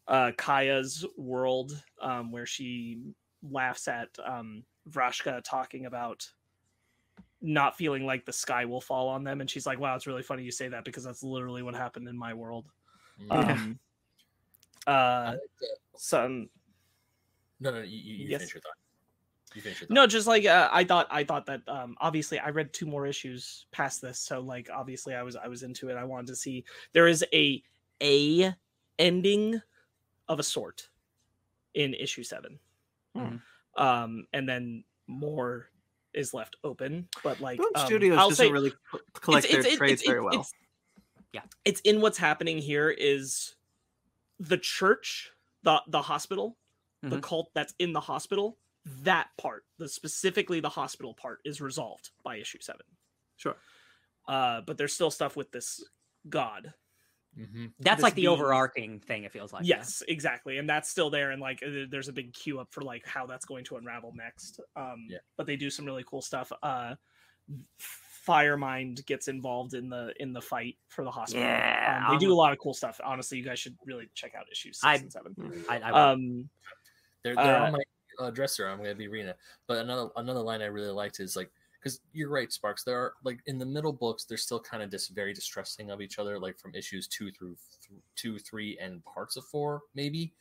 [0.08, 3.02] uh kaya's world um where she
[3.44, 6.32] laughs at um vraska talking about
[7.42, 9.42] not feeling like the sky will fall on them.
[9.42, 12.08] And she's like wow it's really funny you say that because that's literally what happened
[12.08, 12.66] in my world.
[13.22, 13.50] Mm.
[13.50, 13.80] um
[14.88, 16.50] uh like some
[17.60, 18.40] no no you, you, you Yes.
[18.42, 18.78] finish your thought.
[19.56, 19.94] You finish your thought.
[19.94, 23.06] no just like uh, i thought i thought that um obviously i read two more
[23.06, 25.96] issues past this so like obviously i was i was into it.
[25.98, 27.62] I wanted to see there is a
[28.02, 28.54] a
[29.00, 29.62] ending
[30.30, 30.88] of a sort
[31.74, 32.60] in issue seven.
[33.16, 33.36] Hmm.
[33.76, 35.70] um and then more
[36.14, 38.74] is left open but like Boom um, Studios I'll doesn't say- really
[39.14, 40.34] collect it's- their it's- trades it's- very well.
[40.34, 40.54] it's-
[41.34, 41.42] Yeah.
[41.66, 43.56] it's in what's happening here is
[44.40, 45.32] the church
[45.64, 46.58] the the hospital
[47.02, 47.22] the Mhm.
[47.24, 52.38] cult that's in the hospital that part the specifically the hospital part is resolved by
[52.38, 52.86] issue seven
[53.38, 53.56] Sure.
[54.28, 55.84] uh but there's still stuff with this
[56.30, 56.74] god
[57.40, 59.24] hmm That's this like the being- overarching thing.
[59.24, 59.66] It feels like.
[59.66, 59.78] yeah.
[59.78, 63.06] yes exactly and that's still there and like there's a big queue up for like
[63.08, 65.20] how that's going to unravel next um Yeah.
[65.38, 66.96] but they do some really cool stuff uh
[68.28, 72.28] firemind gets involved in the in the fight for the hospital Yeah, um, they do
[72.28, 74.84] I'm- a lot of cool stuff honestly you guys should really check out issues six
[74.86, 75.36] I- and seven
[75.70, 76.50] I, I, um
[77.24, 77.80] They're, they're Uh, on my
[78.20, 78.68] uh, dresser.
[78.68, 79.38] I'm going to be reading it.
[79.66, 82.84] But another another line I really liked is like because you're right, Sparks.
[82.84, 86.02] There are like in the middle books, they're still kind of just very distrusting of
[86.02, 86.38] each other.
[86.40, 87.56] Like from issues two through
[87.88, 90.34] th- two, three, and parts of four, maybe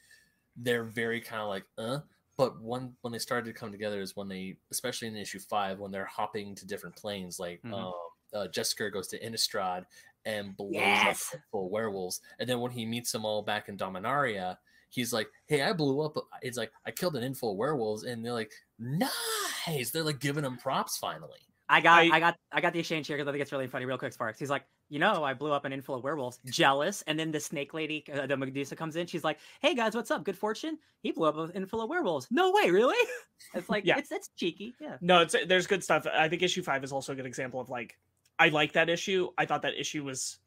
[0.56, 2.00] they're very kind of like uh.
[2.36, 5.80] But one when they started to come together is when they, especially in issue five,
[5.80, 7.40] when they're hopping to different planes.
[7.40, 7.74] Like Mhm.
[7.74, 7.92] um,
[8.32, 9.84] uh, Jessica goes to Innistrad
[10.24, 11.34] and blows Yes!
[11.34, 14.56] up full werewolves, and then when he meets them all back in Dominaria,
[14.90, 18.24] he's like, "Hey, I blew up." It's like I killed an info of werewolves, and
[18.24, 21.38] they're like, "Nice!" They're like giving him props finally.
[21.70, 23.66] I got, I- I, got, I got the exchange here because I think it's really
[23.66, 23.84] funny.
[23.84, 24.38] Real quick, Sparks.
[24.38, 26.38] He's like, you know, I blew up an info of werewolves.
[26.46, 29.06] Jealous, and then the snake lady, uh, the Medusa, comes in.
[29.06, 30.24] She's like, "Hey guys, what's up?
[30.24, 30.78] Good fortune?
[31.02, 32.26] He blew up an info of werewolves.
[32.30, 32.96] No way, really?
[33.54, 33.98] It's like, Yeah.
[33.98, 34.74] it's it's cheeky.
[34.80, 34.96] Yeah.
[35.00, 36.06] No, it's there's good stuff.
[36.12, 37.96] I think issue five is also a good example of like
[38.38, 39.28] I like that issue.
[39.38, 40.38] I thought that issue was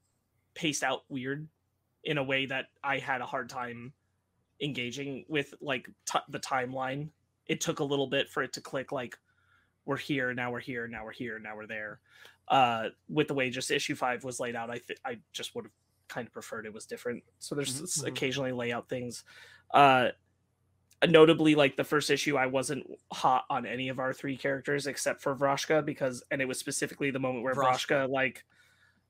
[0.56, 1.48] paced out weird
[2.04, 3.94] in a way that I had a hard time
[4.62, 7.10] engaging with like t- the timeline.
[7.48, 9.18] It took a little bit for it to click like
[9.86, 12.00] we're here now we're here now we're here now we're there.
[12.48, 15.66] Uh with the way just issue 5 was laid out, I th- I just would
[15.66, 15.72] have
[16.08, 17.24] kind of preferred it was different.
[17.40, 18.08] So there's Mhm, s- mhm.
[18.08, 19.24] occasionally layout things.
[19.74, 20.10] Uh
[21.10, 25.20] notably like the first issue i wasn't hot on any of our three characters except
[25.20, 28.10] for vraska because and it was specifically the moment where vraska, Vraska.
[28.10, 28.46] like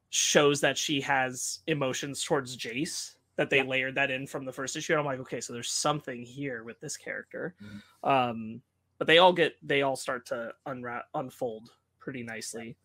[0.09, 3.63] shows that she has emotions towards jace that they Yeah.
[3.63, 6.63] layered that in from the first issue and i'm like okay so there's something here
[6.63, 8.07] with this character Mhm.
[8.07, 8.61] um
[8.99, 12.77] but they all get they all start to unwrap unfold pretty nicely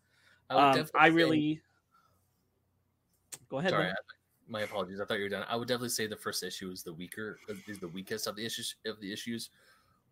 [0.49, 1.61] I, would um definitely i say- really
[3.49, 3.95] go ahead Sorry, I-
[4.49, 5.01] my apologies.
[5.01, 5.45] I thought you were done.
[5.49, 7.37] I would definitely say the first issue is the weaker,
[7.67, 9.49] is the weakest of the issues of the issues,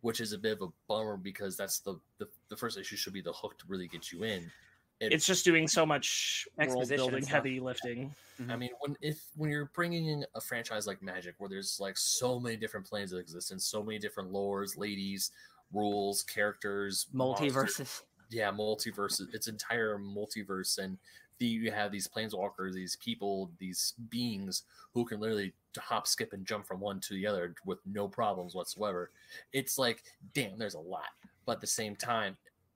[0.01, 3.13] which is a bit of a bummer because that's the the, the first issue should
[3.13, 4.51] be the hook to really get you in.
[4.99, 8.15] It- it's just doing so much world building heavy lifting
[8.49, 11.97] I mean, when if when you're bringing in a franchise like Magic, where there's like
[11.97, 15.31] so many different planes of existence, so many different lores, ladies,
[15.71, 18.01] rules, characters, monsters, Multiverses.
[18.29, 19.33] yeah, multiverses.
[19.33, 20.97] It's entire multiverse, and
[21.37, 26.45] the, you have these planeswalkers, these people, these beings who can literally hop, skip, and
[26.45, 29.11] jump from one to the other with no problems whatsoever.
[29.53, 31.09] It's like, damn, there's a lot.
[31.45, 32.35] But at the same time,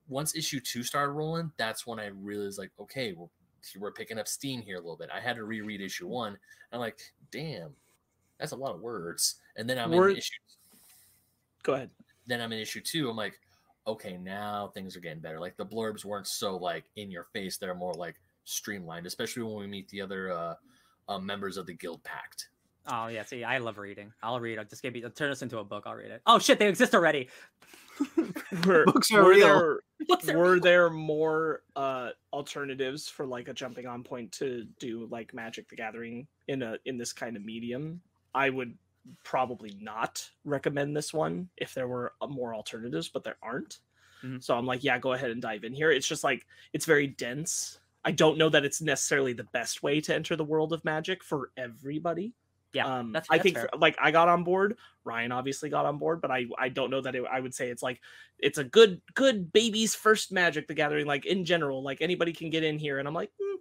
[0.10, 3.28] once issue two started rolling, that's when I really was like, okay, we're,
[3.80, 5.10] we're picking up steam here a little bit.
[5.14, 6.38] I had to reread issue one.
[6.74, 7.00] I'm like,
[7.32, 7.70] damn,
[8.40, 9.36] that's a lot of words.
[9.56, 10.34] And then I'm Word- in issue
[11.62, 11.90] go ahead
[12.30, 13.10] then I'm in issue two.
[13.10, 13.40] I'm like,
[13.88, 15.40] okay, now things are getting better.
[15.40, 18.16] Like the blurbs weren't so like in your face; they're more like
[18.46, 19.06] streamlined.
[19.06, 20.54] Especially when we meet the other uh,
[21.10, 22.50] uh members of the guild pact.
[22.88, 24.14] Oh yeah, see, I love reading.
[24.24, 24.60] I'll read.
[24.60, 25.84] I'll just give me turn this into a book.
[25.86, 26.22] I'll read it.
[26.26, 27.30] Oh shit, they exist already.
[28.66, 29.48] were, Books are were real.
[29.48, 30.62] there Books are were real.
[30.62, 35.76] there more uh alternatives for like a jumping on point to do like magic the
[35.76, 38.02] gathering in a in this kind of medium
[38.34, 38.76] i would
[39.24, 43.80] probably not recommend this one if there were uh, more alternatives but there aren't
[44.24, 44.44] Mhm.
[44.44, 47.08] so i'm like yeah go ahead and dive in here it's just like it's very
[47.08, 50.84] dense i don't know that it's necessarily the best way to enter the world of
[50.84, 52.34] magic for everybody
[52.72, 56.22] Yeah, um that's, i think like i got on board ryan obviously got on board
[56.22, 58.00] but i i don't know that it, i would say it's like
[58.38, 62.52] it's a good good baby's first magic the gathering like in general like anybody can
[62.52, 63.56] get in here and i'm like "Hmm,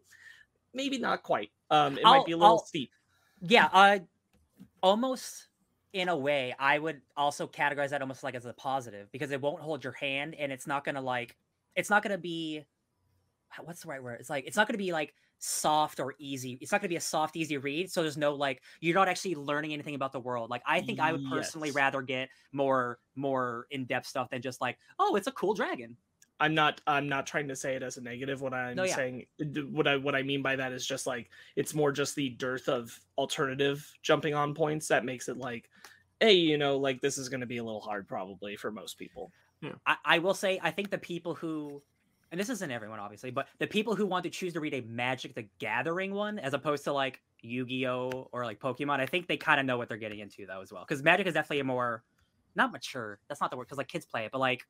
[0.74, 1.50] maybe not quite.
[1.70, 2.90] Um it I'll- might be a little I'll- steep.
[3.40, 3.98] Yeah uh
[4.82, 5.48] almost
[5.94, 9.40] in a way i would also categorize that almost like as a positive because it
[9.40, 11.34] won't hold your hand and it's not gonna like
[11.76, 12.62] it's not gonna be
[13.64, 14.18] what's the right word?
[14.20, 17.00] It's like it's not gonna be like soft or easy it's not gonna be a
[17.00, 20.50] soft easy read so there's no like you're not actually learning anything about the world
[20.50, 21.76] like i think i would personally Yes.
[21.76, 25.96] rather get more more in-depth stuff than just like oh it's a cool dragon
[26.40, 28.96] i'm not i'm not trying to say it as a negative what i'm No, yeah.
[28.96, 29.26] saying
[29.70, 32.68] what i what i mean by that is just like it's more just the dearth
[32.68, 35.70] of alternative jumping on points that makes it like
[36.20, 38.98] hey you know like this is going to be a little hard probably for most
[38.98, 39.30] people
[39.86, 41.82] I, I will say I think the people who
[42.30, 44.80] and this isn't everyone obviously, but the people who want to choose to read a
[44.82, 49.36] Magic the Gathering one as opposed to like Yu-Gi-Oh or like Pokemon, I think they
[49.36, 50.84] kind of know what they're getting into though as well.
[50.86, 52.04] Because Magic is definitely a more
[52.54, 53.20] not mature.
[53.28, 54.66] That's not the word because like kids play it, but like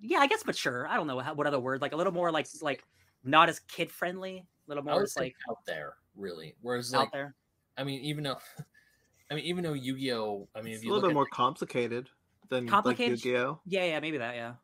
[0.00, 0.86] yeah, I guess mature.
[0.88, 2.84] I don't know how, what other word like a little more like like
[3.24, 6.54] not as kid friendly, a little more just like out there, really.
[6.62, 7.34] Whereas, out like, there.
[7.76, 8.38] I mean, even though,
[9.30, 11.26] I mean, even though Yu-Gi-Oh, I mean, It's if a little look bit at more
[11.26, 12.08] complicated
[12.48, 13.18] than Complicated?
[13.18, 13.60] like Yu-Gi-Oh.
[13.66, 14.34] Yeah, yeah, maybe that.
[14.34, 14.54] Yeah,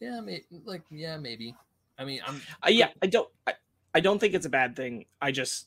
[0.00, 1.54] yeah, may, like, yeah, maybe.
[1.98, 3.54] I mean, I'm uh, yeah i don't I,
[3.92, 5.66] I don't think it's a bad thing i just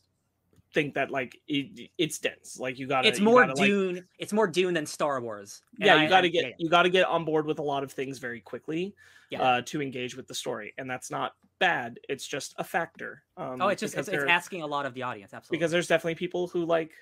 [0.74, 4.08] think that like it, it's dense like you gotta it's more gotta, like- Dune.
[4.18, 5.62] it's more Dune than Star Wars.
[5.78, 6.56] And yeah I- you got to I- get yeah, yeah.
[6.58, 8.96] you got to get on board with a lot of things very quickly
[9.30, 9.42] Yeah.
[9.42, 13.62] uh, to engage with the story and that's not bad it's just a factor um,
[13.62, 15.34] Oh, it's just because it's, it's asking a lot of the audience.
[15.34, 15.58] Absolutely.
[15.58, 16.94] because there's definitely people who like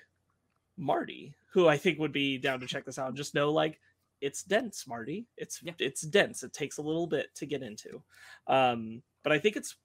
[0.76, 3.78] marty who i think would be down to check this out and just know like
[4.20, 5.26] it's dense marty.
[5.36, 5.72] It's Yeah.
[5.78, 6.42] it's dense.
[6.42, 8.02] It takes a little bit to get into.
[8.46, 9.76] Um but i think it's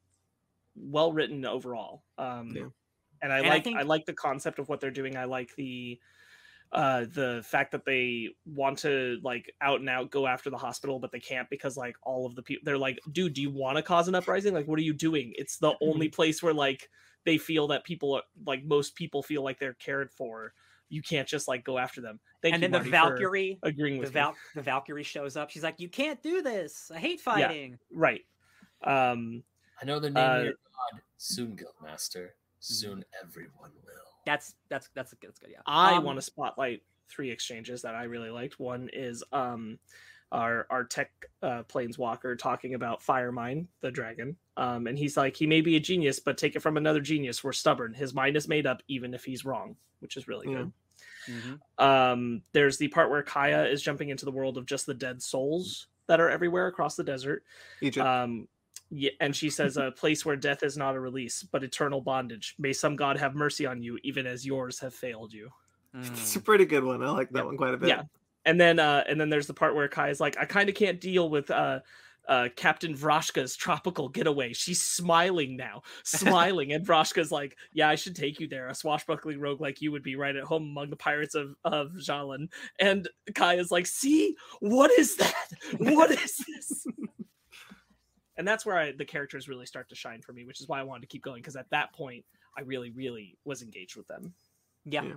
[0.75, 2.03] well written overall.
[2.17, 2.67] Um Yeah.
[3.21, 5.15] and i And like I, think- like the concept of what they're doing.
[5.17, 5.99] I like the
[6.71, 10.97] uh the fact that they want to like out and out go after the hospital
[10.99, 13.77] but they can't because like all of the people they're like dude do you want
[13.77, 14.53] to cause an uprising?
[14.53, 15.33] Like what are you doing?
[15.37, 16.89] It's the only place where like
[17.23, 20.53] they feel that people are, like most people feel like they're cared for
[20.89, 22.19] you can't just like go after them.
[22.41, 24.13] Thank and you, then the Marty, for Valkyrie, agreeing the with me.
[24.21, 25.49] Val, the Valkyrie shows up.
[25.49, 26.91] She's like, "You can't do this.
[26.93, 28.21] I hate fighting." Right.
[28.83, 29.43] Um,
[29.81, 31.01] I know the name Uh, of your god.
[31.17, 32.29] Soon, Guildmaster.
[32.59, 33.93] Soon, everyone will.
[34.25, 35.51] That's that's that's that's good.
[35.51, 35.59] Yeah.
[35.65, 38.59] I Um, want to spotlight three exchanges that I really liked.
[38.59, 39.77] One is um,
[40.31, 45.47] our our tech uh, planeswalker talking about Firemind, the dragon, um, and he's like, he
[45.47, 47.43] may be a genius, but take it from another genius.
[47.43, 47.93] We're stubborn.
[47.93, 50.71] His mind is made up, even if he's wrong, which is really good.
[51.27, 51.59] mhm.
[51.83, 55.21] Um, there's the part where Kaya is jumping into the world of just the dead
[55.21, 57.43] souls that are everywhere across the desert.
[57.81, 58.05] Egypt.
[58.05, 58.47] Um,
[58.91, 62.55] yeah, and she says, "A place where death is not a release, but eternal bondage.
[62.59, 65.51] May some god have mercy on you, even as yours have failed you."
[65.97, 66.37] it's Mm.
[66.37, 67.01] a pretty good one.
[67.01, 67.45] I like that Yep.
[67.45, 67.87] one quite a bit.
[67.89, 68.03] Yeah.
[68.45, 70.75] And then, uh, and then there's the part where Kaya is like, "I kind of
[70.75, 71.79] can't deal with uh,
[72.27, 74.53] uh, Captain Vraska's tropical getaway.
[74.53, 78.67] She's smiling now, smiling." and Vraska's like, "Yeah, I should take you there.
[78.67, 81.91] A swashbuckling rogue like you would be right at home among the pirates of of
[81.93, 82.49] Ixalan."
[82.79, 85.49] And Kaya is like, "See, what is that?
[85.79, 86.85] What is this?"
[88.37, 90.79] and that's where I, the characters really start to shine for me, which is why
[90.79, 92.25] I wanted to keep going because at that point,
[92.57, 94.33] I really, really was engaged with them.
[94.85, 95.03] Yeah.
[95.03, 95.13] Yeah.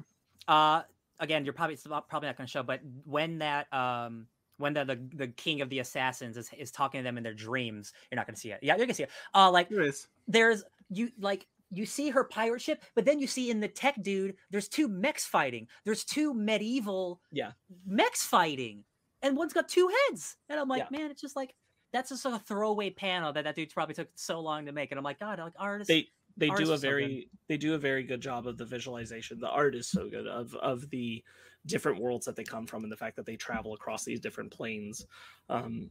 [0.46, 0.82] Uh,
[1.20, 4.26] again, you're probably probably not going to show, but when that um
[4.58, 7.34] when the, the the king of the assassins is, is talking to them in their
[7.34, 8.58] dreams, you're not going to see it.
[8.62, 9.10] Yeah, you're going to see it.
[9.34, 10.08] Uh, like There is.
[10.26, 13.94] there's you like you see her pirate ship, but then you see in the tech
[14.02, 15.68] dude, there's two mechs fighting.
[15.84, 17.52] There's two medieval Yeah.
[17.86, 18.84] mechs fighting,
[19.22, 20.36] and one's got two heads.
[20.48, 20.98] And I'm like, Yeah.
[20.98, 21.54] man, it's just like
[21.92, 24.90] that's just a throwaway panel that that dude probably took so long to make.
[24.92, 25.88] And I'm like, God, like artists.
[25.88, 26.08] they
[26.38, 29.40] they do a so very they do a very good job of the visualization.
[29.40, 31.22] The art is so good of of the
[31.66, 34.50] different worlds that they come from and the fact that they travel across these different
[34.50, 35.06] planes
[35.50, 35.90] um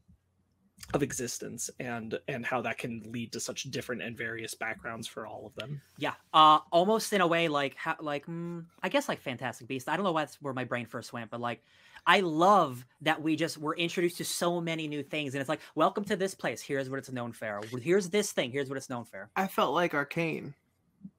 [0.93, 5.27] of existence and and how that can lead to such different and various backgrounds for
[5.27, 5.81] all of them.
[5.97, 9.89] Yeah, uh, almost in a way like how, like mm, I guess like Fantastic Beast.
[9.89, 11.61] I don't know why that's where my brain first went, but like
[12.07, 15.59] I love that we just were introduced to so many new things, and it's like,
[15.75, 16.61] welcome to this place.
[16.61, 17.61] Here's what it's known for.
[17.81, 18.49] Here's this thing.
[18.49, 19.29] Here's what it's known for.
[19.35, 20.53] I felt like Arcane.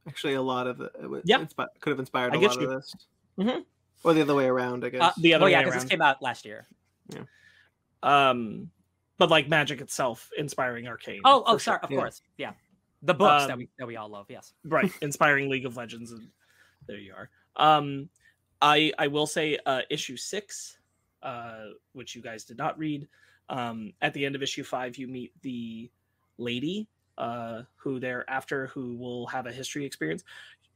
[0.08, 1.38] Actually, a lot of it, it was- Yeah.
[1.38, 2.70] inspi- could have inspired I a get lot you.
[2.70, 2.94] of this.
[3.38, 3.64] Mhm.
[4.02, 5.02] Or the other way around, I guess.
[5.02, 6.66] Uh, the other oh yeah, because this came out last year.
[7.10, 7.22] Yeah.
[8.02, 8.70] um
[9.18, 11.58] but like magic itself inspiring arcane Oh, oh, for sure.
[11.58, 11.98] sorry, of Yeah.
[11.98, 12.52] course, yeah,
[13.02, 14.26] the books that Um, we that we all love.
[14.30, 14.52] Yes.
[14.64, 16.30] right inspiring league of legends and
[16.86, 18.08] there you are um
[18.62, 20.77] i i will say uh issue six
[21.22, 23.08] uh which you guys did not read
[23.48, 25.90] um at the end of issue five you meet the
[26.38, 26.88] lady
[27.18, 30.24] uh who they're after who will have a history experience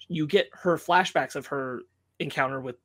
[0.09, 1.83] you get her flashbacks of her
[2.19, 2.77] encounter with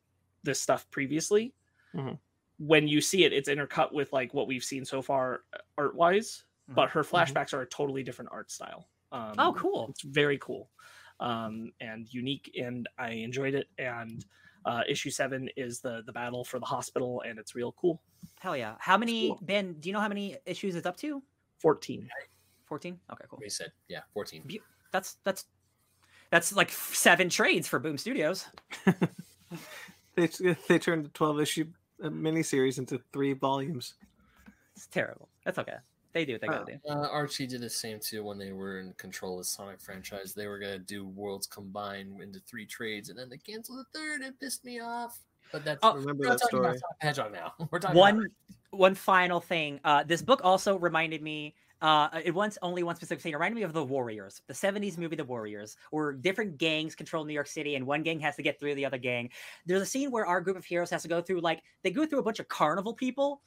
[0.44, 1.54] this stuff previously
[1.94, 2.18] Mhm.
[2.60, 5.44] when you see it it's intercut with like what we've seen so far
[5.78, 7.38] art wise but her Mhm.
[7.38, 9.90] flashbacks are a totally different art style um, Oh, cool.
[9.90, 10.72] it's very cool
[11.20, 14.26] um, and unique and i enjoyed it and
[14.68, 18.02] uh, issue seven is the the battle for the hospital and it's real cool
[18.40, 18.76] Hell yeah.
[18.80, 19.40] How many cool.
[19.42, 19.74] Ben?
[19.80, 21.22] Do you know how many issues it's up to?
[21.60, 22.08] 14
[22.66, 23.00] Fourteen.
[23.12, 23.40] Okay, cool.
[23.42, 24.44] We said, yeah, 14.
[24.92, 25.46] That's that's
[26.32, 28.46] that's like seven trades for Boom Studios.
[30.16, 30.30] they
[30.68, 31.66] they turned a twelve issue
[32.04, 33.94] uh, miniseries into three volumes.
[34.76, 35.30] It's terrible.
[35.46, 35.78] That's okay.
[36.18, 36.90] They do what they gotta do.
[36.90, 40.34] Uh, Archie did the same too when they were in control of the Sonic franchise.
[40.34, 44.24] They were gonna do Worlds Combined into three trades, and then they canceled the third.
[44.24, 45.20] It pissed me off.
[45.52, 46.74] But that's Oh, Remember that about story?
[46.74, 47.54] The Hedgehog now.
[47.72, 48.32] We're talking one about
[48.72, 53.22] one final thing uh this book also reminded me uh it once only one specific
[53.22, 56.94] thing it reminded me of the warriors the 70s movie the warriors where different gangs
[56.94, 59.30] control new york city and one gang has to get through the other gang
[59.66, 62.06] there's a scene where our group of heroes has to go through like they go
[62.06, 63.42] through a bunch of carnival people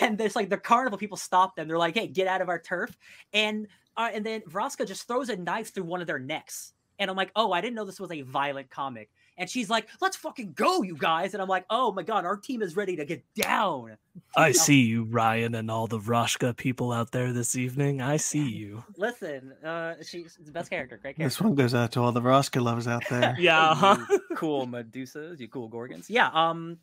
[0.00, 2.58] and there's like the carnival people stop them they're like hey get out of our
[2.58, 2.96] turf
[3.32, 3.66] and
[3.96, 7.16] uh, and then Vraska just throws a knife through one of their necks and i'm
[7.16, 10.52] like oh i didn't know this was a violent comic and she's like let's fucking
[10.54, 13.22] go you guys and i'm like oh my god our team is ready to get
[13.34, 13.96] down
[14.36, 18.48] i see you ryan and all the Vraska people out there this evening i see
[18.48, 20.98] you Listen, uh, she's the best character.
[21.00, 23.36] Great This one goes out to all the Vraska lovers out there.
[23.38, 23.98] yeah huh?
[24.10, 26.08] You cool Medusas, you cool Gorgons.
[26.08, 26.30] Yeah.
[26.32, 26.78] Um,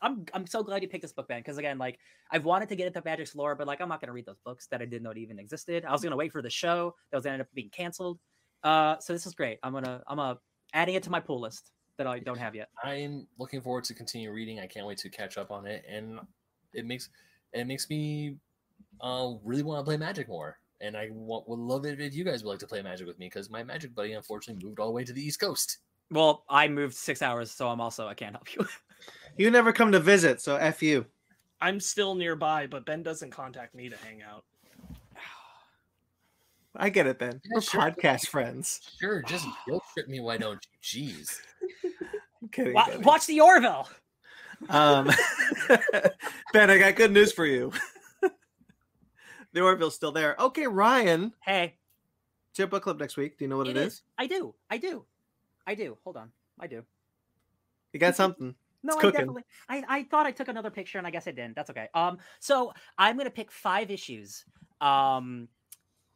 [0.00, 1.98] I'm I'm so glad you picked this book, Ben, because again, like
[2.30, 4.66] I've wanted to get into Magic's lore, but like I'm not gonna read those books
[4.68, 5.84] that I didn't know even existed.
[5.84, 8.18] I was gonna wait for the show that was gonna up being canceled.
[8.62, 9.58] Uh, so this is great.
[9.62, 10.34] I'm gonna I'm uh
[10.74, 12.68] adding it to my pull list that I don't have yet.
[12.82, 14.60] I'm looking forward to continue reading.
[14.60, 16.20] I can't wait to catch up on it, and
[16.72, 17.10] it makes
[17.52, 18.36] it makes me
[19.00, 20.58] uh, really want to play Magic more.
[20.80, 23.26] And I would love it if you guys would like to play Magic with me
[23.26, 25.78] because my Magic buddy unfortunately moved all the way to the East Coast.
[26.10, 28.64] Well, I moved six hours, so I'm also I can't help you.
[29.36, 31.06] You never come to visit, so f you.
[31.60, 34.44] i'm still nearby but ben doesn't contact me to hang out
[36.76, 37.40] I get it, Ben.
[37.44, 37.80] Yeah, We're sure.
[37.80, 38.80] podcast friends.
[39.00, 40.20] Sure, just guilt trip me.
[40.20, 41.10] Why don't you?
[41.10, 41.40] Jeez.
[42.52, 43.88] Kidding, Wa- watch the Orville.
[44.68, 45.10] Um,
[46.52, 47.72] ben, I got good news for you.
[49.52, 50.36] the Orville's still there.
[50.38, 51.74] Okay, Ryan, Hey,
[52.50, 53.38] it's your book club next week.
[53.38, 53.94] Do you know what it it is.
[53.94, 54.02] is?
[54.16, 54.54] I do.
[54.70, 55.04] I do.
[55.66, 55.98] I do.
[56.04, 56.30] Hold on.
[56.60, 56.84] I do.
[57.92, 58.54] You got something.
[58.82, 59.18] No, It's I cooking.
[59.20, 59.44] definitely.
[59.68, 61.56] I, I thought I took another picture, and I guess I didn't.
[61.56, 61.88] That's okay.
[61.94, 64.44] Um, so I'm gonna pick five issues.
[64.80, 65.48] Um,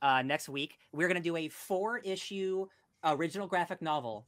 [0.00, 2.66] uh, next week we're gonna do a four issue
[3.04, 4.26] original graphic novel.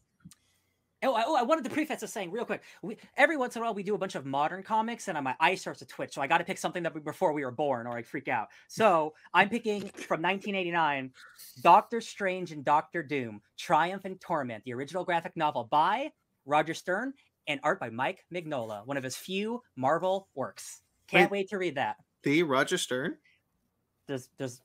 [1.02, 2.62] Oh, I, oh, I wanted to preface this saying real quick.
[2.80, 5.36] We, every once in a while, we do a bunch of modern comics, and my
[5.38, 6.14] eye starts to twitch.
[6.14, 8.26] So I got to pick something that we, before we were born, or I freak
[8.26, 8.48] out.
[8.68, 11.12] So I'm picking from 1989,
[11.62, 16.10] Doctor Strange and Doctor Doom: Triumph and Torment, the original graphic novel by
[16.46, 17.12] Roger Stern
[17.47, 20.82] and art by Mike Mignola, one of his few Marvel works.
[21.08, 21.97] Can't wait to read that.
[22.23, 23.16] The Roger Stern.
[24.08, 24.60] Does does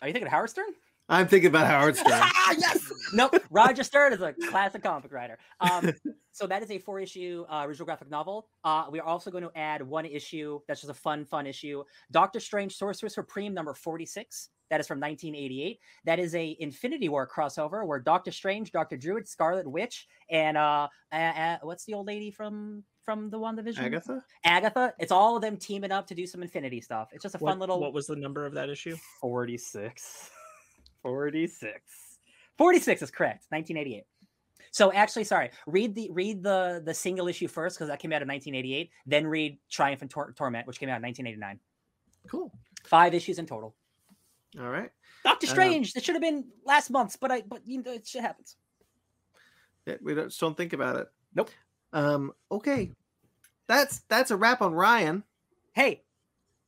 [0.00, 0.70] are you thinking of Howard Stern?
[1.08, 2.12] I'm thinking about Howard Stern.
[2.14, 2.92] ah, yes.
[3.12, 3.36] Nope.
[3.50, 5.38] Roger Stern is a classic comic writer.
[5.60, 5.92] Um,
[6.32, 8.48] so that is a four issue uh, original graphic novel.
[8.64, 11.84] Uh, we are also going to add one issue that's just a fun, fun issue.
[12.10, 14.48] Doctor Strange Sorcerer Supreme number 46.
[14.70, 15.78] That is from 1988.
[16.06, 20.88] That is a Infinity War crossover where Doctor Strange, Doctor Druid, Scarlet Witch, and uh,
[21.12, 23.80] uh, uh what's the old lady from from the WandaVision?
[23.80, 24.24] Agatha.
[24.44, 24.94] Agatha.
[24.98, 27.10] It's all of them teaming up to do some Infinity stuff.
[27.12, 28.96] It's just a What, fun little what was the number of that issue?
[29.20, 30.30] 46.
[31.02, 31.82] 46.
[32.56, 33.46] 46 is correct.
[33.50, 34.04] 1988.
[34.72, 35.50] So actually, sorry.
[35.66, 38.90] Read the read the the single issue first because that came out in 1988.
[39.06, 41.60] Then read Triumph and Tor- Torment, which came out in 1989.
[42.28, 42.52] Cool.
[42.84, 43.76] Five issues in total.
[44.58, 44.90] All right.
[45.24, 45.92] Doctor Uh, Strange.
[45.92, 48.56] That should have been last month's, but I but you know it shit happens.
[49.86, 51.08] Yeah, we don't, just don't think about it.
[51.34, 51.50] Nope.
[51.92, 52.32] Um.
[52.50, 52.92] Okay.
[53.68, 55.22] That's that's a wrap on Ryan
[55.74, 56.02] Hey,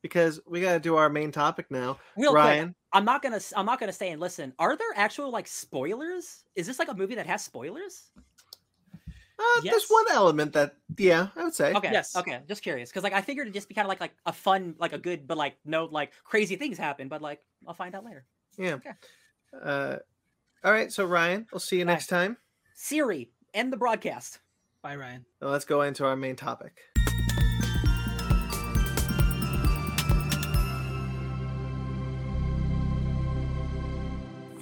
[0.02, 1.98] because we got to do our main topic now.
[2.16, 2.70] real quick.
[2.94, 3.00] Ryan.
[3.00, 4.52] I'm not gonna I'm not gonna say and listen.
[4.58, 6.44] Are there actual like spoilers?
[6.54, 8.04] Is this like a movie that has spoilers?
[9.36, 11.72] Uh, There's one element that, yeah, I would say.
[11.72, 11.90] Okay.
[11.90, 12.14] Yes.
[12.14, 12.38] Okay.
[12.46, 14.76] Just curious, because like I figured it'd just be kind of like like a fun,
[14.78, 17.08] like a good, but like no like crazy things happen.
[17.08, 18.24] But like I'll find out later.
[18.56, 18.74] Yeah.
[18.74, 18.90] Okay.
[19.60, 19.96] Uh,
[20.62, 20.92] all right.
[20.92, 21.92] So Ryan, we'll see you Bye.
[21.94, 22.36] next time.
[22.74, 24.38] Siri, end the broadcast.
[24.82, 25.24] Bye, Ryan.
[25.42, 26.80] Now let's go into our main topic.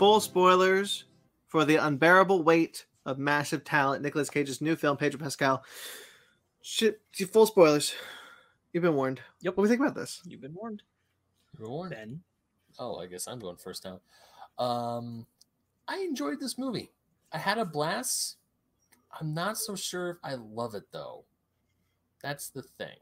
[0.03, 1.05] Full spoilers
[1.47, 4.03] for the unbearable weight of massive talent.
[4.03, 5.63] Nicolas Cage's new film, Pedro Pascal.
[6.61, 7.01] Shit,
[7.31, 7.95] full spoilers.
[8.73, 9.21] You've been warned.
[9.43, 9.57] Yep.
[9.57, 10.21] What do we think about this?
[10.27, 10.83] You've been warned.
[11.57, 11.91] Warren?
[11.91, 12.21] Ben.
[12.81, 14.01] Oh, I guess I'm going first now.
[14.59, 15.25] Um,
[15.87, 16.91] I enjoyed this movie.
[17.33, 18.39] I had a blast.
[19.21, 21.23] I'm not so sure if I love it though.
[22.21, 22.97] That's the thing.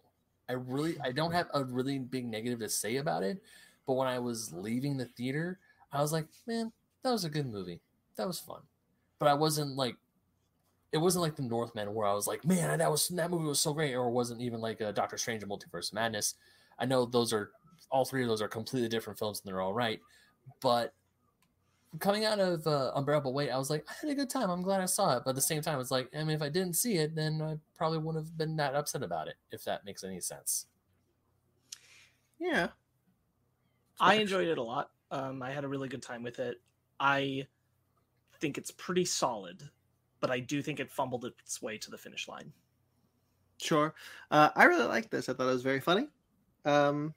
[0.51, 3.43] I really I don't have a really big negative to say about it,
[3.87, 5.61] but when I was leaving the theater,
[5.93, 6.73] I was like, man,
[7.03, 7.81] that was a good movie.
[8.17, 8.61] That was fun.
[9.19, 9.97] But I wasn't like
[10.93, 13.61] it wasn't like the Northman where I was like, man, that was that movie was
[13.61, 16.35] so great, or it wasn't even like a Doctor Strange and Multiverse of Madness.
[16.79, 17.51] I know those are
[17.91, 20.01] all three of those are completely different films and they're all right.
[20.61, 20.95] But
[21.99, 24.49] coming out of uh, Unbearable Weight, I was like, I had a good time.
[24.49, 25.23] I'm glad I saw it.
[25.25, 27.43] But at the same time, it's like, I mean, if I didn't see it, then
[27.43, 30.67] I probably wouldn't have been that upset about it, if that makes any sense.
[32.39, 32.69] Yeah.
[33.99, 34.91] I enjoyed it a lot.
[35.11, 36.61] Um, I had a really good time with it.
[37.01, 37.47] I
[38.41, 39.71] think it's pretty solid,
[40.21, 42.53] but I do think it fumbled its way to the finish line.
[43.59, 43.95] Sure.
[44.31, 45.29] Uh, I really liked this.
[45.29, 46.09] I thought it was very funny.
[46.65, 47.15] Um,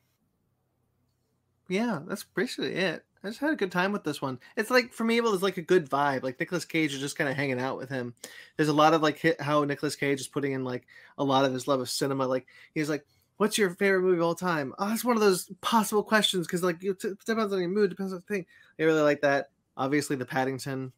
[1.69, 3.05] yeah, that's basically it.
[3.23, 4.39] I just had a good time with this one.
[4.57, 6.23] It's like for me, it was like a good vibe.
[6.23, 8.13] Like Nicolas Cage is just kind of hanging out with him.
[8.57, 10.85] There's a lot of like hit how Nicolas Cage is putting in like
[11.17, 12.27] a lot of his love of cinema.
[12.27, 13.05] Like he's like,
[13.37, 16.83] "What's your favorite movie of all time?" Oh, one of those possible questions because like
[16.83, 18.45] it depends on your mood, depends on the thing.
[18.77, 19.51] I really like that.
[19.77, 20.91] Obviously, the Paddington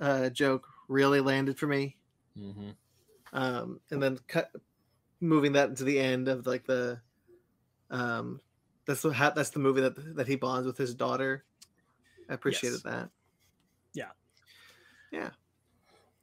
[0.00, 1.96] uh, joke really landed for me
[2.38, 2.70] Mm-hmm.
[3.32, 4.50] um, and then cut
[5.20, 7.00] moving that into the end of like the
[7.90, 8.40] um
[8.86, 11.44] that's the that's the movie that that he bonds with his daughter
[12.28, 12.92] i appreciated Yes.
[12.92, 13.10] that
[13.94, 14.10] Yeah,
[15.12, 15.30] yeah.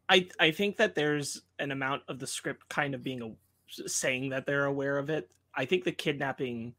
[0.09, 4.30] I I think that there's an amount of the script kind of being a, saying
[4.30, 5.32] that they're aware of it.
[5.56, 6.75] I think the kidnapping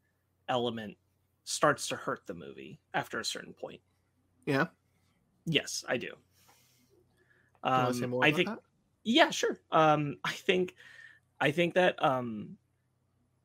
[0.48, 0.98] element
[1.44, 3.80] starts to hurt the movie after a certain point.
[4.44, 4.66] yeah
[5.44, 6.14] Yes, I do.
[7.62, 8.60] Um, I think that?
[9.04, 9.58] yeah, sure.
[9.70, 10.74] Um, I think
[11.40, 12.56] I think that um,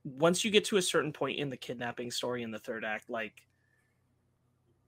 [0.03, 3.09] once you get to a certain point in the kidnapping story in the third act,
[3.09, 3.33] like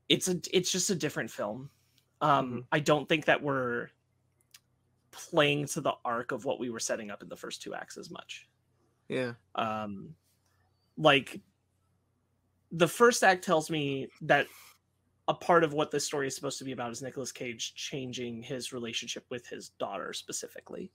[0.08, 1.70] it's a it's just a different film.
[2.22, 2.66] Um, Mhm.
[2.72, 3.90] I don't think that we're
[5.12, 7.98] playing to the arc of what we were setting up in the first two acts
[7.98, 8.48] as much.
[9.08, 10.16] yeah Um,
[10.98, 11.42] like
[12.72, 14.48] the first act tells me that
[15.30, 18.44] a part of what this story is supposed to be about is Nicolas Cage changing
[18.44, 20.92] his relationship with his daughter specifically.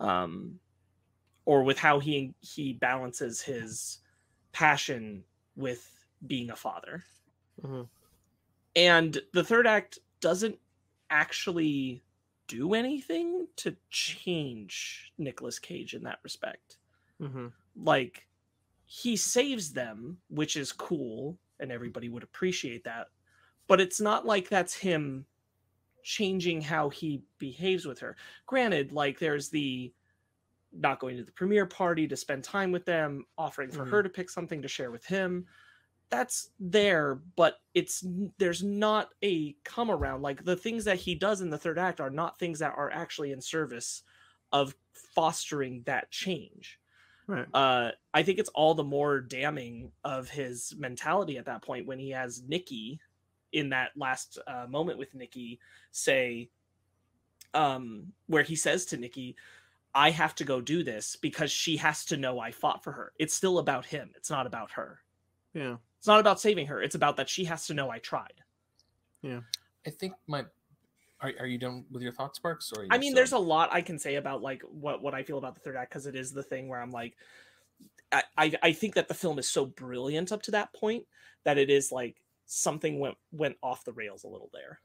[0.00, 0.58] um
[1.44, 4.00] or with how he he balances his
[4.52, 5.24] passion
[5.56, 7.04] with being a father
[7.62, 7.88] Mhm.
[8.76, 10.58] and the third act doesn't
[11.10, 12.02] actually
[12.48, 16.78] do anything to change Nicolas Cage in that respect
[17.18, 18.28] hmm like
[18.86, 23.08] he saves them which is cool and everybody would appreciate that
[23.68, 25.26] but it's not like that's him
[26.02, 28.16] changing how he behaves with her.
[28.46, 29.92] Granted like there's the
[30.72, 34.08] not going to the premiere party to spend time with them offering for her to
[34.08, 35.46] pick something to share with him.
[36.10, 38.04] That's there but it's
[38.38, 40.22] there's not a come around.
[40.22, 42.90] Like the things that he does in the third act are not things that are
[42.90, 44.02] actually in service
[44.52, 46.78] of fostering that change.
[47.28, 47.46] Right.
[47.54, 51.98] uh, I think it's all the more damning of his mentality at that point when
[51.98, 53.00] he has Nikki
[53.52, 56.48] in that last uh, moment with Nikki say,
[57.54, 59.36] um, where he says to Nikki,
[59.94, 63.12] I have to go do this because she has to know I fought for her.
[63.18, 64.10] It's still about him.
[64.16, 65.00] It's not about her.
[65.52, 65.76] Yeah.
[65.98, 66.82] It's not about saving her.
[66.82, 68.40] It's about that she has to know I tried.
[69.20, 69.40] Yeah.
[69.86, 70.44] I think my.
[71.20, 72.72] Are, are you done with your thoughts, Sparks?
[72.76, 75.22] Or I mean, still- there's a lot I can say about like what what I
[75.22, 77.16] feel about the third act because it is the thing where I'm like,
[78.10, 81.04] I, I I think that the film is so brilliant up to that point
[81.44, 82.21] that it is like
[82.52, 84.80] something went went off the rails a little there.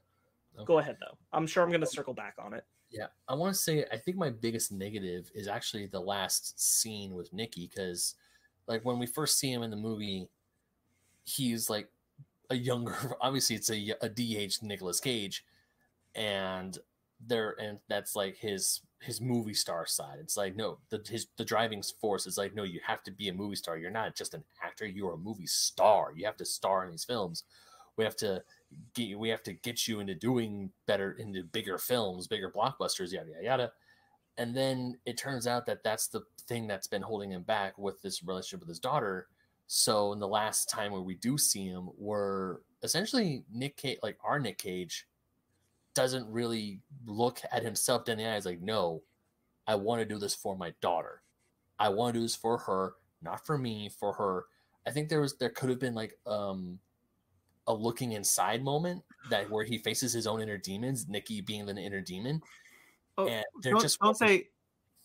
[0.64, 1.16] Go ahead though.
[1.32, 1.90] I'm sure I'm gonna oh.
[1.90, 2.64] circle back on it.
[2.90, 7.14] Yeah, I want to say I think my biggest negative is actually the last scene
[7.14, 8.14] with Nikki because,
[8.66, 10.28] like, when we first see him in the movie,
[11.24, 11.88] he's like
[12.50, 12.96] a younger.
[13.20, 15.44] Obviously, it's a a DH Nicolas Cage,
[16.14, 16.78] and
[17.26, 20.18] there and that's like his his movie star side.
[20.20, 23.28] It's like no, the his the driving force is like no, you have to be
[23.28, 23.76] a movie star.
[23.76, 24.86] You're not just an actor.
[24.86, 26.12] You're a movie star.
[26.14, 27.44] You have to star in these films.
[27.96, 28.42] We have to
[28.94, 33.30] get we have to get you into doing better into bigger films, bigger blockbusters, yada
[33.30, 33.72] yada yada.
[34.36, 38.00] And then it turns out that that's the thing that's been holding him back with
[38.02, 39.26] this relationship with his daughter.
[39.66, 44.16] So in the last time where we do see him, where essentially Nick Cage, like
[44.24, 45.07] our Nick Cage,
[45.98, 49.02] doesn't really look at himself in the eyes like, no,
[49.66, 51.22] I want to do this for my daughter.
[51.78, 54.44] I want to do this for her, not for me, for her.
[54.86, 56.78] I think there was there could have been like um
[57.66, 61.76] a looking inside moment that where he faces his own inner demons, Nikki being the
[61.76, 62.40] inner demon.
[63.18, 64.48] Oh, and there don't, just don't wasn't- they?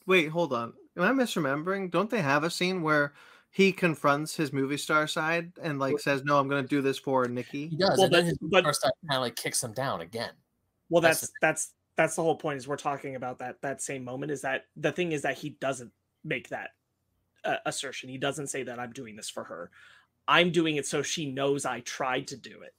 [0.05, 0.73] Wait, hold on.
[0.95, 1.89] Am I misremembering?
[1.89, 3.13] Don't they have a scene where
[3.49, 6.99] he confronts his movie star side and like says, "No, I'm going to do this
[6.99, 9.63] for Nikki." he does, Well, and then but- his but- first kind of like kicks
[9.63, 10.31] him down again.
[10.93, 12.57] Well, That's that's the that's that's the whole point.
[12.57, 14.31] Is we're talking about that that same moment.
[14.31, 15.91] Is that the thing is that he doesn't
[16.23, 16.69] make that
[17.43, 18.09] uh, assertion.
[18.09, 19.71] He doesn't say that I'm doing this for her.
[20.27, 22.75] I'm doing it so she knows I tried to do it,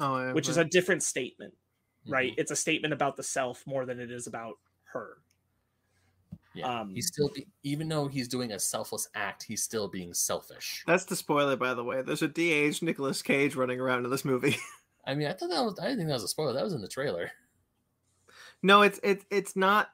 [0.00, 1.54] Oh, yeah, which is a different statement,
[2.08, 2.32] right?
[2.32, 2.38] Mhm.
[2.38, 5.18] It's a statement about the self more than it is about her.
[6.54, 7.30] Yeah, um, he's still
[7.62, 10.84] even though he's doing a selfless act, he's still being selfish.
[10.86, 12.00] That's the spoiler, by the way.
[12.00, 14.56] There's a DH Nicolas Cage running around in this movie.
[15.06, 16.52] I mean, I thought that was I didn't think that was a spoiler.
[16.52, 17.30] That was in the trailer.
[18.62, 19.90] No, it's it's it's not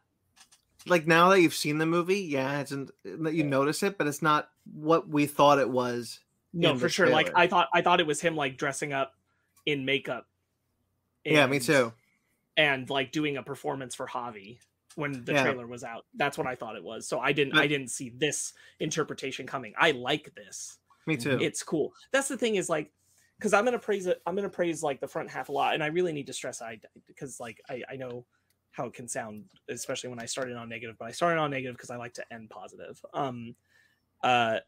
[0.86, 2.70] like now that you've seen the movie, yeah, it's
[3.04, 6.20] that you notice it, but it's not what we thought it was.
[6.52, 7.08] No, for sure.
[7.10, 7.30] Like.
[7.34, 9.14] I thought, I thought it was him like dressing up
[9.66, 10.26] in makeup.
[11.24, 11.92] yeah, me too.
[12.56, 14.58] And like doing a performance for Javi
[14.96, 15.42] when the Yeah.
[15.42, 16.06] trailer was out.
[16.14, 17.06] That's what I thought it was.
[17.06, 19.74] So I didn't, But- I didn't see this interpretation coming.
[19.78, 20.78] I like this.
[21.06, 21.38] Me too.
[21.40, 21.92] It's cool.
[22.12, 22.90] That's the thing is like,
[23.38, 24.20] because I'm gonna praise it.
[24.26, 26.60] I'm gonna praise like the front half a lot, and I really need to stress
[26.62, 28.24] I because like I I know
[28.72, 31.76] how it can sound, especially when I started on negative, but I started on negative
[31.76, 33.00] because I like to end positive.
[33.12, 33.54] Um,
[34.22, 34.58] uh,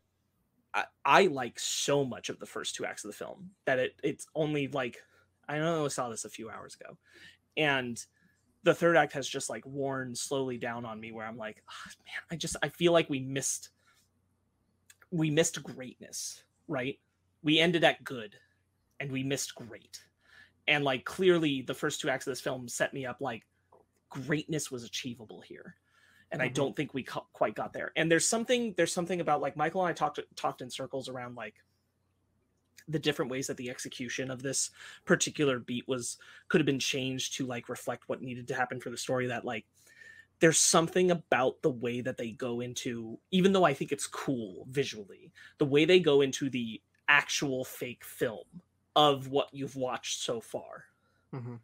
[0.75, 3.95] I, I like so much of the first two acts of the film that it
[4.03, 4.99] it's only like
[5.49, 6.97] I know I saw this a few hours ago,
[7.57, 8.03] and
[8.63, 11.91] the third act has just like worn slowly down on me where I'm like, "Ah,
[12.05, 13.71] man, I just I feel like we missed
[15.11, 16.99] we missed greatness, right?
[17.43, 18.37] We ended at good
[19.01, 20.01] and we missed great.
[20.69, 23.43] And like clearly the first two acts of this film set me up like
[24.11, 25.77] greatness was achievable here.
[26.33, 26.55] And I Mhm.
[26.55, 27.93] don't think we quite got there.
[27.97, 31.35] And there's something there's something about like Michael and I talked talked in circles around
[31.35, 31.57] like
[32.89, 34.71] the different ways that the execution of this
[35.05, 38.91] particular beat was could have been changed to like reflect what needed to happen for
[38.91, 39.67] the story that like
[40.41, 44.67] there's something about the way that they go into even though i think it's cool
[44.71, 48.47] visually the way they go into the actual fake film
[48.97, 50.87] of what you've watched so far
[51.33, 51.61] Mhm.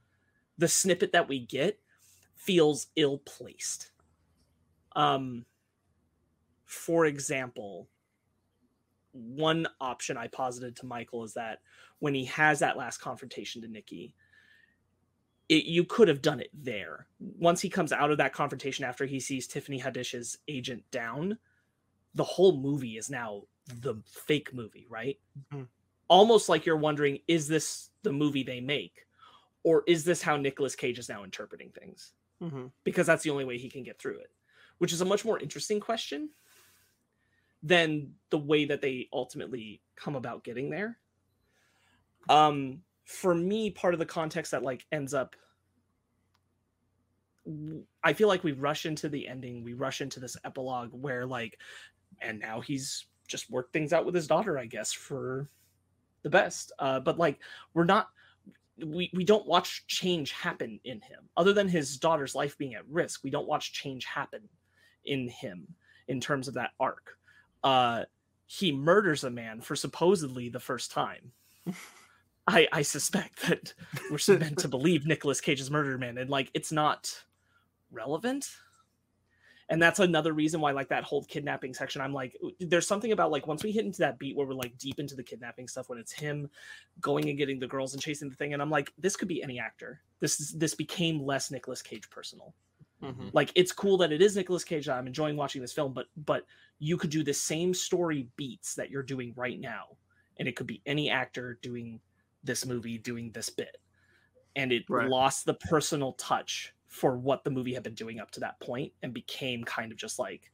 [0.58, 1.80] the snippet that we get
[2.36, 3.90] feels ill placed
[4.94, 5.44] um
[6.64, 7.88] for example
[9.12, 11.60] one option i posited to michael is that
[11.98, 14.14] when he has that last confrontation to nikki
[15.48, 17.06] it, you could have done it there.
[17.20, 21.38] Once he comes out of that confrontation after he sees Tiffany Haddish's agent down,
[22.14, 23.42] the whole movie is now
[23.80, 25.20] the fake movie, right?
[25.52, 25.68] Mhm.
[26.08, 29.06] Almost like you're wondering, is this the movie they make?
[29.62, 32.12] Or is this how Nicolas Cage is now interpreting things?
[32.40, 32.72] Mhm.
[32.84, 34.32] Because that's the only way he can get through it,
[34.78, 36.34] which is a much more interesting question
[37.62, 41.00] than the way that they ultimately come about getting there.
[42.28, 45.36] Um, for me, part of the context that like ends up
[48.02, 51.60] I feel like we rush into the ending, we rush into this epilogue where like
[52.20, 55.48] and now he's just worked things out with his daughter, I guess, for
[56.22, 56.72] the best.
[56.78, 57.40] Uh, but like
[57.74, 58.10] we're not
[58.84, 61.28] we we don't watch change happen in him.
[61.36, 64.42] Other than his daughter's life being at risk we don't watch change happen
[65.04, 65.66] in him
[66.08, 67.18] in terms of that arc.
[67.64, 68.04] Uh
[68.46, 71.32] he murders a man for supposedly the first time.
[72.48, 73.74] I i suspect that
[74.10, 77.12] we're meant to believe Nicolas Cage's murdered man and like it's not
[77.90, 78.48] relevant
[79.68, 83.30] and that's another reason why like that whole kidnapping section i'm like there's something about
[83.30, 85.88] like once we hit into that beat where we're like deep into the kidnapping stuff
[85.88, 86.48] when it's him
[87.00, 89.42] going and getting the girls and chasing the thing and i'm like this could be
[89.42, 92.54] any actor this is this became less nicolas Cage personal
[93.02, 93.28] Mhm.
[93.34, 96.06] like it's cool that it is nicolas Cage that i'm enjoying watching this film but
[96.16, 96.46] but
[96.78, 99.88] you could do the same story beats that you're doing right now
[100.38, 102.00] and it could be any actor doing
[102.44, 103.76] this movie doing this bit
[104.54, 105.08] and it Right.
[105.08, 108.90] lost the personal touch for what the movie had been doing up to that point
[109.02, 110.50] and became kind of just like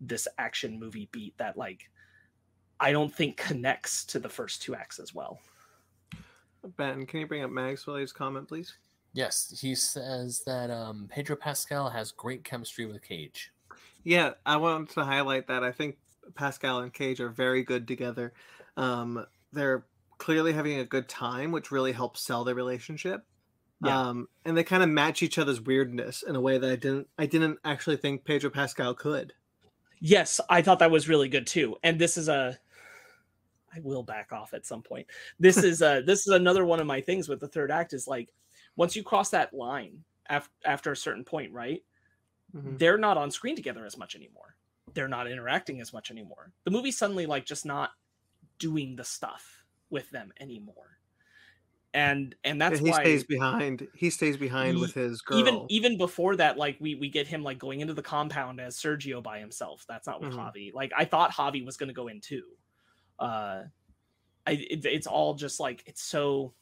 [0.00, 1.90] this action movie beat that like
[2.80, 5.40] I don't think connects to the first two acts as well.
[6.76, 8.78] Ben, can you bring up Maxwell's comment, please?
[9.12, 13.52] Yes, he says that um, Pedro Pascal has great chemistry with Cage.
[14.04, 15.62] Yeah, I wanted to highlight that.
[15.62, 15.98] I think
[16.34, 18.32] Pascal and Cage are very good together.
[18.76, 19.84] Um, they're
[20.18, 23.24] clearly having a good time, which really helps sell their relationship.
[23.80, 24.08] Yeah.
[24.08, 27.08] Um, and they kind of match each other's weirdness in a way that I didn't
[27.18, 29.32] I didn't actually think Pedro Pascal could.
[30.00, 31.76] Yes, I thought that was really good too.
[31.82, 32.58] And this is a
[33.74, 35.06] I will back off at some point.
[35.38, 38.08] This is a this is another one of my things with the third act is
[38.08, 38.30] like
[38.76, 41.82] once you cross that line after after a certain point, right?
[42.56, 42.78] Mhm.
[42.78, 44.56] they're not on screen together as much anymore.
[44.94, 46.50] They're not interacting as much anymore.
[46.64, 47.90] The movie's suddenly like just not
[48.58, 50.97] doing the stuff with them anymore.
[51.94, 53.88] And and that's And he why stays behind.
[53.94, 55.38] He stays behind Ye- with his girl.
[55.38, 58.76] even even before that, like we we get him like going into the compound as
[58.76, 59.84] Sergio by himself.
[59.88, 60.36] That's not with Mhm.
[60.54, 60.74] Javi.
[60.74, 62.44] Like I thought Javi was gonna go in too.
[63.18, 63.64] Uh
[64.46, 66.52] I it, it's all just like it's so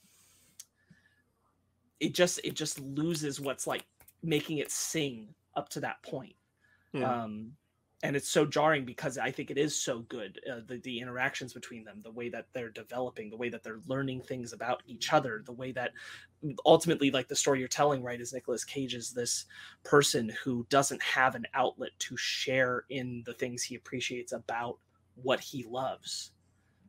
[1.98, 3.84] it just it just loses what's like
[4.22, 6.36] making it sing up to that point
[6.92, 7.24] Yeah.
[7.24, 7.56] um
[8.02, 11.52] and it's so jarring because i think it is so good uh, the, the interactions
[11.52, 15.12] between them the way that they're developing the way that they're learning things about each
[15.12, 15.92] other the way that
[16.64, 19.46] ultimately like the story you're telling right is Nicolas cage is this
[19.84, 24.78] person who doesn't have an outlet to share in the things he appreciates about
[25.22, 26.32] what he loves.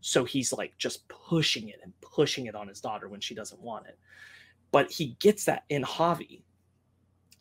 [0.02, 3.62] So he's like just pushing it and pushing it on his daughter when she doesn't
[3.62, 3.98] want it.
[4.72, 6.42] But he gets that in javi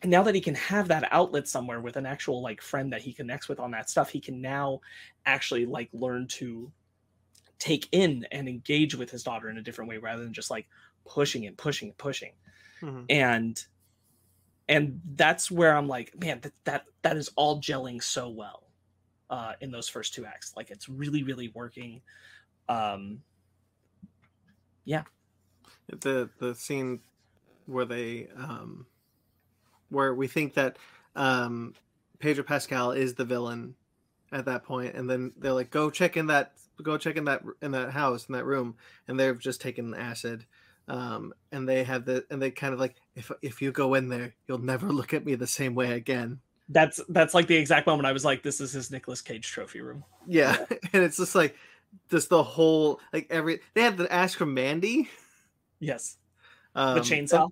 [0.03, 3.03] and now that he can have that outlet somewhere with an actual like friend that
[3.03, 4.81] he connects with on that stuff he can now
[5.25, 6.71] actually like learn to
[7.59, 10.69] take in and engage with his daughter in a different way rather than just like
[11.07, 12.33] pushing and pushing and pushing
[12.83, 13.07] Mhm.
[13.09, 13.65] and
[14.69, 18.65] and that's where i'm like man that that, that is all gelling so well
[19.31, 22.03] uh in those first two acts like it's really really working
[22.69, 23.23] um
[24.85, 25.03] yeah.
[25.89, 27.01] the the scene
[27.67, 28.87] where they um
[29.91, 30.77] where we think that
[31.15, 31.75] um
[32.19, 33.75] Pedro Pascal is the villain
[34.33, 37.43] at that point and then they're like go check in that go check in that
[37.63, 38.77] in that house in that room
[39.09, 40.45] and they've just taken acid
[40.89, 44.09] um and they have the and they kind of like if if you go in
[44.09, 46.41] there you'll never look at me the same way again.
[46.69, 49.81] That's that's like the exact moment i was like this is his Nicolas cage trophy
[49.81, 50.05] room.
[50.27, 50.57] Yeah
[50.93, 51.57] and it's just like
[52.11, 55.09] just the whole like every they had the ask from mandy.
[55.79, 56.17] Yes.
[56.75, 57.51] Um, the chainsaw.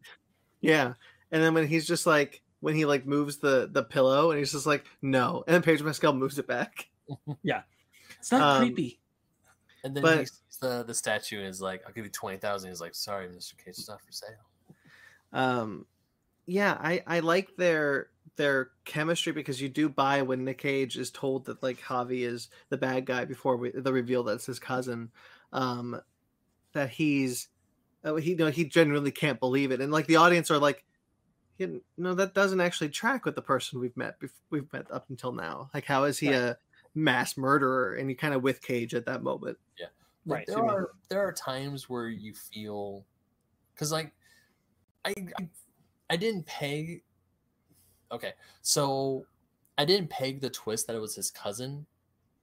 [0.61, 0.95] Yeah.
[1.35, 4.53] And then when he's just like when he like moves the the pillow and he's
[4.53, 6.89] just like no, and then Pedro Pascal moves it back.
[7.43, 7.63] Yeah,
[8.19, 9.01] it's not um, creepy
[9.83, 12.71] And then But- he sees the, the statue and is like, I'll give you 20000
[12.71, 13.59] He's like, sorry, Mr.
[13.59, 14.31] Cage, it's not for sale.
[15.33, 15.85] Um,
[16.47, 21.11] yeah, I I like their their chemistry because you do buy when Nick Cage is
[21.11, 25.11] told that like Javi is the bad guy before we, the reveal that's his cousin.
[25.53, 26.01] Um,
[26.73, 27.49] that he's
[28.05, 30.85] uh, he no he genuinely can't believe it, and like the audience are like.
[31.59, 34.19] "Yeah, No, that doesn't actually track with the person we've met.
[34.21, 35.71] bef- We've met up until now.
[35.75, 36.37] Like, how is he Right.
[36.37, 36.59] a
[36.95, 37.95] mass murderer?
[37.95, 39.59] And you kind of with Cage at that moment.
[39.79, 39.91] Like,
[40.27, 40.69] Right, There to me.
[40.69, 43.05] are there are times where you feel
[43.75, 44.13] because like
[45.05, 45.49] I, I
[46.11, 47.03] I didn't peg.
[48.11, 49.27] Okay, so
[49.77, 51.85] I didn't peg the twist that it was his cousin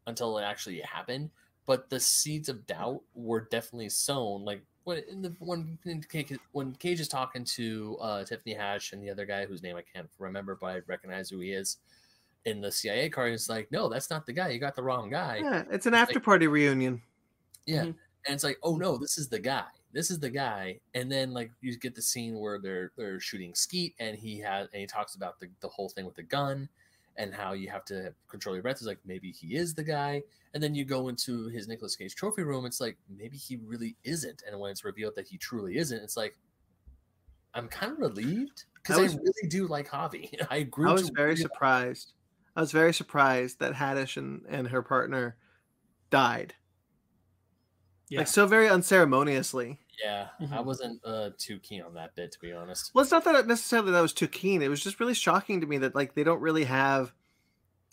[0.05, 1.31] until it actually happened.
[1.65, 4.43] But the seeds of doubt were definitely sown.
[4.45, 5.77] Like when in the when
[6.09, 9.75] Cage, when Cage is talking to uh, Tiffany Haddish and the other guy whose name
[9.75, 11.77] I can't remember, but I recognize who he is
[12.45, 13.27] in the CIA car.
[13.27, 14.49] It's like, no, that's not the guy.
[14.49, 15.41] You got the wrong guy.
[15.43, 17.01] Yeah, it's an after party reunion.
[17.65, 17.83] Yeah.
[17.83, 17.95] Mhm.
[18.27, 19.65] And it's like, oh no, this is the guy.
[19.93, 20.79] This is the guy.
[20.93, 24.67] And then like you get the scene where they're they're shooting Skeet and he has
[24.73, 26.69] and he talks about the, the whole thing with the gun
[27.17, 28.77] and how you have to control your breath.
[28.81, 30.23] is like maybe he is the guy.
[30.53, 33.95] And then you go into his Nicolas Cage trophy room, it's like maybe he really
[34.03, 34.43] isn't.
[34.47, 36.37] And when it's revealed that he truly isn't, it's like
[37.53, 40.29] I'm kind of relieved because I I, really do like Javi.
[40.49, 42.13] I grew I was to very really- surprised.
[42.55, 45.37] I was very surprised that Haddish and, and her partner
[46.09, 46.53] died.
[48.09, 48.19] Yeah.
[48.19, 49.79] Like so very unceremoniously.
[50.03, 50.53] Yeah, I Mm-hmm.
[50.53, 50.65] Mhm.
[50.65, 52.91] wasn't uh, too keen on that bit to be honest.
[52.93, 54.61] Well, it's not that necessarily that I was too keen.
[54.61, 57.13] It was just really shocking to me that like they don't really have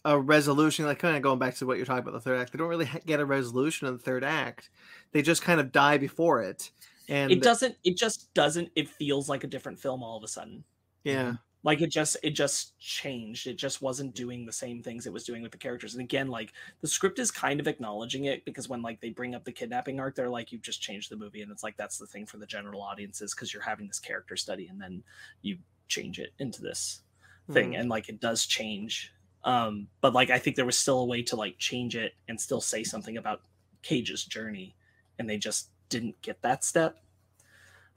[0.05, 0.87] a resolution.
[0.87, 2.69] Like kind of going back to what you're talking about the third act, they don't
[2.69, 4.71] really ha- get a resolution in the third act.
[5.13, 6.71] They just kind of die before it.
[7.09, 7.75] And it doesn't.
[7.85, 8.71] It just doesn't.
[8.77, 10.65] It feels like a different film all of a sudden.
[11.05, 13.47] yeah, like it just it just changed.
[13.47, 15.95] It just wasn't doing the same things it was doing with the characters.
[15.95, 19.35] And again like the script is kind of acknowledging it because when like they bring
[19.35, 21.99] up the kidnapping arc they're like you've just changed the movie and it's like that's
[21.99, 25.03] the thing for the general audiences because you're having this character study and then
[25.43, 27.03] you change it into this
[27.51, 27.81] thing Mhm.
[27.81, 29.13] and like it does change.
[29.45, 32.41] Um but like i think there was still a way to like change it and
[32.41, 33.43] still say something about
[33.83, 34.77] cage's journey
[35.19, 36.99] and they just didn't get that step.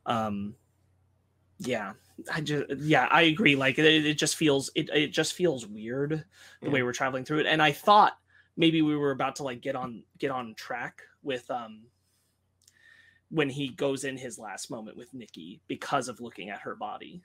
[0.06, 0.56] Um
[1.60, 1.94] yeah
[2.34, 3.56] i just yeah i agree.
[3.56, 6.24] Like it, it just feels it, it just feels weird
[6.62, 7.46] the way we're traveling through it.
[7.46, 8.18] And i thought
[8.58, 11.84] maybe we were about to like get on get on track with um
[13.30, 17.24] when he goes in his last moment with nikki because of looking at her body.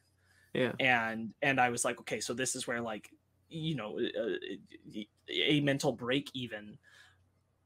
[0.55, 3.11] Yeah, and and i was like okay so this is where like
[3.49, 5.01] you know uh,
[5.31, 6.79] a mental break even.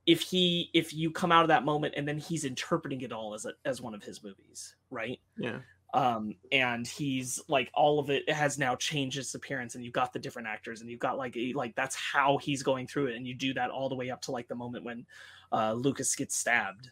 [0.07, 3.35] If he if you come out of that moment and then he's interpreting it all
[3.35, 5.21] as a, as one of his movies right?
[5.39, 5.59] Yeah,
[5.93, 10.13] um and he's like all of it has now changed its appearance and you've got
[10.13, 13.17] the different actors and you've got like a, like that's how he's going through it
[13.17, 15.05] and you do that all the way up to like the moment when
[15.53, 16.91] uh lucas gets stabbed.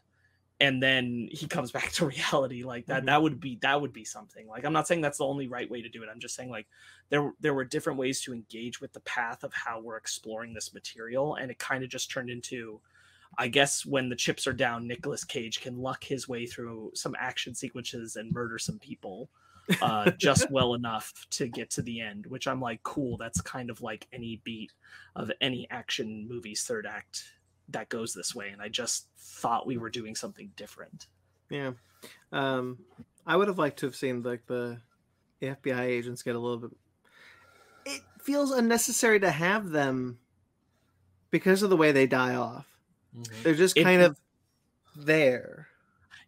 [0.60, 3.07] And then he comes back to reality like that Mhm.
[3.07, 4.49] that would be that would be something.
[4.49, 6.09] Like i'm not saying that's the only right way to do it.
[6.12, 6.67] I'm just saying like
[7.10, 10.75] there there were different ways to engage with the path of how we're exploring this
[10.75, 12.81] material and it kind of just turned into
[13.37, 17.15] I guess when the chips are down, Nicolas Cage can luck his way through some
[17.19, 19.31] action sequences and murder some people
[19.83, 23.17] uh, just well enough to get to the end, which I'm like, cool.
[23.17, 24.73] That's kind of like any beat
[25.15, 27.25] of any action movie's third act
[27.69, 28.49] that goes this way.
[28.49, 31.07] And I just thought we were doing something different.
[31.51, 31.73] yeah.
[32.33, 32.79] Um,
[33.27, 34.79] I would have liked to have seen like the
[35.43, 36.71] FBI agents get a little bit.
[37.85, 40.19] It feels unnecessary to have them
[41.31, 42.67] because of the way they die off.
[43.19, 43.43] Mhm.
[43.43, 44.19] They're just It- kind of
[44.97, 45.69] there.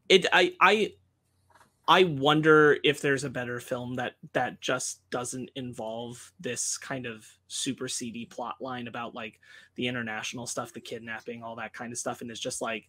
[0.09, 0.95] It, I, I,
[1.87, 7.27] I wonder if there's a better film that that just doesn't involve this kind of
[7.49, 9.41] super seedy plot line about like
[9.77, 12.89] the international stuff, the kidnapping, all that kind of stuff, and it's just like,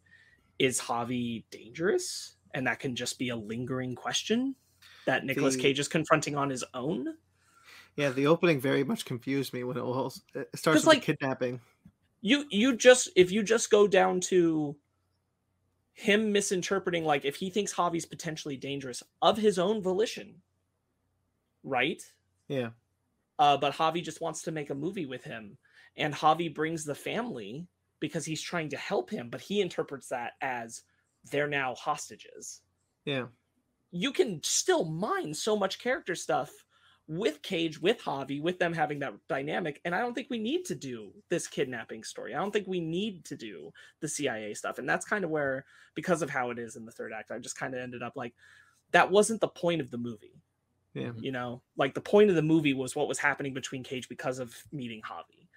[0.59, 2.35] is Javi dangerous?
[2.53, 4.55] And that can just be a lingering question
[5.05, 7.07] that Nicolas The- Cage is confronting on his own.
[7.95, 11.05] Yeah, the opening very much confused me when it was it starts 'Cause, with like-
[11.05, 11.59] the kidnapping.
[12.21, 14.75] You you just if you just go down to
[15.93, 20.35] him misinterpreting like if he thinks Javi's potentially dangerous of his own volition
[21.63, 22.01] right
[22.47, 22.69] Yeah.
[23.39, 25.57] uh but Javi just wants to make a movie with him
[25.97, 27.67] and Javi brings the family
[27.99, 30.83] because he's trying to help him but he interprets that as
[31.29, 32.61] they're now hostages
[33.05, 33.25] Yeah.
[33.91, 36.51] you can still mine so much character stuff
[37.07, 39.81] with Cage, with Javi, with them having that dynamic.
[39.83, 42.33] And I don't think we need to do this kidnapping story.
[42.33, 44.77] I don't think we need to do the CIA stuff.
[44.77, 45.65] And that's kind of where,
[45.95, 48.13] because of how it is in the third act, I just kind of ended up
[48.15, 48.33] like,
[48.91, 50.41] that wasn't the point of the movie.
[50.93, 51.11] Yeah.
[51.17, 54.39] You know, like the point of the movie was what was happening between Cage because
[54.39, 55.47] of meeting Javi.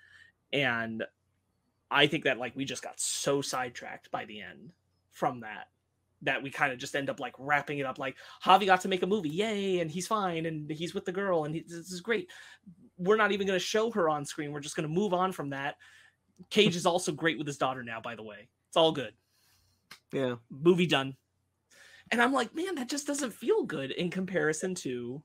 [0.53, 1.05] And
[1.91, 4.73] I think that like we just got so sidetracked by the end
[5.11, 5.69] from that
[6.25, 8.89] that we kind of just end up like wrapping it up like Javi got to
[8.89, 11.93] make a movie, yay, and he's fine, and he's with the girl, and he, this
[11.93, 12.31] is great.
[12.99, 14.53] We're not even going to show her on screen.
[14.53, 15.77] We're just going to move on from that.
[16.51, 18.49] Cage is also great with his daughter now, by the way.
[18.69, 19.13] It's all good.
[20.13, 20.37] Yeah.
[20.51, 21.17] Movie done.
[22.11, 25.23] And I'm like, man, that just doesn't feel good in comparison to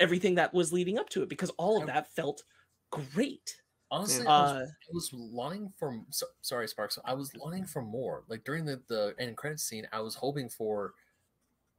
[0.00, 2.42] everything that was leading up to it because all of that felt
[2.90, 3.56] great.
[3.90, 6.00] Honestly, I, was, Uh, I was longing for.
[6.10, 6.98] So, sorry, Sparks.
[7.04, 8.24] I was longing for more.
[8.28, 10.94] Like during the the end credit scene, I was hoping for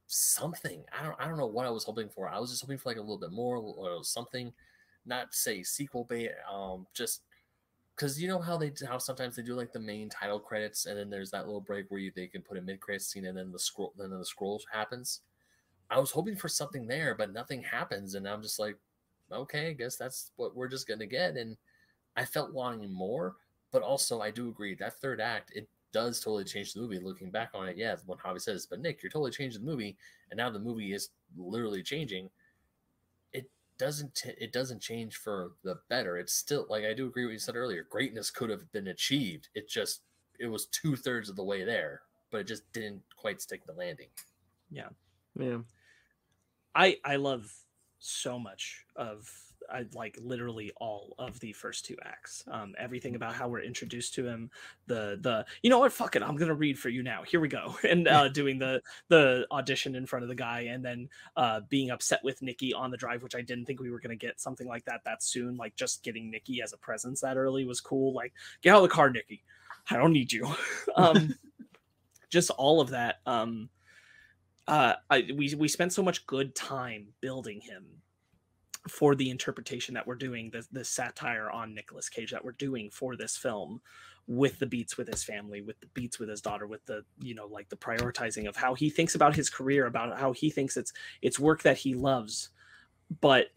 [0.06, 0.84] something.
[0.98, 2.28] I don't I don't know what I was hoping for.
[2.28, 4.52] I was just hoping for like a little bit more or something,
[5.06, 6.32] not say sequel bait.
[6.50, 7.22] Um, just
[7.96, 10.98] because you know how they how sometimes they do like the main title credits and
[10.98, 13.36] then there's that little break where you, they can put a mid credit scene and
[13.38, 15.20] then the scroll then the scroll happens.
[15.90, 18.76] I was hoping for something there, but nothing happens, and I'm just like,
[19.32, 21.36] okay, I guess that's what we're just gonna get.
[21.36, 21.56] And
[22.18, 23.36] I felt wanting more,
[23.70, 26.98] but also I do agree that third act it does totally change the movie.
[26.98, 29.96] Looking back on it, yeah, when Javi says, "But Nick, you're totally changing the movie,"
[30.30, 32.28] and now the movie is literally changing.
[33.32, 33.48] It
[33.78, 34.16] doesn't.
[34.16, 36.18] T- it doesn't change for the better.
[36.18, 37.84] It's still like I do agree with what you said earlier.
[37.84, 39.48] Greatness could have been achieved.
[39.54, 40.02] It just
[40.40, 43.72] it was two thirds of the way there, but it just didn't quite stick the
[43.74, 44.08] landing.
[44.72, 44.88] Yeah,
[45.38, 45.58] yeah.
[46.74, 47.54] I I love
[48.00, 52.44] so much of I like literally all of the first two acts.
[52.50, 54.50] Um, everything about how we're introduced to him,
[54.86, 57.22] the the you know what, fuck it, I'm gonna read for you now.
[57.22, 60.84] Here we go, and uh, doing the the audition in front of the guy, and
[60.84, 64.00] then uh, being upset with Nikki on the drive, which I didn't think we were
[64.00, 65.56] gonna get something like that that soon.
[65.56, 68.12] Like just getting Nikki as a presence that early was cool.
[68.14, 68.32] Like
[68.62, 69.42] get out of the car, Nikki.
[69.90, 70.46] I don't need you.
[70.96, 71.34] um,
[72.30, 73.16] just all of that.
[73.26, 73.68] Um,
[74.66, 77.86] uh, I, we we spent so much good time building him
[78.88, 82.90] for the interpretation that we're doing, the the satire on Nicolas Cage that we're doing
[82.90, 83.80] for this film,
[84.26, 87.34] with the beats with his family, with the beats with his daughter, with the you
[87.34, 90.76] know like the prioritizing of how he thinks about his career, about how he thinks
[90.76, 90.92] it's
[91.22, 92.50] it's work that he loves,
[93.20, 93.48] but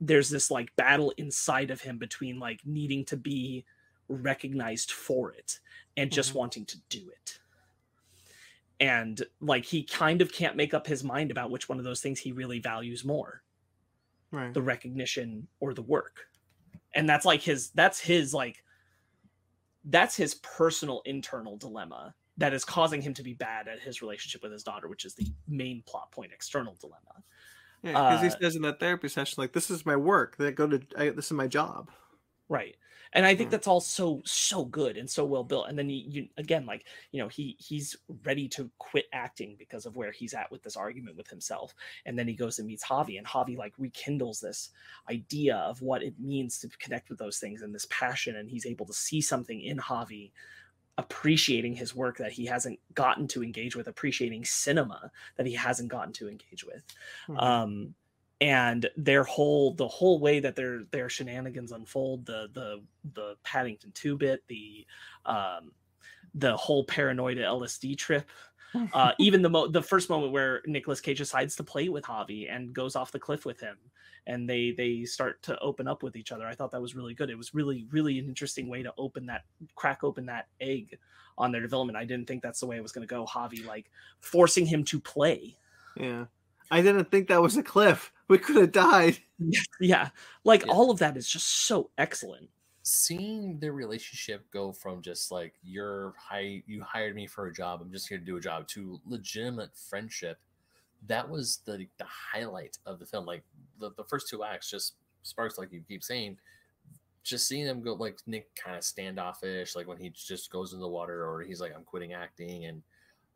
[0.00, 3.64] there's this like battle inside of him between like needing to be
[4.08, 5.60] recognized for it
[5.96, 6.34] and just Mhm.
[6.34, 7.40] wanting to do it.
[8.80, 12.00] And like he kind of can't make up his mind about which one of those
[12.00, 13.42] things he really values more
[14.30, 14.52] Right.
[14.52, 16.26] the recognition or the work
[16.94, 18.62] and that's like his that's his like
[19.84, 24.42] that's his personal internal dilemma that is causing him to be bad at his relationship
[24.42, 27.22] with his daughter which is the main plot point external dilemma
[27.82, 30.36] Yeah, because he uh, says in that therapy session, like, "This is my work.
[30.36, 30.80] That go to.
[30.96, 31.90] I, this is my job."
[32.48, 32.76] right
[33.14, 33.52] and i think Mm.
[33.52, 36.84] that's all so so good and so well built and then you, you again like
[37.12, 40.76] you know he he's ready to quit acting because of where he's at with this
[40.76, 41.74] argument with himself
[42.06, 44.70] and then he goes and meets javi and javi like rekindles this
[45.10, 48.66] idea of what it means to connect with those things and this passion and he's
[48.66, 50.30] able to see something in javi
[50.98, 55.88] appreciating his work that he hasn't gotten to engage with appreciating cinema that he hasn't
[55.88, 56.82] gotten to engage with
[57.28, 57.42] Mhm.
[57.42, 57.94] um
[58.40, 62.80] and their whole the whole way that their their shenanigans unfold the the
[63.14, 64.86] the paddington 2 bit the
[65.26, 65.72] um
[66.34, 68.30] the whole paranoid lsd trip
[68.92, 72.54] uh even the mo- the first moment where nicolas Cage decides to play with Javi
[72.54, 73.76] and goes off the cliff with him
[74.28, 76.46] and they they start to open up with each other.
[76.46, 77.30] I thought that was really good.
[77.30, 79.44] It was really really an interesting way to open that
[79.74, 80.98] crack open that egg
[81.38, 81.96] on their development.
[81.96, 83.24] I didn't think that's the way it was going to go.
[83.24, 85.56] Javi like forcing him to play.
[85.96, 86.26] Yeah.
[86.70, 88.12] I didn't think that was a cliff.
[88.28, 89.18] We could have died.
[89.80, 90.10] yeah
[90.44, 90.72] like Yeah.
[90.72, 92.48] all of that is just so excellent
[92.82, 97.80] seeing their relationship go from just like you're hi you hired me for a job
[97.80, 100.38] i'm just here to do a job to legitimate friendship
[101.06, 103.44] that was the the highlight of the film like
[103.78, 106.36] the, the first two acts just sparks like you keep saying
[107.22, 110.80] just seeing them go like nick kind of standoffish like when he just goes in
[110.80, 112.82] the water or he's like i'm quitting acting and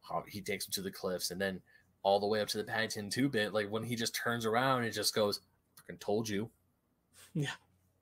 [0.03, 1.61] how he takes him to the cliffs and then
[2.03, 4.85] all the way up to the paddington 2 bit like when he just turns around
[4.85, 5.41] and just goes
[5.77, 6.51] fucking told you
[7.35, 7.51] Yeah.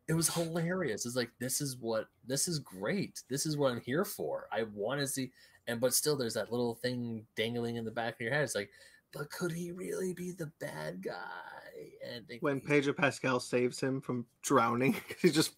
[0.09, 1.05] it was hilarious.
[1.07, 3.23] It's like this is what this is great.
[3.29, 4.49] This is what I'm here for.
[4.51, 5.31] I want to see,
[5.67, 8.43] and but still, there's that little thing dangling in the back of your head.
[8.45, 8.71] It's like,
[9.13, 11.93] but could he really be the bad guy?
[12.07, 15.53] And they- When Pedro Pascal saves him from drowning, he just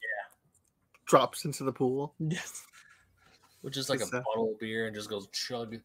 [1.07, 2.15] drops into the pool.
[2.19, 2.65] yes
[3.63, 5.77] which is like a it's, uh, bottle of beer and just goes chug.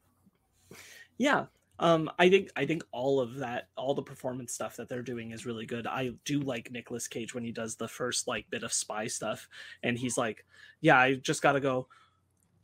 [1.19, 1.45] yeah
[1.80, 5.31] um i think i think all of that all the performance stuff that they're doing
[5.31, 5.85] is really good.
[5.85, 9.47] I do like Nicolas cage when he does the first like bit of spy stuff
[9.83, 10.45] and he's like
[10.81, 11.88] yeah i just gotta go.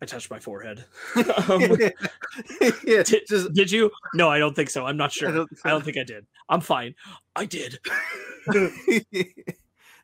[0.01, 0.83] I touched my forehead.
[1.16, 1.61] Um,
[2.85, 3.92] yeah, Did- just did you?
[4.16, 4.85] No i don't think so.
[4.85, 5.32] I'm not I sure.
[5.32, 6.25] don't, i don't think i did.
[6.50, 6.95] I'm fine.
[7.35, 7.80] I did.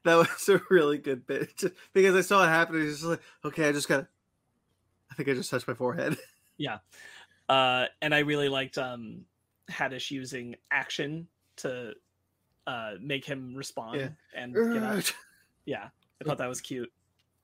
[0.05, 1.57] That was a really good bit.
[1.57, 2.75] Just because I saw it happen.
[2.75, 3.97] and It's just like, okay, I just got.
[3.97, 4.07] to
[5.11, 6.17] I think I just touched my forehead.
[7.49, 9.25] Uh and i really liked um
[9.71, 11.93] haddish using action to
[12.67, 14.09] uh make him respond Yeah.
[14.35, 15.13] and get out.
[15.65, 15.89] Yeah
[16.21, 16.91] i thought that was cute.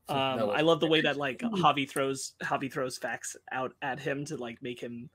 [0.08, 4.00] Um was i love the way that like javi throws javi throws facts out at
[4.00, 5.10] him to like make him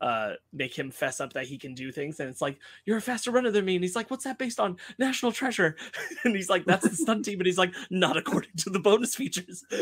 [0.00, 2.20] uh make him fess up that he can do things.
[2.20, 3.74] And it's like you're a faster runner than me.
[3.74, 4.76] And he's like what's that based on?
[4.96, 5.74] National treasure.
[6.24, 7.40] And he's like that's the stunt team.
[7.40, 9.64] And he's like not according to the bonus features.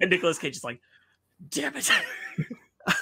[0.00, 0.80] And nicolas Cage is like
[1.48, 1.90] damn it
[2.86, 2.94] I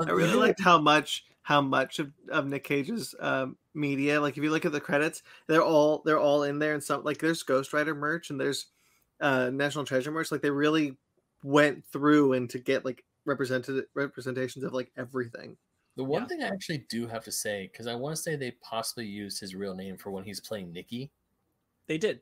[0.10, 4.20] really liked how much how much of, of Nick Cage's um, media.
[4.20, 7.04] Like if you look at the credits, they're all they're all in there, and some
[7.04, 8.66] like there's Ghost Rider merch and there's
[9.20, 10.32] uh, National Treasure merch.
[10.32, 10.96] Like they really
[11.42, 15.56] went through and to get like represented representations of like everything.
[15.96, 16.28] The one Yeah.
[16.28, 19.38] thing I actually do have to say, because I want to say they possibly used
[19.38, 21.12] his real name for when he's playing Nikki.
[21.86, 22.20] They did.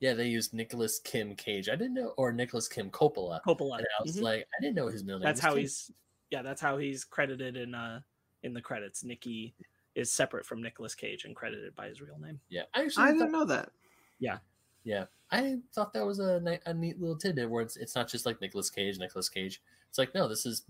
[0.00, 1.68] Yeah, they used Nicolas Kim Cage.
[1.68, 3.40] I didn't know, or Nicolas Kim Coppola.
[3.46, 3.78] Coppola.
[3.78, 4.22] And I was Mhm.
[4.22, 5.26] like, I didn't know his middle name.
[5.26, 5.60] that's how Kim.
[5.60, 5.90] he's
[6.30, 8.00] yeah that's how he's credited in uh
[8.42, 9.54] in the credits nikki
[9.94, 13.08] is separate from Nicolas cage and credited by his real name Yeah, I actually I
[13.12, 13.70] thought, didn't know that.
[14.18, 14.38] yeah,
[14.84, 18.26] yeah, I thought that was a, a neat little tidbit where it's it's not just
[18.26, 19.62] like Nicolas Cage, Nicolas Cage.
[19.88, 20.64] It's like no, this is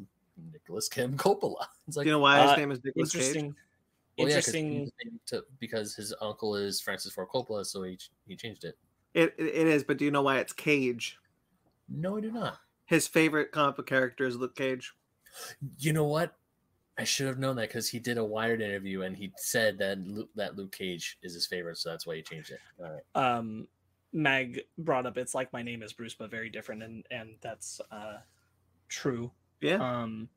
[0.53, 1.67] Nicolas Kim Coppola.
[1.89, 3.21] It's like Do you know why his Uh, name is Nicolas Cage?
[3.23, 3.57] interesting
[4.19, 7.29] well, yeah, 'cause he interesting changed his name to, because his uncle is Francis Ford
[7.35, 7.99] Coppola, so he
[8.29, 8.77] he changed it.
[9.17, 11.19] It, it it is, but do you know why it's Cage?
[11.89, 12.59] No, I do not.
[12.85, 14.95] His favorite comic book character is Luke Cage.
[15.79, 16.37] You know what?
[16.99, 19.99] I should have known that because he did a Wired interview and he said that
[20.01, 22.61] Luke, that Luke Cage is his favorite, so that's why he changed it.
[22.79, 23.03] All right.
[23.15, 23.69] um
[24.13, 27.81] mag brought up it's like my name is bruce but very different and and that's
[27.91, 28.19] uh
[28.89, 29.31] true
[29.61, 29.77] Yeah.
[30.03, 30.29] um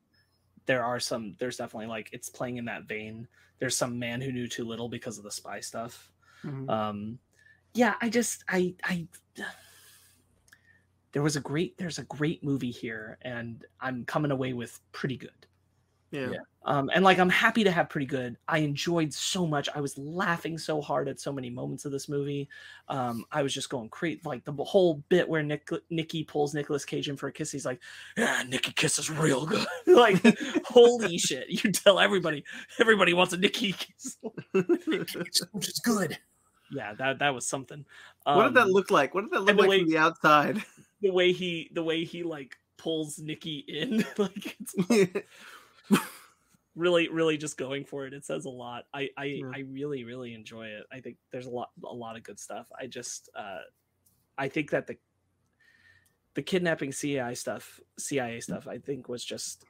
[0.66, 3.28] there are some there's definitely like it's playing in that vein
[3.58, 6.12] there's some man who knew too little because of the spy stuff
[6.44, 6.68] Mhm.
[6.68, 7.18] um
[7.74, 9.06] yeah i just i i
[11.12, 15.16] there was a great there's a great movie here and i'm coming away with pretty
[15.16, 15.30] good.
[16.12, 16.30] Yeah.
[16.30, 16.38] yeah.
[16.64, 18.36] um and like i'm happy to have pretty good.
[18.48, 19.68] I enjoyed so much.
[19.72, 22.48] I was laughing so hard at so many moments of this movie.
[22.88, 26.84] Um i was just going crazy like the whole bit where nick nikki pulls Nicolas
[26.84, 27.80] cage in for a kiss he's like
[28.16, 29.66] yeah nikki kisses real good.
[29.86, 30.20] Like
[30.64, 31.46] holy shit.
[31.48, 32.44] You tell everybody
[32.80, 34.16] everybody wants a nikki kiss
[34.52, 36.18] Which is good.
[36.70, 37.84] Yeah that that was something
[38.24, 39.14] what did that Um, look like?
[39.14, 40.62] What did that look like way- from the outside?
[41.02, 45.20] the way he the way he like pulls nikki in like it's
[46.76, 49.50] really really just going for it it says a lot i i Yeah.
[49.54, 52.66] i really really enjoy it i think there's a lot a lot of good stuff
[52.80, 53.58] i just uh
[54.38, 54.96] i think that the
[56.34, 59.64] the kidnapping cia stuff cia stuff i think was just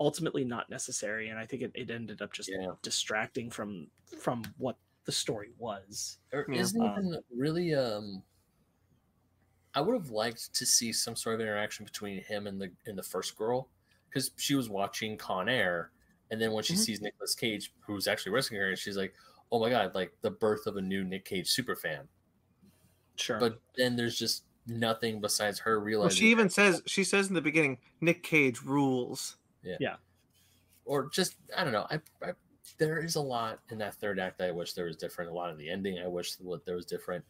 [0.00, 2.72] ultimately not necessary and i think it, it ended up just Yeah.
[2.82, 3.88] distracting from
[4.20, 6.60] from what the story was Or Yeah.
[6.60, 8.22] isn't Um, even really um
[9.74, 12.96] I would have liked to see some sort of interaction between him and the and
[12.96, 13.70] the first girl
[14.08, 15.90] because she was watching Con Air
[16.30, 16.78] and then when she Mhm.
[16.78, 19.14] sees Nicolas Cage who's actually rescuing her and she's like
[19.52, 22.08] oh my god like the birth of a new Nick Cage super fan
[23.16, 27.28] sure but then there's just nothing besides her well, realizing she even says she says
[27.28, 29.36] in the beginning, Nick Cage rules.
[29.62, 29.76] Yeah.
[29.80, 29.96] Yeah.
[30.84, 31.86] Or just I don't know.
[31.90, 32.32] I, I
[32.78, 35.30] there is a lot in that third act that I wish there was different.
[35.30, 37.24] A lot of the ending I wish there was different.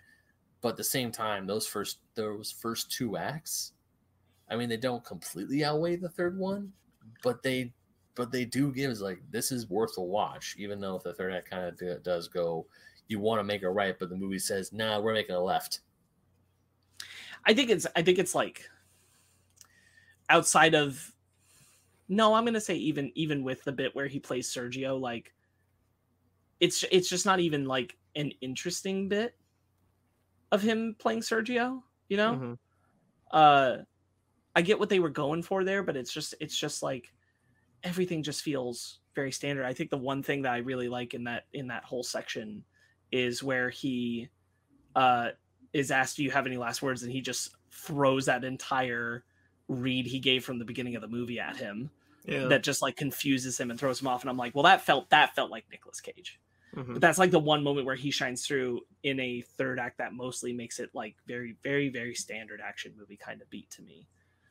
[0.60, 3.72] But at the same time, those first those first two acts,
[4.50, 6.72] I mean, they don't completely outweigh the third one,
[7.22, 7.72] but they
[8.14, 10.56] but they do give us like this is worth a watch.
[10.58, 12.66] Even though if the third act kind of does go,
[13.08, 15.80] you want to make a right, but the movie says, "Nah, we're making a left."
[17.44, 18.68] I think it's I think it's like
[20.30, 21.13] outside of
[22.08, 25.34] no, I'm gonna say even even with the bit where he plays Sergio, like
[26.60, 29.36] it's it's just not even like an interesting bit
[30.52, 32.40] of him playing Sergio, you know?
[32.40, 32.58] Mhm.
[33.32, 33.78] Uh
[34.56, 37.14] I get what they were going for there, but it's just it's just like
[37.84, 39.66] everything just feels very standard.
[39.66, 42.64] I think the one thing that I really like in that in that whole section
[43.12, 44.30] is where he
[44.96, 45.32] uh
[45.72, 49.24] is asked, "Do you have any last words?" and he just throws that entire
[49.68, 51.90] read he gave from the beginning of the movie at him
[52.26, 52.46] Yeah.
[52.48, 54.22] that just like confuses him and throws him off.
[54.22, 56.38] And I'm like, well, that felt that felt like Nicolas Cage.
[56.74, 56.94] Mhm.
[56.94, 60.12] But that's like the one moment where he shines through in a third act that
[60.12, 64.06] mostly makes it like very, very, very standard action movie kind of beat to me.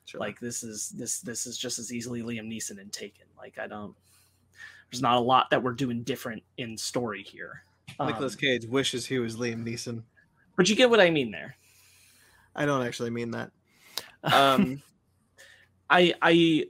[0.06, 0.20] Sure.
[0.20, 3.26] Like this is this this is just as easily Liam Neeson and Taken.
[3.38, 3.96] Like I don't.
[4.92, 7.64] There's not a lot that we're doing different in story here.
[8.00, 10.04] Nicolas Um, Cage wishes he was Liam Neeson.
[10.56, 11.56] but you get what I mean there.
[12.56, 13.52] I don't actually mean that.
[14.24, 14.82] um
[15.94, 16.66] i i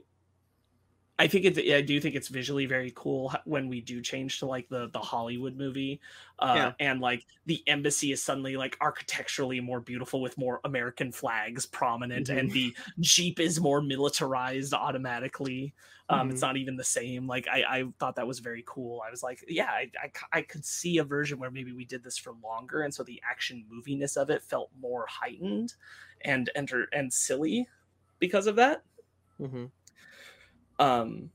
[1.18, 4.46] i think it i do think it's visually very cool when we do change to
[4.46, 6.00] like the the hollywood movie
[6.40, 6.72] uh Yeah.
[6.80, 12.28] and like the embassy is suddenly like architecturally more beautiful with more american flags prominent
[12.28, 15.72] and the jeep is more militarized automatically.
[16.08, 17.26] Um it's not even the same.
[17.28, 19.00] Like i i thought that was very cool.
[19.06, 19.90] I was like yeah I,
[20.32, 23.22] I could see a version where maybe we did this for longer and so the
[23.28, 25.74] action moviness of it felt more heightened
[26.22, 27.68] and enter and silly
[28.18, 28.82] because of that
[29.40, 29.70] Mhm.
[30.78, 31.30] um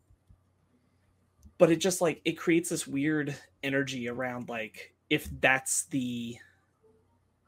[1.57, 6.37] but it just like it creates this weird energy around like if that's the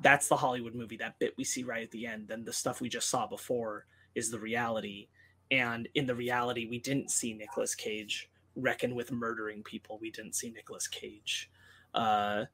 [0.01, 2.81] that's the hollywood movie that bit we see right at the end then the stuff
[2.81, 5.07] we just saw before is the reality
[5.51, 9.97] and in the reality we didn't see Nicolas cage reckon with murdering people.
[10.01, 11.49] We didn't see Nicolas Cage
[11.93, 12.45] uh,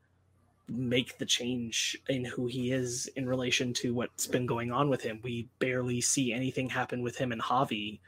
[0.70, 5.02] make the change in who he is in relation to what's been going on with
[5.02, 5.20] him.
[5.24, 8.00] We barely see anything happen with him and Javi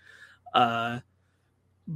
[0.54, 1.00] uh,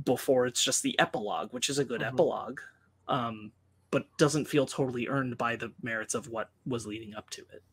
[0.05, 2.07] before it's just the epilogue, which is a good Mhm.
[2.07, 2.59] epilogue,
[3.07, 3.51] um,
[3.91, 7.63] but doesn't feel totally earned by the merits of what was leading up to it.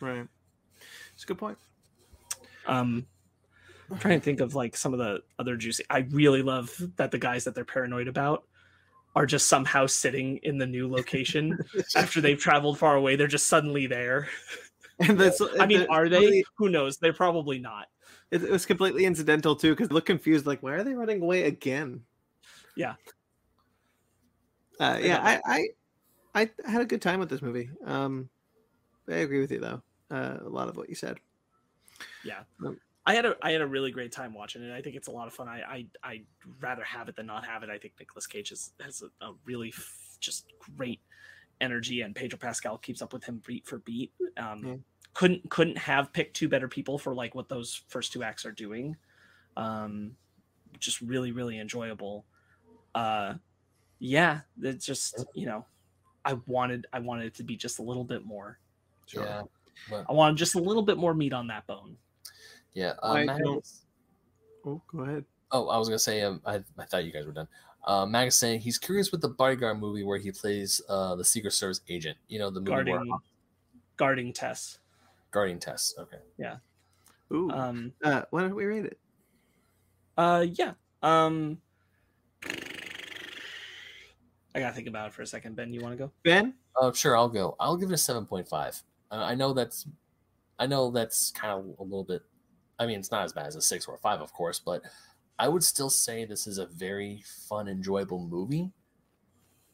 [0.00, 0.28] Right.
[1.14, 1.58] It's a good point.
[2.66, 3.06] Um,
[3.90, 5.84] I'm trying to think of like some of the other juicy.
[5.90, 8.46] I really love that the guys that they're paranoid about
[9.14, 11.58] are just somehow sitting in the new location
[11.96, 13.16] after they've traveled far away.
[13.16, 14.28] They're just suddenly there.
[14.98, 16.44] and that's, I mean, are they?
[16.56, 16.98] Who knows?
[16.98, 17.86] They're probably not.
[18.30, 21.44] It, it was completely incidental too, because look confused, like, why are they running away
[21.44, 22.02] again?
[22.76, 22.94] Yeah.
[24.80, 25.68] Uh, yeah, I,
[26.34, 27.70] I, I had a good time with this movie.
[27.84, 28.28] Um,
[29.08, 29.82] I agree with you though.
[30.10, 31.18] Uh, a lot of what you said.
[33.06, 34.72] I had a I had a really great time watching it.
[34.74, 35.48] I think it's a lot of fun.
[35.48, 36.26] I I I'd
[36.60, 37.70] rather have it than not have it.
[37.70, 41.00] I think Nicolas Cage is, has a, a really f- just great
[41.60, 44.12] energy, and Pedro Pascal keeps up with him beat for beat.
[44.36, 44.76] Um, Yeah.
[45.12, 48.52] Couldn't couldn't have picked two better people for like what those first two acts are
[48.52, 48.96] doing.
[49.56, 50.16] Um,
[50.80, 52.24] just really really enjoyable.
[52.94, 53.34] Uh,
[54.00, 55.66] yeah, it's just you know,
[56.24, 58.58] I wanted I wanted it to be just a little bit more.
[59.12, 59.42] Yeah.
[59.90, 61.96] But, I wanted just a little bit more meat on that bone.
[62.74, 62.94] Yeah.
[63.02, 63.66] I Uh, Mag- don't-
[64.66, 65.24] Oh, go ahead.
[65.50, 66.22] Oh, I was gonna say.
[66.22, 67.48] Um, I, I thought you guys were done.
[67.86, 71.24] Uh, Mag is saying he's curious with the bodyguard movie where he plays uh the
[71.24, 72.16] Secret Service agent.
[72.28, 73.18] You know the movie where Guarding
[73.96, 74.78] guarding Tess.
[75.30, 75.94] guarding tests.
[75.98, 76.16] Okay.
[76.38, 76.56] Yeah.
[77.32, 77.50] Ooh.
[77.50, 78.98] Um, uh, why don't we rate it?
[80.16, 80.72] uh, yeah.
[81.02, 81.58] Um,
[84.54, 85.56] I gotta think about it for a second.
[85.56, 86.12] Ben, you want to go?
[86.22, 86.54] Ben?
[86.80, 87.56] Uh, sure, I'll go.
[87.60, 88.80] I'll give it a seven point five.
[89.10, 89.86] Uh, I know that's,
[90.58, 92.22] I know that's kind of a little bit.
[92.78, 94.82] I mean, it's not as bad as a six or a five, of course, but
[95.38, 98.72] I would still say this is a very fun, enjoyable movie.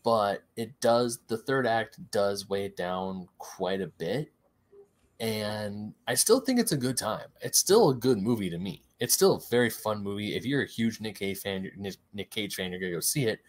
[0.02, 4.32] But it does the third act does weigh it down quite a bit,
[5.18, 7.28] and I still think it's a good time.
[7.42, 8.82] It's still a good movie to me.
[8.98, 10.34] It's still a very fun movie.
[10.36, 13.26] If you're a huge Nick Cage fan, Nick, Nick Cage fan, you're gonna go see
[13.26, 13.40] it.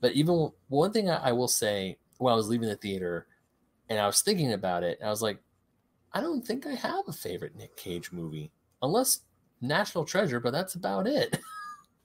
[0.00, 3.26] But even one thing I, I will say when I was leaving the theater
[3.88, 5.38] and I was thinking about it, I was like,
[6.12, 8.50] I don't think I have a favorite Nick Cage movie,
[8.82, 9.20] unless
[9.60, 11.38] National Treasure, but that's about it.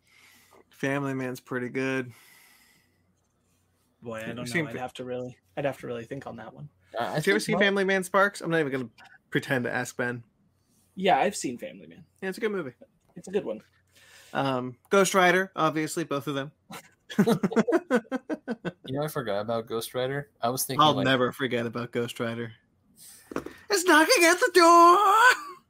[0.69, 2.11] Family Man's pretty good.
[4.01, 4.71] Boy, I You've don't seen know.
[4.71, 6.69] I'd have to really, I'd have to really think on that one.
[6.99, 8.41] I, I Have you ever seen mo- Family Man Sparks?
[8.41, 8.89] I'm not even gonna
[9.29, 10.23] pretend to ask Ben.
[10.95, 12.03] Yeah, I've seen Family Man.
[12.21, 12.73] Yeah, it's a good movie.
[13.15, 13.61] It's a good one.
[14.33, 16.51] Um, Ghost Rider, obviously, both of them.
[18.87, 20.31] You know, I forgot about Ghost Rider.
[20.41, 22.51] I was thinking, I'll like, never forget about Ghost Rider.
[23.69, 24.97] It's knocking at the door.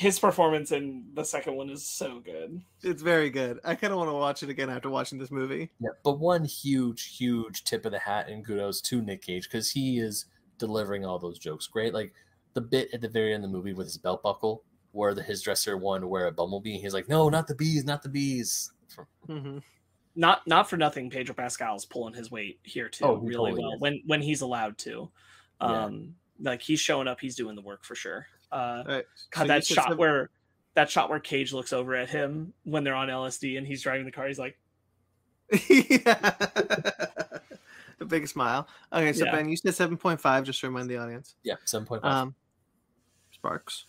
[0.00, 2.62] His performance in the second one is so good.
[2.82, 3.60] It's very good.
[3.62, 5.68] I kind of want to watch it again after watching this movie.
[5.78, 9.70] Yeah, but one huge, huge tip of the hat and kudos to Nick Cage because
[9.70, 10.24] he is
[10.56, 11.92] delivering all those jokes great.
[11.92, 12.14] Like
[12.54, 14.62] the bit at the very end of the movie with his belt buckle,
[14.92, 16.78] where the, his dresser wanted to wear a bumblebee.
[16.78, 18.72] He's like, "No, not the bees, not the bees."
[19.28, 19.58] Mm-hmm.
[20.16, 21.10] Not not for nothing.
[21.10, 23.80] Pedro Pascal's pulling his weight here too, Oh, he really totally well is.
[23.82, 25.10] when when he's allowed to.
[25.60, 25.84] Yeah.
[25.84, 28.26] Um, like he's showing up, he's doing the work for sure.
[28.52, 29.04] Uh, All right.
[29.30, 30.30] God, so that shot seven- where
[30.74, 34.04] that shot where Cage looks over at him when they're on LSD and he's driving
[34.04, 34.26] the car.
[34.28, 34.56] He's like,
[35.68, 36.30] yeah.
[38.00, 38.68] a big smile.
[38.92, 39.32] Okay, so Yeah.
[39.32, 40.44] Ben, you said seven point five.
[40.44, 41.34] Just to remind the audience.
[41.42, 42.12] yeah, seven point five.
[42.12, 42.34] Um,
[43.32, 43.86] Sparks.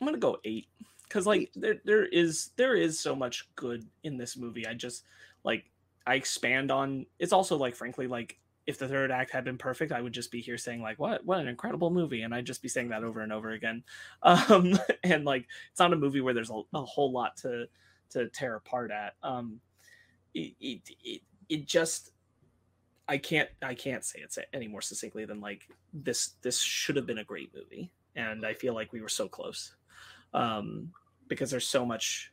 [0.00, 0.68] I'm gonna go eight
[1.04, 4.66] because like there there is there is so much good in this movie.
[4.66, 5.04] I just
[5.44, 5.64] like
[6.06, 7.04] I expand on.
[7.18, 8.38] It's also like frankly like
[8.70, 11.24] if the third act had been perfect, I would just be here saying like what
[11.26, 13.82] what an incredible movie, and I'd just be saying that over and over again.
[14.22, 17.66] Um, and like it's not a movie where there's a, a whole lot to
[18.10, 19.14] to tear apart at.
[19.22, 19.60] Um,
[20.34, 22.12] it it it, just.
[23.08, 27.06] I can't I can't say it any more succinctly than like this this should have
[27.06, 29.74] been a great movie and I feel like we were so close
[30.34, 30.92] um,
[31.28, 32.32] because there's so much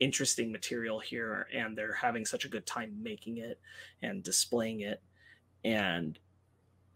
[0.00, 3.60] interesting material here and they're having such a good time making it
[4.02, 5.00] and displaying it
[5.64, 6.18] and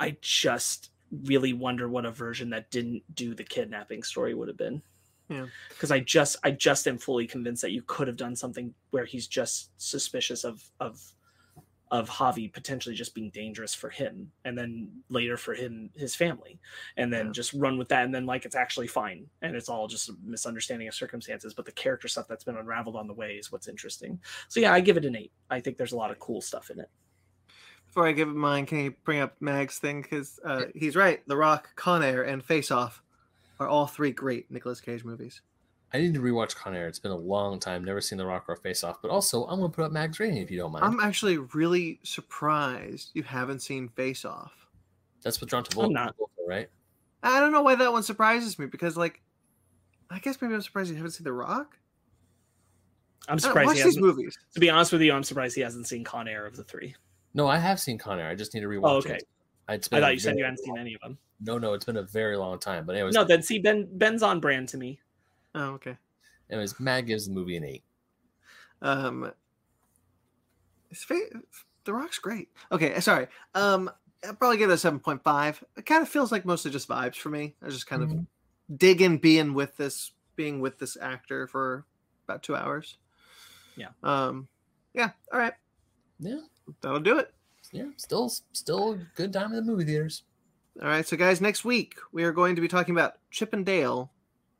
[0.00, 0.90] i just
[1.24, 4.82] really wonder what a version that didn't do the kidnapping story would have been
[5.28, 5.46] Yeah.
[5.68, 9.04] because i just i just am fully convinced that you could have done something where
[9.04, 11.00] he's just suspicious of of
[11.92, 16.58] of Javi potentially just being dangerous for him and then later for him his family
[16.96, 17.32] and then Yeah.
[17.32, 20.16] just run with that and then like it's actually fine and it's all just a
[20.24, 23.68] misunderstanding of circumstances but the character stuff that's been unraveled on the way is what's
[23.68, 26.40] interesting so yeah i give it an eight i think there's a lot of cool
[26.40, 26.90] stuff in it
[27.96, 30.02] Before I give it mine, can you bring up Mag's thing?
[30.02, 31.26] Because uh, he's right.
[31.26, 33.02] The Rock, Con Air, and Face Off
[33.58, 35.40] are all three great Nicolas Cage movies.
[35.94, 36.88] I need to rewatch Con Air.
[36.88, 37.82] It's been a long time.
[37.82, 39.00] Never seen The Rock or Face Off.
[39.00, 40.84] But also, I'm gonna put up Mag's rating if you don't mind.
[40.84, 44.52] I'm actually really surprised you haven't seen Face Off.
[45.22, 46.14] That's what John Travolta, not.
[46.46, 46.68] right?
[47.22, 49.22] I don't know why that one surprises me because, like,
[50.10, 51.78] I guess maybe I'm surprised you haven't seen The Rock.
[53.26, 54.04] I'm surprised he hasn't.
[54.04, 54.36] movies.
[54.52, 56.94] To be honest with you, I'm surprised he hasn't seen Con Air of the three.
[57.36, 58.28] No, I have seen Con Air.
[58.28, 59.16] I just need to rewatch Oh, okay.
[59.16, 59.28] it.
[59.68, 61.18] I thought you said you hadn't long- seen any of them.
[61.40, 62.86] No, no, it's been a very long time.
[62.86, 65.00] But anyways, No, then see Ben Ben's on brand to me.
[65.54, 65.98] Oh, okay.
[66.50, 67.84] anyways, Mag gives the movie an eight.
[68.80, 69.32] Um,
[70.90, 71.42] it's fa-
[71.84, 72.48] The Rock's great.
[72.72, 73.28] Okay, sorry.
[73.54, 73.90] Um,
[74.24, 75.62] I'll probably give it a seven point five.
[75.76, 77.54] It kind of feels like mostly just vibes for me.
[77.62, 78.26] I just kind of Mhm.
[78.76, 81.84] dig in being with this, being with this actor for
[82.24, 82.96] about two hours.
[83.76, 83.90] Yeah.
[84.02, 84.48] Um,
[84.94, 85.10] yeah.
[85.32, 85.52] All right,
[86.18, 86.40] Yeah,
[86.80, 87.32] that'll do it.
[87.72, 90.24] yeah, still, still a good time in the movie theaters.
[90.80, 93.64] All right, so guys, next week we are going to be talking about Chip and
[93.64, 94.12] Dale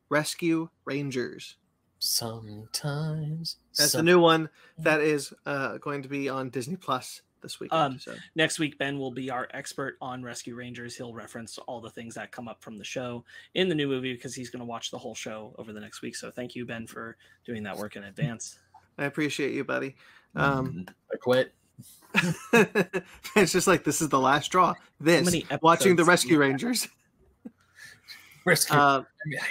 [0.08, 1.56] Rescue Rangers.
[1.98, 7.60] Sometimes That's the new one that is uh, going to be on Disney Plus this
[7.60, 7.72] week.
[7.72, 8.14] Um, so.
[8.34, 10.96] Next week, Ben will be our expert on Rescue Rangers.
[10.96, 14.12] He'll reference all the things that come up from the show in the new movie
[14.12, 16.16] because he's going to watch the whole show over the next week.
[16.16, 18.58] So thank you, Ben, for doing that work in advance.
[18.98, 19.96] I appreciate you, buddy.
[20.34, 21.54] Um, I quit.
[23.36, 24.74] it's just like this is the last straw.
[25.00, 26.88] This many watching the Rescue Rangers.
[28.44, 28.76] Rescue.
[28.76, 29.46] Uh, I mean, I,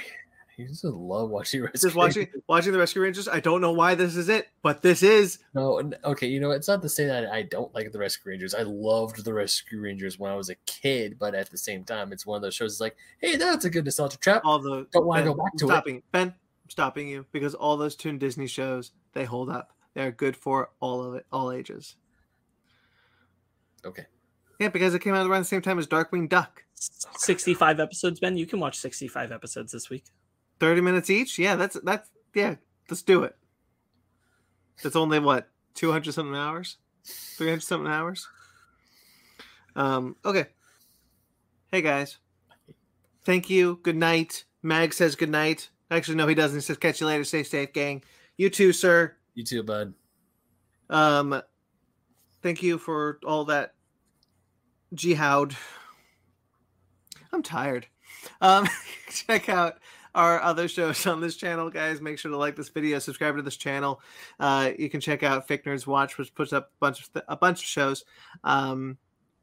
[0.57, 1.89] I used to love watching Rescue.
[1.89, 3.27] just watching watching the Rescue Rangers.
[3.27, 5.39] I don't know why this is it, but this is.
[5.53, 8.55] No, okay, you know, it's not to say that I don't like the Rescue Rangers.
[8.55, 12.13] I loved the Rescue Rangers when I was a kid, but at the same time,
[12.13, 12.73] it's one of those shows.
[12.73, 14.43] It's like, hey, that's a good nostalgia trap.
[14.45, 16.03] all the Don't wanna go back I'm to it.
[16.11, 19.71] Ben, I'm stopping you because all those Toon Disney shows they hold up.
[19.93, 21.95] They're good for all of it, all ages.
[23.85, 24.05] Okay,
[24.59, 26.63] Yeah, because it came out around the same time as Darkwing Duck.
[27.17, 28.37] 65 episodes, Ben.
[28.37, 30.05] You can watch 65 episodes this week.
[30.59, 31.37] Thirty minutes each.
[31.37, 32.55] Yeah, that's that's yeah.
[32.89, 33.35] Let's do it.
[34.81, 38.27] That's only what two hundred something hours, three hundred something hours.
[39.75, 40.15] Um.
[40.23, 40.45] Okay.
[41.71, 42.17] Hey guys.
[43.25, 43.79] Thank you.
[43.83, 44.45] Good night.
[44.63, 45.69] Mag says good night.
[45.91, 46.57] Actually, no, he doesn't.
[46.57, 47.23] He says catch you later.
[47.25, 48.01] Stay safe, gang.
[48.37, 49.15] You too, sir.
[49.33, 49.93] you too, bud.
[50.89, 51.41] Um,
[52.41, 53.74] thank you for all that
[54.95, 55.55] jihad.
[57.31, 57.87] I'm tired.
[58.41, 58.67] Um,
[59.09, 59.77] check out
[60.15, 62.01] our other shows on this channel, guys.
[62.01, 64.01] Make sure to like this video, subscribe to this channel.
[64.39, 67.25] Uh, you can check out Fake Nerds Watch, which puts up a bunch of th-
[67.27, 68.05] a bunch of shows.
[68.43, 68.97] Um,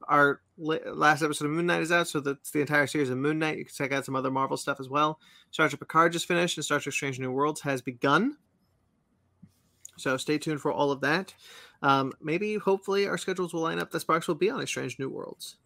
[0.09, 3.39] our last episode of Moon Knight is out, so that's the entire series of Moon
[3.39, 3.59] Knight.
[3.59, 5.21] You can check out some other Marvel stuff as well.
[5.51, 8.37] Star Trek Picard just finished, and Star Trek Strange New Worlds has begun.
[9.99, 11.35] So stay tuned for all of that.
[11.83, 14.99] Um, maybe, hopefully, our schedules will line up The Sparks will be on a Strange
[14.99, 15.57] New Worlds.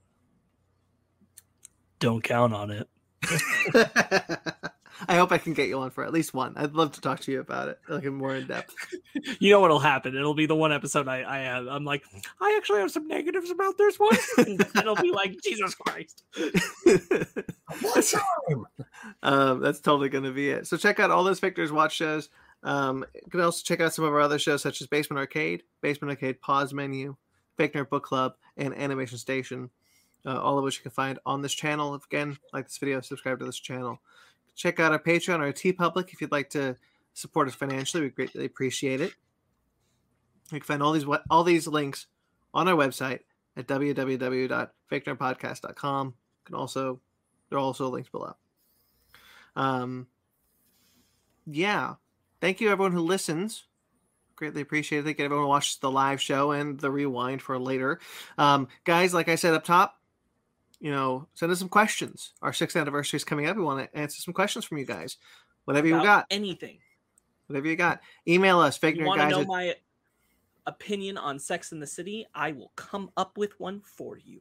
[1.99, 2.89] Don't count on it.
[5.09, 6.55] I hope I can get you on for at least one.
[6.57, 8.75] I'd love to talk to you about it, like in more in depth.
[9.41, 10.15] You know what'll happen?
[10.15, 11.67] It'll be the one episode I, I have.
[11.67, 12.05] I'm like,
[12.41, 14.17] I actually have some negatives about this one.
[14.39, 16.23] and it'll be like, Jesus Christ.
[17.81, 18.67] One time.
[19.23, 20.67] um, that's totally going to be it.
[20.69, 22.29] So check out all those Victor's Watch shows.
[22.67, 25.63] Um, you can also check out some of our other shows, such as Basement Arcade,
[25.81, 27.17] Basement Arcade Pause Menu,
[27.57, 29.71] Fake Nerd Book Club, and Animation Station.
[30.27, 31.95] Uh, all of which you can find on this channel.
[31.95, 34.01] If, Again, like this video, subscribe to this channel.
[34.57, 36.75] Check out our Patreon or TeePublic if you'd like to
[37.15, 38.03] support us financially.
[38.03, 39.15] We greatly appreciate it.
[40.51, 42.09] You can find all these all these links
[42.53, 43.21] on our website
[43.57, 46.07] at www.fakenerdpodcast.com.
[46.09, 46.15] You
[46.45, 47.01] can also
[47.49, 48.35] there are also links below.
[49.55, 50.09] Um,
[51.47, 51.95] yeah.
[52.47, 53.65] Thank you, everyone who listens.
[54.37, 55.03] Greatly appreciate it.
[55.03, 57.99] Thank you, everyone who watches the live show and the rewind for later.
[58.39, 60.01] Um, guys, like I said up top,
[60.79, 62.35] you know, send us some questions.
[62.43, 63.57] Our sixth anniversary is coming up.
[63.57, 65.17] We want to answer some questions from you guys.
[65.65, 66.79] Whatever you got, anything.
[67.49, 68.01] whatever you got.
[68.29, 69.75] Email us, fake You want to know at- my
[70.67, 72.29] opinion on Sex in the City?
[72.33, 74.41] I will come up with one for you.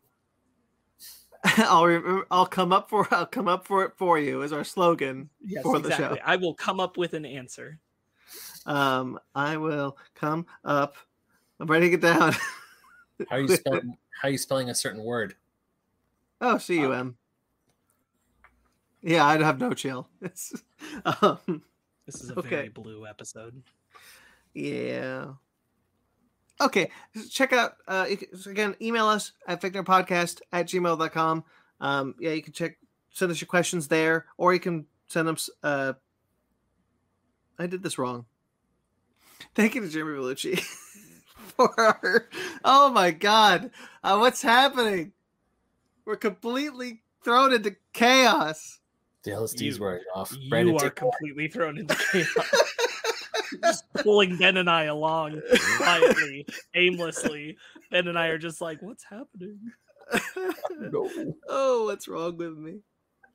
[1.57, 4.63] I'll remember, I'll come up for I'll come up for it for you is our
[4.63, 5.31] slogan.
[5.43, 5.95] Yes, For the show.
[5.95, 6.21] exactly.
[6.21, 7.79] I will come up with an answer.
[8.65, 10.95] Um, I will come up.
[11.59, 12.33] I'm writing it down.
[13.29, 13.97] How are you spelling?
[14.21, 15.35] How you spelling a certain word?
[16.41, 17.17] Oh, C U M.
[19.01, 20.07] Yeah, I'd have no chill.
[20.21, 20.53] It's,
[21.21, 21.61] um,
[22.05, 22.49] This is a Okay.
[22.49, 23.61] very blue episode.
[24.53, 25.33] yeah.
[26.61, 26.89] Okay,
[27.29, 31.43] check out uh you can, so again, email us at podcast at gmail.com.
[31.81, 32.77] Um, yeah, you can check
[33.11, 35.93] send us your questions there, or you can send them s- uh
[37.59, 38.25] I did this wrong.
[39.53, 40.59] Thank you to Jeremy Vellucci
[41.57, 42.29] for our
[42.63, 43.71] oh my god.
[44.03, 45.11] Uh, what's happening?
[46.05, 48.79] We're completely thrown into chaos.
[49.23, 50.35] The LSD's You- wearing off.
[50.39, 52.27] You Brandon, are take- completely thrown into chaos.
[53.63, 55.41] just pulling Ben and I along
[55.77, 57.57] quietly, aimlessly.
[57.91, 59.59] Ben and I are just like, what's happening?
[60.77, 61.09] No.
[61.49, 62.79] oh, what's wrong with me?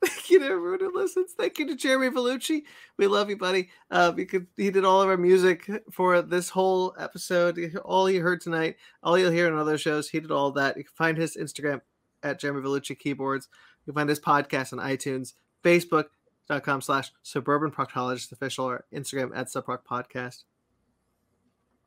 [0.03, 1.33] Thank you to everyone who listens.
[1.33, 2.63] Thank you to Jeremy Vellucci.
[2.97, 3.69] We love you, buddy.
[3.91, 4.13] Uh,
[4.57, 7.79] he did all of our music for this whole episode.
[7.85, 10.75] All you heard tonight, all you'll hear in other shows, he did all that.
[10.77, 11.81] You can find his Instagram
[12.23, 13.47] at Jeremy Vellucci Keyboards.
[13.85, 19.47] You can find his podcast on iTunes, Facebook.com slash Suburban Proctologist Official, or Instagram at
[19.47, 20.43] Subproc Podcast.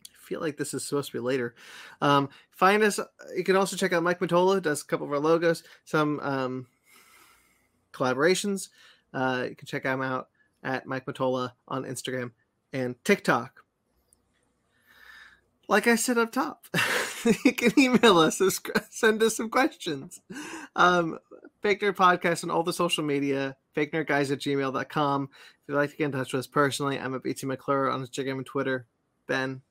[0.08, 1.54] I feel like this is supposed to be later.
[2.00, 3.00] Um, find us.
[3.36, 6.66] You can also check out Mike Matola, does a couple of our logos, some um,
[7.94, 8.68] collaborations.
[9.12, 10.28] Uh, you can check him out
[10.62, 12.32] at Mike Matola on Instagram
[12.72, 13.64] and TikTok.
[15.68, 16.66] Like I said up top,
[17.44, 18.42] you can email us,
[18.90, 20.20] send us some questions.
[20.76, 21.18] Um,
[21.62, 25.30] Fake Nerd Podcast on all the social media, fake nerd guys at gmail.com.
[25.32, 28.06] If you'd like to get in touch with us personally, I'm at BT McClure on
[28.06, 28.86] Instagram and Twitter.
[29.26, 29.62] Ben,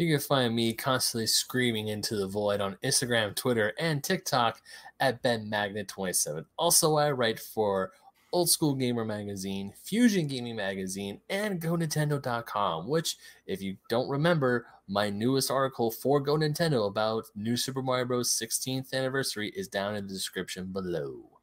[0.00, 4.62] You can find me constantly screaming into the void on Instagram, Twitter, and TikTok
[4.98, 6.46] at BenMagnet27.
[6.56, 7.92] Also, I write for
[8.32, 15.10] Old School Gamer Magazine, Fusion Gaming Magazine, and GoNintendo.com, which, if you don't remember, my
[15.10, 18.30] newest article for Go Nintendo about New Super Mario Bros.
[18.30, 21.40] 16th anniversary is down in the description below.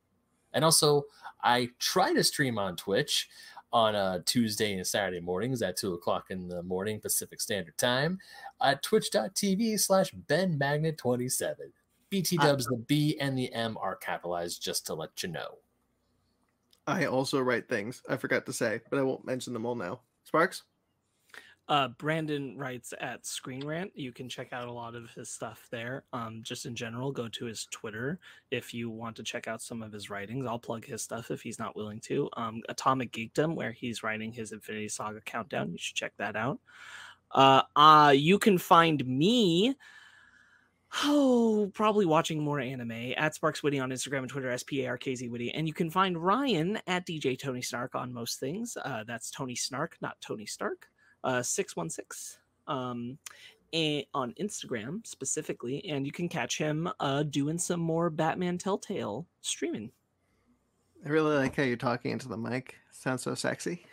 [0.51, 1.03] And also,
[1.43, 3.29] I try to stream on Twitch
[3.73, 8.19] on a Tuesday and Saturday mornings at 2 o'clock in the morning Pacific Standard Time
[8.61, 11.55] at twitch.tv slash benmagnet27.
[12.09, 15.57] BT uh, dubs, the B and the M are capitalized just to let you know.
[16.87, 19.99] I also write things I forgot to say, but I won't mention them all now.
[20.23, 20.63] Sparks?
[21.69, 23.91] Uh, Brandon writes at Screen Rant.
[23.93, 26.05] You can check out a lot of his stuff there.
[26.13, 28.19] Um, just in general, go to his Twitter
[28.51, 30.45] if you want to check out some of his writings.
[30.45, 32.29] I'll plug his stuff if he's not willing to.
[32.37, 35.71] Um, Atomic Geekdom, where he's writing his Infinity Saga countdown.
[35.71, 36.59] You should check that out.
[37.31, 39.75] Uh, uh, you can find me.
[41.03, 44.87] Oh, probably watching more anime at Sparks Witty on Instagram and Twitter, S P A
[44.87, 45.51] R K Z Witty.
[45.51, 48.77] And you can find Ryan at DJ Tony Snark on most things.
[48.81, 50.87] Uh, that's Tony Snark, not Tony Stark
[51.27, 53.17] uh, 616 um,
[54.13, 59.91] on Instagram specifically, and you can catch him uh, doing some more Batman Telltale streaming.
[61.05, 62.75] I really like how you're talking into the mic.
[62.91, 63.85] Sounds so sexy.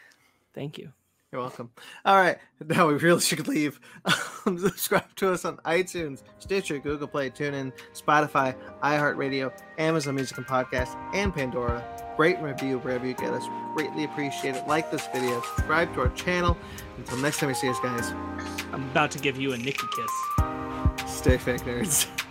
[0.54, 0.92] Thank you.
[1.32, 1.70] You're welcome.
[2.04, 3.80] All right, now we really should leave.
[4.46, 10.46] Um, subscribe to us on iTunes, Stitcher, Google Play, TuneIn, Spotify, iHeartRadio, Amazon Music and
[10.46, 11.82] Podcast, and Pandora.
[12.16, 13.44] Rate and review wherever you get us.
[13.74, 14.66] Greatly appreciate it.
[14.68, 16.56] Like this video, subscribe to our channel.
[16.96, 18.10] Until next time we see us, guys,
[18.72, 21.16] I'm about to give you a Nicky kiss.
[21.18, 22.06] stay fake nerds.